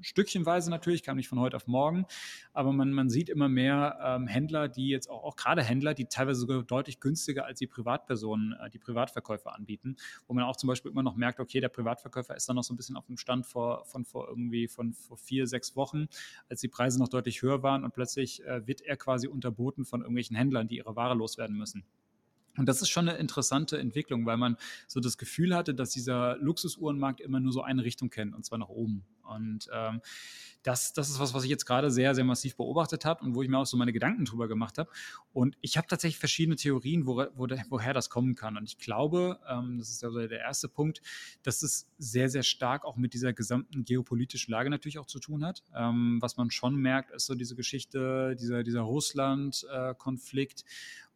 stückchenweise 0.00 0.70
natürlich, 0.70 1.02
kam 1.02 1.16
nicht 1.16 1.28
von 1.28 1.40
heute 1.40 1.56
auf 1.56 1.66
morgen, 1.66 2.06
aber 2.52 2.72
man, 2.72 2.92
man 2.92 3.10
sieht 3.10 3.28
immer 3.28 3.48
mehr 3.48 3.98
ähm, 4.02 4.26
Händler, 4.26 4.68
die 4.68 4.88
jetzt 4.88 5.08
auch, 5.08 5.24
auch 5.24 5.36
gerade 5.36 5.62
Händler, 5.62 5.94
die 5.94 6.06
teilweise 6.06 6.40
sogar 6.40 6.62
deutlich 6.62 7.00
günstiger 7.00 7.46
als 7.46 7.58
die 7.58 7.66
Privatpersonen, 7.66 8.52
äh, 8.52 8.70
die 8.70 8.78
Privatverkäufer 8.78 9.54
anbieten, 9.54 9.96
wo 10.26 10.34
man 10.34 10.44
auch 10.44 10.56
zum 10.56 10.68
Beispiel 10.68 10.90
immer 10.90 11.02
noch 11.02 11.16
merkt, 11.16 11.40
okay, 11.40 11.60
der 11.60 11.68
Privatverkäufer 11.68 12.36
ist 12.36 12.48
dann 12.48 12.56
noch 12.56 12.64
so 12.64 12.74
ein 12.74 12.76
bisschen 12.76 12.96
auf 12.96 13.06
dem 13.06 13.16
Stand 13.16 13.46
vor, 13.46 13.84
von 13.84 14.04
vor 14.04 14.28
irgendwie 14.28 14.68
von 14.68 14.92
vor 14.92 15.16
vier, 15.16 15.46
sechs 15.46 15.76
Wochen, 15.76 16.06
als 16.48 16.60
die 16.60 16.68
Preise 16.68 16.98
noch 16.98 17.08
deutlich 17.08 17.42
höher 17.42 17.62
waren 17.62 17.84
und 17.84 17.94
plötzlich 17.94 18.44
äh, 18.44 18.66
wird 18.66 18.82
er 18.82 18.96
quasi 18.96 19.28
unterboten 19.28 19.84
von 19.84 20.00
irgendwelchen 20.00 20.36
Händlern, 20.36 20.68
die 20.68 20.76
ihre 20.76 20.96
Ware 20.96 21.14
loswerden 21.14 21.56
müssen. 21.56 21.84
Und 22.56 22.66
das 22.66 22.82
ist 22.82 22.88
schon 22.88 23.08
eine 23.08 23.18
interessante 23.18 23.78
Entwicklung, 23.78 24.26
weil 24.26 24.36
man 24.36 24.56
so 24.86 25.00
das 25.00 25.18
Gefühl 25.18 25.54
hatte, 25.54 25.74
dass 25.74 25.90
dieser 25.90 26.36
Luxusuhrenmarkt 26.38 27.20
immer 27.20 27.40
nur 27.40 27.52
so 27.52 27.62
eine 27.62 27.84
Richtung 27.84 28.10
kennt, 28.10 28.34
und 28.34 28.44
zwar 28.44 28.58
nach 28.58 28.68
oben. 28.68 29.04
Und 29.26 29.68
ähm, 29.72 30.00
das, 30.62 30.92
das 30.92 31.08
ist 31.08 31.20
was, 31.20 31.32
was 31.32 31.44
ich 31.44 31.50
jetzt 31.50 31.64
gerade 31.64 31.90
sehr, 31.90 32.14
sehr 32.14 32.24
massiv 32.24 32.56
beobachtet 32.56 33.04
habe 33.04 33.24
und 33.24 33.34
wo 33.34 33.42
ich 33.42 33.48
mir 33.48 33.58
auch 33.58 33.66
so 33.66 33.76
meine 33.76 33.92
Gedanken 33.92 34.24
drüber 34.24 34.48
gemacht 34.48 34.78
habe. 34.78 34.90
Und 35.32 35.56
ich 35.60 35.76
habe 35.76 35.86
tatsächlich 35.86 36.18
verschiedene 36.18 36.56
Theorien, 36.56 37.06
wo, 37.06 37.16
wo, 37.34 37.46
woher 37.68 37.92
das 37.92 38.10
kommen 38.10 38.34
kann. 38.34 38.56
Und 38.56 38.64
ich 38.64 38.78
glaube, 38.78 39.38
ähm, 39.48 39.78
das 39.78 39.90
ist 39.90 40.02
ja 40.02 40.10
so 40.10 40.18
der 40.18 40.40
erste 40.40 40.68
Punkt, 40.68 41.02
dass 41.42 41.62
es 41.62 41.88
sehr, 41.98 42.28
sehr 42.28 42.42
stark 42.42 42.84
auch 42.84 42.96
mit 42.96 43.14
dieser 43.14 43.32
gesamten 43.32 43.84
geopolitischen 43.84 44.50
Lage 44.50 44.70
natürlich 44.70 44.98
auch 44.98 45.06
zu 45.06 45.20
tun 45.20 45.44
hat. 45.44 45.62
Ähm, 45.74 46.18
was 46.20 46.36
man 46.36 46.50
schon 46.50 46.74
merkt, 46.74 47.12
ist 47.12 47.26
so 47.26 47.34
diese 47.34 47.54
Geschichte, 47.54 48.34
dieser, 48.34 48.64
dieser 48.64 48.80
Russland-Konflikt 48.80 50.60
äh, 50.62 50.64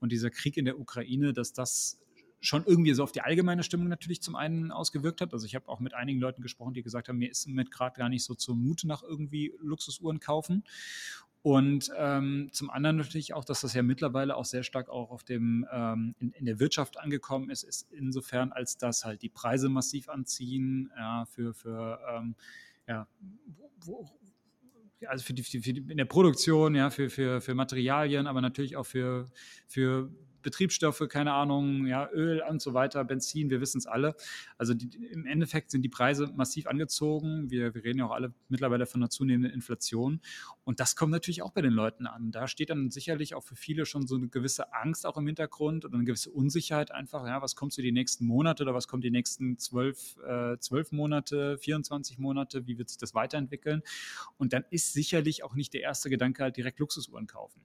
und 0.00 0.12
dieser 0.12 0.30
Krieg 0.30 0.56
in 0.56 0.64
der 0.64 0.78
Ukraine, 0.78 1.32
dass 1.32 1.52
das 1.52 2.00
schon 2.40 2.64
irgendwie 2.64 2.94
so 2.94 3.02
auf 3.02 3.12
die 3.12 3.20
allgemeine 3.20 3.62
Stimmung 3.62 3.88
natürlich 3.88 4.22
zum 4.22 4.34
einen 4.34 4.72
ausgewirkt 4.72 5.20
hat. 5.20 5.32
Also 5.32 5.46
ich 5.46 5.54
habe 5.54 5.68
auch 5.68 5.80
mit 5.80 5.94
einigen 5.94 6.20
Leuten 6.20 6.42
gesprochen, 6.42 6.74
die 6.74 6.82
gesagt 6.82 7.08
haben, 7.08 7.18
mir 7.18 7.30
ist 7.30 7.46
mit 7.46 7.70
gerade 7.70 7.98
gar 7.98 8.08
nicht 8.08 8.24
so 8.24 8.34
zur 8.34 8.56
Mut 8.56 8.82
nach 8.84 9.02
irgendwie 9.02 9.54
Luxusuhren 9.60 10.20
kaufen. 10.20 10.64
Und 11.42 11.90
ähm, 11.96 12.50
zum 12.52 12.68
anderen 12.68 12.96
natürlich 12.96 13.32
auch, 13.32 13.44
dass 13.44 13.62
das 13.62 13.72
ja 13.72 13.82
mittlerweile 13.82 14.36
auch 14.36 14.44
sehr 14.44 14.62
stark 14.62 14.90
auch 14.90 15.10
auf 15.10 15.24
dem 15.24 15.66
ähm, 15.72 16.14
in, 16.18 16.32
in, 16.32 16.44
der 16.44 16.60
Wirtschaft 16.60 16.98
angekommen 16.98 17.48
ist, 17.48 17.62
ist 17.62 17.90
insofern, 17.92 18.52
als 18.52 18.76
dass 18.76 19.06
halt 19.06 19.22
die 19.22 19.30
Preise 19.30 19.70
massiv 19.70 20.10
anziehen 20.10 20.92
ja, 20.98 21.24
für, 21.24 21.54
für 21.54 21.98
ähm, 22.14 22.34
ja, 22.86 23.06
wo, 23.86 24.06
also 25.06 25.24
für 25.24 25.32
die, 25.32 25.42
für 25.42 25.72
die, 25.72 25.80
in 25.90 25.96
der 25.96 26.04
Produktion, 26.04 26.74
ja, 26.74 26.90
für, 26.90 27.08
für, 27.08 27.40
für 27.40 27.54
Materialien, 27.54 28.26
aber 28.26 28.42
natürlich 28.42 28.76
auch 28.76 28.84
für, 28.84 29.26
für 29.66 30.10
Betriebsstoffe, 30.42 31.02
keine 31.08 31.32
Ahnung, 31.32 31.86
ja, 31.86 32.08
Öl 32.12 32.42
und 32.48 32.60
so 32.62 32.74
weiter, 32.74 33.04
Benzin, 33.04 33.50
wir 33.50 33.60
wissen 33.60 33.78
es 33.78 33.86
alle. 33.86 34.14
Also 34.58 34.74
die, 34.74 34.88
im 35.12 35.26
Endeffekt 35.26 35.70
sind 35.70 35.82
die 35.82 35.88
Preise 35.88 36.32
massiv 36.34 36.66
angezogen. 36.66 37.50
Wir, 37.50 37.74
wir 37.74 37.84
reden 37.84 37.98
ja 37.98 38.06
auch 38.06 38.12
alle 38.12 38.32
mittlerweile 38.48 38.86
von 38.86 39.00
einer 39.00 39.10
zunehmenden 39.10 39.52
Inflation. 39.52 40.20
Und 40.64 40.80
das 40.80 40.96
kommt 40.96 41.12
natürlich 41.12 41.42
auch 41.42 41.52
bei 41.52 41.62
den 41.62 41.72
Leuten 41.72 42.06
an. 42.06 42.30
Da 42.30 42.48
steht 42.48 42.70
dann 42.70 42.90
sicherlich 42.90 43.34
auch 43.34 43.42
für 43.42 43.56
viele 43.56 43.86
schon 43.86 44.06
so 44.06 44.16
eine 44.16 44.28
gewisse 44.28 44.72
Angst 44.72 45.06
auch 45.06 45.16
im 45.16 45.26
Hintergrund 45.26 45.84
oder 45.84 45.94
eine 45.94 46.04
gewisse 46.04 46.30
Unsicherheit 46.30 46.90
einfach. 46.90 47.26
Ja, 47.26 47.42
was 47.42 47.56
kommt 47.56 47.72
so 47.72 47.82
die 47.82 47.92
nächsten 47.92 48.26
Monate 48.26 48.62
oder 48.62 48.74
was 48.74 48.88
kommt 48.88 49.04
die 49.04 49.10
nächsten 49.10 49.58
zwölf, 49.58 50.16
äh, 50.26 50.58
zwölf 50.58 50.92
Monate, 50.92 51.58
24 51.58 52.18
Monate? 52.18 52.66
Wie 52.66 52.78
wird 52.78 52.88
sich 52.88 52.98
das 52.98 53.14
weiterentwickeln? 53.14 53.82
Und 54.38 54.52
dann 54.52 54.64
ist 54.70 54.92
sicherlich 54.92 55.44
auch 55.44 55.54
nicht 55.54 55.74
der 55.74 55.82
erste 55.82 56.10
Gedanke 56.10 56.42
halt 56.42 56.56
direkt 56.56 56.78
Luxusuhren 56.78 57.26
kaufen. 57.26 57.60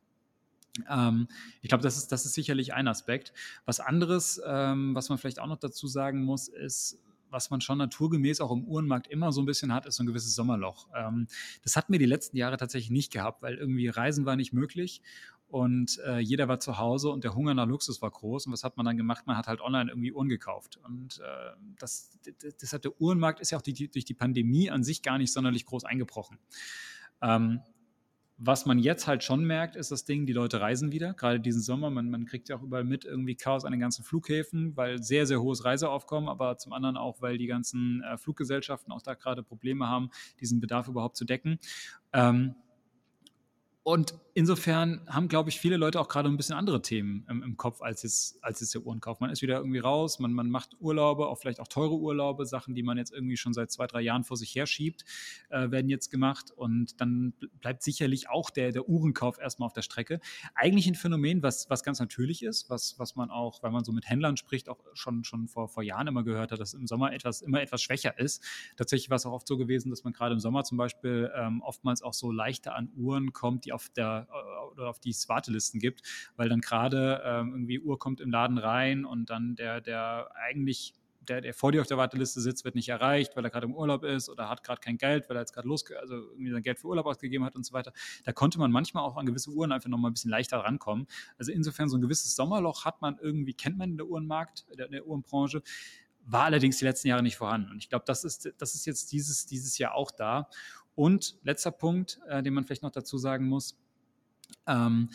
Ähm, 0.89 1.27
ich 1.61 1.69
glaube, 1.69 1.83
das 1.83 1.97
ist, 1.97 2.11
das 2.11 2.25
ist 2.25 2.33
sicherlich 2.33 2.73
ein 2.73 2.87
Aspekt. 2.87 3.33
Was 3.65 3.79
anderes, 3.79 4.41
ähm, 4.45 4.95
was 4.95 5.09
man 5.09 5.17
vielleicht 5.17 5.39
auch 5.39 5.47
noch 5.47 5.59
dazu 5.59 5.87
sagen 5.87 6.23
muss, 6.23 6.47
ist, 6.47 6.99
was 7.29 7.49
man 7.49 7.59
schon 7.59 7.77
naturgemäß 7.77 8.39
auch 8.39 8.51
im 8.51 8.63
Uhrenmarkt 8.63 9.07
immer 9.07 9.31
so 9.31 9.41
ein 9.41 9.45
bisschen 9.45 9.73
hat, 9.73 9.85
ist 9.85 9.95
so 9.95 10.03
ein 10.03 10.07
gewisses 10.07 10.35
Sommerloch. 10.35 10.87
Ähm, 10.95 11.27
das 11.63 11.75
hatten 11.75 11.91
wir 11.91 11.99
die 11.99 12.05
letzten 12.05 12.37
Jahre 12.37 12.57
tatsächlich 12.57 12.91
nicht 12.91 13.11
gehabt, 13.11 13.41
weil 13.41 13.55
irgendwie 13.55 13.87
Reisen 13.87 14.25
war 14.25 14.35
nicht 14.35 14.53
möglich 14.53 15.01
und 15.47 15.99
äh, 16.05 16.19
jeder 16.19 16.47
war 16.47 16.59
zu 16.59 16.79
Hause 16.79 17.09
und 17.09 17.23
der 17.23 17.35
Hunger 17.35 17.53
nach 17.53 17.67
Luxus 17.67 18.01
war 18.01 18.09
groß. 18.09 18.47
Und 18.47 18.53
was 18.53 18.63
hat 18.63 18.77
man 18.77 18.85
dann 18.85 18.97
gemacht? 18.97 19.27
Man 19.27 19.37
hat 19.37 19.47
halt 19.47 19.61
online 19.61 19.91
irgendwie 19.91 20.11
Uhren 20.11 20.27
gekauft. 20.27 20.79
Und 20.83 21.19
äh, 21.19 21.51
das, 21.79 22.17
deshalb 22.61 22.81
der 22.81 22.99
Uhrenmarkt 22.99 23.39
ist 23.39 23.51
ja 23.51 23.57
auch 23.57 23.61
die, 23.61 23.73
die, 23.73 23.89
durch 23.89 24.05
die 24.05 24.13
Pandemie 24.13 24.69
an 24.69 24.83
sich 24.83 25.01
gar 25.01 25.17
nicht 25.17 25.31
sonderlich 25.31 25.65
groß 25.65 25.85
eingebrochen. 25.85 26.39
Ähm, 27.21 27.61
Was 28.37 28.65
man 28.65 28.79
jetzt 28.79 29.07
halt 29.07 29.23
schon 29.23 29.45
merkt, 29.45 29.77
ist 29.77 29.91
das 29.91 30.03
Ding, 30.03 30.25
die 30.25 30.33
Leute 30.33 30.59
reisen 30.59 30.91
wieder, 30.91 31.13
gerade 31.13 31.39
diesen 31.39 31.61
Sommer. 31.61 31.89
Man, 31.89 32.09
man 32.09 32.25
kriegt 32.25 32.49
ja 32.49 32.57
auch 32.57 32.63
überall 32.63 32.83
mit 32.83 33.05
irgendwie 33.05 33.35
Chaos 33.35 33.63
an 33.63 33.71
den 33.71 33.79
ganzen 33.79 34.03
Flughäfen, 34.03 34.75
weil 34.75 35.01
sehr, 35.01 35.25
sehr 35.25 35.41
hohes 35.41 35.63
Reiseaufkommen, 35.63 36.27
aber 36.27 36.57
zum 36.57 36.73
anderen 36.73 36.97
auch, 36.97 37.21
weil 37.21 37.37
die 37.37 37.47
ganzen 37.47 38.03
äh, 38.03 38.17
Fluggesellschaften 38.17 38.91
auch 38.91 39.01
da 39.01 39.13
gerade 39.13 39.41
Probleme 39.41 39.87
haben, 39.87 40.09
diesen 40.41 40.59
Bedarf 40.59 40.89
überhaupt 40.89 41.15
zu 41.15 41.23
decken. 41.23 41.59
Ähm, 42.11 42.55
und 43.83 44.15
insofern 44.35 45.01
haben, 45.07 45.29
glaube 45.29 45.49
ich, 45.49 45.61
viele 45.61 45.77
Leute 45.77 45.99
auch 45.99 46.09
gerade 46.09 46.27
ein 46.27 46.35
bisschen 46.35 46.57
andere 46.57 46.81
Themen 46.81 47.25
im, 47.29 47.41
im, 47.41 47.55
Kopf 47.57 47.81
als 47.81 48.03
jetzt, 48.03 48.43
als 48.43 48.59
jetzt 48.59 48.73
der 48.75 48.85
Uhrenkauf. 48.85 49.21
Man 49.21 49.29
ist 49.29 49.41
wieder 49.41 49.55
irgendwie 49.57 49.79
raus, 49.79 50.19
man, 50.19 50.33
man 50.33 50.49
macht 50.49 50.75
Urlaube, 50.81 51.27
auch 51.27 51.39
vielleicht 51.39 51.61
auch 51.61 51.69
teure 51.69 51.95
Urlaube, 51.95 52.45
Sachen, 52.45 52.75
die 52.75 52.83
man 52.83 52.97
jetzt 52.97 53.13
irgendwie 53.13 53.37
schon 53.37 53.53
seit 53.53 53.71
zwei, 53.71 53.87
drei 53.87 54.01
Jahren 54.01 54.25
vor 54.25 54.35
sich 54.35 54.53
herschiebt, 54.53 55.05
äh, 55.49 55.71
werden 55.71 55.87
jetzt 55.87 56.11
gemacht. 56.11 56.51
Und 56.51 56.99
dann 56.99 57.33
bleibt 57.61 57.81
sicherlich 57.81 58.29
auch 58.29 58.49
der, 58.49 58.73
der 58.73 58.89
Uhrenkauf 58.89 59.39
erstmal 59.39 59.67
auf 59.67 59.73
der 59.73 59.83
Strecke. 59.83 60.19
Eigentlich 60.53 60.85
ein 60.87 60.95
Phänomen, 60.95 61.41
was, 61.41 61.69
was 61.69 61.83
ganz 61.83 62.01
natürlich 62.01 62.43
ist, 62.43 62.69
was, 62.69 62.99
was 62.99 63.15
man 63.15 63.31
auch, 63.31 63.63
weil 63.63 63.71
man 63.71 63.85
so 63.85 63.93
mit 63.93 64.09
Händlern 64.09 64.35
spricht, 64.35 64.67
auch 64.67 64.83
schon, 64.95 65.23
schon 65.23 65.47
vor, 65.47 65.69
vor 65.69 65.81
Jahren 65.81 66.07
immer 66.07 66.23
gehört 66.23 66.51
hat, 66.51 66.59
dass 66.59 66.73
im 66.73 66.87
Sommer 66.87 67.13
etwas, 67.13 67.41
immer 67.41 67.61
etwas 67.61 67.81
schwächer 67.81 68.19
ist. 68.19 68.43
Tatsächlich 68.75 69.09
war 69.09 69.15
es 69.15 69.25
auch 69.25 69.31
oft 69.31 69.47
so 69.47 69.55
gewesen, 69.55 69.91
dass 69.91 70.03
man 70.03 70.11
gerade 70.11 70.33
im 70.33 70.41
Sommer 70.41 70.65
zum 70.65 70.77
Beispiel 70.77 71.31
ähm, 71.33 71.61
oftmals 71.61 72.01
auch 72.01 72.13
so 72.13 72.33
leichter 72.33 72.75
an 72.75 72.91
Uhren 72.97 73.31
kommt, 73.31 73.63
die 73.63 73.71
auf 73.71 73.87
der 73.95 74.24
äh, 74.29 74.71
oder 74.71 74.89
auf 74.89 74.99
die 74.99 75.11
es 75.11 75.29
Wartelisten 75.29 75.79
gibt, 75.79 76.01
weil 76.35 76.49
dann 76.49 76.61
gerade 76.61 77.21
ähm, 77.25 77.51
irgendwie 77.51 77.79
Uhr 77.79 77.99
kommt 77.99 78.21
im 78.21 78.31
Laden 78.31 78.57
rein 78.57 79.05
und 79.05 79.29
dann 79.29 79.55
der, 79.55 79.81
der 79.81 80.31
eigentlich 80.35 80.93
der, 81.29 81.41
der 81.41 81.53
vor 81.53 81.71
dir 81.71 81.81
auf 81.81 81.87
der 81.87 81.97
Warteliste 81.97 82.41
sitzt, 82.41 82.65
wird 82.65 82.75
nicht 82.75 82.89
erreicht, 82.89 83.35
weil 83.35 83.43
er 83.43 83.49
gerade 83.49 83.65
im 83.65 83.73
Urlaub 83.73 84.03
ist 84.03 84.29
oder 84.29 84.49
hat 84.49 84.63
gerade 84.63 84.79
kein 84.79 84.97
Geld, 84.97 85.29
weil 85.29 85.37
er 85.37 85.41
jetzt 85.41 85.53
gerade 85.53 85.67
los, 85.67 85.83
also 85.99 86.15
irgendwie 86.31 86.51
sein 86.51 86.61
Geld 86.61 86.79
für 86.79 86.87
Urlaub 86.87 87.05
ausgegeben 87.05 87.45
hat 87.45 87.55
und 87.55 87.65
so 87.65 87.73
weiter. 87.73 87.93
Da 88.23 88.31
konnte 88.31 88.59
man 88.59 88.71
manchmal 88.71 89.03
auch 89.03 89.17
an 89.17 89.25
gewisse 89.25 89.51
Uhren 89.51 89.71
einfach 89.71 89.89
nochmal 89.89 90.11
ein 90.11 90.13
bisschen 90.13 90.31
leichter 90.31 90.57
rankommen. 90.59 91.07
Also 91.37 91.51
insofern 91.51 91.89
so 91.89 91.97
ein 91.97 92.01
gewisses 92.01 92.35
Sommerloch 92.35 92.85
hat 92.85 93.01
man 93.01 93.17
irgendwie, 93.19 93.53
kennt 93.53 93.77
man 93.77 93.91
in 93.91 93.97
der 93.97 94.07
Uhrenmarkt, 94.07 94.65
in 94.69 94.77
der, 94.77 94.87
der 94.87 95.05
Uhrenbranche, 95.07 95.61
war 96.25 96.45
allerdings 96.45 96.77
die 96.77 96.85
letzten 96.85 97.07
Jahre 97.07 97.23
nicht 97.23 97.37
vorhanden. 97.37 97.71
Und 97.71 97.77
ich 97.77 97.89
glaube, 97.89 98.05
das 98.07 98.23
ist, 98.23 98.51
das 98.57 98.75
ist 98.75 98.85
jetzt 98.85 99.11
dieses, 99.11 99.45
dieses 99.45 99.77
Jahr 99.77 99.93
auch 99.93 100.11
da. 100.11 100.49
Und 100.95 101.37
letzter 101.43 101.71
Punkt, 101.71 102.19
äh, 102.27 102.41
den 102.41 102.53
man 102.53 102.63
vielleicht 102.63 102.83
noch 102.83 102.91
dazu 102.91 103.17
sagen 103.17 103.47
muss, 103.47 103.77
ähm, 104.67 105.09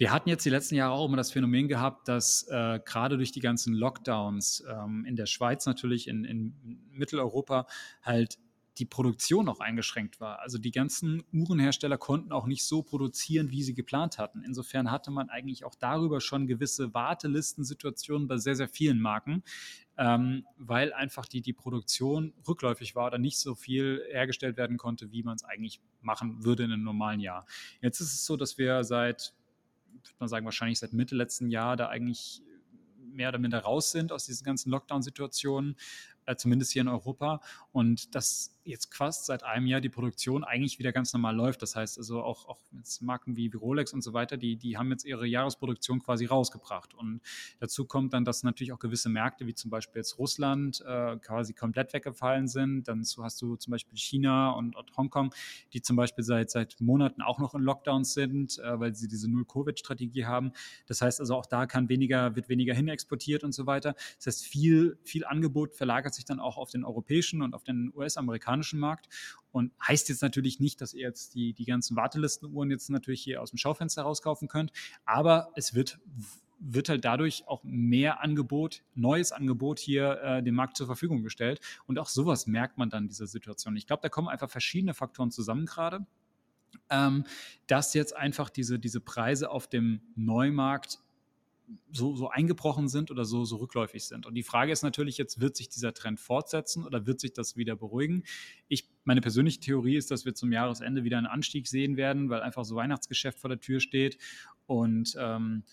wir 0.00 0.12
hatten 0.12 0.30
jetzt 0.30 0.46
die 0.46 0.50
letzten 0.50 0.76
Jahre 0.76 0.94
auch 0.94 1.06
immer 1.06 1.18
das 1.18 1.30
Phänomen 1.30 1.68
gehabt, 1.68 2.08
dass 2.08 2.48
äh, 2.48 2.80
gerade 2.84 3.18
durch 3.18 3.32
die 3.32 3.40
ganzen 3.40 3.74
Lockdowns 3.74 4.64
ähm, 4.66 5.04
in 5.06 5.14
der 5.14 5.26
Schweiz 5.26 5.66
natürlich, 5.66 6.08
in, 6.08 6.24
in, 6.24 6.88
Mitteleuropa 6.90 7.66
halt 8.02 8.38
die 8.80 8.86
Produktion 8.86 9.48
auch 9.48 9.60
eingeschränkt 9.60 10.20
war. 10.20 10.40
Also 10.40 10.56
die 10.56 10.70
ganzen 10.70 11.22
Uhrenhersteller 11.32 11.98
konnten 11.98 12.32
auch 12.32 12.46
nicht 12.46 12.64
so 12.64 12.82
produzieren, 12.82 13.50
wie 13.50 13.62
sie 13.62 13.74
geplant 13.74 14.18
hatten. 14.18 14.42
Insofern 14.42 14.90
hatte 14.90 15.10
man 15.10 15.28
eigentlich 15.28 15.64
auch 15.64 15.74
darüber 15.74 16.20
schon 16.22 16.46
gewisse 16.46 16.94
Wartelistensituationen 16.94 18.26
bei 18.26 18.38
sehr, 18.38 18.56
sehr 18.56 18.68
vielen 18.68 18.98
Marken, 18.98 19.42
ähm, 19.98 20.46
weil 20.56 20.94
einfach 20.94 21.26
die, 21.26 21.42
die 21.42 21.52
Produktion 21.52 22.32
rückläufig 22.48 22.96
war 22.96 23.06
oder 23.06 23.18
nicht 23.18 23.38
so 23.38 23.54
viel 23.54 24.02
hergestellt 24.10 24.56
werden 24.56 24.78
konnte, 24.78 25.12
wie 25.12 25.22
man 25.22 25.36
es 25.36 25.44
eigentlich 25.44 25.82
machen 26.00 26.42
würde 26.42 26.64
in 26.64 26.72
einem 26.72 26.82
normalen 26.82 27.20
Jahr. 27.20 27.44
Jetzt 27.82 28.00
ist 28.00 28.14
es 28.14 28.24
so, 28.24 28.38
dass 28.38 28.56
wir 28.56 28.82
seit, 28.82 29.34
würde 29.92 30.16
man 30.18 30.28
sagen, 30.30 30.46
wahrscheinlich 30.46 30.78
seit 30.78 30.94
Mitte 30.94 31.14
letzten 31.14 31.50
Jahr 31.50 31.76
da 31.76 31.88
eigentlich 31.88 32.42
mehr 33.12 33.28
oder 33.28 33.38
minder 33.38 33.58
raus 33.58 33.92
sind 33.92 34.12
aus 34.12 34.24
diesen 34.24 34.44
ganzen 34.44 34.70
Lockdown-Situationen, 34.70 35.76
äh, 36.30 36.36
zumindest 36.36 36.72
hier 36.72 36.82
in 36.82 36.88
Europa. 36.88 37.40
Und 37.72 38.14
das 38.14 38.56
jetzt 38.64 38.94
fast 38.94 39.26
seit 39.26 39.42
einem 39.42 39.66
Jahr 39.66 39.80
die 39.80 39.88
Produktion 39.88 40.44
eigentlich 40.44 40.78
wieder 40.78 40.92
ganz 40.92 41.12
normal 41.12 41.34
läuft. 41.34 41.62
Das 41.62 41.76
heißt 41.76 41.98
also 41.98 42.22
auch, 42.22 42.46
auch 42.46 42.60
jetzt 42.76 43.02
Marken 43.02 43.36
wie, 43.36 43.50
Rolex 43.50 43.92
und 43.92 44.02
so 44.02 44.12
weiter, 44.12 44.36
die, 44.36 44.56
die 44.56 44.76
haben 44.76 44.90
jetzt 44.90 45.04
ihre 45.04 45.26
Jahresproduktion 45.26 46.00
quasi 46.00 46.26
rausgebracht. 46.26 46.94
Und 46.94 47.20
dazu 47.58 47.84
kommt 47.84 48.12
dann, 48.14 48.24
dass 48.24 48.42
natürlich 48.42 48.72
auch 48.72 48.78
gewisse 48.78 49.08
Märkte, 49.08 49.46
wie 49.46 49.54
zum 49.54 49.70
Beispiel 49.70 50.00
jetzt 50.00 50.18
Russland, 50.18 50.82
äh, 50.86 51.16
quasi 51.16 51.52
komplett 51.52 51.92
weggefallen 51.92 52.48
sind. 52.48 52.88
Dann 52.88 53.04
hast 53.20 53.42
du 53.42 53.56
zum 53.56 53.72
Beispiel 53.72 53.98
China 53.98 54.50
und, 54.52 54.76
und 54.76 54.96
Hongkong, 54.96 55.34
die 55.72 55.82
zum 55.82 55.96
Beispiel 55.96 56.24
seit, 56.24 56.50
seit 56.50 56.80
Monaten 56.80 57.22
auch 57.22 57.38
noch 57.38 57.54
in 57.54 57.62
Lockdowns 57.62 58.14
sind, 58.14 58.58
äh, 58.58 58.78
weil 58.78 58.94
sie 58.94 59.08
diese 59.08 59.30
Null-Covid-Strategie 59.30 60.24
haben. 60.24 60.52
Das 60.86 61.02
heißt 61.02 61.20
also 61.20 61.34
auch 61.34 61.46
da 61.46 61.66
kann 61.66 61.88
weniger, 61.88 62.36
wird 62.36 62.48
weniger 62.48 62.74
hin 62.74 62.88
exportiert 62.88 63.42
und 63.42 63.52
so 63.52 63.66
weiter. 63.66 63.94
Das 64.16 64.26
heißt, 64.26 64.44
viel, 64.44 64.98
viel 65.02 65.24
Angebot 65.24 65.74
verlagert 65.74 66.14
sich 66.14 66.19
dann 66.24 66.40
auch 66.40 66.56
auf 66.56 66.70
den 66.70 66.84
europäischen 66.84 67.42
und 67.42 67.54
auf 67.54 67.64
den 67.64 67.92
US-amerikanischen 67.94 68.30
amerikanischen 68.50 68.78
Markt. 68.78 69.08
Und 69.52 69.72
heißt 69.86 70.08
jetzt 70.08 70.22
natürlich 70.22 70.60
nicht, 70.60 70.80
dass 70.80 70.94
ihr 70.94 71.02
jetzt 71.02 71.34
die, 71.34 71.52
die 71.52 71.64
ganzen 71.64 71.96
Wartelistenuhren 71.96 72.70
jetzt 72.70 72.88
natürlich 72.90 73.22
hier 73.22 73.42
aus 73.42 73.50
dem 73.50 73.58
Schaufenster 73.58 74.02
rauskaufen 74.02 74.48
könnt, 74.48 74.72
aber 75.04 75.50
es 75.56 75.74
wird 75.74 75.98
wird 76.62 76.90
halt 76.90 77.06
dadurch 77.06 77.48
auch 77.48 77.64
mehr 77.64 78.22
Angebot, 78.22 78.82
neues 78.94 79.32
Angebot 79.32 79.78
hier 79.78 80.20
äh, 80.20 80.42
dem 80.42 80.54
Markt 80.54 80.76
zur 80.76 80.86
Verfügung 80.86 81.22
gestellt. 81.22 81.58
Und 81.86 81.98
auch 81.98 82.08
sowas 82.08 82.46
merkt 82.46 82.76
man 82.76 82.90
dann 82.90 83.04
in 83.04 83.08
dieser 83.08 83.26
Situation. 83.26 83.74
Ich 83.76 83.86
glaube, 83.86 84.02
da 84.02 84.10
kommen 84.10 84.28
einfach 84.28 84.50
verschiedene 84.50 84.92
Faktoren 84.92 85.30
zusammen 85.30 85.64
gerade, 85.64 86.04
ähm, 86.90 87.24
dass 87.66 87.94
jetzt 87.94 88.14
einfach 88.14 88.50
diese, 88.50 88.78
diese 88.78 89.00
Preise 89.00 89.50
auf 89.50 89.68
dem 89.68 90.02
Neumarkt 90.16 90.98
so, 91.92 92.16
so 92.16 92.28
eingebrochen 92.28 92.88
sind 92.88 93.10
oder 93.10 93.24
so, 93.24 93.44
so 93.44 93.56
rückläufig 93.56 94.04
sind. 94.04 94.26
Und 94.26 94.34
die 94.34 94.42
Frage 94.42 94.72
ist 94.72 94.82
natürlich 94.82 95.18
jetzt, 95.18 95.40
wird 95.40 95.56
sich 95.56 95.68
dieser 95.68 95.92
Trend 95.92 96.20
fortsetzen 96.20 96.84
oder 96.84 97.06
wird 97.06 97.20
sich 97.20 97.32
das 97.32 97.56
wieder 97.56 97.76
beruhigen? 97.76 98.24
Ich, 98.68 98.88
meine 99.04 99.20
persönliche 99.20 99.60
Theorie 99.60 99.96
ist, 99.96 100.10
dass 100.10 100.24
wir 100.24 100.34
zum 100.34 100.52
Jahresende 100.52 101.04
wieder 101.04 101.18
einen 101.18 101.26
Anstieg 101.26 101.68
sehen 101.68 101.96
werden, 101.96 102.30
weil 102.30 102.42
einfach 102.42 102.64
so 102.64 102.76
Weihnachtsgeschäft 102.76 103.40
vor 103.40 103.48
der 103.50 103.60
Tür 103.60 103.80
steht 103.80 104.18
und 104.66 105.16
ähm, 105.18 105.64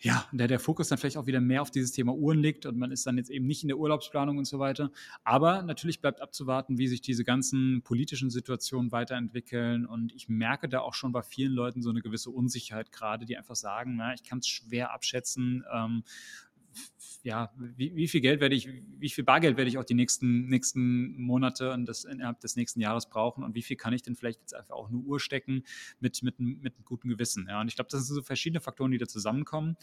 ja, 0.00 0.26
der, 0.30 0.46
der 0.46 0.60
Fokus 0.60 0.88
dann 0.88 0.98
vielleicht 0.98 1.16
auch 1.16 1.26
wieder 1.26 1.40
mehr 1.40 1.60
auf 1.60 1.72
dieses 1.72 1.90
Thema 1.90 2.14
Uhren 2.14 2.38
liegt 2.38 2.66
und 2.66 2.78
man 2.78 2.92
ist 2.92 3.04
dann 3.06 3.16
jetzt 3.16 3.30
eben 3.30 3.46
nicht 3.46 3.62
in 3.62 3.68
der 3.68 3.78
Urlaubsplanung 3.78 4.38
und 4.38 4.44
so 4.44 4.60
weiter. 4.60 4.92
Aber 5.24 5.62
natürlich 5.62 6.00
bleibt 6.00 6.20
abzuwarten, 6.20 6.78
wie 6.78 6.86
sich 6.86 7.00
diese 7.00 7.24
ganzen 7.24 7.82
politischen 7.82 8.30
Situationen 8.30 8.92
weiterentwickeln. 8.92 9.86
Und 9.86 10.14
ich 10.14 10.28
merke 10.28 10.68
da 10.68 10.80
auch 10.80 10.94
schon 10.94 11.10
bei 11.10 11.22
vielen 11.22 11.52
Leuten 11.52 11.82
so 11.82 11.90
eine 11.90 12.00
gewisse 12.00 12.30
Unsicherheit 12.30 12.92
gerade, 12.92 13.26
die 13.26 13.36
einfach 13.36 13.56
sagen, 13.56 13.96
na, 13.96 14.14
ich 14.14 14.22
kann 14.22 14.38
es 14.38 14.46
schwer 14.46 14.92
abschätzen, 14.92 15.64
ähm, 15.74 16.04
ja, 17.22 17.52
wie, 17.56 17.94
wie, 17.94 18.08
viel 18.08 18.20
Geld 18.20 18.40
werde 18.40 18.54
ich, 18.54 18.68
wie 18.98 19.08
viel 19.08 19.24
Bargeld 19.24 19.56
werde 19.56 19.68
ich 19.68 19.78
auch 19.78 19.84
die 19.84 19.94
nächsten, 19.94 20.46
nächsten 20.46 21.20
Monate 21.20 21.72
und 21.72 21.86
das 21.86 22.04
innerhalb 22.04 22.40
des 22.40 22.56
nächsten 22.56 22.80
Jahres 22.80 23.08
brauchen 23.08 23.44
und 23.44 23.54
wie 23.54 23.62
viel 23.62 23.76
kann 23.76 23.92
ich 23.92 24.02
denn 24.02 24.14
vielleicht 24.14 24.40
jetzt 24.40 24.54
einfach 24.54 24.74
auch 24.74 24.88
eine 24.88 24.98
Uhr 24.98 25.20
stecken 25.20 25.64
mit, 26.00 26.22
mit, 26.22 26.38
mit 26.38 26.74
einem 26.74 26.84
guten 26.84 27.08
Gewissen. 27.08 27.46
Ja, 27.48 27.60
und 27.60 27.68
ich 27.68 27.74
glaube, 27.74 27.90
das 27.90 28.06
sind 28.06 28.14
so 28.14 28.22
verschiedene 28.22 28.60
Faktoren, 28.60 28.90
die 28.90 28.98
da 28.98 29.06
zusammenkommen. 29.06 29.76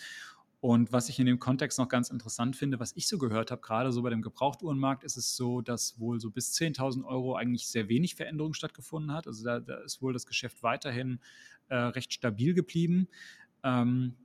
Und 0.61 0.91
was 0.91 1.09
ich 1.09 1.19
in 1.19 1.27
dem 1.27 1.37
Kontext 1.37 1.77
noch 1.77 1.89
ganz 1.89 2.09
interessant 2.09 2.55
finde, 2.55 2.79
was 2.79 2.93
ich 2.95 3.07
so 3.07 3.19
gehört 3.19 3.51
habe, 3.51 3.61
gerade 3.61 3.91
so 3.91 4.01
bei 4.01 4.09
dem 4.09 4.23
Gebrauchtuhrenmarkt, 4.23 5.03
ist 5.03 5.15
es 5.15 5.35
so, 5.35 5.61
dass 5.61 5.99
wohl 5.99 6.19
so 6.19 6.31
bis 6.31 6.53
10.000 6.53 7.05
Euro 7.05 7.35
eigentlich 7.35 7.67
sehr 7.67 7.87
wenig 7.87 8.15
Veränderung 8.15 8.55
stattgefunden 8.55 9.13
hat. 9.13 9.27
Also 9.27 9.43
da, 9.43 9.59
da 9.59 9.75
ist 9.81 10.01
wohl 10.01 10.13
das 10.13 10.25
Geschäft 10.25 10.63
weiterhin 10.63 11.19
äh, 11.67 11.75
recht 11.75 12.13
stabil 12.13 12.55
geblieben. 12.55 13.07
Ähm, 13.63 14.15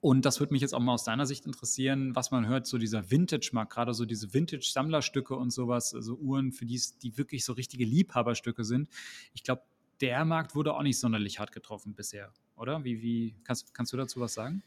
und 0.00 0.24
das 0.24 0.40
würde 0.40 0.52
mich 0.54 0.62
jetzt 0.62 0.74
auch 0.74 0.80
mal 0.80 0.94
aus 0.94 1.04
deiner 1.04 1.26
Sicht 1.26 1.44
interessieren, 1.44 2.16
was 2.16 2.30
man 2.30 2.48
hört, 2.48 2.66
so 2.66 2.78
dieser 2.78 3.10
Vintage-Markt, 3.10 3.72
gerade 3.72 3.92
so 3.92 4.06
diese 4.06 4.32
Vintage-Sammlerstücke 4.32 5.34
und 5.34 5.50
sowas, 5.50 5.94
also 5.94 6.14
Uhren, 6.16 6.52
für 6.52 6.64
die 6.64 6.80
die 7.02 7.18
wirklich 7.18 7.44
so 7.44 7.52
richtige 7.52 7.84
Liebhaberstücke 7.84 8.64
sind. 8.64 8.88
Ich 9.34 9.42
glaube, 9.42 9.62
der 10.00 10.24
Markt 10.24 10.54
wurde 10.54 10.74
auch 10.74 10.82
nicht 10.82 10.98
sonderlich 10.98 11.38
hart 11.38 11.52
getroffen 11.52 11.94
bisher, 11.94 12.32
oder? 12.56 12.82
Wie, 12.84 13.02
wie 13.02 13.34
kannst, 13.44 13.74
kannst 13.74 13.92
du 13.92 13.98
dazu 13.98 14.20
was 14.20 14.32
sagen? 14.32 14.62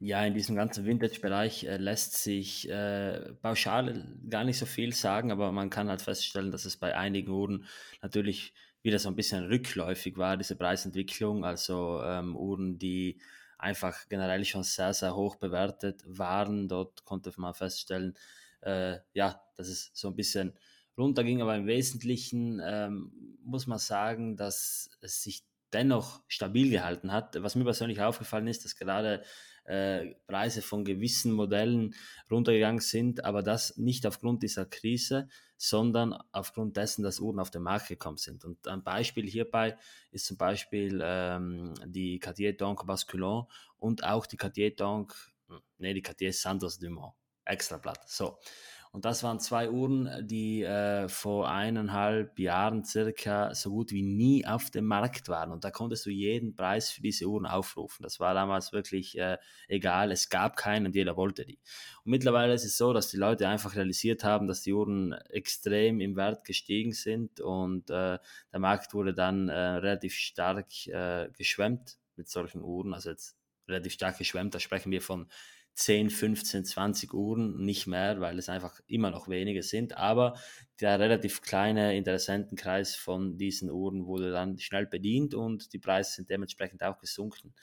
Ja, 0.00 0.24
in 0.24 0.34
diesem 0.34 0.56
ganzen 0.56 0.84
Vintage-Bereich 0.84 1.62
äh, 1.62 1.76
lässt 1.76 2.14
sich 2.14 2.68
äh, 2.68 3.34
pauschal 3.40 4.18
gar 4.28 4.42
nicht 4.42 4.58
so 4.58 4.66
viel 4.66 4.92
sagen, 4.92 5.30
aber 5.30 5.52
man 5.52 5.70
kann 5.70 5.88
halt 5.88 6.02
feststellen, 6.02 6.50
dass 6.50 6.64
es 6.64 6.76
bei 6.76 6.96
einigen 6.96 7.30
Uhren 7.30 7.66
natürlich 8.02 8.52
wieder 8.82 8.98
so 8.98 9.08
ein 9.08 9.14
bisschen 9.14 9.44
rückläufig 9.44 10.16
war, 10.16 10.36
diese 10.36 10.56
Preisentwicklung. 10.56 11.44
Also 11.44 12.02
ähm, 12.02 12.34
Uhren, 12.34 12.80
die 12.80 13.20
einfach 13.62 14.08
generell 14.08 14.44
schon 14.44 14.64
sehr, 14.64 14.92
sehr 14.92 15.14
hoch 15.14 15.36
bewertet 15.36 16.02
waren. 16.06 16.68
Dort 16.68 17.04
konnte 17.04 17.32
man 17.36 17.54
feststellen, 17.54 18.16
äh, 18.60 18.98
ja, 19.14 19.40
dass 19.56 19.68
es 19.68 19.90
so 19.94 20.08
ein 20.08 20.16
bisschen 20.16 20.54
runterging, 20.98 21.40
aber 21.40 21.56
im 21.56 21.66
Wesentlichen 21.66 22.60
ähm, 22.64 23.38
muss 23.44 23.66
man 23.66 23.78
sagen, 23.78 24.36
dass 24.36 24.90
es 25.00 25.22
sich 25.22 25.44
dennoch 25.72 26.22
stabil 26.28 26.70
gehalten 26.70 27.12
hat. 27.12 27.42
Was 27.42 27.54
mir 27.54 27.64
persönlich 27.64 28.00
aufgefallen 28.00 28.46
ist, 28.46 28.64
dass 28.64 28.76
gerade 28.76 29.22
äh, 29.64 30.14
Preise 30.26 30.62
von 30.62 30.84
gewissen 30.84 31.32
Modellen 31.32 31.94
runtergegangen 32.30 32.80
sind, 32.80 33.24
aber 33.24 33.42
das 33.42 33.76
nicht 33.76 34.06
aufgrund 34.06 34.42
dieser 34.42 34.66
Krise, 34.66 35.28
sondern 35.56 36.18
aufgrund 36.32 36.76
dessen, 36.76 37.04
dass 37.04 37.20
Uhren 37.20 37.38
auf 37.38 37.50
den 37.50 37.62
Markt 37.62 37.88
gekommen 37.88 38.16
sind. 38.16 38.44
Und 38.44 38.66
ein 38.66 38.82
Beispiel 38.82 39.28
hierbei 39.28 39.76
ist 40.10 40.26
zum 40.26 40.36
Beispiel 40.36 41.00
ähm, 41.02 41.74
die 41.86 42.18
Cartier 42.18 42.56
Donk 42.56 42.84
Basculon 42.86 43.46
und 43.76 44.02
auch 44.02 44.26
die 44.26 44.36
Cartier 44.36 44.74
Donk, 44.74 45.14
nee, 45.78 45.94
die 45.94 46.02
Cartier 46.02 46.32
Sanders 46.32 46.78
Dumont. 46.78 47.14
Extrablatt. 47.44 48.08
So. 48.08 48.38
Und 48.94 49.06
das 49.06 49.22
waren 49.22 49.40
zwei 49.40 49.70
Uhren, 49.70 50.26
die 50.26 50.62
äh, 50.62 51.08
vor 51.08 51.50
eineinhalb 51.50 52.38
Jahren 52.38 52.84
circa 52.84 53.54
so 53.54 53.70
gut 53.70 53.90
wie 53.90 54.02
nie 54.02 54.46
auf 54.46 54.70
dem 54.70 54.84
Markt 54.84 55.30
waren. 55.30 55.50
Und 55.50 55.64
da 55.64 55.70
konntest 55.70 56.04
du 56.04 56.10
jeden 56.10 56.54
Preis 56.54 56.90
für 56.90 57.00
diese 57.00 57.24
Uhren 57.24 57.46
aufrufen. 57.46 58.02
Das 58.02 58.20
war 58.20 58.34
damals 58.34 58.74
wirklich 58.74 59.16
äh, 59.16 59.38
egal. 59.66 60.12
Es 60.12 60.28
gab 60.28 60.56
keinen 60.56 60.84
und 60.84 60.94
jeder 60.94 61.16
wollte 61.16 61.46
die. 61.46 61.58
Und 62.04 62.10
mittlerweile 62.10 62.52
ist 62.52 62.66
es 62.66 62.76
so, 62.76 62.92
dass 62.92 63.08
die 63.08 63.16
Leute 63.16 63.48
einfach 63.48 63.76
realisiert 63.76 64.24
haben, 64.24 64.46
dass 64.46 64.60
die 64.60 64.74
Uhren 64.74 65.14
extrem 65.30 65.98
im 66.00 66.14
Wert 66.14 66.44
gestiegen 66.44 66.92
sind 66.92 67.40
und 67.40 67.88
äh, 67.88 68.18
der 68.52 68.60
Markt 68.60 68.92
wurde 68.92 69.14
dann 69.14 69.48
äh, 69.48 69.58
relativ 69.58 70.12
stark 70.12 70.86
äh, 70.88 71.30
geschwemmt 71.34 71.96
mit 72.16 72.28
solchen 72.28 72.60
Uhren. 72.60 72.92
Also 72.92 73.08
jetzt 73.08 73.38
relativ 73.68 73.94
stark 73.94 74.18
geschwemmt, 74.18 74.54
da 74.54 74.60
sprechen 74.60 74.92
wir 74.92 75.00
von 75.00 75.28
10, 75.74 76.10
15, 76.10 76.64
20 76.64 77.14
Uhren, 77.14 77.64
nicht 77.64 77.86
mehr, 77.86 78.20
weil 78.20 78.38
es 78.38 78.48
einfach 78.48 78.80
immer 78.86 79.10
noch 79.10 79.28
wenige 79.28 79.62
sind. 79.62 79.96
Aber 79.96 80.34
der 80.80 80.98
relativ 80.98 81.40
kleine 81.40 81.96
Interessentenkreis 81.96 82.94
von 82.94 83.38
diesen 83.38 83.70
Uhren 83.70 84.06
wurde 84.06 84.32
dann 84.32 84.58
schnell 84.58 84.86
bedient 84.86 85.34
und 85.34 85.72
die 85.72 85.78
Preise 85.78 86.12
sind 86.12 86.30
dementsprechend 86.30 86.82
auch 86.82 86.98
gesunken. 86.98 87.54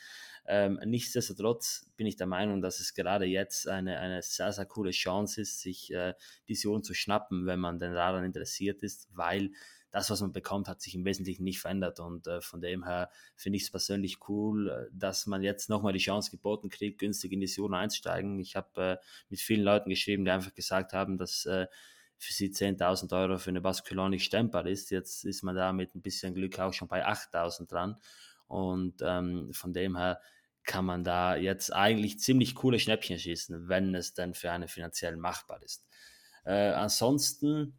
Ähm, 0.48 0.80
nichtsdestotrotz 0.84 1.92
bin 1.96 2.08
ich 2.08 2.16
der 2.16 2.26
Meinung, 2.26 2.62
dass 2.62 2.80
es 2.80 2.96
gerade 2.96 3.26
jetzt 3.26 3.68
eine, 3.68 4.00
eine 4.00 4.24
sehr, 4.24 4.52
sehr 4.52 4.66
coole 4.66 4.92
Chance 4.92 5.42
ist, 5.42 5.62
sich 5.62 5.94
äh, 5.94 6.16
diese 6.48 6.70
Uhren 6.70 6.84
zu 6.84 6.96
schnappen, 6.96 7.46
wenn 7.46 7.60
man 7.60 7.78
denn 7.78 7.94
daran 7.94 8.24
interessiert 8.24 8.82
ist, 8.82 9.08
weil 9.14 9.52
das, 9.92 10.10
was 10.10 10.22
man 10.22 10.32
bekommt, 10.32 10.68
hat 10.68 10.82
sich 10.82 10.96
im 10.96 11.06
Wesentlichen 11.06 11.44
nicht 11.44 11.60
verändert. 11.60 12.00
Und 12.00 12.28
äh, 12.28 12.42
von 12.42 12.62
dem 12.62 12.86
her 12.86 13.10
finde 13.36 13.58
ich 13.58 13.64
es 13.64 13.72
persönlich 13.72 14.18
cool, 14.30 14.90
dass 14.94 15.26
man 15.26 15.42
jetzt 15.42 15.70
nochmal 15.70 15.94
die 15.94 16.00
Chance 16.00 16.32
geboten 16.32 16.70
kriegt, 16.70 17.00
günstig 17.00 17.32
in 17.32 17.40
die 17.40 17.48
Sion 17.48 17.74
einzusteigen. 17.74 18.40
Ich 18.40 18.56
habe 18.56 18.82
äh, 18.82 18.98
mit 19.30 19.40
vielen 19.40 19.64
Leuten 19.64 19.90
geschrieben, 19.90 20.26
die 20.26 20.32
einfach 20.32 20.54
gesagt 20.54 20.94
haben, 20.94 21.18
dass 21.18 21.46
äh, 21.46 21.68
für 22.18 22.34
sie 22.34 22.50
10.000 22.50 23.18
Euro 23.20 23.38
für 23.38 23.50
eine 23.50 23.62
Basculon 23.62 24.12
nicht 24.12 24.26
stemmbar 24.26 24.68
ist. 24.68 24.92
Jetzt 24.92 25.26
ist 25.26 25.42
man 25.42 25.56
da 25.56 25.72
mit 25.72 25.96
ein 25.96 26.02
bisschen 26.02 26.36
Glück 26.36 26.60
auch 26.60 26.74
schon 26.74 26.88
bei 26.88 27.08
8.000 27.08 27.68
dran. 27.68 27.96
Und 28.48 29.02
ähm, 29.02 29.54
von 29.54 29.74
dem 29.74 29.96
her 29.98 30.20
kann 30.64 30.86
man 30.86 31.04
da 31.04 31.36
jetzt 31.36 31.74
eigentlich 31.74 32.20
ziemlich 32.20 32.56
coole 32.56 32.78
Schnäppchen 32.78 33.18
schießen, 33.18 33.70
wenn 33.70 33.96
es 33.96 34.14
denn 34.14 34.34
für 34.34 34.52
einen 34.52 34.68
finanziell 34.68 35.18
machbar 35.18 35.64
ist. 35.64 35.88
Äh, 36.44 36.72
ansonsten 36.72 37.79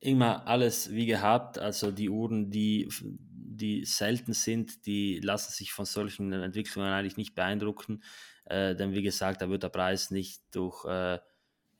immer 0.00 0.46
alles 0.46 0.92
wie 0.92 1.06
gehabt. 1.06 1.58
Also 1.58 1.90
die 1.90 2.10
Uhren, 2.10 2.50
die, 2.50 2.88
die 3.02 3.84
selten 3.84 4.32
sind, 4.32 4.86
die 4.86 5.20
lassen 5.20 5.52
sich 5.52 5.72
von 5.72 5.84
solchen 5.84 6.32
Entwicklungen 6.32 6.90
eigentlich 6.90 7.16
nicht 7.16 7.34
beeindrucken. 7.34 8.02
Äh, 8.44 8.74
denn 8.76 8.92
wie 8.92 9.02
gesagt, 9.02 9.42
da 9.42 9.48
wird 9.48 9.62
der 9.62 9.68
Preis 9.68 10.10
nicht 10.10 10.42
durch, 10.52 10.84
äh, 10.84 11.18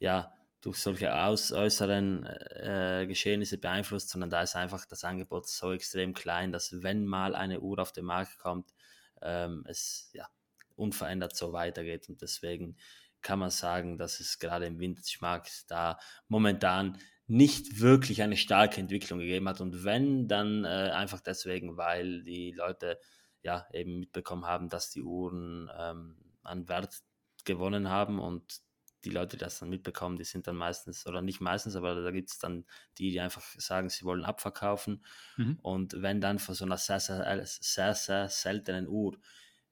ja, 0.00 0.32
durch 0.60 0.78
solche 0.78 1.14
aus, 1.14 1.52
äußeren 1.52 2.26
äh, 2.26 3.06
Geschehnisse 3.06 3.58
beeinflusst, 3.58 4.10
sondern 4.10 4.30
da 4.30 4.42
ist 4.42 4.56
einfach 4.56 4.84
das 4.86 5.04
Angebot 5.04 5.48
so 5.48 5.72
extrem 5.72 6.14
klein, 6.14 6.50
dass 6.50 6.82
wenn 6.82 7.06
mal 7.06 7.36
eine 7.36 7.60
Uhr 7.60 7.78
auf 7.78 7.92
den 7.92 8.04
Markt 8.04 8.38
kommt, 8.38 8.74
ähm, 9.22 9.64
es 9.68 10.10
ja, 10.12 10.28
unverändert 10.74 11.36
so 11.36 11.52
weitergeht. 11.52 12.08
Und 12.08 12.22
deswegen 12.22 12.76
kann 13.22 13.38
man 13.38 13.50
sagen, 13.50 13.98
dass 13.98 14.20
es 14.20 14.38
gerade 14.38 14.66
im 14.66 14.80
Vintage-Markt 14.80 15.70
da 15.70 15.98
momentan 16.28 16.98
nicht 17.28 17.80
wirklich 17.80 18.22
eine 18.22 18.36
starke 18.36 18.80
Entwicklung 18.80 19.18
gegeben 19.18 19.48
hat. 19.48 19.60
Und 19.60 19.84
wenn, 19.84 20.28
dann 20.28 20.64
äh, 20.64 20.90
einfach 20.92 21.20
deswegen, 21.20 21.76
weil 21.76 22.22
die 22.24 22.52
Leute 22.52 22.98
ja 23.42 23.66
eben 23.72 24.00
mitbekommen 24.00 24.46
haben, 24.46 24.68
dass 24.68 24.90
die 24.90 25.02
Uhren 25.02 25.70
ähm, 25.78 26.16
an 26.42 26.68
Wert 26.68 27.02
gewonnen 27.44 27.90
haben 27.90 28.18
und 28.18 28.60
die 29.04 29.10
Leute, 29.10 29.36
die 29.36 29.44
das 29.44 29.58
dann 29.60 29.68
mitbekommen, 29.68 30.16
die 30.16 30.24
sind 30.24 30.46
dann 30.46 30.56
meistens, 30.56 31.06
oder 31.06 31.22
nicht 31.22 31.40
meistens, 31.40 31.76
aber 31.76 32.02
da 32.02 32.10
gibt 32.10 32.30
es 32.30 32.38
dann 32.38 32.64
die, 32.98 33.10
die 33.10 33.20
einfach 33.20 33.42
sagen, 33.58 33.90
sie 33.90 34.04
wollen 34.04 34.24
abverkaufen. 34.24 35.04
Mhm. 35.36 35.58
Und 35.62 36.02
wenn 36.02 36.20
dann 36.20 36.38
von 36.38 36.54
so 36.54 36.64
einer 36.64 36.78
sehr, 36.78 36.98
sehr, 36.98 37.44
sehr, 37.44 37.94
sehr 37.94 38.28
seltenen 38.28 38.88
Uhr 38.88 39.18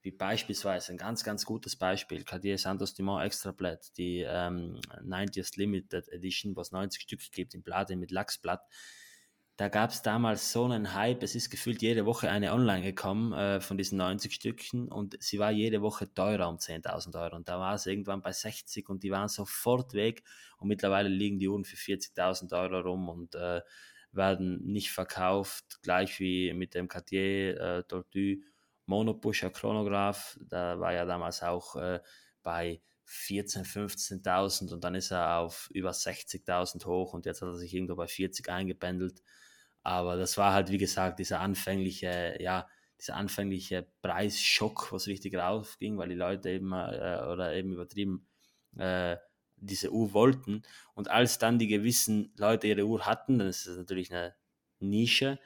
wie 0.07 0.11
beispielsweise 0.11 0.93
ein 0.93 0.97
ganz, 0.97 1.25
ganz 1.25 1.43
gutes 1.43 1.75
Beispiel, 1.75 2.23
Cartier 2.23 2.57
Santos 2.57 2.93
Dumont 2.93 3.25
Extra 3.25 3.51
Blatt, 3.51 3.89
die 3.97 4.23
ähm, 4.25 4.79
90th 5.03 5.57
Limited 5.59 6.07
Edition, 6.07 6.55
was 6.55 6.71
90 6.71 7.01
Stück 7.01 7.19
gibt 7.33 7.53
in 7.53 7.61
Platin 7.61 7.99
mit 7.99 8.11
Lachsblatt. 8.11 8.61
Da 9.57 9.67
gab 9.67 9.89
es 9.89 10.03
damals 10.03 10.53
so 10.53 10.63
einen 10.63 10.93
Hype, 10.93 11.23
es 11.23 11.35
ist 11.35 11.49
gefühlt 11.49 11.81
jede 11.81 12.05
Woche 12.05 12.29
eine 12.29 12.53
online 12.53 12.83
gekommen 12.83 13.33
äh, 13.33 13.59
von 13.59 13.77
diesen 13.77 13.97
90 13.97 14.33
Stücken 14.33 14.87
und 14.87 15.21
sie 15.21 15.39
war 15.39 15.51
jede 15.51 15.81
Woche 15.81 16.13
teurer 16.13 16.47
um 16.47 16.55
10.000 16.55 17.21
Euro 17.21 17.35
und 17.35 17.49
da 17.49 17.59
war 17.59 17.75
es 17.75 17.85
irgendwann 17.85 18.21
bei 18.21 18.31
60 18.31 18.87
und 18.87 19.03
die 19.03 19.11
waren 19.11 19.27
sofort 19.27 19.93
weg 19.93 20.23
und 20.57 20.69
mittlerweile 20.69 21.09
liegen 21.09 21.37
die 21.37 21.49
Uhren 21.49 21.65
für 21.65 21.75
40.000 21.75 22.57
Euro 22.57 22.79
rum 22.79 23.09
und 23.09 23.35
äh, 23.35 23.59
werden 24.13 24.63
nicht 24.63 24.91
verkauft, 24.91 25.81
gleich 25.81 26.21
wie 26.21 26.53
mit 26.53 26.75
dem 26.75 26.87
Cartier 26.87 27.59
äh, 27.59 27.83
Tortue 27.83 28.37
Monopusher 28.87 29.51
Chronograph, 29.51 30.37
da 30.41 30.79
war 30.79 30.93
ja 30.93 31.05
damals 31.05 31.43
auch 31.43 31.75
äh, 31.75 31.99
bei 32.41 32.81
14.000, 33.07 34.23
15.000 34.23 34.73
und 34.73 34.83
dann 34.83 34.95
ist 34.95 35.11
er 35.11 35.37
auf 35.37 35.69
über 35.73 35.91
60.000 35.91 36.85
hoch 36.85 37.13
und 37.13 37.25
jetzt 37.25 37.41
hat 37.41 37.49
er 37.49 37.55
sich 37.55 37.73
irgendwo 37.73 37.95
bei 37.95 38.07
40 38.07 38.49
eingependelt. 38.49 39.21
Aber 39.83 40.17
das 40.17 40.37
war 40.37 40.53
halt, 40.53 40.71
wie 40.71 40.77
gesagt, 40.77 41.19
dieser 41.19 41.39
anfängliche, 41.39 42.37
ja, 42.39 42.67
dieser 42.99 43.15
anfängliche 43.15 43.87
Preisschock, 44.01 44.91
was 44.91 45.07
richtig 45.07 45.35
raufging, 45.35 45.97
weil 45.97 46.09
die 46.09 46.15
Leute 46.15 46.49
eben 46.49 46.73
äh, 46.73 47.21
oder 47.31 47.53
eben 47.53 47.73
übertrieben 47.73 48.27
äh, 48.77 49.17
diese 49.57 49.91
Uhr 49.91 50.13
wollten. 50.13 50.63
Und 50.93 51.09
als 51.09 51.39
dann 51.39 51.59
die 51.59 51.67
gewissen 51.67 52.33
Leute 52.37 52.67
ihre 52.67 52.85
Uhr 52.85 53.05
hatten, 53.05 53.39
dann 53.39 53.47
ist 53.47 53.67
das 53.67 53.77
natürlich 53.77 54.11
eine 54.13 54.35
Nische, 54.79 55.39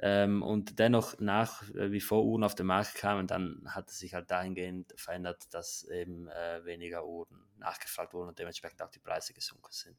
ähm, 0.00 0.42
und 0.42 0.78
dennoch 0.78 1.18
nach 1.18 1.68
äh, 1.74 1.90
wie 1.90 2.00
vor 2.00 2.24
Uhren 2.24 2.44
auf 2.44 2.54
den 2.54 2.66
Markt 2.66 2.94
kamen, 2.94 3.26
dann 3.26 3.62
hat 3.66 3.90
es 3.90 3.98
sich 3.98 4.14
halt 4.14 4.30
dahingehend 4.30 4.92
verändert, 4.96 5.46
dass 5.50 5.84
eben 5.84 6.28
äh, 6.28 6.64
weniger 6.64 7.06
Uhren 7.06 7.48
nachgefragt 7.58 8.14
wurden 8.14 8.28
und 8.28 8.38
dementsprechend 8.38 8.80
auch 8.82 8.90
die 8.90 9.00
Preise 9.00 9.34
gesunken 9.34 9.70
sind. 9.70 9.96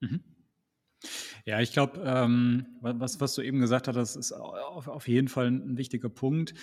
Mhm. 0.00 0.24
Ja, 1.44 1.60
ich 1.60 1.72
glaube, 1.72 2.02
ähm, 2.04 2.66
was, 2.80 3.20
was 3.20 3.34
du 3.34 3.42
eben 3.42 3.60
gesagt 3.60 3.86
hast, 3.86 3.94
das 3.94 4.16
ist 4.16 4.32
auf, 4.32 4.88
auf 4.88 5.06
jeden 5.06 5.28
Fall 5.28 5.46
ein 5.46 5.76
wichtiger 5.76 6.08
Punkt. 6.08 6.54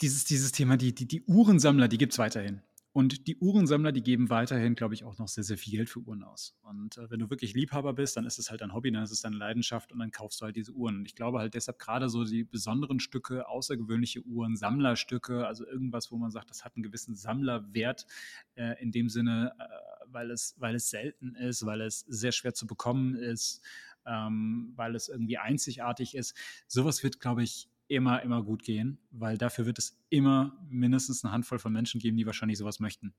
Dieses, 0.00 0.24
dieses 0.24 0.50
Thema, 0.50 0.76
die, 0.76 0.92
die, 0.94 1.06
die 1.06 1.22
Uhrensammler, 1.22 1.86
die 1.86 1.98
gibt 1.98 2.12
es 2.12 2.18
weiterhin. 2.18 2.62
Und 2.96 3.26
die 3.26 3.36
Uhrensammler, 3.38 3.90
die 3.90 4.04
geben 4.04 4.30
weiterhin, 4.30 4.76
glaube 4.76 4.94
ich, 4.94 5.02
auch 5.02 5.18
noch 5.18 5.26
sehr, 5.26 5.42
sehr 5.42 5.58
viel 5.58 5.72
Geld 5.72 5.90
für 5.90 5.98
Uhren 5.98 6.22
aus. 6.22 6.56
Und 6.62 6.96
äh, 6.96 7.10
wenn 7.10 7.18
du 7.18 7.28
wirklich 7.28 7.52
Liebhaber 7.52 7.92
bist, 7.92 8.16
dann 8.16 8.24
ist 8.24 8.38
es 8.38 8.50
halt 8.50 8.62
ein 8.62 8.72
Hobby, 8.72 8.92
dann 8.92 9.02
ist 9.02 9.10
es 9.10 9.20
deine 9.20 9.36
Leidenschaft 9.36 9.90
und 9.90 9.98
dann 9.98 10.12
kaufst 10.12 10.40
du 10.40 10.44
halt 10.44 10.54
diese 10.54 10.70
Uhren. 10.70 10.98
Und 10.98 11.06
ich 11.06 11.16
glaube 11.16 11.40
halt 11.40 11.54
deshalb 11.54 11.80
gerade 11.80 12.08
so 12.08 12.22
die 12.22 12.44
besonderen 12.44 13.00
Stücke, 13.00 13.48
außergewöhnliche 13.48 14.22
Uhren, 14.22 14.54
Sammlerstücke, 14.54 15.44
also 15.44 15.66
irgendwas, 15.66 16.12
wo 16.12 16.18
man 16.18 16.30
sagt, 16.30 16.50
das 16.50 16.64
hat 16.64 16.76
einen 16.76 16.84
gewissen 16.84 17.16
Sammlerwert 17.16 18.06
äh, 18.54 18.80
in 18.80 18.92
dem 18.92 19.08
Sinne, 19.08 19.56
äh, 19.58 19.64
weil, 20.06 20.30
es, 20.30 20.54
weil 20.58 20.76
es 20.76 20.88
selten 20.88 21.34
ist, 21.34 21.66
weil 21.66 21.80
es 21.80 22.04
sehr 22.06 22.30
schwer 22.30 22.54
zu 22.54 22.68
bekommen 22.68 23.16
ist, 23.16 23.60
ähm, 24.06 24.72
weil 24.76 24.94
es 24.94 25.08
irgendwie 25.08 25.38
einzigartig 25.38 26.14
ist. 26.14 26.36
Sowas 26.68 27.02
wird, 27.02 27.18
glaube 27.18 27.42
ich, 27.42 27.68
immer, 27.88 28.22
immer 28.22 28.42
gut 28.42 28.62
gehen, 28.62 28.98
weil 29.10 29.38
dafür 29.38 29.66
wird 29.66 29.78
es 29.78 30.02
immer 30.08 30.56
mindestens 30.68 31.24
eine 31.24 31.32
Handvoll 31.32 31.58
von 31.58 31.72
Menschen 31.72 32.00
geben, 32.00 32.16
die 32.16 32.26
wahrscheinlich 32.26 32.58
sowas 32.58 32.80
möchten. 32.80 33.14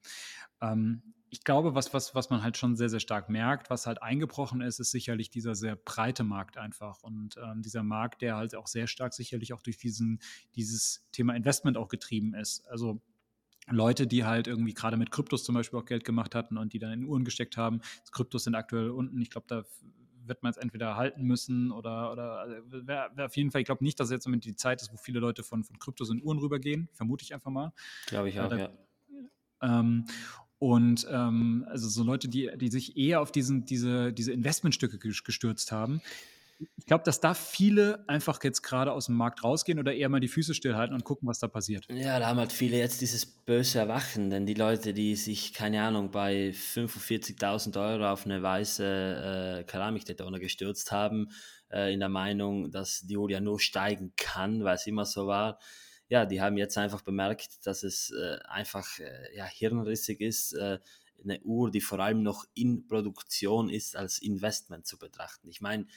Ähm, 0.61 1.01
ich 1.30 1.43
glaube, 1.43 1.76
was, 1.76 1.93
was, 1.93 2.16
was 2.16 2.30
man 2.30 2.43
halt 2.43 2.55
schon 2.55 2.76
sehr, 2.76 2.89
sehr 2.89 2.99
stark 2.99 3.30
merkt, 3.30 3.70
was 3.70 3.88
halt 3.88 4.01
eingebrochen 4.01 4.61
ist, 4.61 4.80
ist 4.80 4.91
sicherlich 4.91 5.30
dieser 5.30 5.53
sehr 5.53 5.76
breite 5.76 6.24
Markt 6.24 6.57
einfach. 6.57 7.03
Und 7.03 7.36
ähm, 7.43 7.61
dieser 7.61 7.84
Markt, 7.84 8.22
der 8.22 8.38
halt 8.38 8.55
auch 8.55 8.68
sehr 8.68 8.88
stark 8.88 9.13
sicherlich 9.13 9.51
auch 9.51 9.61
durch 9.61 9.78
diesen, 9.78 10.20
dieses 10.55 11.05
Thema 11.11 11.36
Investment 11.36 11.78
auch 11.78 11.89
getrieben 11.89 12.34
ist. 12.34 12.66
Also 12.68 13.01
Leute, 13.68 14.07
die 14.07 14.24
halt 14.24 14.47
irgendwie 14.47 14.74
gerade 14.74 14.95
mit 14.95 15.11
Kryptos 15.11 15.43
zum 15.43 15.55
Beispiel 15.55 15.80
auch 15.80 15.86
Geld 15.86 16.05
gemacht 16.05 16.36
hatten 16.36 16.57
und 16.57 16.74
die 16.74 16.80
dann 16.80 16.93
in 16.93 17.03
Uhren 17.03 17.26
gesteckt 17.26 17.57
haben. 17.57 17.82
Kryptos 18.11 18.43
sind 18.43 18.55
aktuell 18.55 18.91
unten. 18.91 19.22
Ich 19.22 19.32
glaube, 19.32 19.47
da 19.47 19.63
wird 20.28 20.43
man 20.43 20.51
es 20.51 20.57
entweder 20.57 20.95
halten 20.95 21.23
müssen 21.23 21.71
oder, 21.71 22.11
oder 22.11 22.39
also 22.39 22.55
wäre 22.88 23.11
wär 23.15 23.26
auf 23.26 23.36
jeden 23.36 23.51
Fall, 23.51 23.61
ich 23.61 23.65
glaube 23.65 23.84
nicht, 23.84 23.99
dass 23.99 24.11
jetzt 24.11 24.28
die 24.28 24.55
Zeit 24.55 24.82
ist, 24.82 24.91
wo 24.91 24.97
viele 24.97 25.19
Leute 25.19 25.43
von, 25.43 25.63
von 25.63 25.80
Kryptos 25.80 26.09
in 26.09 26.21
Uhren 26.23 26.39
rübergehen, 26.39 26.89
vermute 26.93 27.23
ich 27.23 27.34
einfach 27.34 27.51
mal. 27.51 27.73
Glaube 28.07 28.30
ich 28.30 28.39
auch, 28.39 28.51
äh, 28.51 28.59
ja. 28.59 28.69
Ähm, 29.61 30.05
und 30.57 31.05
ähm, 31.09 31.65
also 31.69 31.89
so 31.89 32.03
Leute, 32.03 32.28
die, 32.28 32.49
die 32.55 32.70
sich 32.70 32.97
eher 32.97 33.21
auf 33.21 33.32
diesen, 33.32 33.66
diese, 33.66 34.13
diese 34.13 34.32
Investmentstücke 34.32 34.97
gestürzt 34.97 35.71
haben, 35.71 36.01
ich 36.77 36.86
glaube, 36.86 37.03
dass 37.03 37.19
da 37.19 37.33
viele 37.33 38.07
einfach 38.07 38.41
jetzt 38.43 38.61
gerade 38.61 38.91
aus 38.91 39.07
dem 39.07 39.15
Markt 39.15 39.43
rausgehen 39.43 39.79
oder 39.79 39.93
eher 39.93 40.07
mal 40.07 40.19
die 40.19 40.27
Füße 40.27 40.53
stillhalten 40.53 40.95
und 40.95 41.03
gucken, 41.03 41.27
was 41.27 41.39
da 41.39 41.47
passiert. 41.47 41.86
Ja, 41.89 42.19
da 42.19 42.27
haben 42.27 42.39
halt 42.39 42.53
viele 42.53 42.77
jetzt 42.77 43.01
dieses 43.01 43.25
böse 43.25 43.79
Erwachen, 43.79 44.29
denn 44.29 44.45
die 44.45 44.53
Leute, 44.53 44.93
die 44.93 45.15
sich, 45.15 45.53
keine 45.53 45.82
Ahnung, 45.83 46.11
bei 46.11 46.51
45.000 46.51 47.79
Euro 47.79 48.11
auf 48.11 48.25
eine 48.25 48.41
weiße 48.41 49.61
äh, 49.61 49.63
Keramikdetone 49.63 50.39
gestürzt 50.39 50.91
haben, 50.91 51.29
äh, 51.71 51.93
in 51.93 51.99
der 51.99 52.09
Meinung, 52.09 52.71
dass 52.71 53.01
die 53.01 53.17
Uhr 53.17 53.29
ja 53.29 53.39
nur 53.39 53.59
steigen 53.59 54.13
kann, 54.15 54.63
weil 54.63 54.75
es 54.75 54.87
immer 54.87 55.05
so 55.05 55.27
war, 55.27 55.59
ja, 56.07 56.25
die 56.25 56.39
haben 56.39 56.57
jetzt 56.57 56.77
einfach 56.77 57.01
bemerkt, 57.01 57.65
dass 57.65 57.83
es 57.83 58.11
äh, 58.11 58.37
einfach 58.47 58.99
äh, 58.99 59.36
ja, 59.36 59.45
hirnrissig 59.45 60.21
ist, 60.21 60.53
äh, 60.53 60.79
eine 61.23 61.41
Uhr, 61.41 61.71
die 61.71 61.82
vor 61.82 61.99
allem 61.99 62.21
noch 62.21 62.45
in 62.53 62.86
Produktion 62.87 63.69
ist, 63.69 63.95
als 63.95 64.19
Investment 64.19 64.86
zu 64.86 64.99
betrachten. 64.99 65.49
Ich 65.49 65.61
meine, 65.61 65.87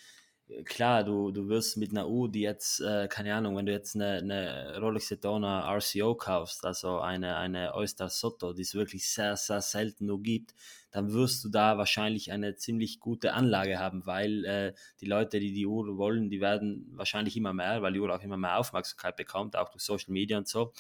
klar, 0.64 1.04
du, 1.04 1.30
du 1.30 1.48
wirst 1.48 1.76
mit 1.76 1.90
einer 1.90 2.08
Uhr, 2.08 2.30
die 2.30 2.40
jetzt, 2.40 2.80
äh, 2.80 3.08
keine 3.08 3.34
Ahnung, 3.34 3.56
wenn 3.56 3.66
du 3.66 3.72
jetzt 3.72 3.94
eine, 3.94 4.18
eine 4.18 4.78
Rolex 4.80 5.08
Daytona 5.08 5.70
RCO 5.76 6.14
kaufst, 6.14 6.64
also 6.64 7.00
eine, 7.00 7.36
eine 7.36 7.74
Oyster 7.74 8.08
Soto, 8.08 8.52
die 8.52 8.62
es 8.62 8.74
wirklich 8.74 9.08
sehr, 9.08 9.36
sehr 9.36 9.60
selten 9.60 10.06
nur 10.06 10.22
gibt, 10.22 10.54
dann 10.90 11.12
wirst 11.12 11.44
du 11.44 11.50
da 11.50 11.76
wahrscheinlich 11.76 12.32
eine 12.32 12.56
ziemlich 12.56 12.98
gute 12.98 13.34
Anlage 13.34 13.78
haben, 13.78 14.06
weil 14.06 14.44
äh, 14.46 14.74
die 15.00 15.06
Leute, 15.06 15.38
die 15.38 15.52
die 15.52 15.66
Uhr 15.66 15.98
wollen, 15.98 16.30
die 16.30 16.40
werden 16.40 16.90
wahrscheinlich 16.92 17.36
immer 17.36 17.52
mehr, 17.52 17.82
weil 17.82 17.92
die 17.92 18.00
Uhr 18.00 18.14
auch 18.14 18.22
immer 18.22 18.38
mehr 18.38 18.58
Aufmerksamkeit 18.58 19.16
bekommt, 19.16 19.56
auch 19.56 19.68
durch 19.70 19.84
Social 19.84 20.12
Media 20.12 20.38
und 20.38 20.48
so. 20.48 20.72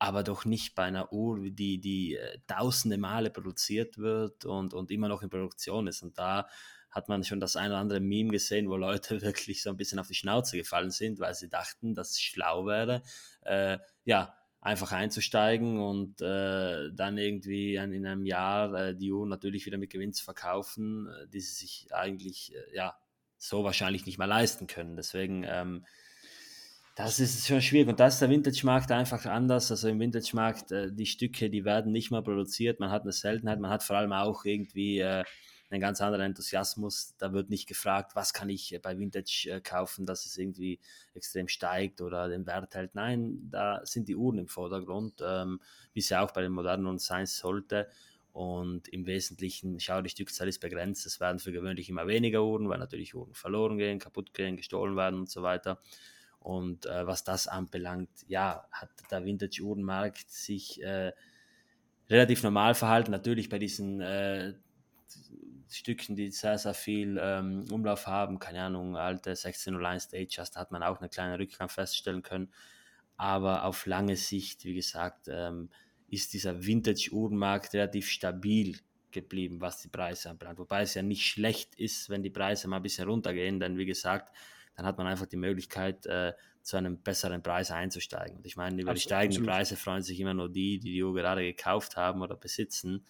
Aber 0.00 0.22
doch 0.22 0.44
nicht 0.44 0.74
bei 0.76 0.84
einer 0.84 1.12
Uhr, 1.12 1.40
die, 1.50 1.78
die 1.78 2.14
äh, 2.14 2.38
tausende 2.46 2.98
Male 2.98 3.30
produziert 3.30 3.98
wird 3.98 4.44
und, 4.44 4.72
und 4.72 4.90
immer 4.90 5.08
noch 5.08 5.22
in 5.22 5.28
Produktion 5.28 5.88
ist. 5.88 6.02
Und 6.02 6.16
da 6.18 6.46
hat 6.90 7.08
man 7.08 7.24
schon 7.24 7.40
das 7.40 7.56
ein 7.56 7.70
oder 7.70 7.78
andere 7.78 8.00
Meme 8.00 8.30
gesehen, 8.30 8.68
wo 8.68 8.76
Leute 8.76 9.20
wirklich 9.22 9.62
so 9.62 9.70
ein 9.70 9.76
bisschen 9.76 9.98
auf 9.98 10.08
die 10.08 10.14
Schnauze 10.14 10.56
gefallen 10.56 10.90
sind, 10.90 11.20
weil 11.20 11.34
sie 11.34 11.48
dachten, 11.48 11.94
dass 11.94 12.10
es 12.10 12.20
schlau 12.20 12.66
wäre, 12.66 13.02
äh, 13.42 13.78
ja, 14.04 14.34
einfach 14.60 14.92
einzusteigen 14.92 15.78
und 15.78 16.20
äh, 16.20 16.90
dann 16.92 17.16
irgendwie 17.16 17.76
in 17.76 18.04
einem 18.06 18.26
Jahr 18.26 18.74
äh, 18.74 18.96
die 18.96 19.12
Uhr 19.12 19.26
natürlich 19.26 19.66
wieder 19.66 19.78
mit 19.78 19.90
Gewinn 19.90 20.12
zu 20.12 20.24
verkaufen, 20.24 21.06
äh, 21.06 21.28
die 21.28 21.40
sie 21.40 21.54
sich 21.54 21.88
eigentlich 21.92 22.54
äh, 22.54 22.76
ja 22.76 22.96
so 23.36 23.62
wahrscheinlich 23.62 24.04
nicht 24.04 24.18
mehr 24.18 24.26
leisten 24.26 24.66
können. 24.66 24.96
Deswegen 24.96 25.44
ähm, 25.46 25.86
das 26.96 27.20
ist 27.20 27.46
schon 27.46 27.62
schwierig 27.62 27.86
und 27.86 28.00
da 28.00 28.08
ist 28.08 28.18
der 28.18 28.28
Vintage-Markt 28.28 28.90
einfach 28.90 29.24
anders. 29.26 29.70
Also 29.70 29.86
im 29.88 30.00
Vintage-Markt, 30.00 30.72
äh, 30.72 30.92
die 30.92 31.06
Stücke, 31.06 31.48
die 31.48 31.64
werden 31.64 31.92
nicht 31.92 32.10
mehr 32.10 32.22
produziert, 32.22 32.80
man 32.80 32.90
hat 32.90 33.02
eine 33.02 33.12
Seltenheit, 33.12 33.60
man 33.60 33.70
hat 33.70 33.84
vor 33.84 33.96
allem 33.96 34.12
auch 34.12 34.44
irgendwie 34.44 34.98
einen 35.70 35.80
ganz 35.80 36.00
anderen 36.00 36.26
Enthusiasmus. 36.26 37.14
Da 37.18 37.32
wird 37.32 37.50
nicht 37.50 37.68
gefragt, 37.68 38.16
was 38.16 38.32
kann 38.32 38.48
ich 38.48 38.74
äh, 38.74 38.78
bei 38.78 38.98
Vintage 38.98 39.48
äh, 39.50 39.60
kaufen, 39.60 40.06
dass 40.06 40.26
es 40.26 40.38
irgendwie 40.38 40.80
extrem 41.14 41.48
steigt 41.48 42.00
oder 42.00 42.28
den 42.28 42.46
Wert 42.46 42.74
hält. 42.74 42.94
Nein, 42.94 43.48
da 43.50 43.84
sind 43.84 44.08
die 44.08 44.16
Uhren 44.16 44.38
im 44.38 44.48
Vordergrund, 44.48 45.22
ähm, 45.24 45.60
wie 45.92 46.00
es 46.00 46.08
ja 46.08 46.22
auch 46.22 46.30
bei 46.30 46.42
den 46.42 46.52
modernen 46.52 46.98
sein 46.98 47.26
sollte. 47.26 47.88
Und 48.32 48.88
im 48.88 49.06
Wesentlichen, 49.06 49.80
schau, 49.80 50.00
die 50.00 50.10
Stückzahl 50.10 50.48
ist 50.48 50.60
begrenzt. 50.60 51.06
Es 51.06 51.18
werden 51.18 51.40
für 51.40 51.50
gewöhnlich 51.50 51.88
immer 51.88 52.06
weniger 52.06 52.44
Uhren, 52.44 52.68
weil 52.68 52.78
natürlich 52.78 53.14
Uhren 53.14 53.34
verloren 53.34 53.78
gehen, 53.78 53.98
kaputt 53.98 54.32
gehen, 54.32 54.56
gestohlen 54.56 54.96
werden 54.96 55.20
und 55.20 55.30
so 55.30 55.42
weiter. 55.42 55.80
Und 56.38 56.86
äh, 56.86 57.06
was 57.06 57.24
das 57.24 57.48
anbelangt, 57.48 58.10
ja, 58.28 58.64
hat 58.70 58.90
der 59.10 59.24
Vintage-Uhrenmarkt 59.24 60.30
sich 60.30 60.80
äh, 60.82 61.12
relativ 62.08 62.42
normal 62.42 62.74
verhalten. 62.74 63.10
Natürlich 63.10 63.48
bei 63.48 63.58
diesen 63.58 64.00
äh, 64.00 64.54
Stückchen, 65.70 66.16
die 66.16 66.30
sehr, 66.30 66.58
sehr 66.58 66.74
viel 66.74 67.18
ähm, 67.20 67.64
Umlauf 67.70 68.06
haben, 68.06 68.38
keine 68.38 68.62
Ahnung, 68.62 68.96
alte 68.96 69.30
1601 69.30 70.04
Stages, 70.04 70.50
da 70.50 70.60
hat 70.60 70.70
man 70.70 70.82
auch 70.82 70.98
eine 71.00 71.08
kleine 71.08 71.38
Rückgang 71.38 71.68
feststellen 71.68 72.22
können. 72.22 72.52
Aber 73.16 73.64
auf 73.64 73.86
lange 73.86 74.16
Sicht, 74.16 74.64
wie 74.64 74.74
gesagt, 74.74 75.28
ähm, 75.28 75.70
ist 76.08 76.32
dieser 76.32 76.64
Vintage-Uhrenmarkt 76.64 77.74
relativ 77.74 78.08
stabil 78.08 78.78
geblieben, 79.10 79.60
was 79.60 79.78
die 79.78 79.88
Preise 79.88 80.30
anbelangt. 80.30 80.58
Wobei 80.58 80.82
es 80.82 80.94
ja 80.94 81.02
nicht 81.02 81.26
schlecht 81.26 81.74
ist, 81.74 82.10
wenn 82.10 82.22
die 82.22 82.30
Preise 82.30 82.68
mal 82.68 82.76
ein 82.76 82.82
bisschen 82.82 83.08
runtergehen, 83.08 83.58
denn 83.60 83.76
wie 83.76 83.86
gesagt, 83.86 84.34
dann 84.76 84.86
hat 84.86 84.96
man 84.96 85.06
einfach 85.06 85.26
die 85.26 85.36
Möglichkeit, 85.36 86.06
äh, 86.06 86.34
zu 86.62 86.76
einem 86.76 87.02
besseren 87.02 87.42
Preis 87.42 87.70
einzusteigen. 87.70 88.36
Und 88.36 88.46
ich 88.46 88.56
meine, 88.56 88.80
über 88.80 88.90
absolut, 88.90 88.96
die 88.96 89.08
steigenden 89.08 89.42
absolut. 89.42 89.56
Preise 89.56 89.76
freuen 89.76 90.02
sich 90.02 90.20
immer 90.20 90.34
nur 90.34 90.50
die, 90.50 90.78
die 90.78 90.92
die 90.92 91.02
Uhr 91.02 91.14
gerade 91.14 91.42
gekauft 91.42 91.96
haben 91.96 92.20
oder 92.20 92.36
besitzen 92.36 93.04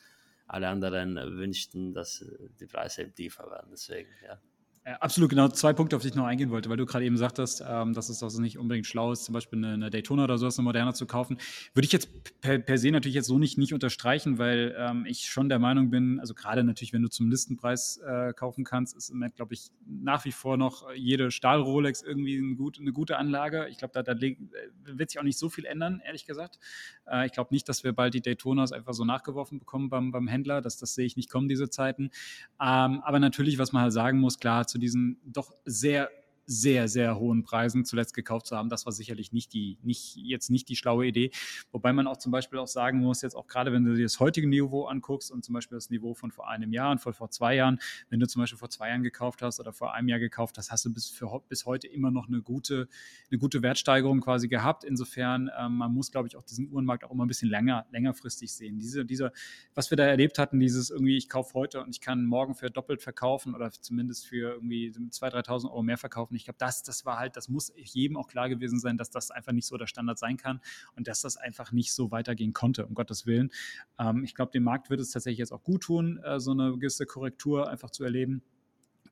alle 0.49 0.69
anderen 0.69 1.16
wünschten, 1.16 1.93
dass 1.93 2.25
die 2.59 2.66
Preise 2.66 3.12
tiefer 3.12 3.51
werden. 3.51 3.69
Deswegen, 3.70 4.11
ja. 4.25 4.41
Äh, 4.89 4.94
absolut, 5.01 5.28
genau. 5.31 5.48
Zwei 5.48 5.73
Punkte, 5.74 5.97
auf 5.97 6.02
die 6.02 6.09
ich 6.09 6.15
noch 6.15 6.24
eingehen 6.24 6.51
wollte, 6.51 6.70
weil 6.70 6.78
du 6.78 6.86
gerade 6.86 7.05
eben 7.05 7.19
sagtest, 7.19 7.62
ähm, 7.66 7.93
dass 7.93 8.09
es 8.09 8.23
also 8.23 8.40
nicht 8.40 8.56
unbedingt 8.59 8.86
schlau 8.86 9.12
ist, 9.12 9.24
zum 9.24 9.35
Beispiel 9.35 9.59
eine, 9.59 9.74
eine 9.74 9.90
Daytona 9.90 10.24
oder 10.24 10.39
sowas, 10.39 10.59
eine 10.59 10.65
moderner 10.65 10.94
zu 10.94 11.05
kaufen. 11.06 11.36
Würde 11.74 11.85
ich 11.85 11.93
jetzt 11.93 12.09
per, 12.40 12.59
per 12.59 12.78
se 12.78 12.90
natürlich 12.90 13.15
jetzt 13.15 13.27
so 13.27 13.39
nicht, 13.39 13.59
nicht 13.59 13.74
unterstreichen, 13.74 14.39
weil 14.39 14.74
ähm, 14.78 15.05
ich 15.06 15.27
schon 15.27 15.51
der 15.51 15.59
Meinung 15.59 15.90
bin, 15.90 16.20
also 16.20 16.32
gerade 16.32 16.65
natürlich, 16.65 16.94
wenn 16.94 17.02
du 17.02 17.10
zum 17.10 17.28
Listenpreis 17.28 17.98
äh, 17.98 18.32
kaufen 18.32 18.65
kannst, 18.65 18.97
ist 18.97 19.10
im 19.10 19.16
Moment, 19.16 19.36
glaube 19.36 19.52
ich, 19.52 19.70
nach 19.86 20.24
wie 20.24 20.32
vor 20.32 20.56
noch 20.56 20.90
jede 20.94 21.31
Stahl-Rolex 21.31 22.02
irgendwie 22.02 22.39
ein 22.39 22.56
gut, 22.56 22.78
eine 22.81 22.93
gute 22.93 23.19
Anlage. 23.19 23.69
Ich 23.69 23.77
glaube, 23.77 23.93
da, 23.93 24.02
da, 24.02 24.19
wird 24.19 25.10
sich 25.10 25.19
auch 25.19 25.24
nicht 25.24 25.39
so 25.39 25.51
viel 25.51 25.66
ändern, 25.66 26.01
ehrlich 26.02 26.24
gesagt. 26.24 26.59
Äh, 27.06 27.27
ich 27.27 27.32
glaube 27.32 27.52
nicht, 27.52 27.69
dass 27.69 27.85
wir 27.85 27.93
bald 27.93 28.15
die 28.15 28.23
Daytonas 28.23 28.73
einfach 28.73 28.94
so 28.94 29.05
nachgeworfen 29.05 29.59
bekommen 29.59 29.90
beim, 29.90 30.12
beim 30.12 30.28
Händler. 30.28 30.62
Das, 30.62 30.78
das 30.78 30.94
sehe 30.94 31.05
ich 31.05 31.16
nicht 31.16 31.28
kommen, 31.28 31.48
diese 31.48 31.69
Zeiten. 31.69 32.05
Ähm, 32.59 33.02
aber 33.02 33.19
natürlich, 33.19 33.59
was 33.59 33.73
man 33.73 33.82
halt 33.82 33.93
sagen 33.93 34.19
muss, 34.19 34.39
klar, 34.39 34.66
zu 34.66 34.78
diesen 34.81 35.21
doch 35.25 35.53
sehr 35.65 36.11
sehr, 36.51 36.89
sehr 36.89 37.19
hohen 37.19 37.43
Preisen 37.43 37.85
zuletzt 37.85 38.15
gekauft 38.15 38.47
zu 38.47 38.57
haben. 38.57 38.70
Das 38.70 38.87
war 38.87 38.93
sicherlich 38.93 39.33
nicht 39.33 39.53
die, 39.53 39.79
nicht, 39.83 40.16
jetzt 40.16 40.49
nicht 40.49 40.69
die 40.70 40.77
schlaue 40.77 41.07
Idee. 41.07 41.31
Wobei 41.73 41.93
man 41.93 42.07
auch 42.07 42.16
zum 42.16 42.33
Beispiel 42.33 42.59
auch 42.59 42.66
sagen 42.66 43.01
muss, 43.01 43.20
jetzt 43.20 43.35
auch 43.35 43.47
gerade 43.47 43.70
wenn 43.70 43.85
du 43.85 43.95
dir 43.95 44.05
das 44.05 44.19
heutige 44.19 44.49
Niveau 44.49 44.87
anguckst 44.87 45.31
und 45.31 45.45
zum 45.45 45.53
Beispiel 45.53 45.77
das 45.77 45.91
Niveau 45.91 46.15
von 46.15 46.31
vor 46.31 46.49
einem 46.49 46.73
Jahr 46.73 46.91
und 46.91 47.01
von 47.01 47.12
vor 47.12 47.31
zwei 47.31 47.55
Jahren, 47.55 47.79
wenn 48.09 48.19
du 48.19 48.27
zum 48.27 48.41
Beispiel 48.41 48.59
vor 48.59 48.70
zwei 48.70 48.89
Jahren 48.89 49.03
gekauft 49.03 49.43
hast 49.43 49.61
oder 49.61 49.75
vor 49.75 49.93
einem 49.93 50.09
Jahr 50.09 50.19
gekauft 50.19 50.57
hast, 50.57 50.70
hast 50.70 50.87
du 50.87 50.93
bis, 50.93 51.11
für, 51.11 51.43
bis 51.51 51.66
heute 51.66 51.87
immer 51.87 52.11
noch 52.11 52.29
eine 52.29 52.41
gute, 52.41 52.89
eine 53.31 53.39
gute 53.39 53.62
Wertsteigerung 53.62 54.23
quasi 54.23 54.49
gehabt. 54.49 54.85
Insofern, 54.85 55.51
ähm, 55.59 55.77
man 55.77 55.93
muss, 55.93 56.11
glaube 56.11 56.29
ich, 56.29 56.37
auch 56.37 56.45
diesen 56.45 56.73
Uhrenmarkt 56.73 57.05
auch 57.05 57.11
immer 57.11 57.27
ein 57.27 57.29
bisschen 57.29 57.51
länger, 57.51 57.85
längerfristig 57.93 58.55
sehen. 58.55 58.79
Diese, 58.79 59.05
diese, 59.05 59.33
was 59.75 59.91
wir 59.91 59.97
da 59.97 60.07
erlebt 60.07 60.39
hatten, 60.39 60.59
dieses 60.61 60.89
irgendwie, 60.89 61.19
ich 61.19 61.29
kaufe 61.29 61.53
heute 61.53 61.83
und 61.83 61.91
ich 61.91 62.01
kann 62.01 62.25
morgen 62.25 62.55
für 62.55 62.70
doppelt 62.70 63.03
verkaufen 63.03 63.55
oder 63.55 63.70
zumindest 63.70 64.27
für 64.27 64.55
irgendwie 64.55 64.91
2.000, 64.91 65.45
3.000 65.47 65.65
Euro 65.66 65.83
mehr 65.83 65.99
verkaufen 65.99 66.38
ich 66.39 66.44
glaube, 66.44 66.59
das, 66.59 66.82
das 66.82 67.05
war 67.05 67.19
halt, 67.19 67.36
das 67.36 67.48
muss 67.48 67.73
jedem 67.77 68.16
auch 68.16 68.28
klar 68.28 68.48
gewesen 68.48 68.81
sein, 68.81 68.97
dass 68.97 69.10
das 69.10 69.31
einfach 69.31 69.52
nicht 69.52 69.66
so 69.66 69.77
der 69.77 69.86
Standard 69.86 70.19
sein 70.19 70.36
kann 70.36 70.60
und 70.97 71.09
dass 71.09 71.20
das 71.20 71.36
einfach 71.36 71.73
nicht 71.73 71.93
so 71.93 72.10
weitergehen 72.10 72.52
konnte, 72.52 72.86
um 72.86 72.94
Gottes 72.94 73.27
Willen. 73.27 73.51
Ähm, 73.98 74.24
ich 74.24 74.35
glaube, 74.35 74.52
dem 74.52 74.62
Markt 74.62 74.90
wird 74.90 75.01
es 75.01 75.10
tatsächlich 75.10 75.39
jetzt 75.39 75.52
auch 75.52 75.62
gut 75.62 75.82
tun, 75.82 76.19
äh, 76.24 76.40
so 76.40 76.52
eine 76.52 76.73
gewisse 76.78 77.06
Korrektur 77.06 77.69
einfach 77.69 77.90
zu 77.90 78.05
erleben. 78.05 78.43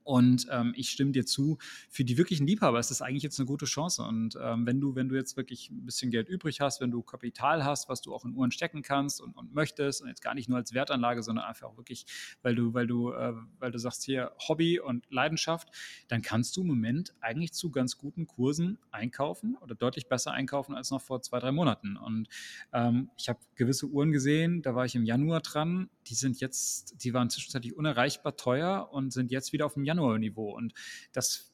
Und 0.07 0.47
ähm, 0.53 0.73
ich 0.77 0.91
stimme 0.91 1.11
dir 1.11 1.27
zu, 1.27 1.59
für 1.91 2.05
die 2.05 2.17
wirklichen 2.17 2.47
Liebhaber 2.47 2.79
ist 2.79 2.93
das 2.93 3.03
eigentlich 3.03 3.25
jetzt 3.25 3.41
eine 3.41 3.47
gute 3.47 3.65
Chance. 3.65 4.05
Und 4.05 4.39
ähm, 4.41 4.65
wenn 4.65 4.81
du, 4.81 4.95
wenn 4.95 5.09
du 5.09 5.17
jetzt 5.17 5.37
wirklich 5.37 5.69
ein 5.71 5.85
bisschen 5.85 6.13
Geld 6.13 6.29
übrig 6.29 6.61
hast, 6.61 6.81
wenn 6.81 6.93
du 6.93 7.03
Kapital 7.03 7.65
hast, 7.65 7.89
was 7.89 8.03
du 8.03 8.15
auch 8.15 8.25
in 8.25 8.33
Uhren 8.33 8.53
stecken 8.53 8.83
kannst 8.83 9.21
und, 9.21 9.37
und 9.37 9.53
möchtest, 9.53 10.03
und 10.03 10.09
jetzt 10.09 10.23
gar 10.23 10.35
nicht 10.37 10.49
nur 10.49 10.59
als 10.59 10.73
Wertanlage, 10.73 11.25
sondern 11.25 11.45
einfach 11.45 11.67
auch 11.67 11.77
wirklich, 11.77 12.07
weil 12.43 12.55
du, 12.55 12.73
weil 12.73 12.87
du, 12.87 13.11
äh, 13.11 13.33
weil 13.59 13.73
du 13.73 13.81
sagst 13.81 14.05
hier 14.05 14.31
Hobby 14.47 14.79
und 14.79 15.05
Leidenschaft, 15.11 15.71
dann 16.07 16.23
kannst 16.23 16.57
du 16.57 16.61
im 16.61 16.69
Moment 16.69 17.13
eigentlich 17.21 17.53
zu 17.53 17.73
ganz 17.73 17.99
guten 17.99 18.29
Kursen 18.29 18.79
einkaufen 18.93 19.57
oder 19.61 19.75
deutlich 19.75 20.07
besser 20.07 20.31
einkaufen 20.31 20.77
als 20.77 20.93
noch 20.93 21.01
vor 21.01 21.21
zwei, 21.23 21.41
drei 21.41 21.51
Monaten. 21.51 21.97
Und 21.97 22.29
ähm, 22.73 23.11
ich 23.19 23.29
habe 23.29 23.41
gewisse 23.57 23.87
Uhren 23.87 24.13
gesehen, 24.13 24.63
da 24.63 24.77
war 24.77 24.85
ich 24.85 24.95
im 24.95 25.05
Januar 25.05 25.41
dran, 25.41 25.91
die 26.07 26.15
sind 26.15 26.41
jetzt, 26.41 27.03
die 27.03 27.13
waren 27.13 27.29
zwischenzeitlich 27.29 27.77
unerreichbar 27.77 28.37
teuer 28.37 28.89
und 28.93 29.13
sind 29.13 29.33
jetzt 29.33 29.53
wieder 29.53 29.67
auf 29.67 29.75
dem 29.75 29.85
Januar-Niveau. 29.97 30.55
Und 30.55 30.75
das 31.13 31.53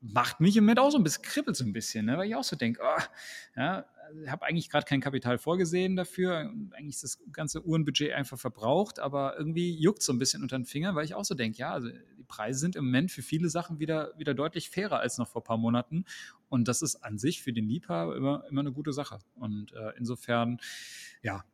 macht 0.00 0.40
mich 0.40 0.56
im 0.56 0.64
Moment 0.64 0.80
auch 0.80 0.90
so 0.90 0.98
ein 0.98 1.04
bisschen, 1.04 1.22
kribbelt 1.22 1.56
so 1.56 1.64
ein 1.64 1.72
bisschen, 1.72 2.06
ne? 2.06 2.18
weil 2.18 2.26
ich 2.26 2.34
auch 2.34 2.44
so 2.44 2.56
denke, 2.56 2.80
oh, 2.82 3.02
ja, 3.56 3.86
ich 4.24 4.30
habe 4.30 4.44
eigentlich 4.44 4.68
gerade 4.68 4.84
kein 4.84 5.00
Kapital 5.00 5.38
vorgesehen 5.38 5.96
dafür. 5.96 6.52
Eigentlich 6.72 6.96
ist 6.96 7.04
das 7.04 7.18
ganze 7.32 7.64
Uhrenbudget 7.64 8.12
einfach 8.12 8.38
verbraucht, 8.38 8.98
aber 8.98 9.38
irgendwie 9.38 9.74
juckt 9.74 10.02
so 10.02 10.12
ein 10.12 10.18
bisschen 10.18 10.42
unter 10.42 10.58
den 10.58 10.66
Fingern, 10.66 10.94
weil 10.94 11.04
ich 11.04 11.14
auch 11.14 11.24
so 11.24 11.34
denke, 11.34 11.58
ja, 11.58 11.72
also 11.72 11.88
die 11.88 12.24
Preise 12.24 12.58
sind 12.58 12.76
im 12.76 12.84
Moment 12.86 13.10
für 13.10 13.22
viele 13.22 13.48
Sachen 13.48 13.78
wieder, 13.78 14.12
wieder 14.18 14.34
deutlich 14.34 14.70
fairer 14.70 14.98
als 14.98 15.18
noch 15.18 15.28
vor 15.28 15.42
ein 15.42 15.44
paar 15.44 15.56
Monaten. 15.56 16.04
Und 16.48 16.68
das 16.68 16.82
ist 16.82 16.96
an 16.96 17.16
sich 17.16 17.42
für 17.42 17.52
den 17.52 17.68
Liebhaber 17.68 18.16
immer, 18.16 18.44
immer 18.50 18.60
eine 18.60 18.72
gute 18.72 18.92
Sache. 18.92 19.18
Und 19.36 19.72
äh, 19.72 19.92
insofern, 19.96 20.58
ja, 21.22 21.44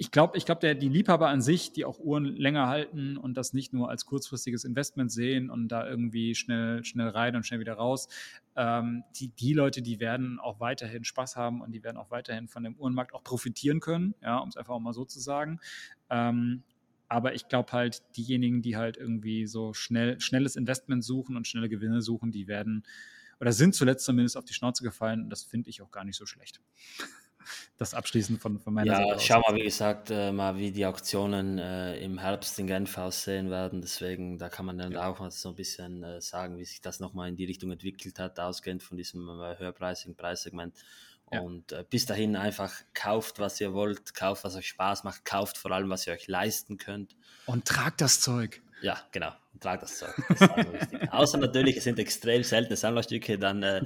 ich 0.00 0.12
glaube, 0.12 0.38
ich 0.38 0.46
glaub, 0.46 0.60
die 0.60 0.88
Liebhaber 0.88 1.28
an 1.28 1.42
sich, 1.42 1.72
die 1.72 1.84
auch 1.84 1.98
Uhren 1.98 2.24
länger 2.24 2.68
halten 2.68 3.16
und 3.16 3.36
das 3.36 3.52
nicht 3.52 3.72
nur 3.72 3.90
als 3.90 4.06
kurzfristiges 4.06 4.64
Investment 4.64 5.10
sehen 5.10 5.50
und 5.50 5.68
da 5.68 5.88
irgendwie 5.88 6.36
schnell, 6.36 6.84
schnell 6.84 7.08
rein 7.08 7.34
und 7.34 7.44
schnell 7.44 7.58
wieder 7.58 7.74
raus, 7.74 8.08
ähm, 8.54 9.02
die, 9.16 9.28
die 9.28 9.54
Leute, 9.54 9.82
die 9.82 9.98
werden 9.98 10.38
auch 10.38 10.60
weiterhin 10.60 11.02
Spaß 11.02 11.34
haben 11.34 11.60
und 11.60 11.72
die 11.72 11.82
werden 11.82 11.96
auch 11.96 12.12
weiterhin 12.12 12.46
von 12.46 12.62
dem 12.62 12.76
Uhrenmarkt 12.76 13.12
auch 13.12 13.24
profitieren 13.24 13.80
können, 13.80 14.14
ja, 14.22 14.38
um 14.38 14.48
es 14.48 14.56
einfach 14.56 14.74
auch 14.74 14.80
mal 14.80 14.92
so 14.92 15.04
zu 15.04 15.18
sagen. 15.18 15.58
Ähm, 16.10 16.62
aber 17.08 17.34
ich 17.34 17.48
glaube 17.48 17.72
halt, 17.72 18.02
diejenigen, 18.16 18.62
die 18.62 18.76
halt 18.76 18.96
irgendwie 18.96 19.46
so 19.46 19.72
schnell, 19.72 20.20
schnelles 20.20 20.54
Investment 20.54 21.02
suchen 21.02 21.36
und 21.36 21.48
schnelle 21.48 21.68
Gewinne 21.68 22.02
suchen, 22.02 22.30
die 22.30 22.46
werden 22.46 22.84
oder 23.40 23.52
sind 23.52 23.74
zuletzt 23.74 24.04
zumindest 24.04 24.36
auf 24.36 24.44
die 24.44 24.54
Schnauze 24.54 24.84
gefallen 24.84 25.22
und 25.22 25.30
das 25.30 25.42
finde 25.42 25.70
ich 25.70 25.82
auch 25.82 25.90
gar 25.90 26.04
nicht 26.04 26.16
so 26.16 26.26
schlecht 26.26 26.60
das 27.76 27.94
abschließend 27.94 28.40
von, 28.40 28.58
von 28.58 28.74
meiner 28.74 28.92
ja, 28.92 28.96
Seite. 28.98 29.10
Ja, 29.10 29.20
schau 29.20 29.40
mal, 29.40 29.56
wie 29.56 29.64
gesagt, 29.64 30.10
äh, 30.10 30.32
mal, 30.32 30.56
wie 30.56 30.70
die 30.70 30.86
Auktionen 30.86 31.58
äh, 31.58 31.98
im 31.98 32.18
Herbst 32.18 32.58
in 32.58 32.66
Genf 32.66 32.96
aussehen 32.98 33.50
werden. 33.50 33.80
Deswegen, 33.80 34.38
da 34.38 34.48
kann 34.48 34.66
man 34.66 34.78
dann 34.78 34.92
ja. 34.92 35.08
auch 35.08 35.20
mal 35.20 35.30
so 35.30 35.50
ein 35.50 35.54
bisschen 35.54 36.02
äh, 36.02 36.20
sagen, 36.20 36.58
wie 36.58 36.64
sich 36.64 36.80
das 36.80 37.00
nochmal 37.00 37.28
in 37.28 37.36
die 37.36 37.44
Richtung 37.44 37.70
entwickelt 37.70 38.18
hat, 38.18 38.38
ausgehend 38.40 38.82
von 38.82 38.96
diesem 38.96 39.28
äh, 39.28 39.58
höherpreisigen 39.58 40.16
Preissegment. 40.16 40.74
Ja. 41.30 41.40
Und 41.40 41.72
äh, 41.72 41.84
bis 41.88 42.06
dahin 42.06 42.36
einfach 42.36 42.72
kauft, 42.94 43.38
was 43.38 43.60
ihr 43.60 43.74
wollt, 43.74 44.14
kauft, 44.14 44.44
was 44.44 44.56
euch 44.56 44.68
Spaß 44.68 45.04
macht, 45.04 45.24
kauft 45.24 45.58
vor 45.58 45.70
allem, 45.72 45.90
was 45.90 46.06
ihr 46.06 46.14
euch 46.14 46.26
leisten 46.26 46.78
könnt. 46.78 47.16
Und 47.46 47.66
tragt 47.66 48.00
das 48.00 48.20
Zeug. 48.20 48.62
Ja, 48.80 48.98
genau. 49.12 49.32
Tragt 49.60 49.82
das 49.82 49.98
Zeug. 49.98 50.14
Das 50.28 50.40
ist 50.40 50.50
also 50.50 50.72
wichtig. 50.72 51.12
Außer 51.12 51.38
natürlich, 51.38 51.76
es 51.76 51.84
sind 51.84 51.98
extrem 51.98 52.44
seltene 52.44 52.76
Sammlerstücke, 52.76 53.38
dann 53.38 53.62
äh, 53.62 53.82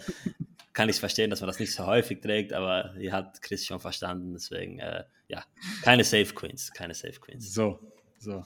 kann 0.72 0.88
ich 0.88 0.96
es 0.96 1.00
verstehen, 1.00 1.30
dass 1.30 1.40
man 1.40 1.48
das 1.48 1.58
nicht 1.58 1.72
so 1.72 1.86
häufig 1.86 2.20
trägt, 2.20 2.52
aber 2.52 2.94
ihr 2.98 3.12
habt 3.12 3.42
Chris 3.42 3.66
schon 3.66 3.80
verstanden, 3.80 4.32
deswegen, 4.32 4.78
äh, 4.78 5.04
ja, 5.28 5.44
keine 5.82 6.04
Safe 6.04 6.32
Queens, 6.34 6.72
keine 6.72 6.94
Safe 6.94 7.18
Queens. 7.20 7.52
So, 7.52 7.78
so. 8.18 8.44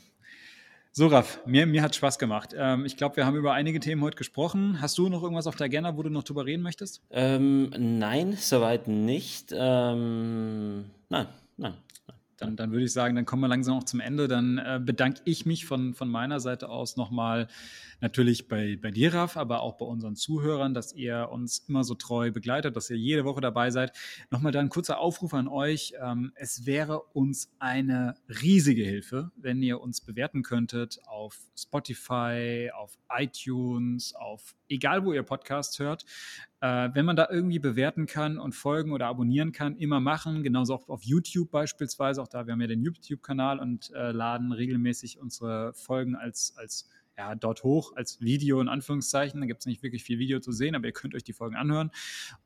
So, 0.92 1.08
Raff, 1.08 1.40
mir, 1.44 1.66
mir 1.66 1.82
hat 1.82 1.94
Spaß 1.94 2.18
gemacht. 2.18 2.54
Ähm, 2.56 2.86
ich 2.86 2.96
glaube, 2.96 3.16
wir 3.16 3.26
haben 3.26 3.36
über 3.36 3.52
einige 3.52 3.80
Themen 3.80 4.00
heute 4.00 4.16
gesprochen. 4.16 4.80
Hast 4.80 4.96
du 4.96 5.10
noch 5.10 5.22
irgendwas 5.22 5.46
auf 5.46 5.54
der 5.54 5.66
Agenda, 5.66 5.94
wo 5.94 6.02
du 6.02 6.08
noch 6.08 6.22
drüber 6.22 6.46
reden 6.46 6.62
möchtest? 6.62 7.02
Ähm, 7.10 7.70
nein, 7.76 8.32
soweit 8.32 8.88
nicht. 8.88 9.52
Ähm, 9.54 10.86
nein, 11.10 11.26
nein. 11.58 11.74
Dann, 12.38 12.56
dann, 12.56 12.70
würde 12.70 12.84
ich 12.84 12.92
sagen, 12.92 13.14
dann 13.16 13.24
kommen 13.24 13.42
wir 13.42 13.48
langsam 13.48 13.78
auch 13.78 13.84
zum 13.84 14.00
Ende. 14.00 14.28
Dann 14.28 14.58
äh, 14.58 14.80
bedanke 14.82 15.22
ich 15.24 15.46
mich 15.46 15.64
von, 15.64 15.94
von 15.94 16.08
meiner 16.08 16.38
Seite 16.40 16.68
aus 16.68 16.96
nochmal 16.96 17.48
natürlich 18.00 18.46
bei, 18.48 18.78
bei 18.80 18.90
dir, 18.90 19.14
Raf, 19.14 19.36
aber 19.36 19.62
auch 19.62 19.78
bei 19.78 19.86
unseren 19.86 20.16
Zuhörern, 20.16 20.74
dass 20.74 20.92
ihr 20.92 21.28
uns 21.30 21.64
immer 21.66 21.82
so 21.82 21.94
treu 21.94 22.30
begleitet, 22.30 22.76
dass 22.76 22.90
ihr 22.90 22.96
jede 22.96 23.24
Woche 23.24 23.40
dabei 23.40 23.70
seid. 23.70 23.92
Nochmal 24.30 24.52
da 24.52 24.60
ein 24.60 24.68
kurzer 24.68 24.98
Aufruf 24.98 25.32
an 25.32 25.48
euch. 25.48 25.94
Ähm, 26.02 26.32
es 26.34 26.66
wäre 26.66 27.00
uns 27.14 27.50
eine 27.58 28.16
riesige 28.28 28.84
Hilfe, 28.84 29.30
wenn 29.36 29.62
ihr 29.62 29.80
uns 29.80 30.02
bewerten 30.02 30.42
könntet 30.42 31.00
auf 31.06 31.38
Spotify, 31.56 32.70
auf 32.74 32.98
iTunes, 33.08 34.14
auf 34.14 34.54
egal 34.68 35.05
wo 35.05 35.12
ihr 35.12 35.22
Podcasts 35.22 35.78
hört. 35.78 36.05
Äh, 36.60 36.90
wenn 36.94 37.05
man 37.05 37.16
da 37.16 37.28
irgendwie 37.30 37.59
bewerten 37.59 38.06
kann 38.06 38.38
und 38.38 38.55
folgen 38.55 38.93
oder 38.93 39.06
abonnieren 39.06 39.52
kann, 39.52 39.76
immer 39.76 40.01
machen. 40.01 40.43
Genauso 40.43 40.74
auch 40.74 40.88
auf 40.88 41.02
YouTube 41.02 41.51
beispielsweise. 41.51 42.22
Auch 42.22 42.28
da, 42.28 42.47
wir 42.47 42.52
haben 42.52 42.60
ja 42.60 42.66
den 42.66 42.82
YouTube-Kanal 42.82 43.59
und 43.59 43.93
äh, 43.94 44.12
laden 44.12 44.52
regelmäßig 44.52 45.20
unsere 45.20 45.72
Folgen 45.74 46.16
als, 46.16 46.55
als 46.56 46.88
ja, 47.18 47.34
dort 47.34 47.62
hoch 47.62 47.93
als 47.97 48.20
Video 48.20 48.60
in 48.60 48.68
Anführungszeichen. 48.68 49.40
Da 49.40 49.47
gibt 49.47 49.60
es 49.60 49.66
nicht 49.66 49.82
wirklich 49.82 50.05
viel 50.05 50.18
Video 50.18 50.40
zu 50.40 50.52
sehen, 50.52 50.74
aber 50.74 50.86
ihr 50.86 50.93
könnt 50.93 51.14
euch 51.14 51.24
die 51.24 51.32
Folgen 51.32 51.56
anhören. 51.56 51.90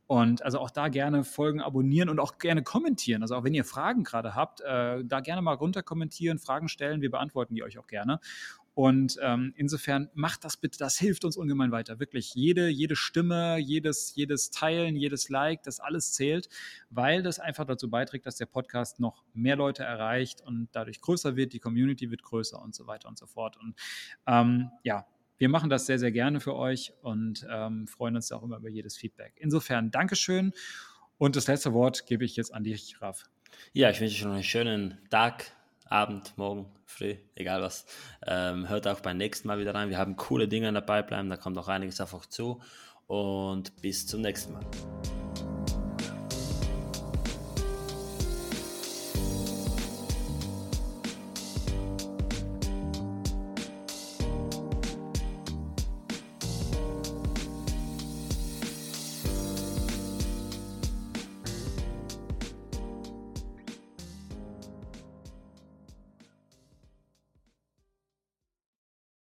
Und 0.07 0.43
also 0.43 0.59
auch 0.59 0.71
da 0.71 0.89
gerne 0.89 1.25
Folgen 1.25 1.61
abonnieren 1.61 2.09
und 2.09 2.21
auch 2.21 2.39
gerne 2.39 2.63
kommentieren. 2.63 3.23
Also 3.23 3.37
auch 3.37 3.45
wenn 3.45 3.55
ihr 3.55 3.65
Fragen 3.65 4.05
gerade 4.05 4.35
habt, 4.35 4.61
äh, 4.61 5.05
da 5.05 5.21
gerne 5.21 5.43
mal 5.43 5.55
runter 5.55 5.83
kommentieren, 5.83 6.39
Fragen 6.39 6.69
stellen. 6.69 7.01
Wir 7.01 7.11
beantworten 7.11 7.55
die 7.55 7.63
euch 7.63 7.79
auch 7.79 7.87
gerne. 7.87 8.21
Und 8.81 9.19
ähm, 9.20 9.52
insofern 9.59 10.09
macht 10.15 10.43
das 10.43 10.57
bitte, 10.57 10.78
das 10.78 10.97
hilft 10.97 11.27
uns 11.27 11.36
ungemein 11.36 11.70
weiter. 11.70 12.01
Wirklich 12.01 12.32
jede, 12.35 12.69
jede 12.69 12.97
Stimme, 12.97 13.59
jedes, 13.59 14.15
jedes 14.15 14.48
Teilen, 14.48 14.97
jedes 14.97 15.28
Like, 15.28 15.62
das 15.65 15.81
alles 15.81 16.15
zählt, 16.15 16.48
weil 16.89 17.23
das 17.23 17.39
einfach 17.40 17.66
dazu 17.66 17.90
beiträgt, 17.90 18.24
dass 18.24 18.36
der 18.36 18.47
Podcast 18.47 18.98
noch 18.98 19.23
mehr 19.35 19.55
Leute 19.55 19.85
erreicht 19.85 20.40
und 20.40 20.70
dadurch 20.73 21.02
größer 21.02 21.36
wird, 21.36 21.52
die 21.52 21.59
Community 21.59 22.11
wird 22.11 22.23
größer 22.23 22.59
und 22.59 22.74
so 22.74 22.86
weiter 22.86 23.11
und 23.11 23.19
so 23.19 23.27
fort. 23.27 23.59
Und 23.59 23.74
ähm, 24.27 24.70
ja, 24.82 25.07
wir 25.36 25.51
machen 25.51 25.69
das 25.69 25.85
sehr, 25.85 25.98
sehr 25.98 26.11
gerne 26.11 26.40
für 26.40 26.57
euch 26.57 26.94
und 27.02 27.47
ähm, 27.51 27.86
freuen 27.86 28.16
uns 28.16 28.32
auch 28.32 28.43
immer 28.43 28.57
über 28.57 28.70
jedes 28.70 28.97
Feedback. 28.97 29.35
Insofern 29.36 29.90
Dankeschön. 29.90 30.55
Und 31.19 31.36
das 31.36 31.48
letzte 31.48 31.74
Wort 31.74 32.07
gebe 32.07 32.24
ich 32.24 32.35
jetzt 32.35 32.55
an 32.55 32.65
dich, 32.65 33.02
Raf. 33.02 33.28
Ja, 33.74 33.90
ich 33.90 34.01
wünsche 34.01 34.15
euch 34.15 34.24
noch 34.24 34.32
einen 34.32 34.43
schönen 34.43 34.98
Tag, 35.11 35.52
Abend, 35.91 36.33
Morgen, 36.39 36.67
Früh, 36.87 37.17
egal 37.35 37.62
was. 37.62 37.85
Ähm, 38.25 38.69
hört 38.69 38.87
auch 38.87 39.01
beim 39.01 39.17
nächsten 39.17 39.49
Mal 39.49 39.59
wieder 39.59 39.75
rein. 39.75 39.91
Wir 39.91 39.99
haben 39.99 40.17
coole 40.17 40.47
Dinge 40.47 40.69
in 40.69 40.75
der 40.75 40.83
Pipeline, 40.83 41.29
da 41.29 41.37
kommt 41.37 41.59
auch 41.59 41.69
einiges 41.69 42.01
euch 42.01 42.27
zu. 42.29 42.61
Und 43.09 43.77
bis 43.83 44.07
zum 44.07 44.21
nächsten 44.21 44.53
Mal. 44.53 44.65